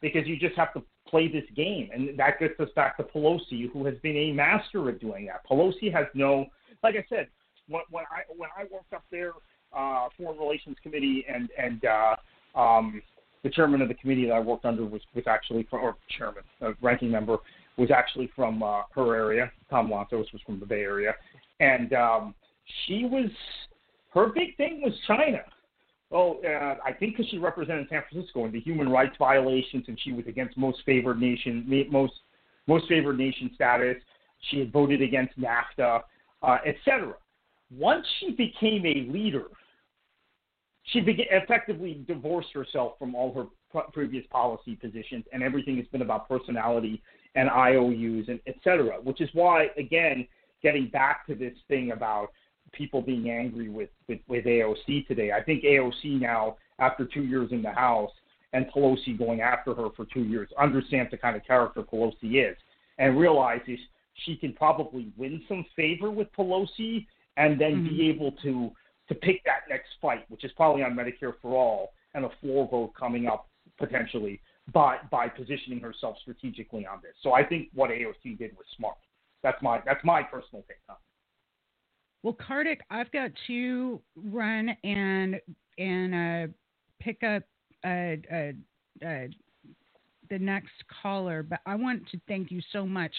because 0.00 0.26
you 0.26 0.38
just 0.38 0.56
have 0.56 0.72
to 0.74 0.82
play 1.08 1.26
this 1.26 1.44
game, 1.56 1.90
and 1.92 2.16
that 2.18 2.38
gets 2.38 2.58
us 2.60 2.68
back 2.76 2.96
to 2.96 3.02
Pelosi, 3.02 3.68
who 3.72 3.84
has 3.86 3.96
been 4.02 4.16
a 4.16 4.32
master 4.32 4.88
at 4.88 5.00
doing 5.00 5.26
that. 5.26 5.44
Pelosi 5.50 5.92
has 5.92 6.06
no, 6.14 6.46
like 6.84 6.94
I 6.94 7.04
said, 7.08 7.26
when, 7.68 7.82
when 7.90 8.04
I 8.04 8.22
when 8.36 8.48
I 8.56 8.62
worked 8.72 8.92
up 8.92 9.04
there 9.10 9.32
uh, 9.76 10.08
Foreign 10.16 10.38
Relations 10.38 10.76
Committee, 10.82 11.24
and 11.32 11.48
and 11.58 11.84
uh, 11.84 12.58
um, 12.58 13.02
the 13.42 13.50
chairman 13.50 13.80
of 13.80 13.88
the 13.88 13.94
committee 13.94 14.26
that 14.26 14.32
I 14.32 14.40
worked 14.40 14.64
under 14.64 14.84
was 14.84 15.02
was 15.14 15.24
actually 15.26 15.66
from, 15.70 15.80
or 15.80 15.96
chairman, 16.16 16.42
uh, 16.62 16.72
ranking 16.82 17.10
member 17.10 17.38
was 17.76 17.90
actually 17.90 18.30
from 18.36 18.62
uh, 18.62 18.82
her 18.94 19.14
area. 19.14 19.50
Tom 19.70 19.88
Lantos 19.88 20.32
was 20.32 20.42
from 20.44 20.60
the 20.60 20.66
Bay 20.66 20.82
Area, 20.82 21.14
and 21.60 21.92
um, 21.92 22.34
she 22.86 23.04
was 23.04 23.30
her 24.12 24.26
big 24.28 24.56
thing 24.56 24.82
was 24.82 24.92
China. 25.06 25.40
Well, 26.10 26.40
uh, 26.44 26.74
I 26.84 26.92
think 26.98 27.16
because 27.16 27.30
she 27.30 27.38
represented 27.38 27.86
San 27.88 28.02
Francisco 28.10 28.44
and 28.44 28.52
the 28.52 28.60
human 28.60 28.88
rights 28.88 29.14
violations, 29.18 29.84
and 29.86 29.98
she 30.02 30.12
was 30.12 30.26
against 30.26 30.56
most 30.56 30.78
favored 30.84 31.20
nation, 31.20 31.64
most 31.90 32.14
most 32.66 32.88
favored 32.88 33.18
nation 33.18 33.50
status. 33.54 33.96
She 34.50 34.58
had 34.58 34.72
voted 34.72 35.02
against 35.02 35.38
NAFTA, 35.38 36.00
uh, 36.42 36.58
etc. 36.66 37.14
Once 37.76 38.04
she 38.18 38.32
became 38.32 38.84
a 38.84 39.10
leader, 39.12 39.44
she 40.92 41.00
began, 41.00 41.26
effectively 41.30 42.04
divorced 42.06 42.52
herself 42.52 42.94
from 42.98 43.14
all 43.14 43.32
her 43.34 43.46
previous 43.92 44.26
policy 44.30 44.76
positions, 44.76 45.24
and 45.32 45.42
everything 45.42 45.76
has 45.76 45.86
been 45.88 46.02
about 46.02 46.28
personality 46.28 47.02
and 47.34 47.48
IOUs 47.48 48.28
and 48.28 48.40
et 48.46 48.56
cetera, 48.64 49.00
which 49.02 49.20
is 49.20 49.28
why, 49.32 49.68
again, 49.76 50.26
getting 50.62 50.88
back 50.88 51.26
to 51.26 51.34
this 51.34 51.54
thing 51.68 51.92
about 51.92 52.28
people 52.72 53.00
being 53.00 53.30
angry 53.30 53.68
with, 53.68 53.90
with, 54.08 54.20
with 54.28 54.44
AOC 54.44 55.06
today, 55.06 55.32
I 55.32 55.42
think 55.42 55.64
AOC 55.64 56.20
now, 56.20 56.56
after 56.78 57.04
two 57.04 57.22
years 57.22 57.50
in 57.52 57.62
the 57.62 57.70
House 57.70 58.10
and 58.52 58.66
Pelosi 58.74 59.16
going 59.16 59.40
after 59.40 59.74
her 59.74 59.88
for 59.96 60.06
two 60.06 60.24
years, 60.24 60.48
understands 60.58 61.10
the 61.10 61.16
kind 61.16 61.36
of 61.36 61.44
character 61.44 61.82
Pelosi 61.82 62.50
is 62.50 62.56
and 62.98 63.18
realizes 63.18 63.78
she 64.24 64.36
can 64.36 64.52
probably 64.52 65.12
win 65.16 65.42
some 65.48 65.64
favor 65.76 66.10
with 66.10 66.28
Pelosi 66.36 67.06
and 67.36 67.60
then 67.60 67.76
mm-hmm. 67.76 67.96
be 67.96 68.08
able 68.08 68.32
to 68.42 68.70
to 69.10 69.14
pick 69.16 69.42
that 69.44 69.62
next 69.68 69.88
fight, 70.00 70.24
which 70.28 70.44
is 70.44 70.52
probably 70.56 70.82
on 70.82 70.94
Medicare 70.94 71.34
for 71.42 71.56
all 71.56 71.92
and 72.14 72.24
a 72.24 72.30
floor 72.40 72.68
vote 72.70 72.92
coming 72.98 73.26
up 73.26 73.48
potentially 73.78 74.40
by 74.72 74.98
by 75.10 75.28
positioning 75.28 75.80
herself 75.80 76.16
strategically 76.22 76.86
on 76.86 77.00
this. 77.02 77.12
So 77.22 77.32
I 77.32 77.44
think 77.44 77.68
what 77.74 77.90
AOC 77.90 78.38
did 78.38 78.56
was 78.56 78.66
smart. 78.76 78.96
That's 79.42 79.60
my 79.62 79.82
that's 79.84 80.04
my 80.04 80.22
personal 80.22 80.62
take 80.68 80.78
on 80.88 80.94
it. 80.94 81.00
Well, 82.22 82.36
Kartik, 82.46 82.80
I've 82.90 83.10
got 83.10 83.30
to 83.48 84.00
run 84.16 84.70
and 84.84 85.40
and 85.78 86.14
uh, 86.14 86.52
pick 87.00 87.22
up 87.22 87.42
uh, 87.84 88.16
uh, 88.32 88.52
uh, 89.04 89.26
the 90.28 90.38
next 90.38 90.72
caller, 91.02 91.42
but 91.42 91.60
I 91.66 91.74
want 91.74 92.08
to 92.10 92.20
thank 92.28 92.50
you 92.50 92.60
so 92.72 92.86
much 92.86 93.12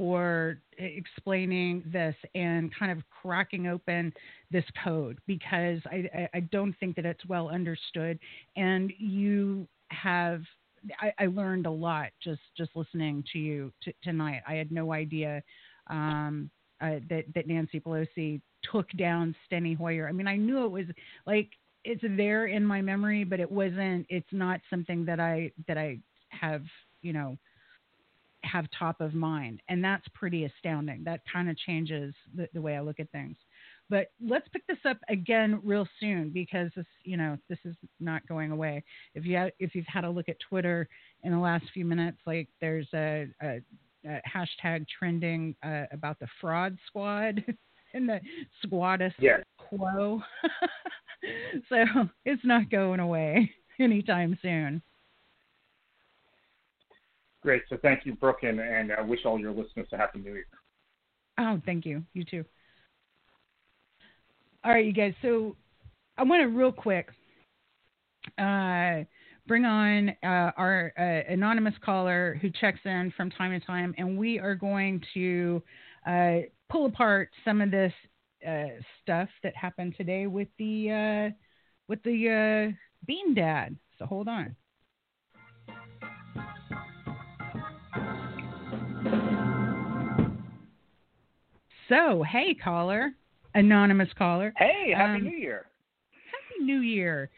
for 0.00 0.56
explaining 0.78 1.84
this 1.92 2.14
and 2.34 2.74
kind 2.74 2.90
of 2.90 3.04
cracking 3.10 3.66
open 3.66 4.10
this 4.50 4.64
code 4.82 5.18
because 5.26 5.78
I, 5.84 6.26
I 6.32 6.40
don't 6.40 6.72
think 6.80 6.96
that 6.96 7.04
it's 7.04 7.22
well 7.26 7.50
understood. 7.50 8.18
And 8.56 8.94
you 8.98 9.68
have, 9.90 10.40
I, 10.98 11.12
I 11.18 11.26
learned 11.26 11.66
a 11.66 11.70
lot 11.70 12.12
just 12.24 12.40
just 12.56 12.70
listening 12.74 13.22
to 13.34 13.38
you 13.38 13.70
t- 13.84 13.94
tonight. 14.02 14.40
I 14.48 14.54
had 14.54 14.72
no 14.72 14.94
idea 14.94 15.42
um, 15.88 16.48
uh, 16.80 17.00
that 17.10 17.24
that 17.34 17.46
Nancy 17.46 17.78
Pelosi 17.78 18.40
took 18.72 18.90
down 18.92 19.36
Steny 19.52 19.76
Hoyer. 19.76 20.08
I 20.08 20.12
mean, 20.12 20.26
I 20.26 20.36
knew 20.36 20.64
it 20.64 20.70
was 20.70 20.86
like 21.26 21.50
it's 21.84 22.04
there 22.16 22.46
in 22.46 22.64
my 22.64 22.80
memory, 22.80 23.24
but 23.24 23.38
it 23.38 23.52
wasn't. 23.52 24.06
It's 24.08 24.32
not 24.32 24.62
something 24.70 25.04
that 25.04 25.20
I 25.20 25.52
that 25.68 25.76
I 25.76 25.98
have 26.30 26.62
you 27.02 27.12
know 27.12 27.36
have 28.50 28.66
top 28.76 29.00
of 29.00 29.14
mind. 29.14 29.60
And 29.68 29.82
that's 29.82 30.06
pretty 30.14 30.44
astounding. 30.44 31.04
That 31.04 31.20
kind 31.30 31.48
of 31.50 31.56
changes 31.58 32.14
the, 32.34 32.48
the, 32.54 32.60
way 32.60 32.76
I 32.76 32.80
look 32.80 33.00
at 33.00 33.10
things. 33.10 33.36
But 33.88 34.12
let's 34.24 34.48
pick 34.48 34.66
this 34.66 34.78
up 34.88 34.98
again 35.08 35.60
real 35.64 35.86
soon 35.98 36.30
because 36.30 36.70
this, 36.76 36.86
you 37.02 37.16
know, 37.16 37.36
this 37.48 37.58
is 37.64 37.74
not 37.98 38.26
going 38.28 38.52
away. 38.52 38.84
If 39.14 39.24
you 39.24 39.36
have, 39.36 39.50
if 39.58 39.74
you've 39.74 39.86
had 39.86 40.04
a 40.04 40.10
look 40.10 40.28
at 40.28 40.36
Twitter 40.48 40.88
in 41.24 41.32
the 41.32 41.38
last 41.38 41.64
few 41.74 41.84
minutes, 41.84 42.18
like 42.26 42.48
there's 42.60 42.88
a, 42.94 43.26
a, 43.42 43.60
a 44.06 44.20
hashtag 44.28 44.86
trending 44.96 45.56
uh, 45.64 45.84
about 45.92 46.18
the 46.20 46.28
fraud 46.40 46.78
squad 46.86 47.44
and 47.94 48.08
the 48.08 48.20
squatus 48.64 49.12
yes. 49.18 49.42
quo. 49.58 50.22
so 51.68 51.84
it's 52.24 52.44
not 52.44 52.70
going 52.70 53.00
away 53.00 53.50
anytime 53.80 54.38
soon. 54.40 54.82
Great. 57.42 57.62
So 57.68 57.78
thank 57.80 58.04
you, 58.04 58.14
Brooke, 58.14 58.42
and, 58.42 58.60
and 58.60 58.92
I 58.92 59.00
wish 59.00 59.20
all 59.24 59.38
your 59.38 59.52
listeners 59.52 59.88
a 59.92 59.96
happy 59.96 60.18
new 60.18 60.34
year. 60.34 60.46
Oh, 61.38 61.60
thank 61.64 61.86
you. 61.86 62.04
You 62.12 62.24
too. 62.24 62.44
All 64.62 64.72
right, 64.72 64.84
you 64.84 64.92
guys. 64.92 65.14
So 65.22 65.56
I 66.18 66.22
want 66.22 66.42
to 66.42 66.48
real 66.48 66.72
quick 66.72 67.08
uh, 68.38 69.04
bring 69.46 69.64
on 69.64 70.10
uh, 70.22 70.52
our 70.56 70.92
uh, 70.98 71.32
anonymous 71.32 71.74
caller 71.82 72.38
who 72.42 72.50
checks 72.50 72.80
in 72.84 73.12
from 73.16 73.30
time 73.30 73.58
to 73.58 73.66
time, 73.66 73.94
and 73.96 74.18
we 74.18 74.38
are 74.38 74.54
going 74.54 75.02
to 75.14 75.62
uh, 76.06 76.36
pull 76.68 76.86
apart 76.86 77.30
some 77.44 77.62
of 77.62 77.70
this 77.70 77.92
uh, 78.46 78.66
stuff 79.02 79.28
that 79.42 79.56
happened 79.56 79.94
today 79.96 80.26
with 80.26 80.48
the 80.58 80.90
uh, 81.30 81.34
with 81.88 82.02
the 82.02 82.74
Bean 83.06 83.34
Dad. 83.34 83.76
So 83.98 84.04
hold 84.04 84.28
on. 84.28 84.54
So, 91.90 92.22
hey, 92.22 92.54
caller, 92.54 93.10
anonymous 93.54 94.08
caller. 94.16 94.54
Hey, 94.56 94.94
Happy 94.96 95.18
um, 95.18 95.24
New 95.24 95.36
Year. 95.36 95.66
Happy 96.30 96.64
New 96.64 96.80
Year. 96.80 97.30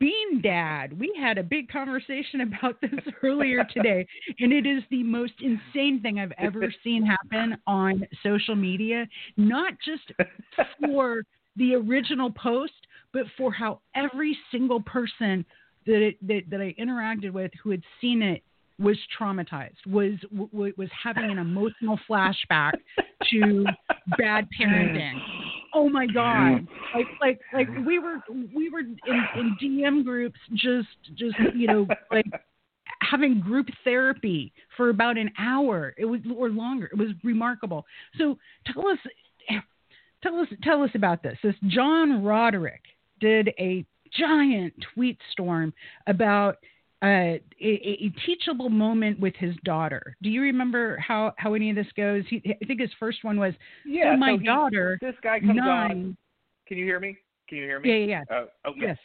Bean 0.00 0.42
Dad, 0.42 0.98
we 0.98 1.14
had 1.18 1.38
a 1.38 1.44
big 1.44 1.68
conversation 1.68 2.40
about 2.56 2.80
this 2.80 3.00
earlier 3.22 3.64
today, 3.72 4.04
and 4.40 4.52
it 4.52 4.66
is 4.66 4.82
the 4.90 5.04
most 5.04 5.34
insane 5.40 6.00
thing 6.02 6.18
I've 6.18 6.32
ever 6.38 6.74
seen 6.84 7.06
happen 7.06 7.56
on 7.68 8.04
social 8.24 8.56
media, 8.56 9.06
not 9.36 9.74
just 9.84 10.12
for 10.80 11.22
the 11.56 11.76
original 11.76 12.32
post, 12.32 12.72
but 13.12 13.26
for 13.38 13.52
how 13.52 13.80
every 13.94 14.36
single 14.50 14.80
person 14.80 15.44
that, 15.86 16.02
it, 16.02 16.26
that, 16.26 16.42
that 16.50 16.60
I 16.60 16.74
interacted 16.80 17.30
with 17.30 17.52
who 17.62 17.70
had 17.70 17.82
seen 18.00 18.22
it 18.22 18.42
was 18.78 18.96
traumatized, 19.18 19.86
was 19.86 20.14
w- 20.34 20.72
was 20.76 20.88
having 21.02 21.30
an 21.30 21.38
emotional 21.38 21.98
flashback 22.08 22.72
to 23.30 23.64
bad 24.18 24.48
parenting. 24.58 25.18
Oh 25.74 25.88
my 25.88 26.06
god! 26.06 26.66
Like 26.94 27.06
like 27.20 27.40
like 27.54 27.68
we 27.86 27.98
were 27.98 28.18
we 28.54 28.68
were 28.70 28.80
in, 28.80 28.96
in 29.36 29.56
DM 29.62 30.04
groups 30.04 30.38
just 30.54 30.88
just 31.16 31.36
you 31.54 31.66
know 31.66 31.86
like 32.10 32.26
having 33.00 33.40
group 33.40 33.66
therapy 33.84 34.52
for 34.76 34.90
about 34.90 35.18
an 35.18 35.30
hour. 35.38 35.94
It 35.96 36.04
was 36.04 36.20
or 36.34 36.50
longer. 36.50 36.86
It 36.92 36.98
was 36.98 37.08
remarkable. 37.22 37.84
So 38.18 38.38
tell 38.66 38.86
us 38.88 38.98
tell 40.22 40.38
us 40.38 40.48
tell 40.62 40.82
us 40.82 40.90
about 40.94 41.22
this. 41.22 41.38
This 41.42 41.54
John 41.68 42.22
Roderick 42.22 42.82
did 43.20 43.50
a 43.58 43.84
giant 44.18 44.74
tweet 44.94 45.18
storm 45.30 45.72
about 46.06 46.56
a, 47.02 47.40
a, 47.60 48.12
teachable 48.24 48.68
moment 48.68 49.18
with 49.18 49.34
his 49.36 49.54
daughter. 49.64 50.16
Do 50.22 50.28
you 50.28 50.40
remember 50.42 50.96
how, 50.98 51.34
how 51.36 51.54
any 51.54 51.70
of 51.70 51.76
this 51.76 51.86
goes? 51.96 52.22
He, 52.28 52.42
I 52.46 52.64
think 52.64 52.80
his 52.80 52.90
first 53.00 53.24
one 53.24 53.38
was, 53.38 53.54
yeah, 53.84 54.14
so 54.14 54.18
my 54.18 54.34
so 54.34 54.38
he, 54.38 54.46
daughter. 54.46 54.98
This 55.00 55.14
guy 55.22 55.40
comes 55.40 55.56
nine, 55.56 55.90
on. 55.90 56.16
Can 56.66 56.78
you 56.78 56.84
hear 56.84 57.00
me? 57.00 57.16
Can 57.48 57.58
you 57.58 57.64
hear 57.64 57.80
me? 57.80 57.88
Yeah, 57.88 57.96
yeah, 57.96 58.24
yeah. 58.30 58.36
Uh, 58.36 58.44
oh, 58.66 58.72
yes. 58.76 58.96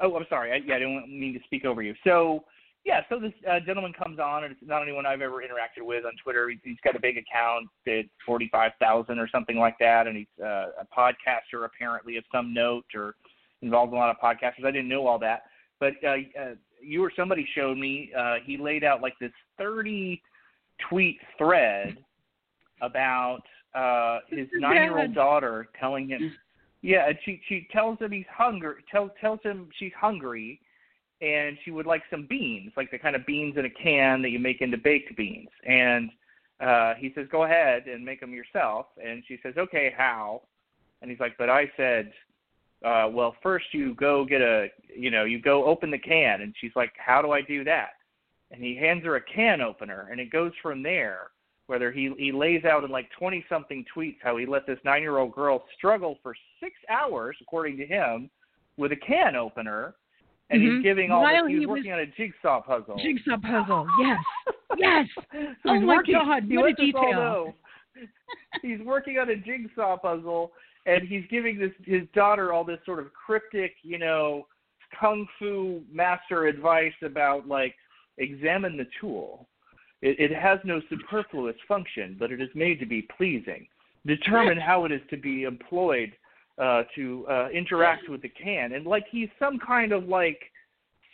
Oh, 0.00 0.14
I'm 0.16 0.26
sorry. 0.28 0.52
I, 0.52 0.56
yeah, 0.56 0.76
I 0.76 0.78
didn't 0.80 1.08
mean 1.08 1.34
to 1.34 1.40
speak 1.44 1.64
over 1.64 1.82
you. 1.82 1.94
So, 2.02 2.44
yeah, 2.84 3.00
so 3.08 3.20
this 3.20 3.32
uh, 3.48 3.60
gentleman 3.60 3.92
comes 3.92 4.18
on, 4.18 4.44
and 4.44 4.52
it's 4.52 4.60
not 4.64 4.82
anyone 4.82 5.06
I've 5.06 5.20
ever 5.20 5.36
interacted 5.36 5.84
with 5.84 6.04
on 6.04 6.12
Twitter. 6.22 6.48
He's, 6.48 6.58
he's 6.64 6.76
got 6.82 6.96
a 6.96 7.00
big 7.00 7.18
account, 7.18 7.68
did 7.84 8.08
45,000 8.26 9.18
or 9.18 9.28
something 9.28 9.58
like 9.58 9.76
that, 9.78 10.06
and 10.06 10.16
he's 10.16 10.26
uh, 10.42 10.70
a 10.80 10.86
podcaster 10.96 11.64
apparently 11.64 12.16
of 12.16 12.24
some 12.32 12.52
note 12.52 12.86
or 12.94 13.14
involved 13.62 13.92
in 13.92 13.98
a 13.98 14.00
lot 14.00 14.10
of 14.10 14.16
podcasters. 14.16 14.64
I 14.64 14.70
didn't 14.70 14.88
know 14.88 15.06
all 15.06 15.18
that, 15.18 15.44
but 15.80 15.92
uh, 16.04 16.16
uh, 16.40 16.54
you 16.82 17.02
or 17.04 17.12
somebody 17.14 17.46
showed 17.54 17.78
me. 17.78 18.10
Uh, 18.16 18.36
he 18.44 18.56
laid 18.56 18.84
out 18.84 19.02
like 19.02 19.14
this 19.20 19.32
30 19.58 20.20
tweet 20.88 21.18
thread 21.36 21.98
about 22.80 23.42
uh, 23.74 24.20
his 24.28 24.48
nine-year-old 24.54 25.14
daughter 25.14 25.68
telling 25.78 26.08
him, 26.08 26.32
yeah, 26.82 27.08
and 27.08 27.18
she 27.24 27.40
she 27.48 27.66
tells 27.72 27.98
him 27.98 28.12
he's 28.12 28.24
hungry. 28.32 28.84
Tells 28.90 29.10
tells 29.20 29.40
him 29.42 29.68
she's 29.78 29.92
hungry 29.98 30.60
and 31.20 31.58
she 31.64 31.70
would 31.70 31.86
like 31.86 32.02
some 32.10 32.26
beans, 32.28 32.72
like 32.76 32.90
the 32.90 32.98
kind 32.98 33.16
of 33.16 33.26
beans 33.26 33.56
in 33.56 33.64
a 33.64 33.70
can 33.70 34.22
that 34.22 34.30
you 34.30 34.38
make 34.38 34.60
into 34.60 34.76
baked 34.76 35.16
beans. 35.16 35.48
And 35.66 36.10
uh, 36.60 36.94
he 36.94 37.12
says, 37.14 37.26
"Go 37.30 37.44
ahead 37.44 37.86
and 37.86 38.04
make 38.04 38.20
them 38.20 38.32
yourself." 38.32 38.86
And 39.04 39.22
she 39.26 39.38
says, 39.42 39.54
"Okay, 39.56 39.92
how?" 39.96 40.42
And 41.02 41.10
he's 41.10 41.20
like, 41.20 41.36
"But 41.38 41.50
I 41.50 41.70
said, 41.76 42.12
uh, 42.84 43.08
well, 43.10 43.34
first 43.42 43.66
you 43.72 43.94
go 43.94 44.24
get 44.24 44.40
a, 44.40 44.68
you 44.94 45.10
know, 45.10 45.24
you 45.24 45.40
go 45.40 45.64
open 45.64 45.90
the 45.90 45.98
can." 45.98 46.42
And 46.42 46.54
she's 46.60 46.72
like, 46.76 46.92
"How 46.98 47.22
do 47.22 47.32
I 47.32 47.42
do 47.42 47.64
that?" 47.64 47.90
And 48.50 48.62
he 48.62 48.76
hands 48.76 49.04
her 49.04 49.16
a 49.16 49.20
can 49.20 49.60
opener, 49.60 50.08
and 50.10 50.20
it 50.20 50.30
goes 50.30 50.52
from 50.62 50.82
there. 50.82 51.30
Whether 51.66 51.92
he 51.92 52.12
he 52.18 52.32
lays 52.32 52.64
out 52.64 52.84
in 52.84 52.90
like 52.90 53.10
twenty 53.18 53.44
something 53.48 53.84
tweets 53.94 54.16
how 54.22 54.36
he 54.36 54.46
let 54.46 54.66
this 54.66 54.78
nine 54.84 55.02
year 55.02 55.18
old 55.18 55.34
girl 55.34 55.64
struggle 55.76 56.18
for 56.22 56.34
six 56.60 56.74
hours, 56.88 57.36
according 57.42 57.76
to 57.78 57.86
him, 57.86 58.30
with 58.76 58.92
a 58.92 58.96
can 58.96 59.36
opener 59.36 59.94
and 60.50 60.62
mm-hmm. 60.62 60.76
he's 60.76 60.82
giving 60.82 61.10
all 61.10 61.22
While 61.22 61.44
this, 61.44 61.52
he's 61.52 61.60
he 61.60 61.66
working 61.66 61.92
was, 61.92 62.00
on 62.00 62.00
a 62.00 62.06
jigsaw 62.06 62.62
puzzle. 62.62 62.96
Jigsaw 63.02 63.36
puzzle, 63.38 63.86
yes, 64.00 64.18
yes. 64.78 65.06
so 65.62 65.70
oh 65.70 65.80
my 65.80 65.96
working, 65.96 66.14
God, 66.14 66.42
what 66.48 66.70
a 66.70 66.74
detail! 66.74 67.54
he's 68.62 68.80
working 68.80 69.18
on 69.18 69.28
a 69.30 69.36
jigsaw 69.36 69.96
puzzle, 69.98 70.52
and 70.88 71.06
he's 71.06 71.24
giving 71.30 71.58
this 71.58 71.72
his 71.84 72.02
daughter 72.14 72.52
all 72.52 72.64
this 72.64 72.78
sort 72.86 72.98
of 72.98 73.12
cryptic, 73.12 73.74
you 73.82 73.98
know, 73.98 74.46
kung 74.98 75.26
fu 75.38 75.82
master 75.92 76.46
advice 76.46 76.94
about 77.02 77.46
like 77.46 77.74
examine 78.16 78.76
the 78.76 78.86
tool. 79.00 79.46
It, 80.00 80.18
it 80.18 80.34
has 80.34 80.58
no 80.64 80.80
superfluous 80.88 81.56
function, 81.66 82.16
but 82.18 82.32
it 82.32 82.40
is 82.40 82.48
made 82.54 82.80
to 82.80 82.86
be 82.86 83.06
pleasing. 83.16 83.66
Determine 84.06 84.58
how 84.58 84.84
it 84.84 84.92
is 84.92 85.02
to 85.10 85.16
be 85.16 85.42
employed 85.42 86.12
uh, 86.56 86.84
to 86.94 87.26
uh, 87.28 87.48
interact 87.52 88.08
with 88.08 88.22
the 88.22 88.28
can, 88.28 88.72
and 88.72 88.86
like 88.86 89.04
he's 89.10 89.28
some 89.38 89.58
kind 89.58 89.92
of 89.92 90.04
like 90.04 90.40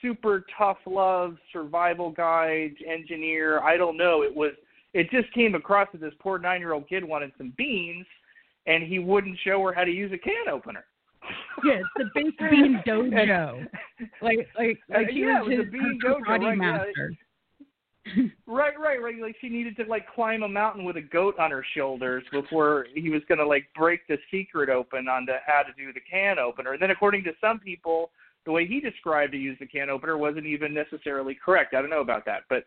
super 0.01 0.45
tough 0.57 0.79
love 0.87 1.37
survival 1.53 2.11
guide 2.11 2.75
engineer. 2.87 3.61
I 3.61 3.77
don't 3.77 3.97
know. 3.97 4.23
It 4.23 4.35
was 4.35 4.53
it 4.93 5.11
just 5.11 5.33
came 5.33 5.57
across 5.57 5.89
that 5.93 6.01
this 6.01 6.15
poor 6.21 6.39
nine 6.39 6.61
year 6.61 6.73
old 6.73 6.89
kid 6.89 7.05
wanted 7.05 7.33
some 7.37 7.53
beans, 7.57 8.07
and 8.67 8.83
he 8.83 8.99
wouldn't 8.99 9.39
show 9.45 9.63
her 9.63 9.73
how 9.73 9.85
to 9.85 9.91
use 9.91 10.13
a 10.13 10.19
can 10.19 10.49
opener. 10.51 10.85
Yes, 11.65 11.83
the 11.97 12.05
baked 12.15 12.39
bean 12.51 12.83
dojo. 12.87 13.67
like 14.23 14.49
like 14.59 14.79
uh, 14.95 14.99
like 14.99 15.09
he 15.09 15.21
yeah, 15.21 15.41
was, 15.41 15.53
it 15.53 15.59
was 15.59 15.67
a 15.67 15.71
bean 15.71 15.99
dojo, 16.05 16.21
right, 16.27 16.57
master. 16.59 17.11
Yeah 17.11 17.17
right, 18.47 18.79
right, 18.79 19.03
right. 19.03 19.21
Like 19.21 19.37
she 19.41 19.49
needed 19.49 19.77
to 19.77 19.85
like 19.85 20.07
climb 20.15 20.43
a 20.43 20.49
mountain 20.49 20.85
with 20.85 20.97
a 20.97 21.03
goat 21.03 21.39
on 21.39 21.51
her 21.51 21.65
shoulders 21.75 22.23
before 22.33 22.87
he 22.95 23.11
was 23.11 23.23
going 23.29 23.39
to 23.39 23.47
like 23.47 23.67
break 23.75 24.07
the 24.09 24.19
secret 24.31 24.69
open 24.69 25.09
onto 25.09 25.33
how 25.47 25.63
to 25.63 25.73
do 25.77 25.93
the 25.93 26.01
can 26.01 26.39
opener. 26.39 26.73
And 26.73 26.83
then, 26.83 26.91
according 26.91 27.25
to 27.25 27.33
some 27.41 27.59
people, 27.59 28.11
the 28.45 28.53
way 28.53 28.67
he 28.67 28.81
described 28.81 29.33
to 29.33 29.39
use 29.39 29.57
the 29.59 29.67
can 29.67 29.89
opener 29.89 30.19
wasn't 30.19 30.47
even 30.47 30.75
necessarily 30.75 31.37
correct. 31.43 31.75
I 31.75 31.81
don't 31.81 31.91
know 31.91 32.03
about 32.03 32.27
that, 32.27 32.43
but 32.49 32.65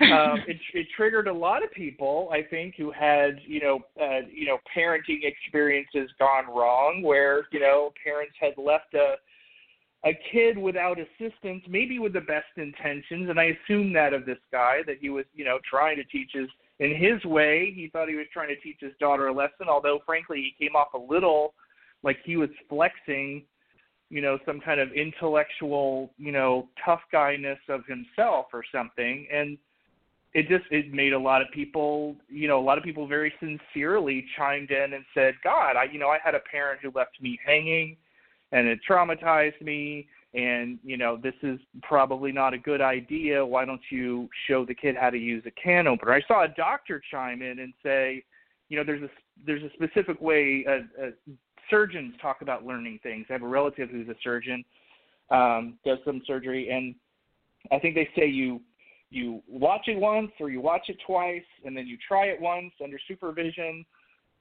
um, 0.00 0.40
it, 0.46 0.58
it 0.74 0.86
triggered 0.96 1.28
a 1.28 1.32
lot 1.32 1.64
of 1.64 1.72
people, 1.72 2.28
I 2.32 2.42
think, 2.42 2.74
who 2.76 2.92
had 2.92 3.40
you 3.46 3.60
know, 3.60 3.80
uh, 4.00 4.20
you 4.32 4.46
know, 4.46 4.58
parenting 4.76 5.20
experiences 5.24 6.10
gone 6.18 6.46
wrong, 6.46 7.02
where 7.02 7.46
you 7.52 7.60
know, 7.60 7.92
parents 8.04 8.34
had 8.40 8.52
left 8.56 8.94
a 8.94 9.14
a 10.04 10.16
kid 10.30 10.56
without 10.56 10.98
assistance, 10.98 11.64
maybe 11.68 11.98
with 11.98 12.12
the 12.12 12.20
best 12.20 12.46
intentions, 12.56 13.28
and 13.28 13.40
I 13.40 13.56
assume 13.64 13.92
that 13.94 14.12
of 14.12 14.24
this 14.24 14.38
guy 14.52 14.78
that 14.86 14.98
he 15.00 15.10
was, 15.10 15.24
you 15.34 15.44
know, 15.44 15.58
trying 15.68 15.96
to 15.96 16.04
teach 16.04 16.30
his 16.32 16.48
in 16.78 16.94
his 16.94 17.24
way. 17.24 17.72
He 17.74 17.88
thought 17.88 18.08
he 18.08 18.14
was 18.14 18.26
trying 18.32 18.48
to 18.48 18.60
teach 18.60 18.78
his 18.80 18.92
daughter 19.00 19.26
a 19.26 19.32
lesson, 19.32 19.66
although 19.68 19.98
frankly 20.06 20.54
he 20.56 20.64
came 20.64 20.76
off 20.76 20.94
a 20.94 20.98
little 20.98 21.54
like 22.04 22.18
he 22.24 22.36
was 22.36 22.50
flexing, 22.68 23.44
you 24.10 24.20
know, 24.20 24.38
some 24.46 24.60
kind 24.60 24.78
of 24.80 24.92
intellectual, 24.92 26.12
you 26.16 26.30
know, 26.30 26.68
tough 26.84 27.00
guyness 27.12 27.58
of 27.68 27.80
himself 27.86 28.46
or 28.52 28.62
something, 28.72 29.26
and 29.32 29.58
it 30.38 30.48
just 30.48 30.64
it 30.70 30.92
made 30.92 31.12
a 31.12 31.18
lot 31.18 31.42
of 31.42 31.48
people, 31.52 32.16
you 32.28 32.48
know, 32.48 32.60
a 32.60 32.62
lot 32.62 32.78
of 32.78 32.84
people 32.84 33.06
very 33.06 33.32
sincerely 33.40 34.24
chimed 34.36 34.70
in 34.70 34.92
and 34.94 35.04
said, 35.14 35.34
"God, 35.42 35.76
I, 35.76 35.84
you 35.84 35.98
know, 35.98 36.08
I 36.08 36.18
had 36.22 36.34
a 36.34 36.40
parent 36.40 36.80
who 36.82 36.90
left 36.94 37.20
me 37.20 37.38
hanging." 37.44 37.96
and 38.52 38.66
it 38.66 38.80
traumatized 38.88 39.60
me 39.60 40.06
and 40.34 40.78
you 40.84 40.96
know 40.96 41.16
this 41.16 41.34
is 41.42 41.58
probably 41.82 42.32
not 42.32 42.52
a 42.52 42.58
good 42.58 42.80
idea 42.80 43.44
why 43.44 43.64
don't 43.64 43.80
you 43.90 44.28
show 44.46 44.64
the 44.64 44.74
kid 44.74 44.94
how 44.98 45.10
to 45.10 45.18
use 45.18 45.42
a 45.46 45.50
can 45.52 45.86
opener 45.86 46.12
i 46.12 46.22
saw 46.26 46.44
a 46.44 46.48
doctor 46.48 47.00
chime 47.10 47.42
in 47.42 47.60
and 47.60 47.72
say 47.82 48.22
you 48.68 48.76
know 48.76 48.84
there's 48.84 49.02
a 49.02 49.08
there's 49.46 49.62
a 49.62 49.70
specific 49.72 50.20
way 50.20 50.64
uh, 50.68 51.06
uh, 51.06 51.10
surgeons 51.70 52.14
talk 52.20 52.42
about 52.42 52.64
learning 52.64 52.98
things 53.02 53.26
i 53.30 53.32
have 53.32 53.42
a 53.42 53.46
relative 53.46 53.88
who's 53.88 54.08
a 54.08 54.16
surgeon 54.22 54.64
um, 55.30 55.78
does 55.84 55.98
some 56.04 56.20
surgery 56.26 56.68
and 56.70 56.94
i 57.72 57.78
think 57.78 57.94
they 57.94 58.08
say 58.16 58.26
you 58.26 58.60
you 59.10 59.42
watch 59.48 59.88
it 59.88 59.98
once 59.98 60.30
or 60.40 60.50
you 60.50 60.60
watch 60.60 60.88
it 60.88 60.96
twice 61.06 61.42
and 61.64 61.76
then 61.76 61.86
you 61.86 61.96
try 62.06 62.26
it 62.26 62.40
once 62.40 62.72
under 62.82 62.98
supervision 63.08 63.84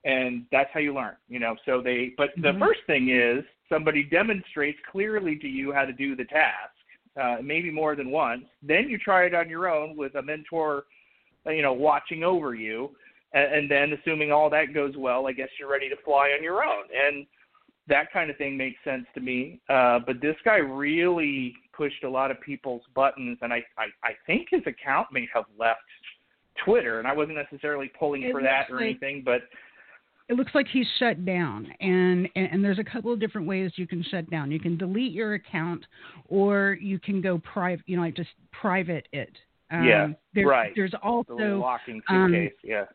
and 0.03 0.45
that's 0.51 0.69
how 0.73 0.79
you 0.79 0.93
learn 0.93 1.15
you 1.27 1.39
know? 1.39 1.55
So 1.65 1.81
they 1.81 2.13
but 2.17 2.29
the 2.37 2.49
mm-hmm. 2.49 2.59
first 2.59 2.81
thing 2.87 3.09
is 3.09 3.43
somebody 3.69 4.03
demonstrates 4.03 4.79
clearly 4.91 5.37
to 5.37 5.47
you 5.47 5.71
how 5.73 5.85
to 5.85 5.93
do 5.93 6.15
the 6.15 6.25
task 6.25 6.71
uh, 7.19 7.37
maybe 7.43 7.71
more 7.71 7.95
than 7.95 8.11
once. 8.11 8.43
Then 8.61 8.89
you 8.89 8.97
try 8.97 9.25
it 9.25 9.33
on 9.33 9.49
your 9.49 9.67
own 9.67 9.97
with 9.97 10.15
a 10.15 10.21
mentor 10.21 10.85
uh, 11.45 11.51
you 11.51 11.61
know 11.61 11.73
watching 11.73 12.23
over 12.23 12.53
you 12.53 12.91
and, 13.33 13.53
and 13.53 13.71
then 13.71 13.93
assuming 13.93 14.31
all 14.31 14.49
that 14.49 14.73
goes 14.73 14.95
well 14.97 15.27
i 15.27 15.31
guess 15.31 15.49
you're 15.59 15.69
ready 15.69 15.89
to 15.89 15.95
fly 16.03 16.33
on 16.37 16.43
your 16.43 16.63
own. 16.63 16.83
And 16.93 17.25
that 17.87 18.11
kind 18.11 18.29
of 18.29 18.35
thing 18.35 18.57
makes 18.57 18.77
sense 18.83 19.05
to 19.15 19.21
me 19.21 19.61
uh, 19.69 19.99
but 20.05 20.21
this 20.21 20.35
guy 20.43 20.57
really 20.57 21.55
pushed 21.77 22.03
a 22.03 22.09
lot 22.09 22.31
of 22.31 22.41
people's 22.41 22.81
buttons 22.95 23.37
and 23.41 23.53
i 23.53 23.63
i, 23.77 23.85
I 24.03 24.11
think 24.25 24.47
his 24.49 24.61
account 24.65 25.07
may 25.11 25.27
have 25.33 25.45
left 25.57 25.79
twitter 26.65 26.99
and 26.99 27.07
i 27.07 27.13
wasn't 27.13 27.37
necessarily 27.37 27.91
pulling 27.99 28.23
it 28.23 28.31
for 28.31 28.41
that 28.41 28.65
or 28.69 28.77
like- 28.77 28.83
anything 28.85 29.21
but 29.23 29.41
it 30.29 30.35
looks 30.35 30.53
like 30.53 30.67
he's 30.67 30.87
shut 30.99 31.25
down 31.25 31.67
and, 31.79 32.27
and, 32.35 32.49
and 32.51 32.63
there's 32.63 32.79
a 32.79 32.83
couple 32.83 33.13
of 33.13 33.19
different 33.19 33.47
ways 33.47 33.71
you 33.75 33.87
can 33.87 34.03
shut 34.03 34.29
down. 34.29 34.51
You 34.51 34.59
can 34.59 34.77
delete 34.77 35.13
your 35.13 35.35
account 35.35 35.85
or 36.27 36.77
you 36.81 36.99
can 36.99 37.21
go 37.21 37.39
private 37.39 37.85
you 37.87 37.95
know 37.95 38.03
like 38.03 38.15
just 38.15 38.29
private 38.51 39.07
it. 39.13 39.31
Um, 39.71 39.83
yeah 39.83 40.07
there, 40.33 40.47
right. 40.47 40.71
there's 40.75 40.93
also 41.01 41.37
the 41.37 41.55
locking 41.55 42.01
um, 42.09 42.31
suitcase 42.31 42.57
yeah. 42.63 42.85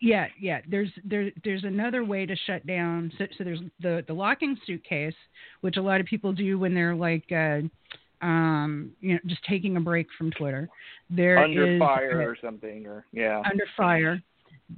yeah 0.00 0.26
yeah 0.40 0.60
there's 0.68 0.90
there 1.04 1.30
there's 1.42 1.64
another 1.64 2.04
way 2.04 2.26
to 2.26 2.34
shut 2.46 2.66
down. 2.66 3.12
So, 3.18 3.26
so 3.38 3.44
there's 3.44 3.60
the 3.80 4.04
the 4.06 4.12
locking 4.12 4.56
suitcase 4.66 5.14
which 5.60 5.76
a 5.76 5.82
lot 5.82 6.00
of 6.00 6.06
people 6.06 6.32
do 6.32 6.58
when 6.58 6.74
they're 6.74 6.94
like 6.94 7.30
uh 7.30 7.60
um, 8.24 8.90
you 9.00 9.12
know, 9.14 9.20
just 9.26 9.44
taking 9.44 9.76
a 9.76 9.80
break 9.80 10.08
from 10.18 10.32
Twitter. 10.32 10.68
There 11.10 11.38
under 11.38 11.76
is, 11.76 11.78
fire 11.78 12.22
uh, 12.22 12.26
or 12.26 12.36
something, 12.42 12.86
or 12.86 13.04
yeah, 13.12 13.42
under 13.48 13.66
fire 13.76 14.20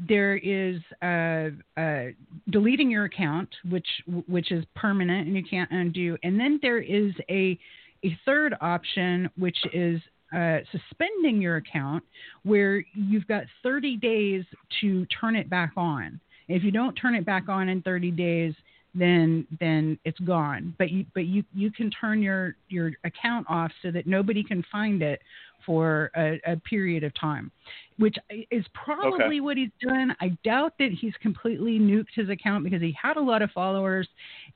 there 0.09 0.37
is 0.37 0.81
uh, 1.03 1.51
uh, 1.81 2.07
deleting 2.51 2.91
your 2.91 3.05
account, 3.05 3.49
which 3.71 3.87
which 4.27 4.51
is 4.51 4.65
permanent 4.75 5.29
and 5.29 5.37
you 5.37 5.45
can't 5.49 5.71
undo. 5.71 6.17
And 6.23 6.39
then 6.39 6.59
there 6.61 6.81
is 6.81 7.13
a 7.31 7.59
a 8.05 8.19
third 8.25 8.55
option, 8.61 9.31
which 9.39 9.57
is 9.73 10.01
uh, 10.37 10.59
suspending 10.73 11.41
your 11.41 11.57
account, 11.57 12.03
where 12.43 12.85
you've 12.95 13.27
got 13.27 13.45
30 13.63 13.97
days 13.97 14.45
to 14.81 15.07
turn 15.07 15.37
it 15.37 15.49
back 15.49 15.73
on. 15.77 16.21
If 16.49 16.63
you 16.63 16.71
don't 16.71 16.95
turn 16.95 17.15
it 17.15 17.25
back 17.25 17.49
on 17.49 17.69
in 17.69 17.81
30 17.83 18.11
days, 18.11 18.55
then 18.99 19.47
then 19.61 19.99
it's 20.05 20.19
gone. 20.21 20.75
But 20.79 20.91
you 20.91 21.05
but 21.15 21.27
you 21.27 21.45
you 21.55 21.71
can 21.71 21.91
turn 21.91 22.23
your 22.23 22.57
your 22.69 22.93
account 23.05 23.47
off 23.49 23.71
so 23.83 23.91
that 23.91 24.07
nobody 24.07 24.43
can 24.43 24.65
find 24.71 25.03
it 25.03 25.21
for 25.65 26.11
a, 26.17 26.41
a 26.47 26.57
period 26.59 27.03
of 27.05 27.13
time, 27.19 27.51
which 27.99 28.17
is 28.51 28.65
probably 28.73 29.25
okay. 29.25 29.41
what 29.41 29.57
he's 29.57 29.71
done. 29.81 30.15
I 30.21 30.37
doubt 30.45 30.75
that 30.79 30.91
he's 30.93 31.15
completely 31.21 31.79
nuked 31.79 32.15
his 32.15 32.29
account 32.29 32.65
because 32.65 32.81
he 32.81 32.97
had 33.01 33.17
a 33.17 33.23
lot 33.23 33.43
of 33.43 33.51
followers, 33.51 34.09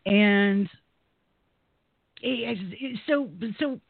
and 0.07 0.69
so 3.07 3.29
so 3.59 3.81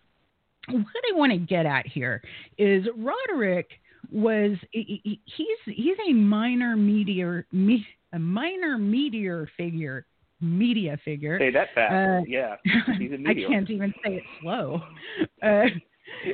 what 0.68 1.04
I 1.12 1.16
want 1.16 1.32
to 1.32 1.38
get 1.38 1.66
at 1.66 1.86
here 1.86 2.22
is 2.58 2.84
Roderick 2.96 3.68
was 4.10 4.56
he's 4.72 5.58
he's 5.66 5.96
a 6.08 6.12
minor 6.12 6.76
meteor 6.76 7.46
me, 7.52 7.86
a 8.12 8.18
minor 8.18 8.78
meteor 8.78 9.48
figure 9.56 10.06
media 10.40 10.98
figure. 11.04 11.38
Say 11.38 11.50
that 11.50 11.68
fast. 11.74 11.92
Uh, 11.92 12.24
yeah, 12.26 12.56
he's 12.98 13.12
a 13.12 13.18
meteor. 13.18 13.48
I 13.48 13.52
can't 13.52 13.70
even 13.70 13.94
say 14.04 14.14
it 14.16 14.22
slow. 14.40 14.80
Uh, 15.42 15.64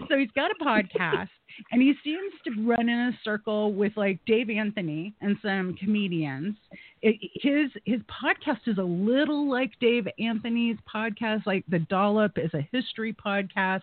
so 0.09 0.17
he's 0.17 0.31
got 0.35 0.51
a 0.51 0.65
podcast 0.65 1.29
and 1.73 1.83
he 1.83 1.95
seems 2.05 2.33
to 2.45 2.67
run 2.67 2.89
in 2.89 2.99
a 2.99 3.19
circle 3.25 3.73
with 3.73 3.93
like 3.97 4.19
Dave 4.27 4.51
Anthony 4.51 5.15
and 5.21 5.37
some 5.43 5.75
comedians. 5.75 6.57
It, 7.03 7.17
his 7.35 7.71
his 7.85 8.01
podcast 8.03 8.61
is 8.67 8.79
a 8.79 8.83
little 8.83 9.49
like 9.49 9.73
Dave 9.81 10.07
Anthony's 10.19 10.77
podcast. 10.93 11.47
Like 11.47 11.65
the 11.69 11.79
Dollop 11.79 12.39
is 12.39 12.53
a 12.55 12.67
history 12.73 13.15
podcast, 13.15 13.83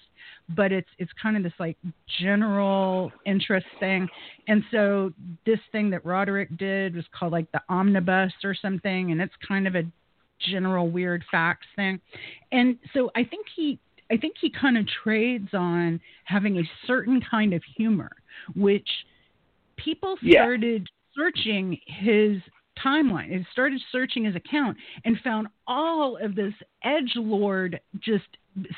but 0.55 0.71
it's 0.71 0.89
it's 0.97 1.11
kind 1.21 1.37
of 1.37 1.43
this 1.43 1.53
like 1.59 1.77
general 2.19 3.11
interest 3.25 3.67
thing. 3.79 4.07
And 4.47 4.63
so 4.71 5.11
this 5.45 5.59
thing 5.71 5.89
that 5.91 6.05
Roderick 6.05 6.57
did 6.57 6.95
was 6.95 7.05
called 7.17 7.31
like 7.31 7.51
the 7.51 7.61
Omnibus 7.69 8.33
or 8.43 8.55
something, 8.55 9.11
and 9.11 9.21
it's 9.21 9.33
kind 9.47 9.67
of 9.67 9.75
a 9.75 9.83
general 10.39 10.89
weird 10.89 11.23
facts 11.31 11.67
thing. 11.75 11.99
And 12.51 12.77
so 12.93 13.11
I 13.15 13.23
think 13.23 13.47
he 13.55 13.79
I 14.11 14.17
think 14.17 14.35
he 14.39 14.49
kind 14.49 14.77
of 14.77 14.85
trades 15.03 15.49
on 15.53 15.99
having 16.25 16.57
a 16.57 16.63
certain 16.85 17.21
kind 17.31 17.53
of 17.53 17.63
humor, 17.77 18.11
which 18.55 18.87
people 19.77 20.17
started 20.29 20.89
yeah. 21.15 21.23
searching 21.23 21.79
his 21.87 22.37
timeline. 22.83 23.33
And 23.33 23.45
started 23.51 23.81
searching 23.91 24.25
his 24.25 24.35
account 24.35 24.77
and 25.05 25.17
found 25.23 25.47
all 25.67 26.17
of 26.17 26.35
this 26.35 26.53
edge 26.83 27.13
lord 27.15 27.79
just 27.99 28.25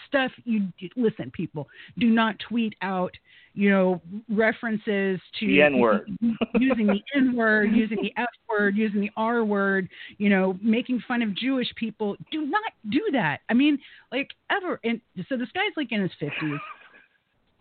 stuff. 0.07 0.31
You 0.43 0.67
listen 0.95 1.31
people 1.31 1.67
do 1.97 2.07
not 2.07 2.35
tweet 2.47 2.75
out 2.81 3.11
you 3.53 3.69
know 3.69 4.01
references 4.29 5.19
to 5.39 5.47
the 5.47 5.61
n 5.61 5.79
word. 5.79 6.09
using 6.59 6.87
the 6.87 7.01
n 7.15 7.35
word 7.35 7.71
using 7.73 8.01
the 8.01 8.13
f 8.17 8.27
word 8.49 8.77
using 8.77 9.01
the 9.01 9.11
r 9.17 9.43
word 9.43 9.89
you 10.17 10.29
know 10.29 10.57
making 10.61 11.01
fun 11.07 11.21
of 11.21 11.35
jewish 11.35 11.71
people. 11.75 12.15
Do 12.31 12.45
not 12.45 12.71
do 12.89 13.01
that. 13.13 13.39
I 13.49 13.53
mean 13.53 13.77
like 14.11 14.29
ever. 14.49 14.79
And 14.83 15.01
so 15.29 15.37
this 15.37 15.49
guy's 15.53 15.73
like 15.75 15.91
in 15.91 16.01
his 16.01 16.11
50s 16.21 16.59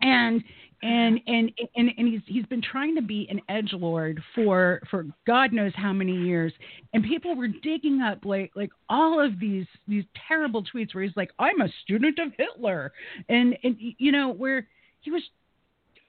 and 0.01 0.43
and 0.83 1.19
and 1.27 1.51
and 1.75 1.91
and 1.97 2.07
he's 2.07 2.21
he's 2.25 2.45
been 2.45 2.61
trying 2.61 2.95
to 2.95 3.01
be 3.01 3.27
an 3.29 3.39
edge 3.49 3.73
lord 3.73 4.21
for 4.33 4.81
for 4.89 5.05
God 5.25 5.53
knows 5.53 5.71
how 5.75 5.93
many 5.93 6.13
years, 6.13 6.53
and 6.93 7.03
people 7.03 7.35
were 7.35 7.47
digging 7.47 8.01
up 8.01 8.25
like 8.25 8.51
like 8.55 8.71
all 8.89 9.23
of 9.23 9.39
these 9.39 9.65
these 9.87 10.03
terrible 10.27 10.63
tweets 10.63 10.93
where 10.93 11.03
he's 11.03 11.15
like, 11.15 11.31
"I'm 11.39 11.61
a 11.61 11.69
student 11.83 12.19
of 12.19 12.33
Hitler," 12.37 12.91
and 13.29 13.57
and 13.63 13.75
you 13.79 14.11
know 14.11 14.29
where 14.29 14.67
he 15.01 15.11
was, 15.11 15.21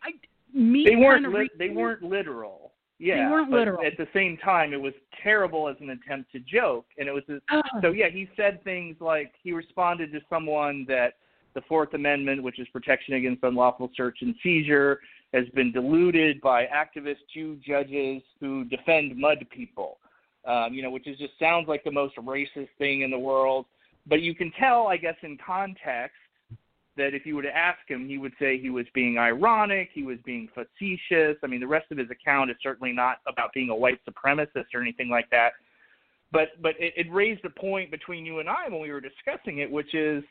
I 0.02 0.10
me 0.52 0.84
they 0.88 0.96
weren't 0.96 1.32
li- 1.32 1.50
they 1.58 1.70
weren't 1.70 2.02
literal. 2.02 2.72
Yeah, 2.98 3.26
they 3.26 3.30
weren't 3.30 3.50
literal. 3.50 3.84
At 3.84 3.96
the 3.98 4.08
same 4.14 4.38
time, 4.38 4.72
it 4.72 4.80
was 4.80 4.94
terrible 5.22 5.68
as 5.68 5.76
an 5.80 5.90
attempt 5.90 6.32
to 6.32 6.40
joke, 6.40 6.86
and 6.98 7.08
it 7.08 7.12
was 7.12 7.22
uh, 7.50 7.62
so 7.82 7.90
yeah. 7.90 8.08
He 8.08 8.28
said 8.36 8.64
things 8.64 8.96
like 9.00 9.32
he 9.42 9.52
responded 9.52 10.12
to 10.12 10.20
someone 10.30 10.86
that 10.88 11.14
the 11.56 11.62
Fourth 11.62 11.94
Amendment, 11.94 12.42
which 12.42 12.60
is 12.60 12.68
protection 12.68 13.14
against 13.14 13.42
unlawful 13.42 13.90
search 13.96 14.18
and 14.20 14.34
seizure, 14.42 15.00
has 15.32 15.48
been 15.54 15.72
diluted 15.72 16.40
by 16.40 16.66
activist 16.66 17.16
Jew 17.34 17.58
judges 17.66 18.22
who 18.38 18.64
defend 18.64 19.16
mud 19.16 19.44
people. 19.50 19.98
Um, 20.44 20.72
you 20.74 20.82
know, 20.82 20.90
which 20.90 21.08
is 21.08 21.18
just 21.18 21.32
sounds 21.40 21.66
like 21.66 21.82
the 21.82 21.90
most 21.90 22.14
racist 22.16 22.68
thing 22.78 23.00
in 23.00 23.10
the 23.10 23.18
world. 23.18 23.66
But 24.06 24.22
you 24.22 24.32
can 24.32 24.52
tell, 24.60 24.86
I 24.86 24.96
guess, 24.96 25.16
in 25.22 25.36
context, 25.44 26.14
that 26.96 27.14
if 27.14 27.26
you 27.26 27.34
were 27.34 27.42
to 27.42 27.56
ask 27.56 27.80
him, 27.88 28.06
he 28.06 28.18
would 28.18 28.32
say 28.38 28.58
he 28.58 28.70
was 28.70 28.86
being 28.94 29.18
ironic, 29.18 29.90
he 29.92 30.04
was 30.04 30.18
being 30.24 30.48
facetious. 30.54 31.36
I 31.42 31.46
mean, 31.48 31.60
the 31.60 31.66
rest 31.66 31.90
of 31.90 31.98
his 31.98 32.08
account 32.10 32.50
is 32.50 32.56
certainly 32.62 32.92
not 32.92 33.18
about 33.26 33.52
being 33.52 33.70
a 33.70 33.74
white 33.74 33.98
supremacist 34.08 34.66
or 34.72 34.80
anything 34.80 35.10
like 35.10 35.28
that. 35.30 35.54
But 36.32 36.62
but 36.62 36.74
it, 36.78 36.94
it 36.96 37.12
raised 37.12 37.44
a 37.44 37.50
point 37.50 37.90
between 37.90 38.24
you 38.24 38.40
and 38.40 38.48
I 38.48 38.68
when 38.68 38.80
we 38.80 38.92
were 38.92 39.00
discussing 39.00 39.58
it, 39.58 39.70
which 39.70 39.94
is 39.94 40.22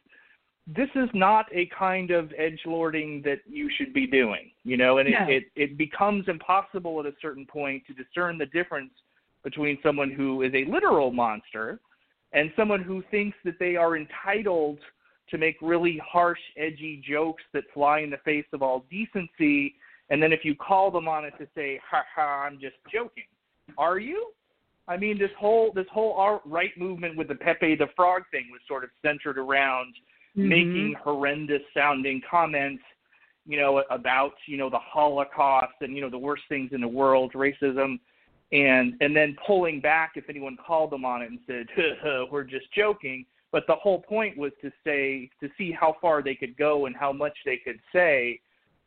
this 0.67 0.89
is 0.95 1.09
not 1.13 1.45
a 1.53 1.69
kind 1.77 2.09
of 2.09 2.31
edge 2.37 2.59
lording 2.65 3.21
that 3.23 3.39
you 3.47 3.69
should 3.77 3.93
be 3.93 4.07
doing, 4.07 4.49
you 4.63 4.77
know, 4.77 4.97
and 4.97 5.07
it, 5.07 5.13
it, 5.29 5.43
it 5.55 5.77
becomes 5.77 6.25
impossible 6.27 6.99
at 6.99 7.05
a 7.05 7.13
certain 7.21 7.45
point 7.45 7.83
to 7.85 7.93
discern 7.93 8.39
the 8.39 8.47
difference 8.47 8.91
between 9.43 9.77
someone 9.83 10.09
who 10.09 10.41
is 10.41 10.51
a 10.55 10.65
literal 10.65 11.11
monster 11.11 11.79
and 12.33 12.51
someone 12.55 12.81
who 12.81 13.03
thinks 13.11 13.37
that 13.45 13.59
they 13.59 13.75
are 13.75 13.95
entitled 13.95 14.79
to 15.29 15.37
make 15.37 15.55
really 15.61 16.01
harsh, 16.03 16.39
edgy 16.57 17.01
jokes 17.07 17.43
that 17.53 17.63
fly 17.71 17.99
in 17.99 18.09
the 18.09 18.17
face 18.25 18.45
of 18.51 18.63
all 18.63 18.85
decency. 18.89 19.75
And 20.09 20.21
then 20.21 20.33
if 20.33 20.43
you 20.43 20.55
call 20.55 20.89
them 20.89 21.07
on 21.07 21.25
it 21.25 21.33
to 21.37 21.47
say, 21.53 21.79
ha 21.87 22.01
ha, 22.15 22.43
I'm 22.47 22.59
just 22.59 22.75
joking. 22.91 23.25
Are 23.77 23.99
you? 23.99 24.31
I 24.87 24.97
mean, 24.97 25.17
this 25.19 25.31
whole 25.39 25.71
this 25.73 25.87
whole 25.91 26.41
right 26.45 26.71
movement 26.77 27.17
with 27.17 27.27
the 27.27 27.35
Pepe 27.35 27.75
the 27.75 27.87
Frog 27.95 28.23
thing 28.31 28.47
was 28.51 28.61
sort 28.67 28.83
of 28.83 28.89
centered 29.03 29.37
around– 29.37 29.93
mm-hmm. 30.37 30.49
making 30.49 30.95
horrendous 31.03 31.61
sounding 31.73 32.21
comments, 32.29 32.83
you 33.45 33.59
know, 33.59 33.83
about, 33.89 34.33
you 34.47 34.57
know, 34.57 34.69
the 34.69 34.79
Holocaust 34.79 35.73
and, 35.81 35.95
you 35.95 36.01
know, 36.01 36.09
the 36.09 36.17
worst 36.17 36.43
things 36.49 36.71
in 36.73 36.81
the 36.81 36.87
world, 36.87 37.33
racism, 37.33 37.99
and 38.51 38.93
and 39.01 39.15
then 39.15 39.35
pulling 39.45 39.81
back 39.81 40.13
if 40.15 40.29
anyone 40.29 40.57
called 40.65 40.91
them 40.91 41.03
on 41.03 41.21
it 41.21 41.31
and 41.31 41.39
said, 41.47 41.67
we're 42.31 42.43
just 42.43 42.71
joking. 42.73 43.25
But 43.51 43.63
the 43.67 43.75
whole 43.75 44.01
point 44.01 44.37
was 44.37 44.51
to 44.61 44.71
say 44.83 45.29
to 45.39 45.49
see 45.57 45.71
how 45.71 45.95
far 46.01 46.21
they 46.21 46.35
could 46.35 46.57
go 46.57 46.87
and 46.87 46.95
how 46.95 47.13
much 47.13 47.37
they 47.45 47.57
could 47.57 47.79
say, 47.93 48.39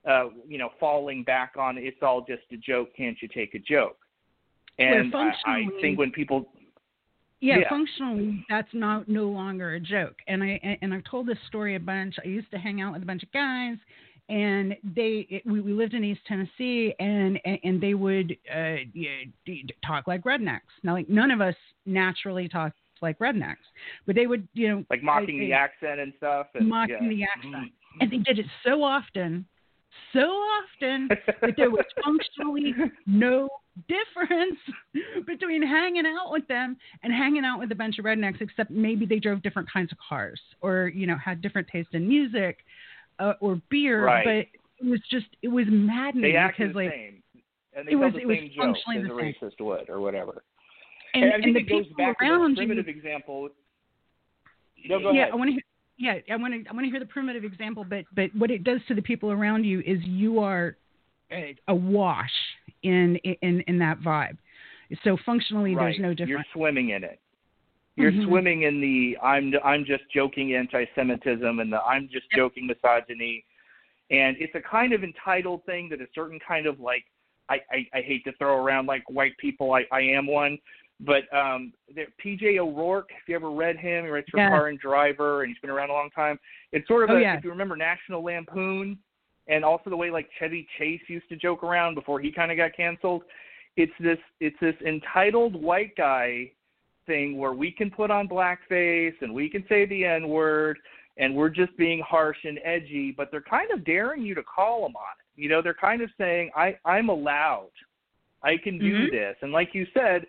uh, 0.09 0.27
you 0.47 0.59
know, 0.59 0.71
falling 0.79 1.25
back 1.25 1.55
on 1.59 1.79
it's 1.79 2.03
all 2.03 2.21
just 2.21 2.43
a 2.53 2.57
joke, 2.57 2.91
can't 2.97 3.17
you 3.21 3.29
take 3.29 3.55
a 3.55 3.59
joke? 3.59 3.97
And 4.79 5.15
I, 5.15 5.33
I 5.47 5.65
think 5.81 5.99
when 5.99 6.13
people 6.13 6.47
yeah, 7.41 7.59
yeah, 7.59 7.69
functionally, 7.69 8.45
that's 8.49 8.69
not 8.73 9.09
no 9.09 9.25
longer 9.27 9.75
a 9.75 9.81
joke. 9.81 10.17
And 10.27 10.43
I 10.43 10.79
and 10.83 10.93
I've 10.93 11.05
told 11.05 11.27
this 11.27 11.39
story 11.47 11.77
a 11.77 11.81
bunch. 11.81 12.17
I 12.25 12.29
used 12.29 12.51
to 12.51 12.59
hang 12.59 12.81
out 12.81 12.93
with 12.93 13.03
a 13.03 13.07
bunch 13.07 13.23
of 13.23 13.31
guys, 13.33 13.77
and 14.29 14.75
they 14.83 15.27
it, 15.31 15.43
we, 15.47 15.61
we 15.61 15.73
lived 15.73 15.95
in 15.95 16.03
East 16.03 16.21
Tennessee, 16.27 16.95
and 16.99 17.39
and 17.45 17.81
they 17.81 17.95
would 17.95 18.37
uh, 18.53 18.77
talk 19.87 20.09
like 20.09 20.25
rednecks. 20.25 20.61
Now, 20.83 20.95
like 20.95 21.09
none 21.09 21.31
of 21.31 21.41
us 21.41 21.55
naturally 21.87 22.49
talk 22.49 22.73
like 23.01 23.19
rednecks, 23.21 23.57
but 24.07 24.17
they 24.17 24.27
would 24.27 24.49
you 24.55 24.69
know 24.69 24.85
like 24.91 25.03
mocking 25.03 25.39
the 25.39 25.53
accent 25.53 26.01
and 26.01 26.13
stuff, 26.17 26.49
and, 26.55 26.69
mocking 26.69 26.99
yeah. 27.03 27.09
the 27.09 27.23
accent, 27.23 27.55
mm-hmm. 27.55 28.01
and 28.01 28.11
they 28.11 28.19
did 28.19 28.41
it 28.41 28.47
so 28.65 28.83
often, 28.83 29.47
so 30.13 30.21
often 30.21 31.09
that 31.41 31.55
there 31.57 31.71
was 31.71 31.85
functionally 32.05 32.75
no 33.07 33.49
difference 33.87 34.59
between 35.27 35.63
hanging 35.63 36.05
out 36.07 36.33
with 36.33 36.47
them 36.49 36.77
and 37.03 37.13
hanging 37.13 37.45
out 37.45 37.59
with 37.59 37.71
a 37.73 37.75
bunch 37.75 37.99
of 37.99 38.05
rednecks, 38.05 38.41
except 38.41 38.71
maybe 38.71 39.07
they 39.07 39.19
drove 39.19 39.43
different 39.43 39.71
kinds 39.71 39.93
of 39.93 39.99
cars 40.07 40.41
or, 40.61 40.89
you 40.89 41.07
know, 41.07 41.17
had 41.17 41.41
different 41.41 41.69
taste 41.69 41.91
in 41.93 42.09
music 42.09 42.59
uh, 43.19 43.35
or 43.41 43.61
beer. 43.71 44.05
Right. 44.05 44.25
But 44.25 44.85
it 44.87 44.91
was 44.91 45.01
just, 45.11 45.27
it 45.43 45.49
was 45.49 45.67
maddening 45.69 46.33
because, 46.33 46.75
like, 46.75 46.91
same. 46.91 47.23
And 47.77 47.87
they 47.87 47.93
it 47.93 47.97
was, 47.97 48.13
the 48.15 48.21
it 48.21 48.27
was 48.27 48.37
same 48.39 48.51
functionally 48.57 49.03
the 49.03 49.15
a 49.15 49.49
racist 49.49 49.61
would 49.61 49.89
or 49.89 50.01
whatever. 50.01 50.43
And, 51.15 51.25
and 51.25 51.45
think 51.45 51.47
and 51.47 51.57
the 51.57 51.61
it 51.61 51.69
goes 51.69 51.87
people 51.87 52.05
back 52.05 52.17
around 52.21 52.57
to 52.57 52.63
the 52.63 52.67
primitive 52.67 52.87
you, 52.87 52.95
example. 52.95 53.49
No, 54.87 55.01
go 55.01 55.13
yeah, 55.13 55.23
ahead. 55.23 55.33
I 55.33 55.37
want 55.37 55.49
to 55.49 55.53
hear 55.53 55.63
yeah, 55.99 56.15
I 56.31 56.37
want 56.37 56.55
to 56.55 56.71
I 56.71 56.73
want 56.73 56.85
to 56.85 56.91
hear 56.91 57.01
the 57.01 57.07
primitive 57.07 57.45
example, 57.45 57.85
but 57.85 58.05
but 58.15 58.31
what 58.35 58.51
it 58.51 58.65
does 58.65 58.81
to 58.89 58.95
the 58.95 59.03
people 59.03 59.33
around 59.33 59.65
you 59.65 59.81
is 59.81 59.99
you 60.05 60.39
are 60.39 60.77
awash 61.67 62.31
in 62.83 63.17
in 63.43 63.63
in 63.67 63.79
that 63.81 64.01
vibe. 64.01 64.39
So 65.05 65.19
functionally, 65.27 65.75
right. 65.75 65.85
there's 65.85 65.99
no 66.01 66.15
difference. 66.15 66.47
You're 66.55 66.63
swimming 66.63 66.91
in 66.91 67.05
it. 67.05 67.21
You're 67.97 68.13
mm-hmm. 68.13 68.29
swimming 68.29 68.63
in 68.63 68.81
the 68.81 69.19
I'm 69.21 69.53
I'm 69.65 69.85
just 69.85 70.05
joking 70.15 70.55
anti-Semitism 70.55 71.59
and 71.59 71.73
the 71.73 71.81
I'm 71.83 72.09
just 72.11 72.27
joking 72.31 72.69
misogyny, 72.69 73.45
and 74.11 74.37
it's 74.39 74.55
a 74.55 74.61
kind 74.61 74.93
of 74.93 75.03
entitled 75.03 75.65
thing 75.67 75.89
that 75.91 76.01
a 76.01 76.07
certain 76.15 76.39
kind 76.47 76.67
of 76.67 76.79
like 76.79 77.05
I, 77.49 77.57
I, 77.73 77.99
I 77.99 78.01
hate 78.03 78.25
to 78.25 78.33
throw 78.39 78.57
around 78.57 78.87
like 78.87 79.03
white 79.11 79.37
people. 79.39 79.73
I, 79.73 79.85
I 79.91 80.01
am 80.01 80.29
one, 80.29 80.59
but 81.01 81.23
um, 81.37 81.73
there, 81.95 82.07
PJ 82.25 82.59
O'Rourke. 82.59 83.11
If 83.11 83.29
you 83.29 83.37
ever 83.37 83.51
read 83.51 83.77
him, 83.77 84.05
he 84.05 84.11
writes 84.11 84.29
for 84.31 84.39
yeah. 84.39 84.51
Car 84.51 84.69
and 84.69 84.79
Driver, 84.79 85.43
and 85.43 85.49
he's 85.49 85.61
been 85.61 85.71
around 85.71 85.91
a 85.91 85.93
long 85.93 86.11
time. 86.11 86.39
It's 86.73 86.87
sort 86.89 87.05
of 87.05 87.11
oh, 87.11 87.17
a, 87.17 87.21
yeah. 87.21 87.37
if 87.37 87.45
you 87.45 87.51
remember 87.51 87.77
National 87.77 88.23
Lampoon, 88.25 88.99
and 89.47 89.65
also 89.65 89.91
the 89.91 89.97
way 89.97 90.11
like 90.11 90.29
Chevy 90.39 90.67
Chase 90.79 91.01
used 91.09 91.29
to 91.29 91.37
joke 91.37 91.63
around 91.63 91.95
before 91.95 92.21
he 92.21 92.33
kind 92.33 92.51
of 92.51 92.57
got 92.57 92.77
canceled 92.77 93.23
it's 93.79 93.93
this 94.01 94.19
it's 94.41 94.57
this 94.61 94.75
entitled 94.87 95.55
white 95.55 95.97
guy 95.97 96.51
thing 97.07 97.39
where 97.39 97.55
we 97.55 97.71
can 97.71 97.91
put 97.91 98.11
on 98.11 98.29
blackface 98.29 99.15
and 99.21 99.33
we 99.33 99.49
can 99.49 99.65
say 99.69 99.87
the 99.87 100.05
n 100.05 100.29
word 100.29 100.79
and 101.17 101.35
we're 101.35 101.49
just 101.49 101.75
being 101.79 102.03
harsh 102.07 102.37
and 102.45 102.59
edgy 102.65 103.15
but 103.17 103.31
they're 103.31 103.41
kind 103.41 103.71
of 103.71 103.85
daring 103.85 104.23
you 104.23 104.35
to 104.35 104.43
call 104.43 104.83
them 104.83 104.97
on 104.97 105.15
it 105.19 105.41
you 105.41 105.49
know 105.49 105.63
they're 105.63 105.73
kind 105.73 106.03
of 106.03 106.11
saying 106.19 106.51
i 106.57 106.77
i'm 106.85 107.09
allowed 107.09 107.71
i 108.43 108.57
can 108.57 108.79
do 108.79 108.93
mm-hmm. 108.93 109.15
this 109.15 109.37
and 109.43 109.53
like 109.53 109.71
you 109.73 109.87
said 109.95 110.27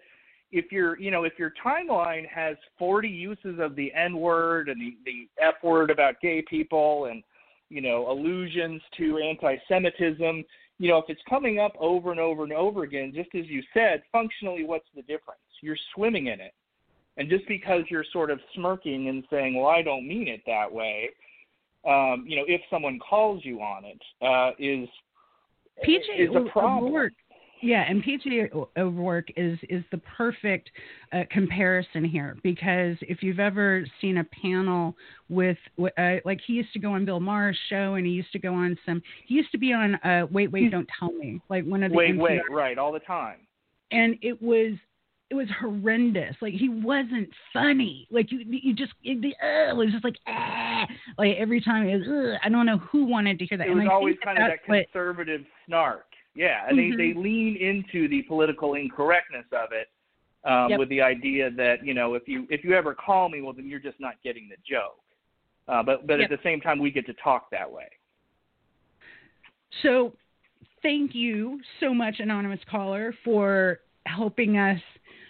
if 0.52 0.72
your 0.72 1.00
you 1.00 1.12
know 1.12 1.24
if 1.24 1.34
your 1.38 1.54
timeline 1.64 2.28
has 2.28 2.58
40 2.78 3.08
uses 3.08 3.60
of 3.60 3.76
the 3.76 3.94
N 3.94 4.18
word 4.18 4.70
and 4.70 4.80
the 4.80 4.98
the 5.06 5.28
F 5.42 5.56
word 5.64 5.92
about 5.92 6.20
gay 6.22 6.44
people 6.48 7.06
and 7.06 7.24
you 7.70 7.82
know 7.82 8.12
allusions 8.12 8.82
to 8.98 9.20
anti-Semitism, 9.20 10.44
you 10.80 10.90
know 10.90 10.98
if 10.98 11.06
it's 11.08 11.22
coming 11.30 11.60
up 11.60 11.74
over 11.80 12.12
and 12.12 12.20
over 12.20 12.44
and 12.44 12.54
over 12.54 12.84
again, 12.84 13.12
just 13.14 13.30
as 13.36 13.46
you 13.48 13.62
said, 13.74 14.02
functionally, 14.12 14.64
what's 14.64 14.88
the 14.96 15.04
difference? 15.04 15.42
You're 15.62 15.78
swimming 15.94 16.28
in 16.28 16.40
it, 16.40 16.54
and 17.18 17.30
just 17.30 17.48
because 17.48 17.84
you're 17.90 18.06
sort 18.12 18.32
of 18.32 18.40
smirking 18.56 19.10
and 19.10 19.24
saying, 19.30 19.56
"Well, 19.56 19.70
I 19.70 19.82
don't 19.82 20.08
mean 20.08 20.28
it 20.28 20.42
that 20.48 20.72
way," 20.72 21.10
um, 21.86 22.26
you 22.28 22.36
know, 22.36 22.46
if 22.48 22.62
someone 22.70 23.00
calls 23.00 23.46
you 23.46 23.62
on 23.62 23.86
it, 23.86 24.02
uh, 24.22 24.52
is 24.58 24.90
PJ 25.86 26.30
is 26.30 26.36
a 26.36 26.50
problem. 26.50 27.12
Yeah, 27.62 27.84
and 27.88 28.04
PJ 28.04 28.68
O'Rourke 28.78 29.30
is 29.36 29.60
is 29.70 29.84
the 29.92 29.98
perfect 30.18 30.70
uh, 31.12 31.24
comparison 31.30 32.06
here 32.06 32.38
because 32.42 32.96
if 33.02 33.22
you've 33.22 33.40
ever 33.40 33.86
seen 34.00 34.18
a 34.20 34.24
panel 34.24 34.96
with 35.28 35.58
uh, 35.98 36.16
like 36.26 36.40
he 36.46 36.54
used 36.54 36.72
to 36.74 36.80
go 36.80 36.94
on 36.94 37.06
Bill 37.06 37.20
Maher's 37.20 37.58
show 37.70 37.96
and 37.96 38.06
he 38.06 38.14
used 38.14 38.32
to 38.32 38.40
go 38.40 38.54
on 38.54 38.78
some 38.86 39.02
he 39.26 39.36
used 39.36 39.52
to 39.52 39.58
be 39.58 39.74
on 39.74 39.96
uh, 39.96 40.28
Wait 40.32 40.52
Wait 40.52 40.72
Don't 40.72 40.90
Tell 40.98 41.12
Me 41.12 41.42
like 41.50 41.66
one 41.66 41.84
of 41.84 41.92
the 41.92 41.98
Wait 41.98 42.16
NPR, 42.16 42.22
Wait 42.22 42.42
right 42.50 42.78
all 42.78 42.94
the 42.94 43.00
time 43.00 43.38
and 43.92 44.18
it 44.22 44.42
was 44.42 44.74
it 45.30 45.36
was 45.36 45.48
horrendous. 45.60 46.36
Like 46.42 46.54
he 46.54 46.70
wasn't 46.70 47.30
funny. 47.54 48.08
Like 48.10 48.32
you, 48.32 48.40
you 48.48 48.74
just 48.74 48.94
it, 49.04 49.18
uh, 49.24 49.72
it 49.72 49.76
was 49.76 49.92
just 49.92 50.04
like 50.04 50.16
ah, 50.28 50.88
like 51.18 51.36
every 51.38 51.62
time 51.62 51.88
it 51.88 51.98
was. 51.98 52.38
I 52.44 52.50
don't 52.50 52.66
know 52.66 52.80
who 52.80 53.06
wanted 53.06 53.38
to 53.40 53.46
hear 53.46 53.58
that. 53.58 53.68
It 53.68 53.74
was 53.74 53.82
and 53.82 53.90
always 53.90 54.16
kind 54.24 54.38
of 54.38 54.46
that 54.48 54.64
conservative 54.64 55.42
what, 55.42 55.48
snark. 55.68 56.06
Yeah, 56.40 56.62
and 56.70 56.80
mm-hmm. 56.80 56.98
they 56.98 57.12
they 57.12 57.20
lean 57.20 57.58
into 57.58 58.08
the 58.08 58.22
political 58.22 58.76
incorrectness 58.76 59.44
of 59.52 59.74
it 59.74 59.90
um, 60.50 60.70
yep. 60.70 60.80
with 60.80 60.88
the 60.88 61.02
idea 61.02 61.52
that 61.52 61.86
you 61.86 61.94
know 61.94 62.14
if 62.14 62.30
you 62.30 62.48
if 62.50 62.64
you 62.64 62.74
ever 62.76 62.96
call 62.96 63.28
me, 63.28 63.42
well 63.42 63.52
then 63.52 63.68
you're 63.68 63.78
just 63.78 64.00
not 64.00 64.14
getting 64.24 64.48
the 64.48 64.56
joke. 64.66 65.02
Uh, 65.68 65.84
but 65.84 66.08
but 66.08 66.22
yep. 66.22 66.32
at 66.32 66.38
the 66.38 66.42
same 66.42 66.62
time, 66.62 66.80
we 66.80 66.92
get 66.92 67.06
to 67.08 67.14
talk 67.16 67.52
that 67.52 67.70
way. 67.70 67.90
So, 69.84 70.14
thank 70.82 71.14
you 71.14 71.60
so 71.82 71.94
much, 71.94 72.22
anonymous 72.22 72.62
caller, 72.72 73.14
for 73.26 73.82
helping 74.06 74.58
us 74.58 74.80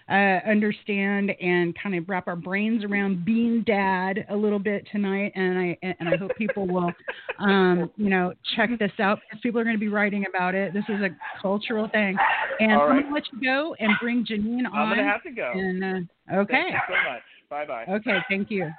uh, 0.10 0.40
understand 0.49 1.31
and 1.40 1.77
kind 1.81 1.95
of 1.95 2.10
wrap 2.10 2.27
our 2.27 2.36
brains 2.36 2.84
around 2.84 3.23
Bean 3.26 3.64
Dad 3.65 4.26
a 4.30 4.36
little 4.36 4.60
bit 4.60 4.88
tonight. 4.91 5.31
And 5.36 5.57
I 5.57 5.77
and 5.81 6.10
I 6.10 6.18
hope 6.18 6.31
people 6.36 6.68
will, 6.68 6.91
um, 7.40 7.91
you 7.95 8.10
know, 8.10 8.34
check 8.56 8.69
this 8.80 8.91
out 8.99 9.19
because 9.30 9.41
people 9.41 9.60
are 9.61 9.64
going 9.64 9.76
to 9.76 9.80
be 9.80 9.90
writing 9.90 10.26
about 10.27 10.56
it. 10.56 10.73
This 10.73 10.86
is 10.90 11.02
a 11.02 11.10
cultural 11.41 11.88
thing. 11.90 12.18
And 12.60 12.73
All 12.73 12.81
I'm 12.84 13.02
going 13.02 13.06
to 13.06 13.14
let 13.14 13.23
you 13.31 13.41
go 13.41 13.76
and 13.80 13.91
bring 14.02 14.26
Jeanine 14.26 14.65
on. 14.65 14.76
I'm 14.76 14.95
going 14.95 15.06
to 15.06 15.11
have 15.11 15.23
to 15.23 15.31
go. 15.31 15.52
And, 15.53 15.84
uh, 15.84 16.36
okay. 16.41 16.53
Thank 16.53 16.73
you 16.73 16.80
so 16.88 17.11
much. 17.11 17.22
Bye 17.49 17.65
bye. 17.65 17.86
Okay. 17.94 18.18
Thank 18.30 18.49
you. 18.52 18.69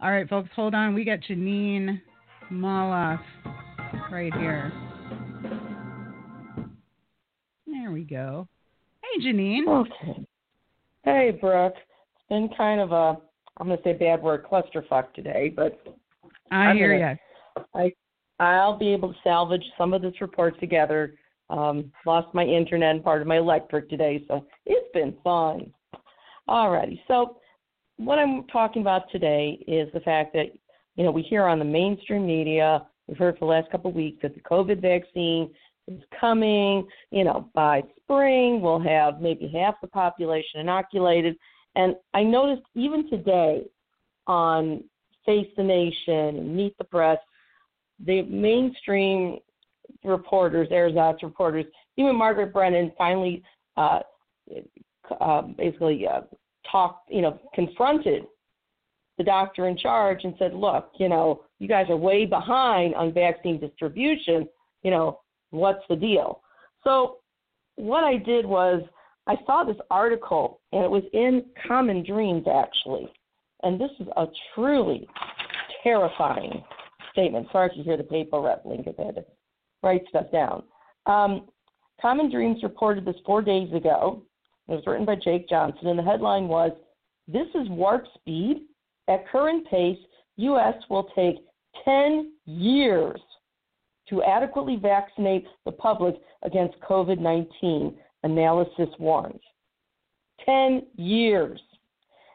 All 0.00 0.12
right, 0.12 0.28
folks, 0.28 0.50
hold 0.54 0.74
on. 0.74 0.94
We 0.94 1.04
got 1.04 1.20
Jeanine 1.20 2.00
Molloff 2.52 3.20
right 4.12 4.32
here. 4.34 4.72
There 7.66 7.90
we 7.90 8.04
go. 8.04 8.46
Hey, 9.14 9.24
Jeanine. 9.32 9.66
Okay. 9.68 10.26
Hey, 11.04 11.30
Brook. 11.40 11.74
It's 11.76 12.28
been 12.28 12.48
kind 12.56 12.80
of 12.80 12.92
a, 12.92 13.16
I'm 13.58 13.66
going 13.66 13.78
to 13.78 13.84
say 13.84 13.92
bad 13.94 14.22
word, 14.22 14.44
clusterfuck 14.44 15.12
today, 15.14 15.52
but 15.54 15.80
I 16.50 16.66
I'm 16.66 16.76
hear 16.76 16.98
gonna- 16.98 17.18
you. 17.56 17.64
I, 17.74 17.92
I'll 18.40 18.78
be 18.78 18.92
able 18.92 19.12
to 19.12 19.18
salvage 19.24 19.64
some 19.76 19.92
of 19.92 20.02
this 20.02 20.20
report 20.20 20.58
together. 20.60 21.14
Um, 21.50 21.90
lost 22.06 22.32
my 22.34 22.44
internet 22.44 22.94
and 22.94 23.02
part 23.02 23.22
of 23.22 23.26
my 23.26 23.38
electric 23.38 23.88
today, 23.88 24.22
so 24.28 24.44
it's 24.66 24.92
been 24.92 25.14
fun. 25.24 25.72
Alrighty, 26.48 27.00
so 27.08 27.38
what 27.96 28.18
I'm 28.18 28.44
talking 28.48 28.82
about 28.82 29.10
today 29.10 29.58
is 29.66 29.88
the 29.92 30.00
fact 30.00 30.34
that, 30.34 30.46
you 30.96 31.04
know, 31.04 31.10
we 31.10 31.22
hear 31.22 31.46
on 31.46 31.58
the 31.58 31.64
mainstream 31.64 32.26
media, 32.26 32.86
we've 33.06 33.16
heard 33.18 33.38
for 33.38 33.46
the 33.46 33.50
last 33.50 33.70
couple 33.70 33.88
of 33.90 33.96
weeks 33.96 34.18
that 34.22 34.34
the 34.34 34.40
COVID 34.42 34.80
vaccine 34.82 35.50
is 35.88 36.02
coming. 36.20 36.86
You 37.10 37.24
know, 37.24 37.48
by 37.54 37.82
spring, 38.02 38.60
we'll 38.60 38.80
have 38.80 39.20
maybe 39.20 39.50
half 39.52 39.80
the 39.80 39.88
population 39.88 40.60
inoculated. 40.60 41.36
And 41.74 41.96
I 42.14 42.22
noticed 42.22 42.66
even 42.74 43.08
today 43.08 43.64
on 44.26 44.84
Face 45.24 45.48
the 45.56 45.62
Nation 45.62 46.38
and 46.38 46.56
Meet 46.56 46.76
the 46.78 46.84
Press, 46.84 47.18
the 48.04 48.22
mainstream 48.22 49.38
reporters, 50.04 50.68
Ersatz 50.70 51.22
reporters, 51.22 51.66
even 51.96 52.16
Margaret 52.16 52.52
Brennan 52.52 52.92
finally 52.96 53.42
uh, 53.76 54.00
uh, 55.20 55.42
basically 55.42 56.06
uh, 56.06 56.22
talked, 56.70 57.10
you 57.10 57.22
know, 57.22 57.38
confronted 57.54 58.24
the 59.16 59.24
doctor 59.24 59.66
in 59.66 59.76
charge 59.76 60.20
and 60.24 60.34
said, 60.38 60.54
look, 60.54 60.92
you 60.98 61.08
know, 61.08 61.42
you 61.58 61.66
guys 61.66 61.86
are 61.88 61.96
way 61.96 62.24
behind 62.24 62.94
on 62.94 63.12
vaccine 63.12 63.58
distribution. 63.58 64.48
You 64.82 64.92
know, 64.92 65.20
what's 65.50 65.82
the 65.88 65.96
deal? 65.96 66.42
So 66.84 67.18
what 67.76 68.04
I 68.04 68.16
did 68.16 68.46
was 68.46 68.82
I 69.26 69.36
saw 69.46 69.64
this 69.64 69.76
article 69.90 70.60
and 70.72 70.84
it 70.84 70.90
was 70.90 71.04
in 71.12 71.44
Common 71.66 72.04
Dreams 72.04 72.46
actually. 72.52 73.08
And 73.62 73.80
this 73.80 73.90
is 74.00 74.06
a 74.16 74.26
truly 74.54 75.08
terrifying 75.82 76.62
statement. 77.12 77.48
Sorry 77.52 77.70
if 77.70 77.76
you 77.76 77.84
hear 77.84 77.96
the 77.96 78.04
paper 78.04 78.40
rattling 78.40 78.78
because 78.78 78.94
I 78.98 79.06
had 79.06 79.14
to 79.16 79.24
write 79.82 80.02
stuff 80.08 80.26
down. 80.32 80.62
Um, 81.06 81.48
Common 82.00 82.30
Dreams 82.30 82.62
reported 82.62 83.04
this 83.04 83.16
four 83.26 83.42
days 83.42 83.72
ago. 83.72 84.22
It 84.68 84.72
was 84.74 84.84
written 84.86 85.06
by 85.06 85.16
Jake 85.16 85.48
Johnson, 85.48 85.88
and 85.88 85.98
the 85.98 86.02
headline 86.02 86.46
was 86.46 86.72
This 87.26 87.48
is 87.54 87.68
warp 87.70 88.04
speed. 88.14 88.62
At 89.08 89.26
current 89.28 89.66
pace, 89.68 89.98
U.S. 90.36 90.74
will 90.90 91.08
take 91.16 91.36
10 91.84 92.32
years 92.44 93.20
to 94.10 94.22
adequately 94.22 94.76
vaccinate 94.76 95.46
the 95.64 95.72
public 95.72 96.16
against 96.42 96.80
COVID 96.80 97.18
19, 97.18 97.96
analysis 98.22 98.88
warns. 98.98 99.40
10 100.44 100.82
years. 100.96 101.60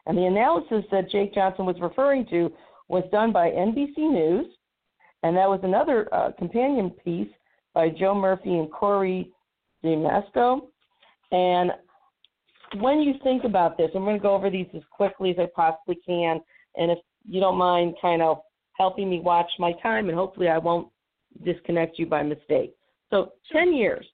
And 0.06 0.16
the 0.16 0.26
analysis 0.26 0.84
that 0.90 1.10
Jake 1.10 1.34
Johnson 1.34 1.64
was 1.64 1.76
referring 1.80 2.26
to 2.26 2.52
was 2.88 3.04
done 3.10 3.32
by 3.32 3.48
NBC 3.48 3.96
News, 3.96 4.46
and 5.22 5.36
that 5.36 5.48
was 5.48 5.60
another 5.62 6.12
uh, 6.14 6.32
companion 6.38 6.90
piece 6.90 7.30
by 7.72 7.88
Joe 7.88 8.14
Murphy 8.14 8.58
and 8.58 8.70
Corky 8.70 9.32
Siemaszko. 9.82 10.68
And 11.32 11.72
when 12.80 13.00
you 13.00 13.14
think 13.22 13.44
about 13.44 13.78
this, 13.78 13.90
I'm 13.94 14.04
going 14.04 14.16
to 14.16 14.22
go 14.22 14.34
over 14.34 14.50
these 14.50 14.66
as 14.74 14.82
quickly 14.90 15.30
as 15.30 15.36
I 15.38 15.48
possibly 15.54 15.98
can. 16.06 16.40
And 16.76 16.90
if 16.90 16.98
you 17.26 17.40
don't 17.40 17.56
mind 17.56 17.94
kind 18.00 18.20
of 18.20 18.38
helping 18.76 19.08
me 19.08 19.20
watch 19.20 19.50
my 19.58 19.72
time, 19.82 20.08
and 20.08 20.16
hopefully 20.16 20.48
I 20.48 20.58
won't 20.58 20.88
disconnect 21.42 21.98
you 21.98 22.06
by 22.06 22.22
mistake. 22.22 22.74
So 23.10 23.32
10 23.52 23.74
years. 23.74 24.06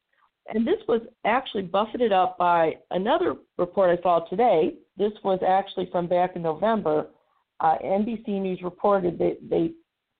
And 0.52 0.66
this 0.66 0.78
was 0.88 1.00
actually 1.24 1.62
buffeted 1.62 2.12
up 2.12 2.36
by 2.38 2.76
another 2.90 3.36
report 3.56 3.96
I 3.96 4.02
saw 4.02 4.20
today. 4.20 4.74
This 4.96 5.12
was 5.22 5.38
actually 5.46 5.88
from 5.92 6.06
back 6.06 6.34
in 6.34 6.42
November. 6.42 7.08
Uh, 7.60 7.76
NBC 7.84 8.28
News 8.40 8.60
reported 8.62 9.18
that 9.18 9.38
they 9.48 9.72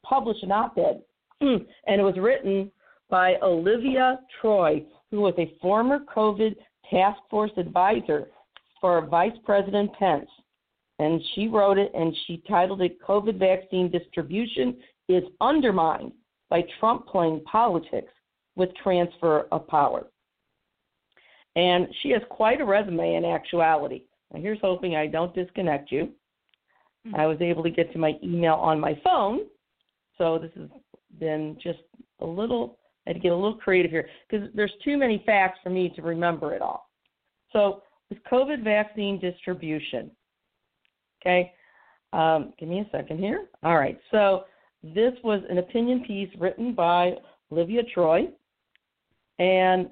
published 0.04 0.42
an 0.42 0.52
op 0.52 0.78
ed, 0.78 1.02
and 1.40 2.00
it 2.00 2.02
was 2.02 2.16
written 2.18 2.70
by 3.08 3.36
Olivia 3.42 4.20
Troye, 4.40 4.84
who 5.10 5.20
was 5.20 5.34
a 5.38 5.52
former 5.60 6.00
COVID 6.14 6.54
task 6.90 7.18
force 7.28 7.50
advisor 7.56 8.28
for 8.80 9.06
Vice 9.06 9.36
President 9.44 9.92
Pence. 9.94 10.28
And 10.98 11.20
she 11.34 11.48
wrote 11.48 11.78
it 11.78 11.90
and 11.94 12.14
she 12.26 12.42
titled 12.46 12.82
it 12.82 13.02
COVID 13.02 13.38
Vaccine 13.38 13.90
Distribution 13.90 14.76
is 15.08 15.24
Undermined 15.40 16.12
by 16.50 16.64
Trump 16.78 17.06
Playing 17.06 17.40
Politics 17.50 18.12
with 18.56 18.68
Transfer 18.82 19.46
of 19.52 19.66
Power. 19.68 20.06
And 21.56 21.88
she 22.02 22.10
has 22.10 22.22
quite 22.28 22.60
a 22.60 22.64
resume 22.64 23.14
in 23.14 23.24
actuality. 23.24 24.02
Now, 24.32 24.40
here's 24.40 24.60
hoping 24.60 24.94
I 24.94 25.06
don't 25.06 25.34
disconnect 25.34 25.90
you. 25.90 26.10
I 27.14 27.26
was 27.26 27.40
able 27.40 27.62
to 27.62 27.70
get 27.70 27.92
to 27.92 27.98
my 27.98 28.12
email 28.22 28.54
on 28.54 28.78
my 28.78 29.00
phone, 29.02 29.40
so 30.18 30.38
this 30.38 30.50
has 30.56 30.68
been 31.18 31.56
just 31.62 31.78
a 32.20 32.26
little, 32.26 32.78
I 33.06 33.10
had 33.10 33.14
to 33.14 33.20
get 33.20 33.32
a 33.32 33.34
little 33.34 33.54
creative 33.56 33.90
here 33.90 34.06
because 34.28 34.48
there's 34.54 34.72
too 34.84 34.98
many 34.98 35.22
facts 35.24 35.58
for 35.62 35.70
me 35.70 35.90
to 35.96 36.02
remember 36.02 36.54
it 36.54 36.60
all. 36.60 36.90
So, 37.52 37.82
this 38.10 38.18
COVID 38.30 38.62
vaccine 38.62 39.18
distribution. 39.18 40.10
Okay, 41.22 41.52
um, 42.12 42.52
give 42.58 42.68
me 42.68 42.80
a 42.80 42.90
second 42.90 43.18
here. 43.18 43.46
All 43.62 43.78
right, 43.78 43.98
so 44.10 44.44
this 44.82 45.12
was 45.22 45.42
an 45.50 45.58
opinion 45.58 46.04
piece 46.04 46.30
written 46.38 46.74
by 46.74 47.14
Olivia 47.52 47.82
Troye, 47.94 48.30
and 49.38 49.90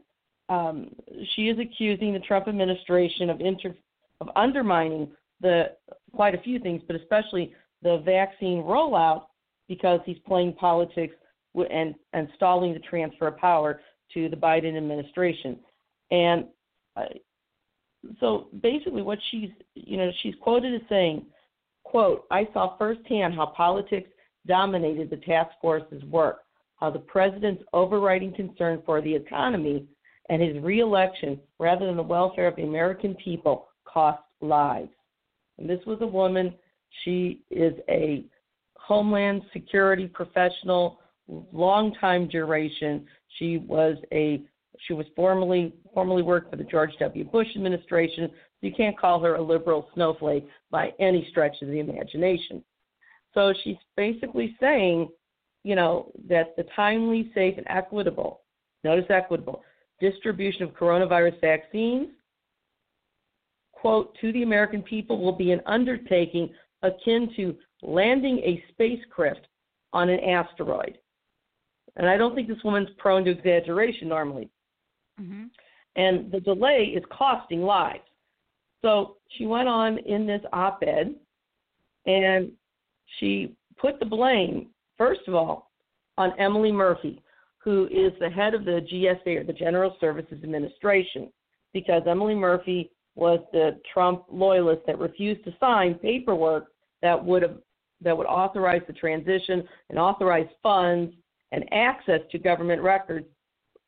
um, 0.49 0.91
she 1.35 1.49
is 1.49 1.59
accusing 1.59 2.13
the 2.13 2.21
Trump 2.21 2.49
administration 2.49 3.29
of 3.31 3.41
inter- 3.41 3.77
of 4.21 4.29
undermining 4.35 5.11
the 5.41 5.73
quite 6.15 6.35
a 6.35 6.39
few 6.39 6.59
things, 6.59 6.83
but 6.87 6.97
especially 6.97 7.53
the 7.83 7.99
vaccine 8.05 8.63
rollout 8.63 9.27
because 9.69 10.01
he's 10.07 10.19
playing 10.27 10.55
politics 10.55 11.15
and 11.71 11.95
and 12.13 12.29
stalling 12.37 12.73
the 12.73 12.81
transfer 12.81 13.29
of 13.29 13.37
power 13.37 13.81
to 14.15 14.29
the 14.29 14.37
Biden 14.37 14.77
administration. 14.77 15.59
And 16.11 16.47
so 18.21 18.49
basically, 18.63 19.03
what 19.03 19.19
she's 19.31 19.51
you 19.75 19.97
know 19.97 20.11
she's 20.23 20.35
quoted 20.41 20.75
as 20.75 20.89
saying, 20.89 21.27
"quote 21.85 22.25
I 22.31 22.49
saw 22.53 22.77
firsthand 22.79 23.35
how 23.35 23.47
politics 23.47 24.09
dominated 24.47 25.11
the 25.11 25.17
task 25.19 25.51
force's 25.61 26.05
work, 26.05 26.45
how 26.77 26.91
the 26.91 26.99
president's 26.99 27.63
overriding 27.73 28.33
concern 28.33 28.83
for 28.87 29.01
the 29.01 29.15
economy 29.15 29.87
and 30.31 30.43
his 30.43 30.63
reelection, 30.63 31.41
rather 31.59 31.87
than 31.87 31.97
the 31.97 32.03
welfare 32.03 32.47
of 32.47 32.57
the 32.57 32.63
American 32.63 33.15
people, 33.17 33.69
cost 33.85 34.23
lives." 34.41 34.93
And 35.59 35.69
this 35.69 35.85
was 35.87 36.01
a 36.03 36.07
woman. 36.07 36.55
She 37.03 37.43
is 37.51 37.75
a 37.89 38.25
Homeland 38.77 39.43
Security 39.53 40.07
professional, 40.07 41.01
long 41.53 41.93
time 41.95 42.27
duration. 42.29 43.07
She 43.39 43.59
was 43.59 43.97
a 44.13 44.43
she 44.87 44.93
was 44.93 45.07
formerly 45.17 45.73
formerly 45.93 46.23
worked 46.23 46.51
for 46.51 46.57
the 46.57 46.65
George 46.65 46.93
W. 46.99 47.25
Bush 47.25 47.49
administration. 47.57 48.31
So 48.31 48.67
you 48.67 48.73
can't 48.73 48.99
call 48.99 49.21
her 49.21 49.35
a 49.35 49.43
liberal 49.43 49.89
snowflake 49.95 50.47
by 50.71 50.93
any 50.99 51.27
stretch 51.31 51.61
of 51.63 51.69
the 51.69 51.81
imagination. 51.81 52.63
So 53.35 53.53
she's 53.63 53.77
basically 53.97 54.57
saying, 54.61 55.09
you 55.65 55.75
know, 55.75 56.13
that 56.29 56.57
the 56.57 56.65
timely, 56.75 57.31
safe, 57.35 57.57
and 57.57 57.67
equitable, 57.69 58.43
notice 58.85 59.07
equitable, 59.11 59.63
distribution 60.01 60.63
of 60.63 60.71
coronavirus 60.71 61.41
vaccines, 61.41 62.09
quote, 63.73 64.17
to 64.21 64.33
the 64.33 64.43
American 64.43 64.83
people 64.83 65.21
will 65.21 65.33
be 65.33 65.53
an 65.53 65.61
undertaking 65.67 66.51
akin 66.83 67.31
to 67.37 67.57
landing 67.83 68.39
a 68.39 68.63
spacecraft 68.71 69.47
on 69.93 70.09
an 70.09 70.21
asteroid. 70.21 70.99
And 71.97 72.09
I 72.09 72.17
don't 72.17 72.35
think 72.35 72.49
this 72.49 72.63
woman's 72.65 72.89
prone 72.99 73.25
to 73.25 73.31
exaggeration 73.31 74.09
normally. 74.09 74.49
Mm-hmm. 75.21 75.45
And 75.97 76.31
the 76.31 76.41
delay 76.41 76.93
is 76.95 77.03
costing 77.11 77.63
lives. 77.63 78.05
So 78.83 79.17
she 79.37 79.47
went 79.47 79.69
on 79.69 79.99
in 79.99 80.27
this 80.27 80.43
op 80.53 80.83
ed 80.87 81.15
and 82.07 82.53
she 83.19 83.55
put 83.77 83.99
the 83.99 84.07
blame, 84.07 84.69
first 84.97 85.23
of 85.27 85.35
all, 85.35 85.71
on 86.17 86.33
Emily 86.39 86.73
Murphy, 86.73 87.23
who 87.59 87.87
is 87.87 88.13
the 88.21 88.31
head 88.31 88.55
of 88.55 88.65
the 88.65 88.87
GSA 88.93 89.41
or 89.41 89.45
the 89.45 89.53
General 89.53 89.97
Services 90.01 90.43
Administration, 90.43 91.33
because 91.73 92.03
Emily 92.07 92.35
Murphy 92.35 92.91
was 93.15 93.41
the 93.53 93.81
Trump 93.93 94.25
loyalist 94.31 94.83
that 94.87 94.99
refused 94.99 95.45
to 95.45 95.55
sign 95.59 95.95
paperwork 95.95 96.69
that 97.03 97.23
would 97.23 97.43
have 97.43 97.59
that 98.01 98.17
would 98.17 98.27
authorize 98.27 98.83
the 98.87 98.93
transition 98.93 99.67
and 99.91 99.99
authorize 99.99 100.47
funds 100.63 101.13
and 101.51 101.65
access 101.73 102.21
to 102.31 102.39
government 102.39 102.81
records 102.81 103.27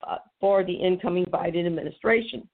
uh, 0.09 0.17
for 0.41 0.65
the 0.65 0.73
incoming 0.73 1.25
Biden 1.27 1.65
administration. 1.65 2.49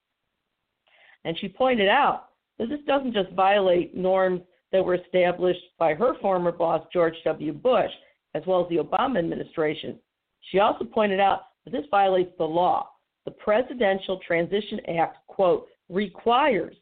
And 1.25 1.39
she 1.39 1.49
pointed 1.49 1.89
out 1.89 2.29
that 2.59 2.69
this 2.69 2.81
doesn't 2.87 3.15
just 3.15 3.31
violate 3.33 3.97
norms 3.97 4.43
that 4.73 4.85
were 4.85 4.95
established 4.95 5.61
by 5.79 5.95
her 5.95 6.15
former 6.21 6.53
boss, 6.53 6.87
George 6.93 7.15
W. 7.25 7.53
Bush, 7.53 7.91
as 8.35 8.43
well 8.47 8.63
as 8.63 8.69
the 8.69 8.83
Obama 8.83 9.19
administration. 9.19 9.99
She 10.51 10.59
also 10.59 10.85
pointed 10.85 11.21
out 11.21 11.43
that 11.65 11.73
this 11.73 11.87
violates 11.91 12.33
the 12.39 12.45
law. 12.45 12.91
The 13.25 13.31
Presidential 13.33 14.21
Transition 14.27 14.81
Act, 14.99 15.19
quote, 15.27 15.67
requires 15.89 16.77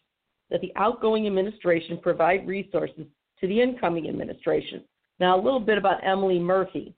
that 0.50 0.60
the 0.60 0.72
outgoing 0.76 1.26
administration 1.26 1.98
provide 2.02 2.46
resources 2.46 3.06
to 3.40 3.48
the 3.48 3.60
incoming 3.60 4.08
administration. 4.08 4.82
Now, 5.20 5.38
a 5.38 5.42
little 5.42 5.60
bit 5.60 5.78
about 5.78 6.04
Emily 6.06 6.38
Murphy. 6.38 6.94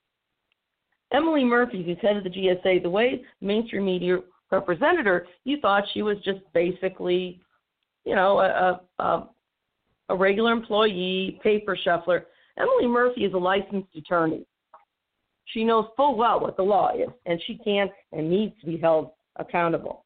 Emily 1.12 1.44
Murphy, 1.44 1.84
who's 1.84 1.98
head 2.02 2.16
of 2.16 2.24
the 2.24 2.30
GSA, 2.30 2.82
the 2.82 2.90
way 2.90 3.22
mainstream 3.40 3.84
media 3.84 4.18
represented 4.50 5.06
her, 5.06 5.26
you 5.44 5.60
thought 5.60 5.84
she 5.92 6.02
was 6.02 6.16
just 6.24 6.40
basically, 6.52 7.40
you 8.04 8.14
know, 8.14 8.40
a, 8.40 8.80
a, 9.02 9.28
regular 10.14 10.52
employee, 10.52 11.40
paper 11.42 11.76
shuffler. 11.82 12.26
Emily 12.58 12.86
Murphy 12.86 13.24
is 13.24 13.34
a 13.34 13.38
licensed 13.38 13.94
attorney. 13.96 14.46
She 15.46 15.64
knows 15.64 15.86
full 15.96 16.16
well 16.16 16.40
what 16.40 16.56
the 16.56 16.62
law 16.62 16.92
is, 16.94 17.08
and 17.24 17.40
she 17.46 17.58
can 17.58 17.88
and 18.12 18.30
needs 18.30 18.54
to 18.60 18.66
be 18.66 18.76
held 18.76 19.10
accountable. 19.36 20.04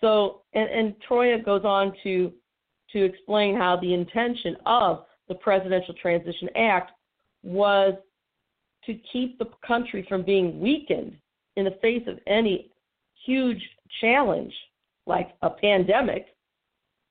So, 0.00 0.42
and, 0.54 0.68
and 0.70 0.94
Troye 1.08 1.44
goes 1.44 1.64
on 1.64 1.92
to 2.02 2.32
to 2.92 3.04
explain 3.04 3.56
how 3.56 3.76
the 3.76 3.94
intention 3.94 4.56
of 4.66 5.04
the 5.28 5.34
Presidential 5.36 5.94
Transition 5.94 6.48
Act 6.56 6.90
was 7.44 7.94
to 8.84 8.98
keep 9.12 9.38
the 9.38 9.46
country 9.64 10.04
from 10.08 10.22
being 10.22 10.58
weakened 10.58 11.16
in 11.56 11.64
the 11.64 11.78
face 11.82 12.02
of 12.08 12.18
any 12.26 12.70
huge 13.24 13.62
challenge 14.00 14.52
like 15.06 15.34
a 15.42 15.50
pandemic 15.50 16.26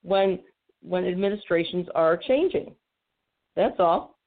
when 0.04 0.40
when 0.82 1.06
administrations 1.06 1.88
are 1.96 2.18
changing. 2.18 2.74
That's 3.56 3.80
all. 3.80 4.18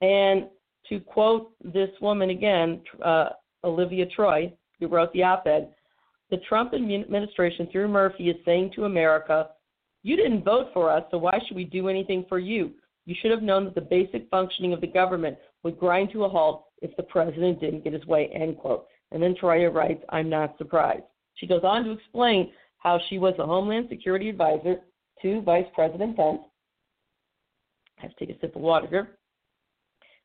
And 0.00 0.48
to 0.88 1.00
quote 1.00 1.52
this 1.62 1.90
woman 2.00 2.30
again, 2.30 2.80
uh, 3.04 3.30
Olivia 3.64 4.06
Troye, 4.06 4.52
who 4.78 4.88
wrote 4.88 5.12
the 5.12 5.22
op-ed, 5.22 5.74
the 6.30 6.38
Trump 6.48 6.74
administration 6.74 7.68
through 7.70 7.88
Murphy 7.88 8.30
is 8.30 8.36
saying 8.44 8.72
to 8.74 8.84
America, 8.84 9.50
"You 10.02 10.16
didn't 10.16 10.44
vote 10.44 10.72
for 10.72 10.88
us, 10.88 11.04
so 11.10 11.18
why 11.18 11.38
should 11.46 11.56
we 11.56 11.64
do 11.64 11.88
anything 11.88 12.24
for 12.28 12.38
you? 12.38 12.72
You 13.04 13.14
should 13.20 13.32
have 13.32 13.42
known 13.42 13.64
that 13.64 13.74
the 13.74 13.80
basic 13.80 14.28
functioning 14.30 14.72
of 14.72 14.80
the 14.80 14.86
government 14.86 15.36
would 15.64 15.78
grind 15.78 16.10
to 16.12 16.24
a 16.24 16.28
halt 16.28 16.66
if 16.80 16.96
the 16.96 17.02
president 17.02 17.60
didn't 17.60 17.84
get 17.84 17.92
his 17.92 18.06
way, 18.06 18.28
end 18.28 18.56
quote. 18.58 18.86
And 19.10 19.22
then 19.22 19.34
Troye 19.34 19.72
writes, 19.72 20.02
I'm 20.10 20.30
not 20.30 20.56
surprised. 20.56 21.04
She 21.34 21.46
goes 21.46 21.64
on 21.64 21.84
to 21.84 21.90
explain 21.90 22.52
how 22.78 22.98
she 23.08 23.18
was 23.18 23.34
a 23.38 23.46
Homeland 23.46 23.88
Security 23.88 24.28
advisor 24.28 24.80
to 25.22 25.40
Vice 25.42 25.66
President 25.74 26.16
Pence. 26.16 26.40
I 27.98 28.02
have 28.02 28.16
to 28.16 28.26
take 28.26 28.36
a 28.36 28.40
sip 28.40 28.56
of 28.56 28.62
water 28.62 28.86
here. 28.86 29.18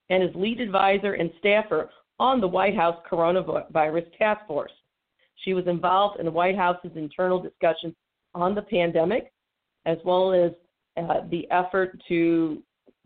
And 0.09 0.23
is 0.23 0.29
lead 0.35 0.59
advisor 0.59 1.13
and 1.13 1.31
staffer 1.39 1.89
on 2.19 2.39
the 2.39 2.47
White 2.47 2.75
House 2.75 2.97
Coronavirus 3.09 4.05
Task 4.17 4.45
Force. 4.47 4.71
She 5.43 5.53
was 5.53 5.67
involved 5.67 6.19
in 6.19 6.25
the 6.25 6.31
White 6.31 6.55
House's 6.55 6.91
internal 6.95 7.41
discussions 7.41 7.93
on 8.33 8.55
the 8.55 8.61
pandemic, 8.61 9.33
as 9.85 9.97
well 10.05 10.31
as 10.31 10.51
uh, 10.97 11.21
the 11.29 11.49
effort 11.51 11.99
to 12.07 12.61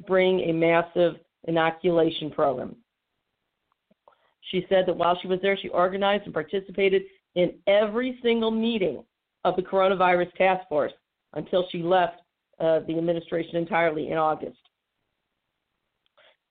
bring 0.07 0.41
a 0.41 0.53
massive 0.53 1.15
inoculation 1.47 2.29
program. 2.29 2.75
She 4.51 4.65
said 4.69 4.85
that 4.87 4.95
while 4.95 5.17
she 5.21 5.27
was 5.27 5.39
there, 5.41 5.57
she 5.57 5.69
organized 5.69 6.25
and 6.25 6.33
participated 6.33 7.03
in 7.35 7.53
every 7.67 8.19
single 8.21 8.51
meeting 8.51 9.03
of 9.45 9.55
the 9.55 9.61
coronavirus 9.61 10.33
task 10.35 10.67
force 10.67 10.91
until 11.33 11.67
she 11.71 11.81
left 11.81 12.21
uh, 12.59 12.79
the 12.87 12.97
administration 12.97 13.55
entirely 13.55 14.11
in 14.11 14.17
August. 14.17 14.59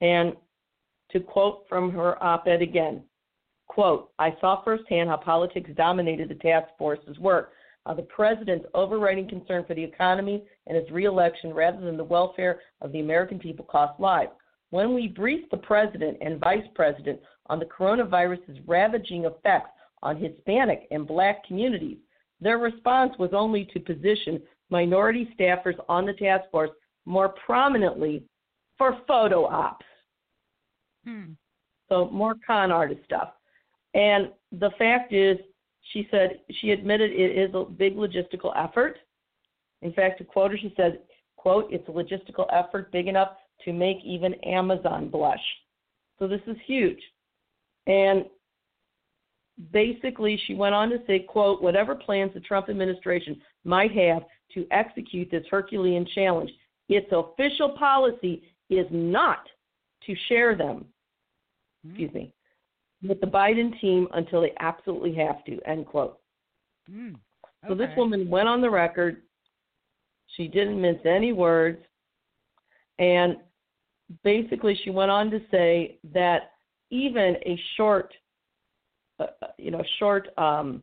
And 0.01 0.35
to 1.11 1.21
quote 1.21 1.65
from 1.69 1.91
her 1.93 2.23
op 2.23 2.47
ed 2.47 2.63
again, 2.63 3.03
quote, 3.67 4.11
I 4.19 4.37
saw 4.41 4.63
firsthand 4.63 5.09
how 5.09 5.17
politics 5.17 5.71
dominated 5.77 6.29
the 6.29 6.35
task 6.37 6.69
force's 6.79 7.19
work, 7.19 7.53
how 7.87 7.95
the 7.95 8.03
president's 8.03 8.67
overriding 8.75 9.29
concern 9.29 9.65
for 9.67 9.75
the 9.75 9.85
economy 9.85 10.45
and 10.67 10.77
his 10.77 10.91
reelection 10.91 11.53
rather 11.53 11.81
than 11.81 11.97
the 11.97 12.05
welfare 12.05 12.61
of 12.81 12.93
the 12.93 13.01
American 13.01 13.39
people 13.39 13.65
cost 13.65 13.99
lives. 14.01 14.33
When 14.71 14.95
we 14.95 15.09
briefed 15.09 15.51
the 15.51 15.57
president 15.57 16.19
and 16.21 16.39
vice 16.39 16.67
president 16.75 17.21
on 17.47 17.59
the 17.59 17.65
coronavirus's 17.65 18.59
ravaging 18.67 19.25
effects 19.25 19.71
on 20.03 20.17
Hispanic 20.17 20.87
and 20.91 21.07
black 21.07 21.47
communities, 21.47 21.99
their 22.41 22.59
response 22.59 23.15
was 23.19 23.31
only 23.33 23.65
to 23.73 23.81
position 23.81 24.41
minority 24.71 25.29
staffers 25.39 25.77
on 25.89 26.07
the 26.07 26.13
task 26.13 26.45
force 26.51 26.71
more 27.05 27.31
prominently 27.31 28.23
for 28.77 28.99
photo 29.07 29.47
ops. 29.47 29.87
Hmm. 31.05 31.33
So, 31.89 32.11
more 32.11 32.35
con 32.47 32.71
artist 32.71 33.01
stuff. 33.05 33.31
And 33.95 34.31
the 34.53 34.71
fact 34.79 35.13
is, 35.13 35.39
she 35.93 36.07
said 36.11 36.41
she 36.61 36.71
admitted 36.71 37.11
it 37.11 37.37
is 37.37 37.55
a 37.55 37.65
big 37.65 37.97
logistical 37.97 38.53
effort. 38.57 38.99
In 39.81 39.93
fact, 39.93 40.19
to 40.19 40.25
quote 40.25 40.51
her, 40.51 40.59
she 40.59 40.75
said, 40.77 41.01
quote, 41.37 41.69
it's 41.71 41.89
a 41.89 41.93
logistical 41.93 42.47
effort 42.53 42.93
big 42.93 43.09
enough 43.09 43.31
to 43.65 43.73
make 43.73 43.99
even 44.05 44.35
Amazon 44.45 45.09
blush. 45.09 45.41
So 46.19 46.29
this 46.29 46.41
is 46.47 46.57
huge. 46.67 47.01
And 47.87 48.27
basically 49.73 50.41
she 50.47 50.55
went 50.55 50.75
on 50.75 50.91
to 50.91 50.99
say, 51.07 51.21
quote, 51.21 51.63
whatever 51.63 51.95
plans 51.95 52.33
the 52.35 52.41
Trump 52.41 52.69
administration 52.69 53.41
might 53.69 53.93
have 53.93 54.23
to 54.55 54.67
execute 54.71 55.31
this 55.31 55.45
Herculean 55.51 56.07
challenge, 56.15 56.51
its 56.89 57.07
official 57.13 57.77
policy 57.79 58.43
is 58.71 58.87
not 58.91 59.47
to 60.07 60.15
share 60.29 60.57
them, 60.57 60.87
mm-hmm. 61.87 61.91
excuse 61.91 62.13
me, 62.15 62.33
with 63.07 63.21
the 63.21 63.27
Biden 63.27 63.79
team 63.81 64.09
until 64.15 64.41
they 64.41 64.53
absolutely 64.59 65.15
have 65.15 65.45
to, 65.45 65.61
end 65.67 65.87
quote. 65.87 66.19
Mm, 66.91 67.11
okay. 67.11 67.69
So 67.69 67.75
this 67.75 67.91
woman 67.97 68.29
went 68.29 68.49
on 68.49 68.61
the 68.61 68.71
record. 68.71 69.23
She 70.37 70.49
didn't 70.49 70.81
mince 70.81 71.05
any 71.05 71.33
words. 71.33 71.79
And 72.99 73.37
basically, 74.25 74.79
she 74.83 74.91
went 74.91 75.11
on 75.11 75.31
to 75.31 75.41
say 75.51 75.99
that 76.13 76.53
even 76.91 77.37
a 77.45 77.61
short, 77.77 78.13
uh, 79.21 79.27
uh, 79.43 79.49
you 79.59 79.71
know, 79.71 79.83
short 79.99 80.29
um, 80.39 80.83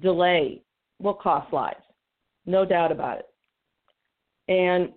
delay 0.00 0.62
will 1.02 1.14
cost 1.14 1.52
lives. 1.52 1.84
No 2.46 2.64
doubt 2.64 2.92
about 2.92 3.18
it. 3.18 3.26
And, 4.48 4.90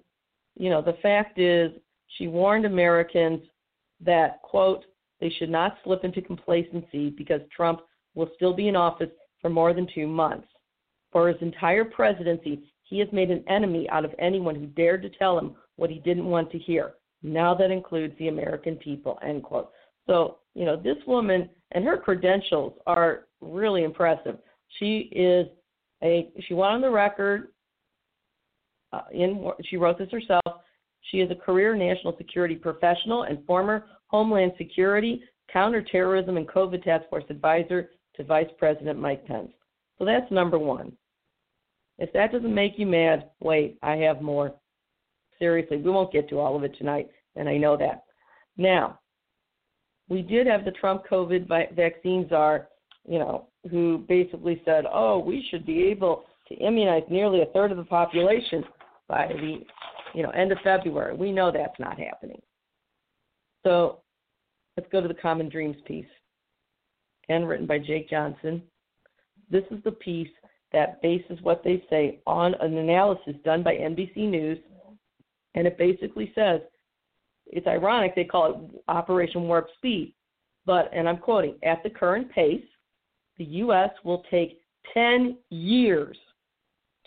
you 0.57 0.69
know, 0.69 0.82
the 0.82 0.98
fact 1.02 1.40
is, 1.40 1.72
she 2.18 2.27
warned 2.27 2.65
Americans 2.65 3.41
that, 4.02 4.41
quote, 4.41 4.86
they 5.19 5.30
should 5.38 5.49
not 5.49 5.77
slip 5.84 6.03
into 6.03 6.22
complacency 6.22 7.10
because 7.10 7.41
Trump 7.56 7.82
will 8.14 8.30
still 8.36 8.53
be 8.53 8.68
in 8.68 8.76
office 8.76 9.10
for 9.41 9.49
more 9.49 9.73
than 9.73 9.88
two 9.94 10.07
months. 10.07 10.48
For 11.11 11.27
his 11.27 11.41
entire 11.41 11.86
presidency, 11.86 12.64
he 12.84 12.99
has 12.99 13.07
made 13.11 13.32
an 13.32 13.44
enemy 13.48 13.90
out 13.90 14.06
of 14.06 14.14
anyone 14.19 14.56
who 14.56 14.68
dared 14.68 15.02
to 15.03 15.10
tell 15.10 15.38
him 15.38 15.56
what 15.77 15.90
he 15.90 15.99
didn't 15.99 16.26
want 16.26 16.52
to 16.52 16.60
hear. 16.60 16.94
Now 17.23 17.56
that 17.56 17.72
includes 17.72 18.14
the 18.19 18.27
American 18.27 18.76
people, 18.76 19.18
end 19.23 19.44
quote. 19.44 19.72
So, 20.07 20.38
you 20.53 20.65
know, 20.65 20.76
this 20.76 20.98
woman 21.07 21.49
and 21.72 21.84
her 21.86 21.98
credentials 21.98 22.73
are 22.86 23.27
really 23.41 23.84
impressive. 23.84 24.38
She 24.80 25.10
is 25.11 25.48
a, 26.06 26.30
she 26.48 26.53
went 26.53 26.73
on 26.73 26.82
the 26.82 26.90
record, 26.90 27.49
uh, 28.94 29.02
in, 29.11 29.52
she 29.65 29.77
wrote 29.77 29.98
this 29.98 30.11
herself. 30.11 30.61
She 31.11 31.18
is 31.18 31.30
a 31.32 31.36
career 31.36 31.76
national 31.76 32.15
security 32.18 32.56
professional 32.56 33.23
and 33.23 33.45
former 33.45 33.88
Homeland 34.07 34.53
Security, 34.57 35.22
Counterterrorism, 35.52 36.38
and 36.38 36.48
COVID 36.48 36.84
Task 36.84 37.10
Force 37.10 37.23
advisor 37.30 37.90
to 38.15 38.23
Vice 38.23 38.49
President 38.57 38.99
Mike 38.99 39.26
Pence. 39.26 39.52
So 39.98 40.06
that's 40.06 40.32
number 40.32 40.57
one. 40.57 40.94
If 41.98 42.11
that 42.14 42.32
doesn't 42.32 42.53
make 42.53 42.73
you 42.77 42.86
mad, 42.86 43.30
wait, 43.40 43.77
I 43.82 43.95
have 43.98 44.22
more. 44.22 44.53
Seriously, 45.40 45.77
we 45.77 45.91
won't 45.91 46.14
get 46.14 46.30
to 46.30 46.40
all 46.40 46.56
of 46.56 46.64
it 46.64 46.77
tonight, 46.77 47.10
and 47.36 47.49
I 47.49 47.57
know 47.57 47.77
that. 47.77 48.03
Now, 48.57 48.99
we 50.07 50.22
did 50.22 50.48
have 50.48 50.65
the 50.65 50.72
Trump 50.72 51.03
COVID 51.10 51.48
vi- 51.48 51.69
vaccine 51.76 52.27
czar, 52.30 52.69
you 53.07 53.19
know, 53.19 53.48
who 53.69 54.03
basically 54.07 54.61
said, 54.65 54.86
oh, 54.91 55.19
we 55.19 55.45
should 55.49 55.65
be 55.65 55.84
able 55.84 56.26
to 56.48 56.56
immunize 56.56 57.03
nearly 57.10 57.41
a 57.41 57.48
third 57.48 57.72
of 57.72 57.77
the 57.77 57.84
population 57.84 58.64
by 59.07 59.27
the, 59.27 59.60
you 60.14 60.23
know, 60.23 60.30
end 60.32 60.52
of 60.52 60.57
February. 60.64 61.15
We 61.15 61.32
know 61.32 61.52
that's 61.52 61.80
not 61.80 61.99
happening. 61.99 62.41
So 63.64 63.99
let's 64.77 64.90
go 64.91 65.02
to 65.02 65.07
the 65.07 65.14
Common 65.14 65.49
Dreams 65.49 65.77
piece, 65.86 66.06
and 67.30 67.48
written 67.48 67.65
by 67.65 67.80
Jake 67.80 68.10
Johnson. 68.10 68.61
This 69.49 69.64
is 69.72 69.84
the 69.84 69.91
piece 69.91 70.30
that 70.72 71.02
bases 71.02 71.40
what 71.41 71.64
they 71.64 71.84
say 71.90 72.19
on 72.27 72.53
an 72.56 72.77
analysis 72.77 73.36
done 73.44 73.64
by 73.64 73.76
NBC 73.76 74.18
News, 74.30 74.60
and 75.56 75.65
it 75.65 75.77
basically 75.77 76.32
says 76.36 76.61
it's 77.48 77.68
ironic 77.68 78.15
they 78.15 78.23
call 78.23 78.52
it 78.52 78.82
Operation 78.88 79.44
Warp 79.44 79.68
Speed, 79.77 80.14
but 80.65 80.90
and 80.94 81.07
I'm 81.07 81.18
quoting 81.18 81.56
at 81.64 81.82
the 81.84 81.90
current 81.90 82.32
pace, 82.32 82.64
the 83.37 83.45
U.S. 83.45 83.89
will 84.03 84.23
take 84.29 84.59
10 84.93 85.37
years 85.49 86.17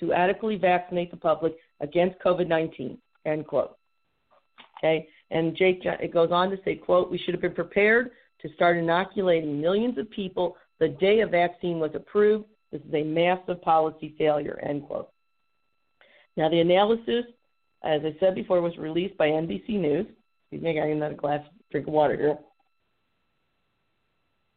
to 0.01 0.13
adequately 0.13 0.57
vaccinate 0.57 1.11
the 1.11 1.17
public 1.17 1.57
against 1.81 2.19
COVID-19. 2.21 2.99
End 3.25 3.47
quote. 3.47 3.77
Okay, 4.79 5.09
and 5.31 5.57
Jake 5.57 5.81
it 5.85 6.13
goes 6.13 6.31
on 6.31 6.51
to 6.51 6.59
say, 6.65 6.77
quote, 6.77 7.11
we 7.11 7.19
should 7.19 7.35
have 7.35 7.41
been 7.41 7.55
prepared 7.55 8.13
to 8.43 8.53
start 8.55 8.77
inoculating 8.77 9.61
millions 9.61 9.99
of 9.99 10.09
people 10.11 10.57
the 10.79 10.89
day 10.89 11.21
a 11.21 11.27
vaccine 11.27 11.81
was 11.81 11.91
approved 11.95 12.45
this 12.71 12.83
is 12.83 12.95
a 12.95 13.03
massive 13.03 13.63
policy 13.63 14.15
failure, 14.19 14.59
end 14.63 14.85
quote. 14.87 15.09
Now, 16.37 16.49
the 16.49 16.61
analysis, 16.61 17.25
as 17.83 18.03
I 18.05 18.15
said 18.21 18.35
before, 18.35 18.61
was 18.61 18.77
released 18.77 19.17
by 19.17 19.29
NBC 19.29 19.71
News. 19.71 20.07
Excuse 20.45 20.63
me, 20.63 20.71
I 20.71 20.75
got 20.75 20.89
another 20.89 21.15
glass 21.15 21.41
of 21.47 21.53
drink 21.71 21.87
of 21.87 21.93
water 21.93 22.17
here. 22.17 22.39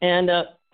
And 0.01 0.29
uh, 0.29 0.43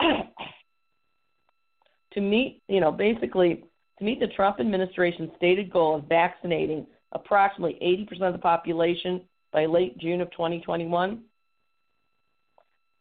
to 2.12 2.20
meet, 2.20 2.62
you 2.68 2.80
know, 2.80 2.92
basically 2.92 3.64
to 3.98 4.04
meet 4.04 4.20
the 4.20 4.28
Trump 4.28 4.60
administration's 4.60 5.30
stated 5.36 5.70
goal 5.70 5.96
of 5.96 6.04
vaccinating 6.04 6.86
approximately 7.12 7.78
80% 8.10 8.28
of 8.28 8.32
the 8.32 8.38
population 8.38 9.22
by 9.52 9.66
late 9.66 9.98
June 9.98 10.20
of 10.20 10.30
2021, 10.30 11.22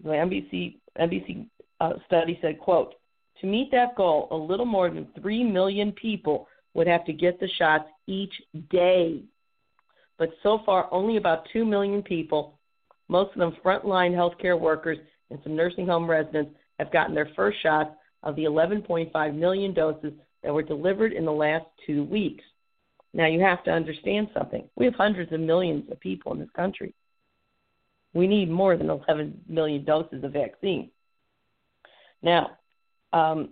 the 0.03 0.09
NBC 0.09 0.75
NBC 0.99 1.47
uh, 1.79 1.93
study 2.05 2.38
said, 2.41 2.59
"quote 2.59 2.95
to 3.41 3.47
meet 3.47 3.71
that 3.71 3.95
goal, 3.95 4.27
a 4.31 4.35
little 4.35 4.65
more 4.65 4.89
than 4.89 5.07
3 5.19 5.43
million 5.43 5.91
people 5.91 6.47
would 6.73 6.88
have 6.88 7.05
to 7.05 7.13
get 7.13 7.39
the 7.39 7.49
shots 7.57 7.88
each 8.07 8.34
day. 8.69 9.23
But 10.17 10.29
so 10.41 10.59
far, 10.65 10.88
only 10.91 11.17
about 11.17 11.47
2 11.53 11.63
million 11.65 12.01
people, 12.01 12.59
most 13.07 13.34
of 13.34 13.39
them 13.39 13.55
frontline 13.63 14.13
healthcare 14.13 14.59
workers 14.59 14.97
and 15.29 15.39
some 15.43 15.55
nursing 15.55 15.85
home 15.85 16.09
residents, 16.09 16.55
have 16.79 16.91
gotten 16.91 17.15
their 17.15 17.29
first 17.35 17.61
shots 17.61 17.91
of 18.27 18.35
the 18.35 18.43
11.5 18.43 19.35
million 19.35 19.73
doses 19.73 20.11
that 20.43 20.53
were 20.53 20.61
delivered 20.61 21.13
in 21.13 21.23
the 21.23 21.31
last 21.31 21.65
two 21.85 22.03
weeks. 22.03 22.43
Now, 23.13 23.25
you 23.25 23.39
have 23.39 23.63
to 23.63 23.71
understand 23.71 24.27
something. 24.33 24.67
We 24.75 24.85
have 24.85 24.95
hundreds 24.95 25.31
of 25.31 25.39
millions 25.39 25.89
of 25.89 25.99
people 26.01 26.33
in 26.33 26.39
this 26.39 26.49
country. 26.53 26.93
We 28.13 28.27
need 28.27 28.51
more 28.51 28.75
than 28.75 28.89
11 28.89 29.41
million 29.47 29.85
doses 29.85 30.25
of 30.25 30.33
vaccine. 30.33 30.91
Now, 32.21 32.57
um, 33.13 33.51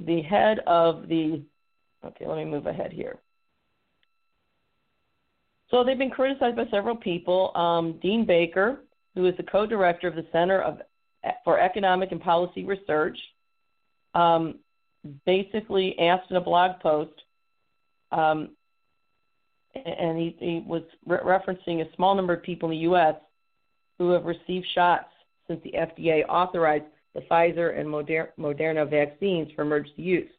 the 0.00 0.22
head 0.22 0.60
of 0.66 1.06
the 1.08 1.42
okay, 2.02 2.26
let 2.26 2.38
me 2.38 2.46
move 2.46 2.66
ahead 2.66 2.92
here. 2.92 3.18
So 5.70 5.84
they've 5.84 5.98
been 5.98 6.10
criticized 6.10 6.56
by 6.56 6.64
several 6.70 6.96
people. 6.96 7.54
Um, 7.54 7.98
Dean 8.00 8.24
Baker, 8.24 8.84
who 9.14 9.26
is 9.26 9.36
the 9.36 9.42
co-director 9.42 10.08
of 10.08 10.14
the 10.14 10.26
Center 10.32 10.62
of, 10.62 10.78
for 11.44 11.60
Economic 11.60 12.10
and 12.10 12.20
Policy 12.20 12.64
Research, 12.64 13.18
um, 14.14 14.58
basically 15.24 15.98
asked 15.98 16.30
in 16.30 16.36
a 16.36 16.40
blog 16.40 16.80
post, 16.80 17.12
um, 18.12 18.50
and 19.74 20.18
he, 20.18 20.36
he 20.38 20.64
was 20.66 20.82
re- 21.06 21.18
referencing 21.18 21.80
a 21.80 21.94
small 21.94 22.14
number 22.14 22.32
of 22.32 22.42
people 22.42 22.68
in 22.70 22.76
the 22.76 22.82
U.S. 22.82 23.14
who 23.98 24.10
have 24.10 24.24
received 24.24 24.66
shots 24.74 25.06
since 25.46 25.60
the 25.62 25.72
FDA 25.72 26.26
authorized 26.28 26.84
the 27.14 27.20
Pfizer 27.22 27.78
and 27.78 27.88
Moderna 27.88 28.88
vaccines 28.88 29.50
for 29.54 29.62
emergency 29.62 30.02
use. 30.02 30.30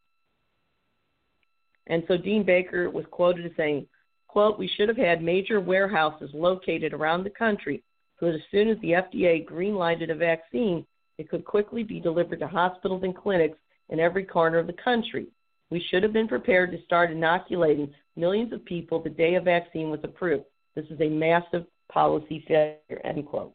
And 1.88 2.04
so 2.08 2.18
Dean 2.18 2.44
Baker 2.44 2.90
was 2.90 3.06
quoted 3.12 3.46
as 3.46 3.52
saying, 3.58 3.88
quote, 4.28 4.58
we 4.58 4.70
should 4.76 4.88
have 4.88 4.98
had 4.98 5.22
major 5.22 5.60
warehouses 5.60 6.30
located 6.34 6.94
around 6.94 7.24
the 7.24 7.30
country 7.30 7.84
so 8.20 8.28
that 8.28 8.36
as 8.36 8.42
soon 8.52 8.70
as 8.70 8.78
the 8.80 8.92
FDA 8.92 9.46
green-lighted 9.46 10.10
a 10.10 10.16
vaccine, 10.16 10.86
it 11.22 11.30
could 11.30 11.46
quickly 11.46 11.84
be 11.84 12.00
delivered 12.00 12.40
to 12.40 12.48
hospitals 12.48 13.04
and 13.04 13.16
clinics 13.16 13.60
in 13.90 14.00
every 14.00 14.24
corner 14.24 14.58
of 14.58 14.66
the 14.66 14.74
country. 14.74 15.28
We 15.70 15.86
should 15.88 16.02
have 16.02 16.14
been 16.14 16.28
prepared 16.28 16.72
to 16.72 16.84
start 16.84 17.12
inoculating 17.12 17.94
millions 18.16 18.52
of 18.54 18.66
people 18.66 19.00
the 19.00 19.12
day 19.12 19.36
a 19.36 19.42
vaccine 19.42 19.92
was 19.92 20.00
approved. 20.04 20.46
This 20.74 20.86
is 20.90 21.00
a 21.00 21.10
massive 21.10 21.68
policy 21.94 22.44
failure, 22.48 23.02
end 23.04 23.28
quote. 23.28 23.54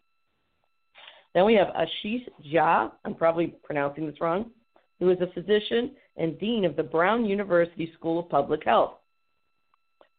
Then 1.34 1.44
we 1.44 1.54
have 1.54 1.74
Ashish 1.74 2.28
Jha, 2.46 2.92
I'm 3.04 3.16
probably 3.16 3.48
pronouncing 3.64 4.06
this 4.06 4.20
wrong, 4.20 4.52
who 5.00 5.10
is 5.10 5.18
a 5.20 5.32
physician 5.32 5.90
and 6.16 6.38
dean 6.38 6.64
of 6.64 6.76
the 6.76 6.84
Brown 6.84 7.24
University 7.24 7.90
School 7.98 8.20
of 8.20 8.28
Public 8.28 8.62
Health, 8.64 8.92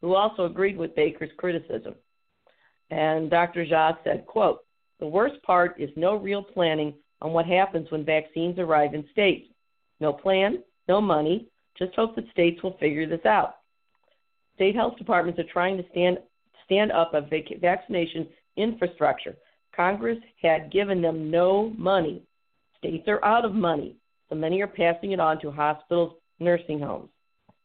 who 0.02 0.16
also 0.16 0.44
agreed 0.44 0.78
with 0.78 0.98
Baker's 0.98 1.32
criticism. 1.38 1.96
And 2.92 3.30
Dr. 3.30 3.66
Jha 3.66 3.96
said, 4.04 4.26
quote, 4.26 4.60
the 5.00 5.08
worst 5.08 5.42
part 5.44 5.80
is 5.80 5.90
no 5.96 6.16
real 6.16 6.44
planning 6.44 6.94
on 7.22 7.34
what 7.34 7.46
happens 7.46 7.90
when 7.92 8.06
vaccines 8.06 8.60
arrive 8.60 8.94
in 8.94 9.06
states. 9.12 9.48
No 10.00 10.14
plan, 10.14 10.64
no 10.88 11.02
money, 11.02 11.48
just 11.78 11.96
hope 11.96 12.16
that 12.16 12.30
states 12.32 12.62
will 12.64 12.78
figure 12.78 13.08
this 13.08 13.26
out. 13.26 13.58
State 14.56 14.76
health 14.76 14.98
departments 14.98 15.40
are 15.40 15.52
trying 15.52 15.78
to 15.78 15.86
stand, 15.92 16.18
stand 16.66 16.92
up 16.92 17.14
a 17.14 17.22
vac- 17.22 17.60
vaccination 17.62 18.28
infrastructure 18.56 19.36
Congress 19.78 20.18
had 20.42 20.72
given 20.72 21.02
them 21.02 21.30
no 21.30 21.72
money. 21.78 22.24
States 22.80 23.08
are 23.08 23.24
out 23.24 23.46
of 23.46 23.54
money, 23.54 23.96
so 24.28 24.36
many 24.36 24.60
are 24.62 24.68
passing 24.68 25.12
it 25.12 25.20
on 25.20 25.40
to 25.40 25.52
hospitals, 25.52 26.14
nursing 26.40 26.80
homes. 26.80 27.10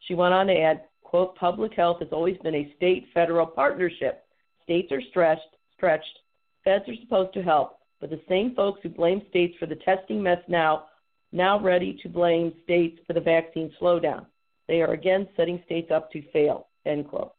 She 0.00 0.14
went 0.14 0.34
on 0.34 0.46
to 0.48 0.58
add, 0.58 0.84
quote, 1.02 1.34
public 1.36 1.72
health 1.72 2.00
has 2.00 2.10
always 2.12 2.36
been 2.38 2.54
a 2.54 2.72
state 2.76 3.06
federal 3.14 3.46
partnership. 3.46 4.24
States 4.62 4.92
are 4.92 5.00
stretched, 5.10 5.56
stretched. 5.74 6.18
Feds 6.64 6.84
are 6.88 6.96
supposed 7.02 7.32
to 7.34 7.42
help, 7.42 7.78
but 8.02 8.10
the 8.10 8.20
same 8.28 8.52
folks 8.56 8.80
who 8.82 8.88
blame 8.88 9.22
states 9.30 9.54
for 9.60 9.66
the 9.66 9.76
testing 9.76 10.20
mess 10.20 10.40
now, 10.48 10.86
now 11.30 11.58
ready 11.60 11.96
to 12.02 12.08
blame 12.08 12.52
states 12.64 12.98
for 13.06 13.12
the 13.12 13.20
vaccine 13.20 13.72
slowdown. 13.80 14.26
They 14.66 14.82
are 14.82 14.92
again 14.92 15.28
setting 15.36 15.62
states 15.66 15.92
up 15.92 16.10
to 16.10 16.22
fail, 16.32 16.66
end 16.84 17.08
quote. 17.08 17.32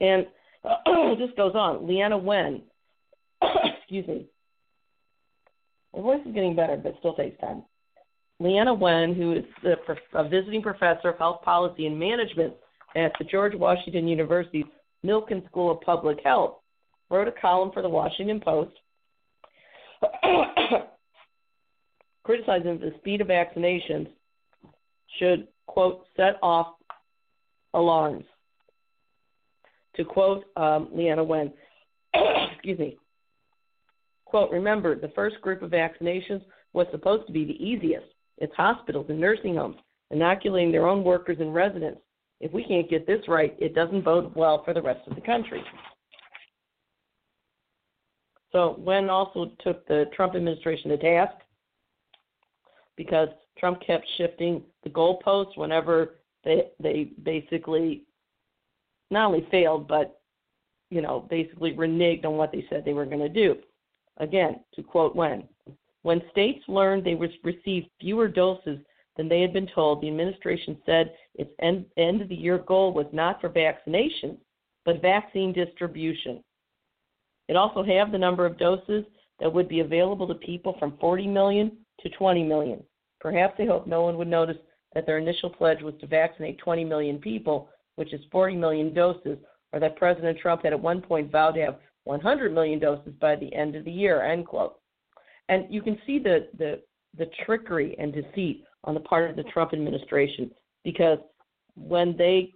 And 0.00 0.26
uh, 0.64 1.14
this 1.18 1.30
goes 1.36 1.54
on. 1.54 1.86
Leana 1.86 2.20
Wen, 2.20 2.62
excuse 3.78 4.08
me. 4.08 4.26
My 5.94 6.02
voice 6.02 6.26
is 6.26 6.34
getting 6.34 6.56
better, 6.56 6.76
but 6.76 6.96
still 6.98 7.14
takes 7.14 7.40
time. 7.40 7.62
Leana 8.42 8.76
Wen, 8.76 9.14
who 9.14 9.34
is 9.34 9.44
the, 9.62 9.76
a 10.14 10.28
visiting 10.28 10.62
professor 10.62 11.10
of 11.10 11.18
health 11.18 11.42
policy 11.42 11.86
and 11.86 11.96
management 11.96 12.54
at 12.96 13.12
the 13.20 13.24
George 13.24 13.54
Washington 13.54 14.08
University's 14.08 14.64
Milken 15.06 15.46
School 15.46 15.70
of 15.70 15.80
Public 15.82 16.18
Health, 16.24 16.56
wrote 17.10 17.28
a 17.28 17.32
column 17.32 17.70
for 17.72 17.82
the 17.82 17.88
Washington 17.88 18.40
Post 18.40 18.72
criticizing 22.22 22.78
the 22.78 22.92
speed 22.98 23.20
of 23.20 23.28
vaccinations 23.28 24.08
should, 25.18 25.48
quote, 25.66 26.04
set 26.16 26.36
off 26.42 26.74
alarms. 27.74 28.24
To 29.96 30.04
quote 30.04 30.44
um, 30.56 30.88
Leana 30.94 31.26
Wen, 31.26 31.52
excuse 32.52 32.78
me, 32.78 32.96
quote, 34.24 34.50
remember, 34.50 34.94
the 34.94 35.10
first 35.14 35.40
group 35.40 35.62
of 35.62 35.70
vaccinations 35.70 36.42
was 36.72 36.86
supposed 36.92 37.26
to 37.26 37.32
be 37.32 37.44
the 37.44 37.62
easiest. 37.62 38.06
It's 38.38 38.54
hospitals 38.54 39.06
and 39.08 39.20
nursing 39.20 39.56
homes 39.56 39.76
inoculating 40.12 40.72
their 40.72 40.86
own 40.86 41.04
workers 41.04 41.36
and 41.40 41.54
residents. 41.54 42.00
If 42.40 42.52
we 42.52 42.64
can't 42.64 42.88
get 42.88 43.06
this 43.06 43.20
right, 43.28 43.54
it 43.58 43.74
doesn't 43.74 44.04
bode 44.04 44.34
well 44.34 44.64
for 44.64 44.72
the 44.72 44.82
rest 44.82 45.06
of 45.06 45.14
the 45.14 45.20
country. 45.20 45.62
So 48.52 48.76
Wen 48.78 49.08
also 49.08 49.52
took 49.62 49.86
the 49.86 50.06
Trump 50.14 50.34
administration 50.34 50.90
to 50.90 50.98
task 50.98 51.34
because 52.96 53.28
Trump 53.58 53.80
kept 53.86 54.06
shifting 54.16 54.62
the 54.82 54.90
goalposts 54.90 55.56
whenever 55.56 56.16
they 56.44 56.68
they 56.80 57.10
basically 57.22 58.04
not 59.10 59.26
only 59.26 59.46
failed 59.50 59.86
but 59.86 60.20
you 60.90 61.00
know 61.02 61.26
basically 61.30 61.74
reneged 61.74 62.24
on 62.24 62.36
what 62.36 62.52
they 62.52 62.64
said 62.68 62.84
they 62.84 62.94
were 62.94 63.06
going 63.06 63.20
to 63.20 63.28
do. 63.28 63.56
Again, 64.16 64.60
to 64.74 64.82
quote 64.82 65.14
Wen, 65.14 65.48
when 66.02 66.22
states 66.30 66.62
learned 66.68 67.04
they 67.04 67.14
would 67.14 67.32
receive 67.44 67.84
fewer 68.00 68.28
doses 68.28 68.78
than 69.16 69.28
they 69.28 69.40
had 69.40 69.52
been 69.52 69.68
told, 69.74 70.00
the 70.00 70.08
administration 70.08 70.78
said 70.86 71.12
its 71.34 71.50
end, 71.60 71.84
end 71.96 72.22
of 72.22 72.28
the 72.28 72.34
year 72.34 72.58
goal 72.58 72.92
was 72.92 73.06
not 73.12 73.40
for 73.40 73.48
vaccination, 73.48 74.38
but 74.84 75.02
vaccine 75.02 75.52
distribution. 75.52 76.42
It 77.50 77.56
also 77.56 77.82
halved 77.82 78.12
the 78.12 78.18
number 78.18 78.46
of 78.46 78.58
doses 78.58 79.04
that 79.40 79.52
would 79.52 79.68
be 79.68 79.80
available 79.80 80.28
to 80.28 80.34
people 80.36 80.76
from 80.78 80.96
40 81.00 81.26
million 81.26 81.72
to 82.00 82.08
20 82.08 82.44
million. 82.44 82.80
Perhaps 83.20 83.54
they 83.58 83.66
hoped 83.66 83.88
no 83.88 84.02
one 84.02 84.16
would 84.18 84.28
notice 84.28 84.56
that 84.94 85.04
their 85.04 85.18
initial 85.18 85.50
pledge 85.50 85.82
was 85.82 85.94
to 86.00 86.06
vaccinate 86.06 86.58
20 86.58 86.84
million 86.84 87.18
people, 87.18 87.68
which 87.96 88.14
is 88.14 88.20
40 88.30 88.54
million 88.54 88.94
doses, 88.94 89.36
or 89.72 89.80
that 89.80 89.96
President 89.96 90.38
Trump 90.38 90.62
had 90.62 90.72
at 90.72 90.80
one 90.80 91.02
point 91.02 91.32
vowed 91.32 91.56
to 91.56 91.60
have 91.62 91.80
100 92.04 92.54
million 92.54 92.78
doses 92.78 93.12
by 93.20 93.34
the 93.34 93.52
end 93.52 93.74
of 93.74 93.84
the 93.84 93.90
year, 93.90 94.22
end 94.22 94.46
quote. 94.46 94.78
And 95.48 95.66
you 95.68 95.82
can 95.82 95.98
see 96.06 96.20
the, 96.20 96.46
the, 96.56 96.80
the 97.18 97.26
trickery 97.44 97.96
and 97.98 98.14
deceit 98.14 98.62
on 98.84 98.94
the 98.94 99.00
part 99.00 99.28
of 99.28 99.34
the 99.34 99.42
Trump 99.52 99.72
administration 99.72 100.52
because 100.84 101.18
when 101.76 102.16
they 102.16 102.52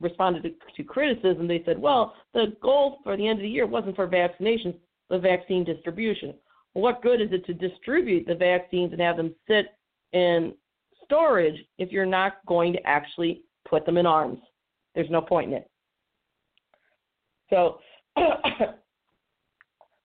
responded 0.00 0.42
to, 0.42 0.50
to 0.76 0.82
criticism, 0.82 1.46
they 1.46 1.62
said, 1.64 1.78
well, 1.78 2.14
the 2.34 2.56
goal 2.62 2.98
for 3.02 3.16
the 3.16 3.26
end 3.26 3.38
of 3.38 3.42
the 3.42 3.48
year 3.48 3.66
wasn't 3.66 3.96
for 3.96 4.08
vaccinations, 4.08 4.76
but 5.08 5.22
vaccine 5.22 5.64
distribution. 5.64 6.34
Well, 6.74 6.82
what 6.82 7.02
good 7.02 7.20
is 7.20 7.28
it 7.32 7.44
to 7.46 7.54
distribute 7.54 8.26
the 8.26 8.34
vaccines 8.34 8.92
and 8.92 9.00
have 9.00 9.16
them 9.16 9.34
sit 9.46 9.66
in 10.12 10.54
storage 11.04 11.56
if 11.78 11.90
you're 11.90 12.06
not 12.06 12.44
going 12.46 12.72
to 12.74 12.86
actually 12.86 13.42
put 13.68 13.86
them 13.86 13.96
in 13.96 14.06
arms? 14.06 14.40
There's 14.94 15.10
no 15.10 15.20
point 15.20 15.52
in 15.52 15.58
it. 15.58 15.70
So, 17.50 17.78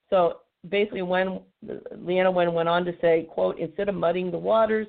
so 0.09 0.37
basically, 0.69 1.01
when 1.01 1.41
Leana 1.65 2.33
Wen 2.33 2.53
went 2.53 2.69
on 2.69 2.85
to 2.85 2.93
say, 3.01 3.27
"quote 3.29 3.59
Instead 3.59 3.89
of 3.89 3.95
muddying 3.95 4.31
the 4.31 4.37
waters, 4.37 4.87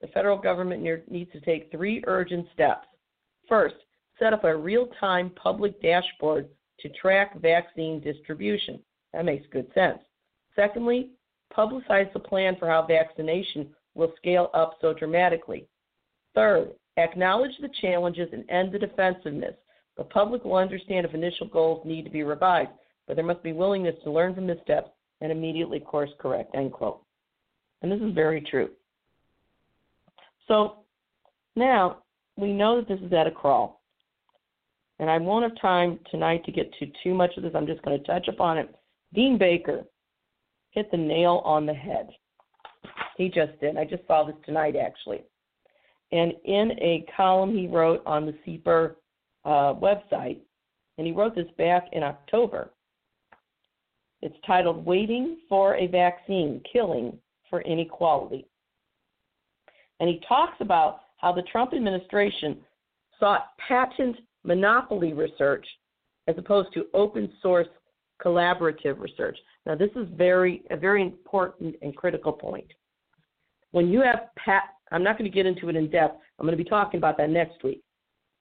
the 0.00 0.06
federal 0.08 0.38
government 0.38 0.82
needs 1.10 1.32
to 1.32 1.40
take 1.40 1.70
three 1.70 2.02
urgent 2.06 2.46
steps. 2.52 2.86
First, 3.48 3.76
set 4.18 4.32
up 4.32 4.44
a 4.44 4.56
real 4.56 4.88
time 5.00 5.30
public 5.30 5.80
dashboard 5.82 6.48
to 6.80 6.88
track 6.90 7.40
vaccine 7.40 8.00
distribution. 8.00 8.80
That 9.12 9.24
makes 9.24 9.46
good 9.52 9.66
sense. 9.74 9.98
Secondly, 10.56 11.10
publicize 11.56 12.12
the 12.12 12.20
plan 12.20 12.56
for 12.58 12.68
how 12.68 12.86
vaccination 12.86 13.68
will 13.94 14.12
scale 14.16 14.50
up 14.54 14.78
so 14.80 14.92
dramatically. 14.92 15.66
Third, 16.34 16.72
acknowledge 16.96 17.52
the 17.60 17.70
challenges 17.80 18.28
and 18.32 18.48
end 18.50 18.72
the 18.72 18.78
defensiveness. 18.78 19.54
The 19.96 20.04
public 20.04 20.44
will 20.44 20.56
understand 20.56 21.06
if 21.06 21.14
initial 21.14 21.46
goals 21.46 21.86
need 21.86 22.02
to 22.02 22.10
be 22.10 22.24
revised, 22.24 22.70
but 23.06 23.14
there 23.14 23.24
must 23.24 23.42
be 23.42 23.52
willingness 23.52 23.94
to 24.02 24.10
learn 24.10 24.34
from 24.34 24.46
missteps 24.46 24.90
and 25.20 25.30
immediately 25.30 25.78
course 25.78 26.10
correct. 26.18 26.54
End 26.54 26.72
quote. 26.72 27.02
And 27.82 27.92
this 27.92 28.00
is 28.00 28.14
very 28.14 28.40
true. 28.40 28.70
So 30.48 30.78
now 31.54 31.98
we 32.36 32.52
know 32.52 32.76
that 32.76 32.88
this 32.88 33.00
is 33.00 33.12
at 33.12 33.26
a 33.26 33.30
crawl. 33.30 33.82
And 34.98 35.10
I 35.10 35.18
won't 35.18 35.42
have 35.42 35.60
time 35.60 35.98
tonight 36.10 36.44
to 36.44 36.52
get 36.52 36.72
to 36.78 36.86
too 37.02 37.14
much 37.14 37.36
of 37.36 37.42
this. 37.42 37.52
I'm 37.54 37.66
just 37.66 37.82
going 37.82 37.98
to 37.98 38.06
touch 38.06 38.28
upon 38.28 38.58
it. 38.58 38.74
Dean 39.12 39.38
Baker 39.38 39.84
hit 40.70 40.90
the 40.90 40.96
nail 40.96 41.42
on 41.44 41.66
the 41.66 41.74
head. 41.74 42.08
He 43.16 43.28
just 43.28 43.58
did. 43.60 43.76
I 43.76 43.84
just 43.84 44.06
saw 44.06 44.24
this 44.24 44.36
tonight, 44.44 44.76
actually. 44.76 45.22
And 46.12 46.32
in 46.44 46.72
a 46.80 47.04
column 47.16 47.56
he 47.56 47.66
wrote 47.66 48.02
on 48.06 48.26
the 48.26 48.34
CEPR 48.46 48.94
uh, 49.44 49.74
website, 49.74 50.38
and 50.96 51.06
he 51.06 51.12
wrote 51.12 51.34
this 51.34 51.50
back 51.58 51.88
in 51.92 52.02
October. 52.02 52.70
It's 54.22 54.36
titled 54.46 54.86
Waiting 54.86 55.38
for 55.48 55.76
a 55.76 55.86
Vaccine 55.86 56.62
Killing 56.72 57.18
for 57.50 57.62
Inequality. 57.62 58.46
And 60.00 60.08
he 60.08 60.20
talks 60.26 60.56
about 60.60 61.00
how 61.16 61.32
the 61.32 61.42
Trump 61.42 61.72
administration 61.74 62.58
sought 63.18 63.48
patent 63.66 64.16
monopoly 64.44 65.12
research 65.12 65.66
as 66.26 66.36
opposed 66.38 66.72
to 66.74 66.86
open 66.94 67.30
source 67.42 67.68
collaborative 68.24 69.00
research. 69.00 69.38
Now, 69.66 69.74
this 69.74 69.90
is 69.96 70.06
very 70.16 70.62
a 70.70 70.76
very 70.76 71.02
important 71.02 71.74
and 71.82 71.96
critical 71.96 72.32
point. 72.32 72.66
When 73.72 73.88
you 73.88 74.02
have 74.02 74.28
pat, 74.36 74.64
I'm 74.92 75.02
not 75.02 75.18
going 75.18 75.30
to 75.30 75.34
get 75.34 75.46
into 75.46 75.68
it 75.68 75.76
in 75.76 75.90
depth. 75.90 76.20
I'm 76.38 76.46
going 76.46 76.56
to 76.56 76.62
be 76.62 76.68
talking 76.68 76.98
about 76.98 77.16
that 77.18 77.30
next 77.30 77.62
week. 77.64 77.82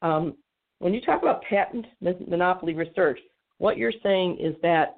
Um, 0.01 0.35
when 0.79 0.93
you 0.93 1.01
talk 1.01 1.21
about 1.21 1.43
patent 1.43 1.85
monopoly 2.01 2.73
research, 2.73 3.19
what 3.57 3.77
you're 3.77 3.93
saying 4.03 4.37
is 4.39 4.53
that, 4.61 4.97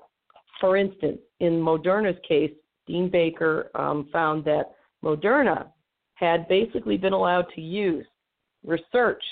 for 0.59 0.77
instance, 0.77 1.19
in 1.39 1.53
Moderna's 1.53 2.19
case, 2.27 2.51
Dean 2.87 3.09
Baker 3.09 3.69
um, 3.75 4.09
found 4.11 4.43
that 4.45 4.71
Moderna 5.03 5.67
had 6.15 6.47
basically 6.47 6.97
been 6.97 7.13
allowed 7.13 7.45
to 7.55 7.61
use 7.61 8.05
research 8.65 9.23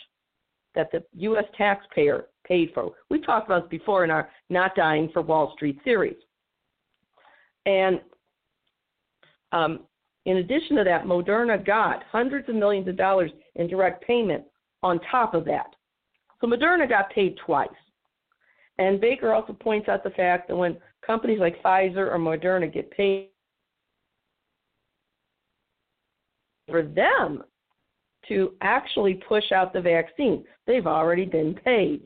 that 0.76 0.91
the 0.91 1.03
U.S. 1.14 1.45
taxpayer 1.57 2.26
paid 2.45 2.72
for. 2.73 2.91
We've 3.10 3.26
talked 3.26 3.47
about 3.47 3.64
this 3.64 3.80
before 3.80 4.03
in 4.03 4.11
our 4.11 4.30
Not 4.49 4.76
Dying 4.76 5.10
for 5.14 5.22
Wall 5.22 5.53
Street 5.55 5.80
series. 5.84 6.18
And 7.65 8.01
um, 9.51 9.81
in 10.26 10.38
addition 10.38 10.77
to 10.77 10.84
that, 10.84 11.05
Moderna 11.05 11.64
got 11.64 12.03
hundreds 12.11 12.49
of 12.49 12.55
millions 12.55 12.88
of 12.88 12.97
dollars 12.97 13.31
in 13.55 13.68
direct 13.68 14.05
payment 14.05 14.43
on 14.81 14.99
top 15.11 15.34
of 15.34 15.45
that. 15.45 15.68
So 16.41 16.47
Moderna 16.47 16.88
got 16.89 17.10
paid 17.11 17.38
twice. 17.45 17.69
And 18.80 18.99
Baker 18.99 19.34
also 19.34 19.53
points 19.53 19.88
out 19.88 20.03
the 20.03 20.10
fact 20.11 20.47
that 20.47 20.55
when 20.55 20.77
companies 21.05 21.39
like 21.39 21.61
Pfizer 21.61 22.11
or 22.11 22.18
Moderna 22.18 22.73
get 22.73 22.89
paid 22.91 23.30
for 26.74 26.82
them 26.82 27.44
to 28.28 28.54
actually 28.62 29.22
push 29.30 29.52
out 29.52 29.74
the 29.74 29.80
vaccine. 29.80 30.44
They've 30.66 30.88
already 30.88 31.24
been 31.24 31.54
paid. 31.54 32.02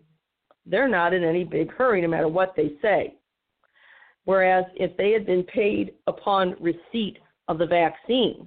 They're 0.65 0.89
not 0.89 1.13
in 1.13 1.23
any 1.23 1.45
big 1.45 1.71
hurry, 1.71 2.01
no 2.01 2.09
matter 2.09 2.27
what 2.27 2.53
they 2.57 2.73
say. 2.81 3.15
Whereas 4.25 4.65
if 4.75 4.97
they 4.97 5.11
had 5.11 5.25
been 5.25 5.43
paid 5.43 5.93
upon 6.05 6.57
receipt 6.59 7.17
of 7.47 7.59
the 7.59 7.65
vaccine, 7.65 8.45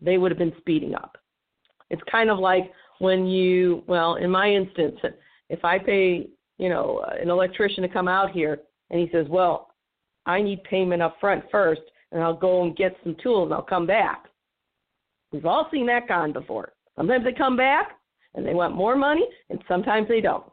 they 0.00 0.16
would 0.16 0.30
have 0.30 0.38
been 0.38 0.54
speeding 0.58 0.94
up. 0.94 1.18
It's 1.90 2.02
kind 2.08 2.30
of 2.30 2.38
like 2.38 2.70
when 3.00 3.26
you, 3.26 3.82
well, 3.88 4.14
in 4.14 4.30
my 4.30 4.48
instance, 4.48 5.00
if 5.48 5.64
I 5.64 5.76
pay, 5.80 6.28
you 6.58 6.68
know, 6.68 7.04
an 7.20 7.30
electrician 7.30 7.82
to 7.82 7.88
come 7.88 8.06
out 8.06 8.30
here 8.30 8.60
and 8.90 9.00
he 9.00 9.08
says, 9.10 9.26
well, 9.28 9.74
I 10.24 10.40
need 10.40 10.62
payment 10.62 11.02
up 11.02 11.16
front 11.20 11.42
first 11.50 11.82
and 12.12 12.22
I'll 12.22 12.32
go 12.32 12.62
and 12.62 12.76
get 12.76 12.94
some 13.02 13.16
tools 13.20 13.46
and 13.46 13.54
I'll 13.54 13.62
come 13.62 13.88
back. 13.88 14.26
We've 15.32 15.46
all 15.46 15.68
seen 15.72 15.86
that 15.86 16.06
con 16.06 16.32
before. 16.32 16.72
Sometimes 16.96 17.24
they 17.24 17.32
come 17.32 17.56
back 17.56 17.92
and 18.34 18.46
they 18.46 18.54
want 18.54 18.74
more 18.74 18.96
money, 18.96 19.26
and 19.50 19.58
sometimes 19.66 20.08
they 20.08 20.20
don't. 20.20 20.44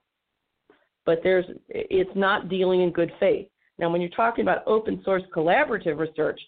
But 1.05 1.19
there's 1.23 1.45
it's 1.69 2.09
not 2.15 2.49
dealing 2.49 2.81
in 2.81 2.91
good 2.91 3.11
faith. 3.19 3.47
Now, 3.77 3.89
when 3.89 4.01
you're 4.01 4.09
talking 4.11 4.43
about 4.43 4.67
open 4.67 5.01
source 5.03 5.23
collaborative 5.35 5.97
research, 5.97 6.39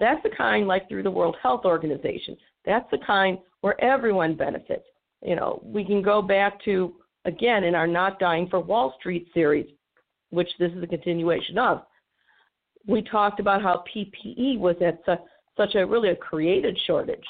that's 0.00 0.22
the 0.22 0.30
kind 0.30 0.66
like 0.66 0.88
through 0.88 1.02
the 1.02 1.10
World 1.10 1.36
Health 1.42 1.64
Organization. 1.64 2.36
That's 2.64 2.90
the 2.90 2.98
kind 3.06 3.38
where 3.60 3.82
everyone 3.82 4.34
benefits. 4.34 4.84
You 5.22 5.36
know, 5.36 5.60
we 5.64 5.84
can 5.84 6.02
go 6.02 6.22
back 6.22 6.62
to 6.64 6.94
again 7.24 7.64
in 7.64 7.74
our 7.74 7.86
Not 7.86 8.18
Dying 8.18 8.48
for 8.48 8.60
Wall 8.60 8.94
Street 8.98 9.28
series, 9.32 9.66
which 10.30 10.48
this 10.58 10.72
is 10.72 10.82
a 10.82 10.86
continuation 10.86 11.58
of. 11.58 11.82
We 12.86 13.02
talked 13.02 13.38
about 13.38 13.62
how 13.62 13.84
PPE 13.94 14.58
was 14.58 14.76
at 14.80 15.00
such 15.56 15.74
a 15.74 15.86
really 15.86 16.08
a 16.08 16.16
created 16.16 16.76
shortage 16.86 17.24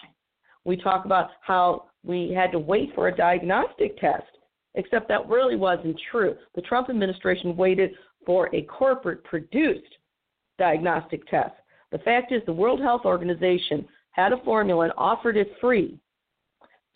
we 0.65 0.77
talk 0.77 1.05
about 1.05 1.31
how 1.41 1.87
we 2.05 2.33
had 2.33 2.53
to 2.53 2.59
wait 2.59 2.95
for 2.95 3.09
a 3.09 3.17
diagnostic 3.17 3.99
test, 3.99 4.25
except 4.75 5.09
that 5.09 5.29
really 5.29 5.57
wasn't 5.57 6.01
true. 6.11 6.35
The 6.55 6.63
Trump 6.63 6.89
administration 6.89 7.57
waited 7.57 7.93
for 8.25 8.55
a 8.55 8.63
corporate 8.63 9.25
produced 9.25 9.97
diagnostic 10.59 11.27
test. 11.29 11.55
The 11.91 11.99
fact 11.99 12.33
is, 12.33 12.43
the 12.47 12.53
World 12.53 12.81
Health 12.81 13.03
Organization 13.05 13.87
had 14.13 14.33
a 14.33 14.43
formula 14.45 14.85
and 14.85 14.93
offered 14.97 15.37
it 15.37 15.53
free 15.61 15.99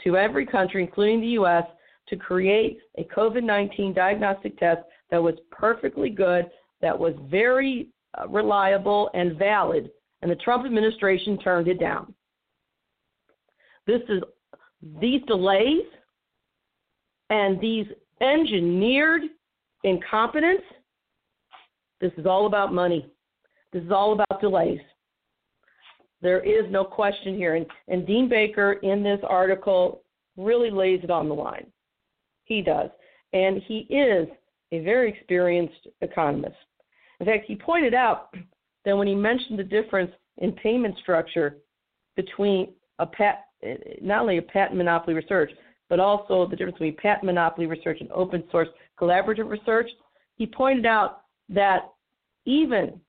to 0.05 0.17
every 0.17 0.47
country, 0.47 0.83
including 0.83 1.21
the 1.21 1.29
U.S., 1.29 1.65
to 2.09 2.17
create 2.17 2.79
a 2.99 3.05
COVID 3.05 3.43
19 3.43 3.93
diagnostic 3.93 4.57
test 4.59 4.83
that 5.11 5.23
was 5.23 5.35
perfectly 5.51 6.09
good, 6.09 6.47
that 6.81 6.97
was 6.97 7.15
very 7.29 7.89
uh, 8.19 8.29
reliable 8.29 9.11
and 9.15 9.37
valid, 9.37 9.91
and 10.23 10.31
the 10.31 10.37
Trump 10.37 10.65
administration 10.65 11.39
turned 11.39 11.69
it 11.69 11.81
down. 11.81 12.15
This 13.87 14.03
is 14.09 14.23
these 15.01 15.23
delays 15.27 15.85
and 17.31 17.61
these 17.61 17.87
engineered 18.21 19.23
incompetence. 19.85 20.63
This 22.01 22.13
is 22.19 22.27
all 22.27 22.47
about 22.47 22.73
money. 22.73 23.11
This 23.73 23.83
is 23.83 23.91
all 23.91 24.13
about 24.13 24.41
delays. 24.41 24.81
There 26.23 26.41
is 26.41 26.71
no 26.71 26.85
question 26.85 27.37
here. 27.37 27.57
And, 27.57 27.67
and 27.89 28.07
Dean 28.07 28.29
Baker 28.29 28.75
in 28.75 29.03
this 29.03 29.21
article 29.29 30.03
really 30.37 30.71
lays 30.71 31.01
it 31.03 31.11
on 31.11 31.29
the 31.29 31.35
line. 31.35 31.67
He 32.45 32.63
does. 32.63 32.91
And 33.33 33.63
he 33.67 33.81
is 33.91 34.29
a 34.73 34.81
very 34.81 35.11
experienced 35.11 35.89
economist. 36.01 36.57
In 37.21 37.27
fact, 37.27 37.45
he 37.47 37.57
pointed 37.57 37.95
out 37.95 38.35
that 38.85 38.97
when 38.97 39.09
he 39.09 39.15
mentioned 39.15 39.59
the 39.59 39.65
difference 39.65 40.13
in 40.39 40.53
payment 40.53 40.97
structure 41.03 41.59
between 42.15 42.73
a 42.99 43.07
pat, 43.07 43.46
not 44.01 44.23
only 44.23 44.39
a 44.39 44.43
patent 44.43 44.77
monopoly 44.77 45.15
research, 45.15 45.51
but 45.89 46.01
also 46.01 46.47
the 46.49 46.57
difference 46.57 46.77
between 46.79 46.97
patent 46.97 47.25
monopoly 47.25 47.67
research 47.67 47.99
and 48.01 48.11
open 48.11 48.45
source 48.51 48.69
collaborative 49.01 49.49
research, 49.49 49.89
he 50.37 50.47
pointed 50.47 50.87
out 50.87 51.23
that 51.49 51.93
even 52.45 53.01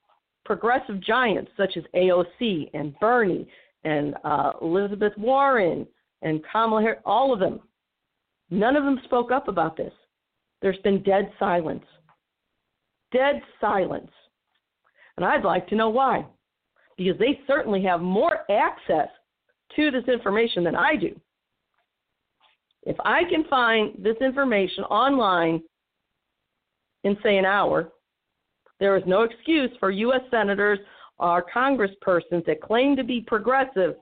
progressive 0.45 1.01
giants 1.01 1.51
such 1.57 1.75
as 1.77 1.83
AOC 1.95 2.69
and 2.73 2.97
Bernie 2.99 3.47
and 3.83 4.15
uh, 4.23 4.53
Elizabeth 4.61 5.13
Warren 5.17 5.85
and 6.21 6.41
Kamala 6.51 6.81
Harris, 6.81 7.01
all 7.05 7.33
of 7.33 7.39
them, 7.39 7.59
none 8.49 8.75
of 8.75 8.83
them 8.83 8.99
spoke 9.05 9.31
up 9.31 9.47
about 9.47 9.77
this. 9.77 9.93
There's 10.61 10.79
been 10.83 11.03
dead 11.03 11.31
silence. 11.37 11.83
Dead 13.11 13.41
silence. 13.61 14.11
And 15.17 15.25
I'd 15.25 15.43
like 15.43 15.67
to 15.67 15.75
know 15.75 15.89
why. 15.89 16.25
Because 16.97 17.19
they 17.19 17.39
certainly 17.45 17.83
have 17.83 18.01
more 18.01 18.49
access 18.49 19.09
to 19.75 19.91
this 19.91 20.05
information 20.07 20.63
than 20.63 20.75
I 20.75 20.95
do. 20.95 21.19
If 22.83 22.95
I 23.03 23.23
can 23.29 23.43
find 23.45 23.93
this 23.99 24.15
information 24.21 24.83
online 24.85 25.61
in, 27.03 27.17
say, 27.21 27.37
an 27.37 27.45
hour, 27.45 27.91
there 28.79 28.95
is 28.95 29.03
no 29.05 29.23
excuse 29.23 29.71
for 29.79 29.91
U.S. 29.91 30.21
senators 30.31 30.79
or 31.19 31.43
congresspersons 31.53 32.45
that 32.45 32.61
claim 32.61 32.95
to 32.95 33.03
be 33.03 33.21
progressive 33.21 33.95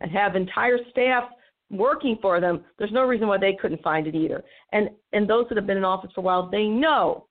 and 0.00 0.10
have 0.10 0.36
entire 0.36 0.78
staff 0.90 1.24
working 1.70 2.18
for 2.22 2.40
them. 2.40 2.64
There's 2.78 2.92
no 2.92 3.04
reason 3.04 3.28
why 3.28 3.38
they 3.38 3.56
couldn't 3.60 3.82
find 3.82 4.06
it 4.06 4.14
either. 4.14 4.42
And 4.72 4.90
and 5.12 5.28
those 5.28 5.46
that 5.48 5.56
have 5.56 5.66
been 5.66 5.76
in 5.76 5.84
office 5.84 6.10
for 6.14 6.20
a 6.20 6.24
while, 6.24 6.48
they 6.50 6.64
know 6.64 7.26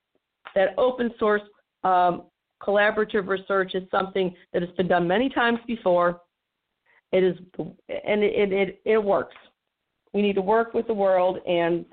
that 0.53 0.69
open 0.77 1.11
source 1.19 1.41
um, 1.83 2.23
collaborative 2.61 3.27
research 3.27 3.75
is 3.75 3.83
something 3.91 4.33
that 4.53 4.61
has 4.61 4.71
been 4.71 4.87
done 4.87 5.07
many 5.07 5.29
times 5.29 5.59
before. 5.67 6.21
It 7.11 7.23
is, 7.23 7.37
and 7.57 8.23
it, 8.23 8.51
it, 8.51 8.81
it 8.83 8.97
works. 8.97 9.35
We 10.13 10.21
need 10.21 10.33
to 10.33 10.41
work 10.41 10.73
with 10.73 10.87
the 10.87 10.93
world, 10.93 11.37
and 11.47 11.85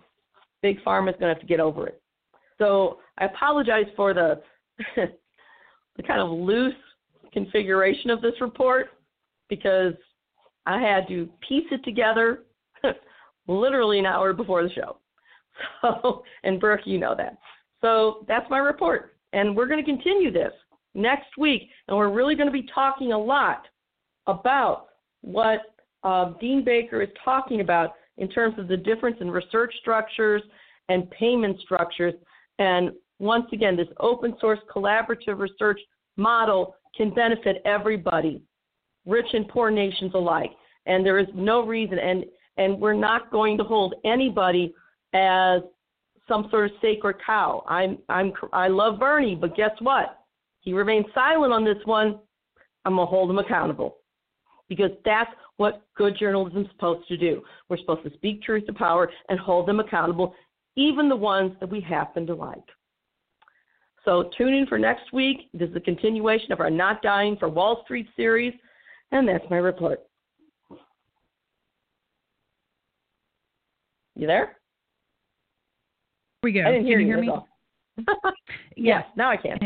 Big 0.62 0.82
Pharma 0.84 1.10
is 1.10 1.16
going 1.18 1.28
to 1.28 1.34
have 1.34 1.40
to 1.40 1.46
get 1.46 1.60
over 1.60 1.86
it. 1.86 2.00
So 2.58 2.98
I 3.18 3.26
apologize 3.26 3.86
for 3.96 4.14
the 4.14 4.40
the 4.96 6.02
kind 6.02 6.20
of 6.20 6.30
loose 6.30 6.74
configuration 7.32 8.10
of 8.10 8.22
this 8.22 8.34
report 8.40 8.90
because 9.48 9.94
I 10.66 10.80
had 10.80 11.06
to 11.08 11.28
piece 11.46 11.66
it 11.70 11.84
together 11.84 12.44
literally 13.48 13.98
an 13.98 14.06
hour 14.06 14.32
before 14.32 14.62
the 14.62 14.72
show. 14.72 14.98
So, 15.82 16.24
and 16.44 16.58
Brook, 16.58 16.80
you 16.86 16.98
know 16.98 17.14
that. 17.14 17.36
So 17.82 18.24
that's 18.26 18.48
my 18.48 18.58
report. 18.58 19.16
And 19.34 19.54
we're 19.54 19.66
going 19.66 19.84
to 19.84 19.88
continue 19.88 20.32
this 20.32 20.52
next 20.94 21.36
week. 21.36 21.68
And 21.86 21.96
we're 21.96 22.10
really 22.10 22.34
going 22.34 22.46
to 22.46 22.52
be 22.52 22.66
talking 22.74 23.12
a 23.12 23.18
lot 23.18 23.66
about 24.26 24.86
what 25.22 25.60
uh, 26.04 26.32
Dean 26.40 26.62
Baker 26.64 27.02
is 27.02 27.08
talking 27.24 27.60
about 27.60 27.94
in 28.18 28.28
terms 28.28 28.58
of 28.58 28.68
the 28.68 28.76
difference 28.76 29.16
in 29.20 29.30
research 29.30 29.72
structures 29.80 30.42
and 30.88 31.10
payment 31.10 31.58
structures 31.60 32.14
and 32.58 32.92
once 33.18 33.46
again, 33.52 33.76
this 33.76 33.86
open 34.00 34.34
source 34.40 34.58
collaborative 34.74 35.38
research 35.38 35.80
model 36.16 36.74
can 36.96 37.14
benefit 37.14 37.62
everybody, 37.64 38.42
rich 39.06 39.26
and 39.32 39.48
poor 39.48 39.70
nations 39.70 40.12
alike. 40.14 40.50
And 40.86 41.06
there 41.06 41.20
is 41.20 41.28
no 41.32 41.64
reason, 41.64 41.98
and, 41.98 42.24
and 42.56 42.80
we're 42.80 42.94
not 42.94 43.30
going 43.30 43.56
to 43.58 43.64
hold 43.64 43.94
anybody 44.04 44.74
as 45.14 45.62
some 46.26 46.48
sort 46.50 46.66
of 46.66 46.72
sacred 46.82 47.16
cow. 47.24 47.64
I'm, 47.68 47.98
I'm, 48.08 48.32
I 48.52 48.66
love 48.66 48.98
Bernie, 48.98 49.36
but 49.36 49.56
guess 49.56 49.70
what? 49.78 50.18
He 50.60 50.72
remains 50.72 51.06
silent 51.14 51.52
on 51.52 51.64
this 51.64 51.78
one. 51.84 52.18
I'm 52.84 52.96
going 52.96 53.06
to 53.06 53.10
hold 53.10 53.30
him 53.30 53.38
accountable 53.38 53.98
because 54.74 54.92
that's 55.04 55.30
what 55.58 55.82
good 55.98 56.16
journalism 56.18 56.62
is 56.62 56.70
supposed 56.70 57.06
to 57.06 57.18
do. 57.18 57.42
We're 57.68 57.76
supposed 57.76 58.04
to 58.04 58.14
speak 58.14 58.42
truth 58.42 58.64
to 58.64 58.72
power 58.72 59.10
and 59.28 59.38
hold 59.38 59.68
them 59.68 59.80
accountable, 59.80 60.34
even 60.76 61.10
the 61.10 61.16
ones 61.16 61.52
that 61.60 61.68
we 61.68 61.78
happen 61.78 62.26
to 62.26 62.34
like. 62.34 62.64
So 64.06 64.30
tune 64.38 64.54
in 64.54 64.66
for 64.66 64.78
next 64.78 65.12
week. 65.12 65.50
This 65.52 65.68
is 65.68 65.76
a 65.76 65.80
continuation 65.80 66.52
of 66.52 66.60
our 66.60 66.70
Not 66.70 67.02
Dying 67.02 67.36
for 67.38 67.50
Wall 67.50 67.82
Street 67.84 68.08
series, 68.16 68.54
and 69.10 69.28
that's 69.28 69.44
my 69.50 69.58
report. 69.58 70.00
You 74.16 74.26
there? 74.26 74.56
we 76.42 76.52
go. 76.52 76.62
I 76.62 76.72
didn't 76.72 76.86
hear 76.86 76.98
can 76.98 77.08
you. 77.08 77.14
you 77.14 77.22
hear 77.22 78.06
me? 78.06 78.06
yes, 78.76 79.04
now 79.18 79.30
I 79.30 79.36
can. 79.36 79.58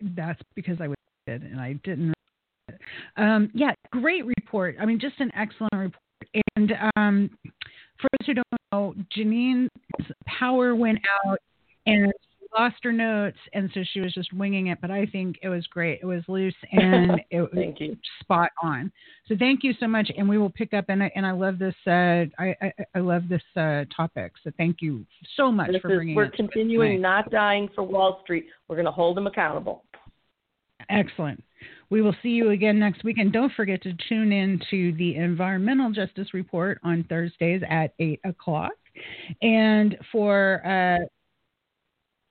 That's 0.00 0.40
because 0.56 0.80
I 0.80 0.88
was 0.88 0.96
and 1.28 1.60
I 1.60 1.74
didn't. 1.84 2.12
Um, 3.16 3.50
yeah, 3.54 3.72
great 3.90 4.24
report. 4.24 4.76
I 4.80 4.86
mean, 4.86 5.00
just 5.00 5.18
an 5.20 5.30
excellent 5.34 5.72
report. 5.72 5.94
And 6.56 6.72
um, 6.96 7.30
for 8.00 8.08
those 8.18 8.26
who 8.26 8.34
don't 8.34 8.46
know, 8.72 8.94
Jeanine's 9.16 9.70
power 10.26 10.74
went 10.74 10.98
out, 11.26 11.38
and 11.86 12.12
lost 12.58 12.76
her 12.82 12.92
notes, 12.92 13.36
and 13.52 13.70
so 13.74 13.80
she 13.92 14.00
was 14.00 14.12
just 14.12 14.32
winging 14.32 14.68
it. 14.68 14.80
But 14.80 14.90
I 14.90 15.06
think 15.06 15.38
it 15.42 15.48
was 15.48 15.66
great. 15.66 16.00
It 16.02 16.06
was 16.06 16.22
loose 16.28 16.54
and 16.72 17.20
it 17.30 17.40
was 17.40 17.74
you. 17.78 17.96
spot 18.20 18.50
on. 18.62 18.90
So 19.26 19.36
thank 19.38 19.62
you 19.62 19.72
so 19.78 19.86
much, 19.86 20.10
and 20.16 20.28
we 20.28 20.38
will 20.38 20.50
pick 20.50 20.74
up. 20.74 20.86
And 20.88 21.02
I 21.02 21.10
and 21.14 21.26
I 21.26 21.32
love 21.32 21.58
this. 21.58 21.74
Uh, 21.86 22.26
I, 22.38 22.56
I, 22.60 22.72
I 22.94 22.98
love 22.98 23.28
this 23.28 23.42
uh, 23.56 23.84
topic. 23.94 24.32
So 24.42 24.50
thank 24.56 24.78
you 24.80 25.04
so 25.36 25.52
much 25.52 25.72
this 25.72 25.80
for 25.80 25.92
is, 25.92 25.96
bringing. 25.96 26.14
We're 26.14 26.24
it 26.24 26.34
continuing 26.34 27.00
not 27.00 27.30
dying 27.30 27.68
for 27.74 27.82
Wall 27.82 28.20
Street. 28.22 28.46
We're 28.68 28.76
going 28.76 28.86
to 28.86 28.92
hold 28.92 29.16
them 29.16 29.26
accountable. 29.26 29.84
Excellent. 30.88 31.42
We 31.90 32.02
will 32.02 32.14
see 32.22 32.30
you 32.30 32.50
again 32.50 32.78
next 32.78 33.02
week. 33.04 33.18
And 33.18 33.32
don't 33.32 33.52
forget 33.52 33.82
to 33.82 33.92
tune 34.08 34.32
in 34.32 34.60
to 34.70 34.92
the 34.92 35.16
Environmental 35.16 35.90
Justice 35.90 36.32
Report 36.32 36.78
on 36.84 37.04
Thursdays 37.08 37.62
at 37.68 37.94
8 37.98 38.20
o'clock. 38.24 38.72
And 39.42 39.98
for 40.12 40.64
uh, 40.64 41.04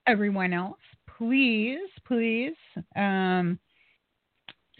everyone 0.09 0.53
else, 0.53 0.79
please, 1.17 1.89
please 2.05 2.55
um, 2.95 3.59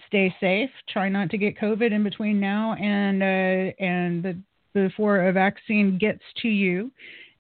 stay 0.08 0.34
safe. 0.40 0.70
Try 0.90 1.10
not 1.10 1.30
to 1.32 1.38
get 1.38 1.58
COVID 1.58 1.92
in 1.92 2.04
between 2.04 2.40
now 2.40 2.74
and 2.74 3.22
uh, 3.22 3.74
and 3.84 4.24
the, 4.24 4.42
before 4.74 5.28
a 5.28 5.34
vaccine 5.34 5.98
gets 5.98 6.24
to 6.42 6.48
you. 6.48 6.92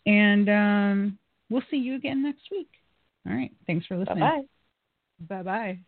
And 0.06 0.50
um, 0.50 1.18
we'll 1.50 1.64
see 1.70 1.78
you 1.78 1.96
again 1.96 2.24
next 2.24 2.44
week. 2.52 2.70
All 3.28 3.34
right. 3.36 3.52
Thanks 3.68 3.86
for 3.86 3.98
listening. 3.98 4.20
Bye 4.20 4.42
bye. 5.28 5.36
Bye 5.38 5.44
bye. 5.44 5.80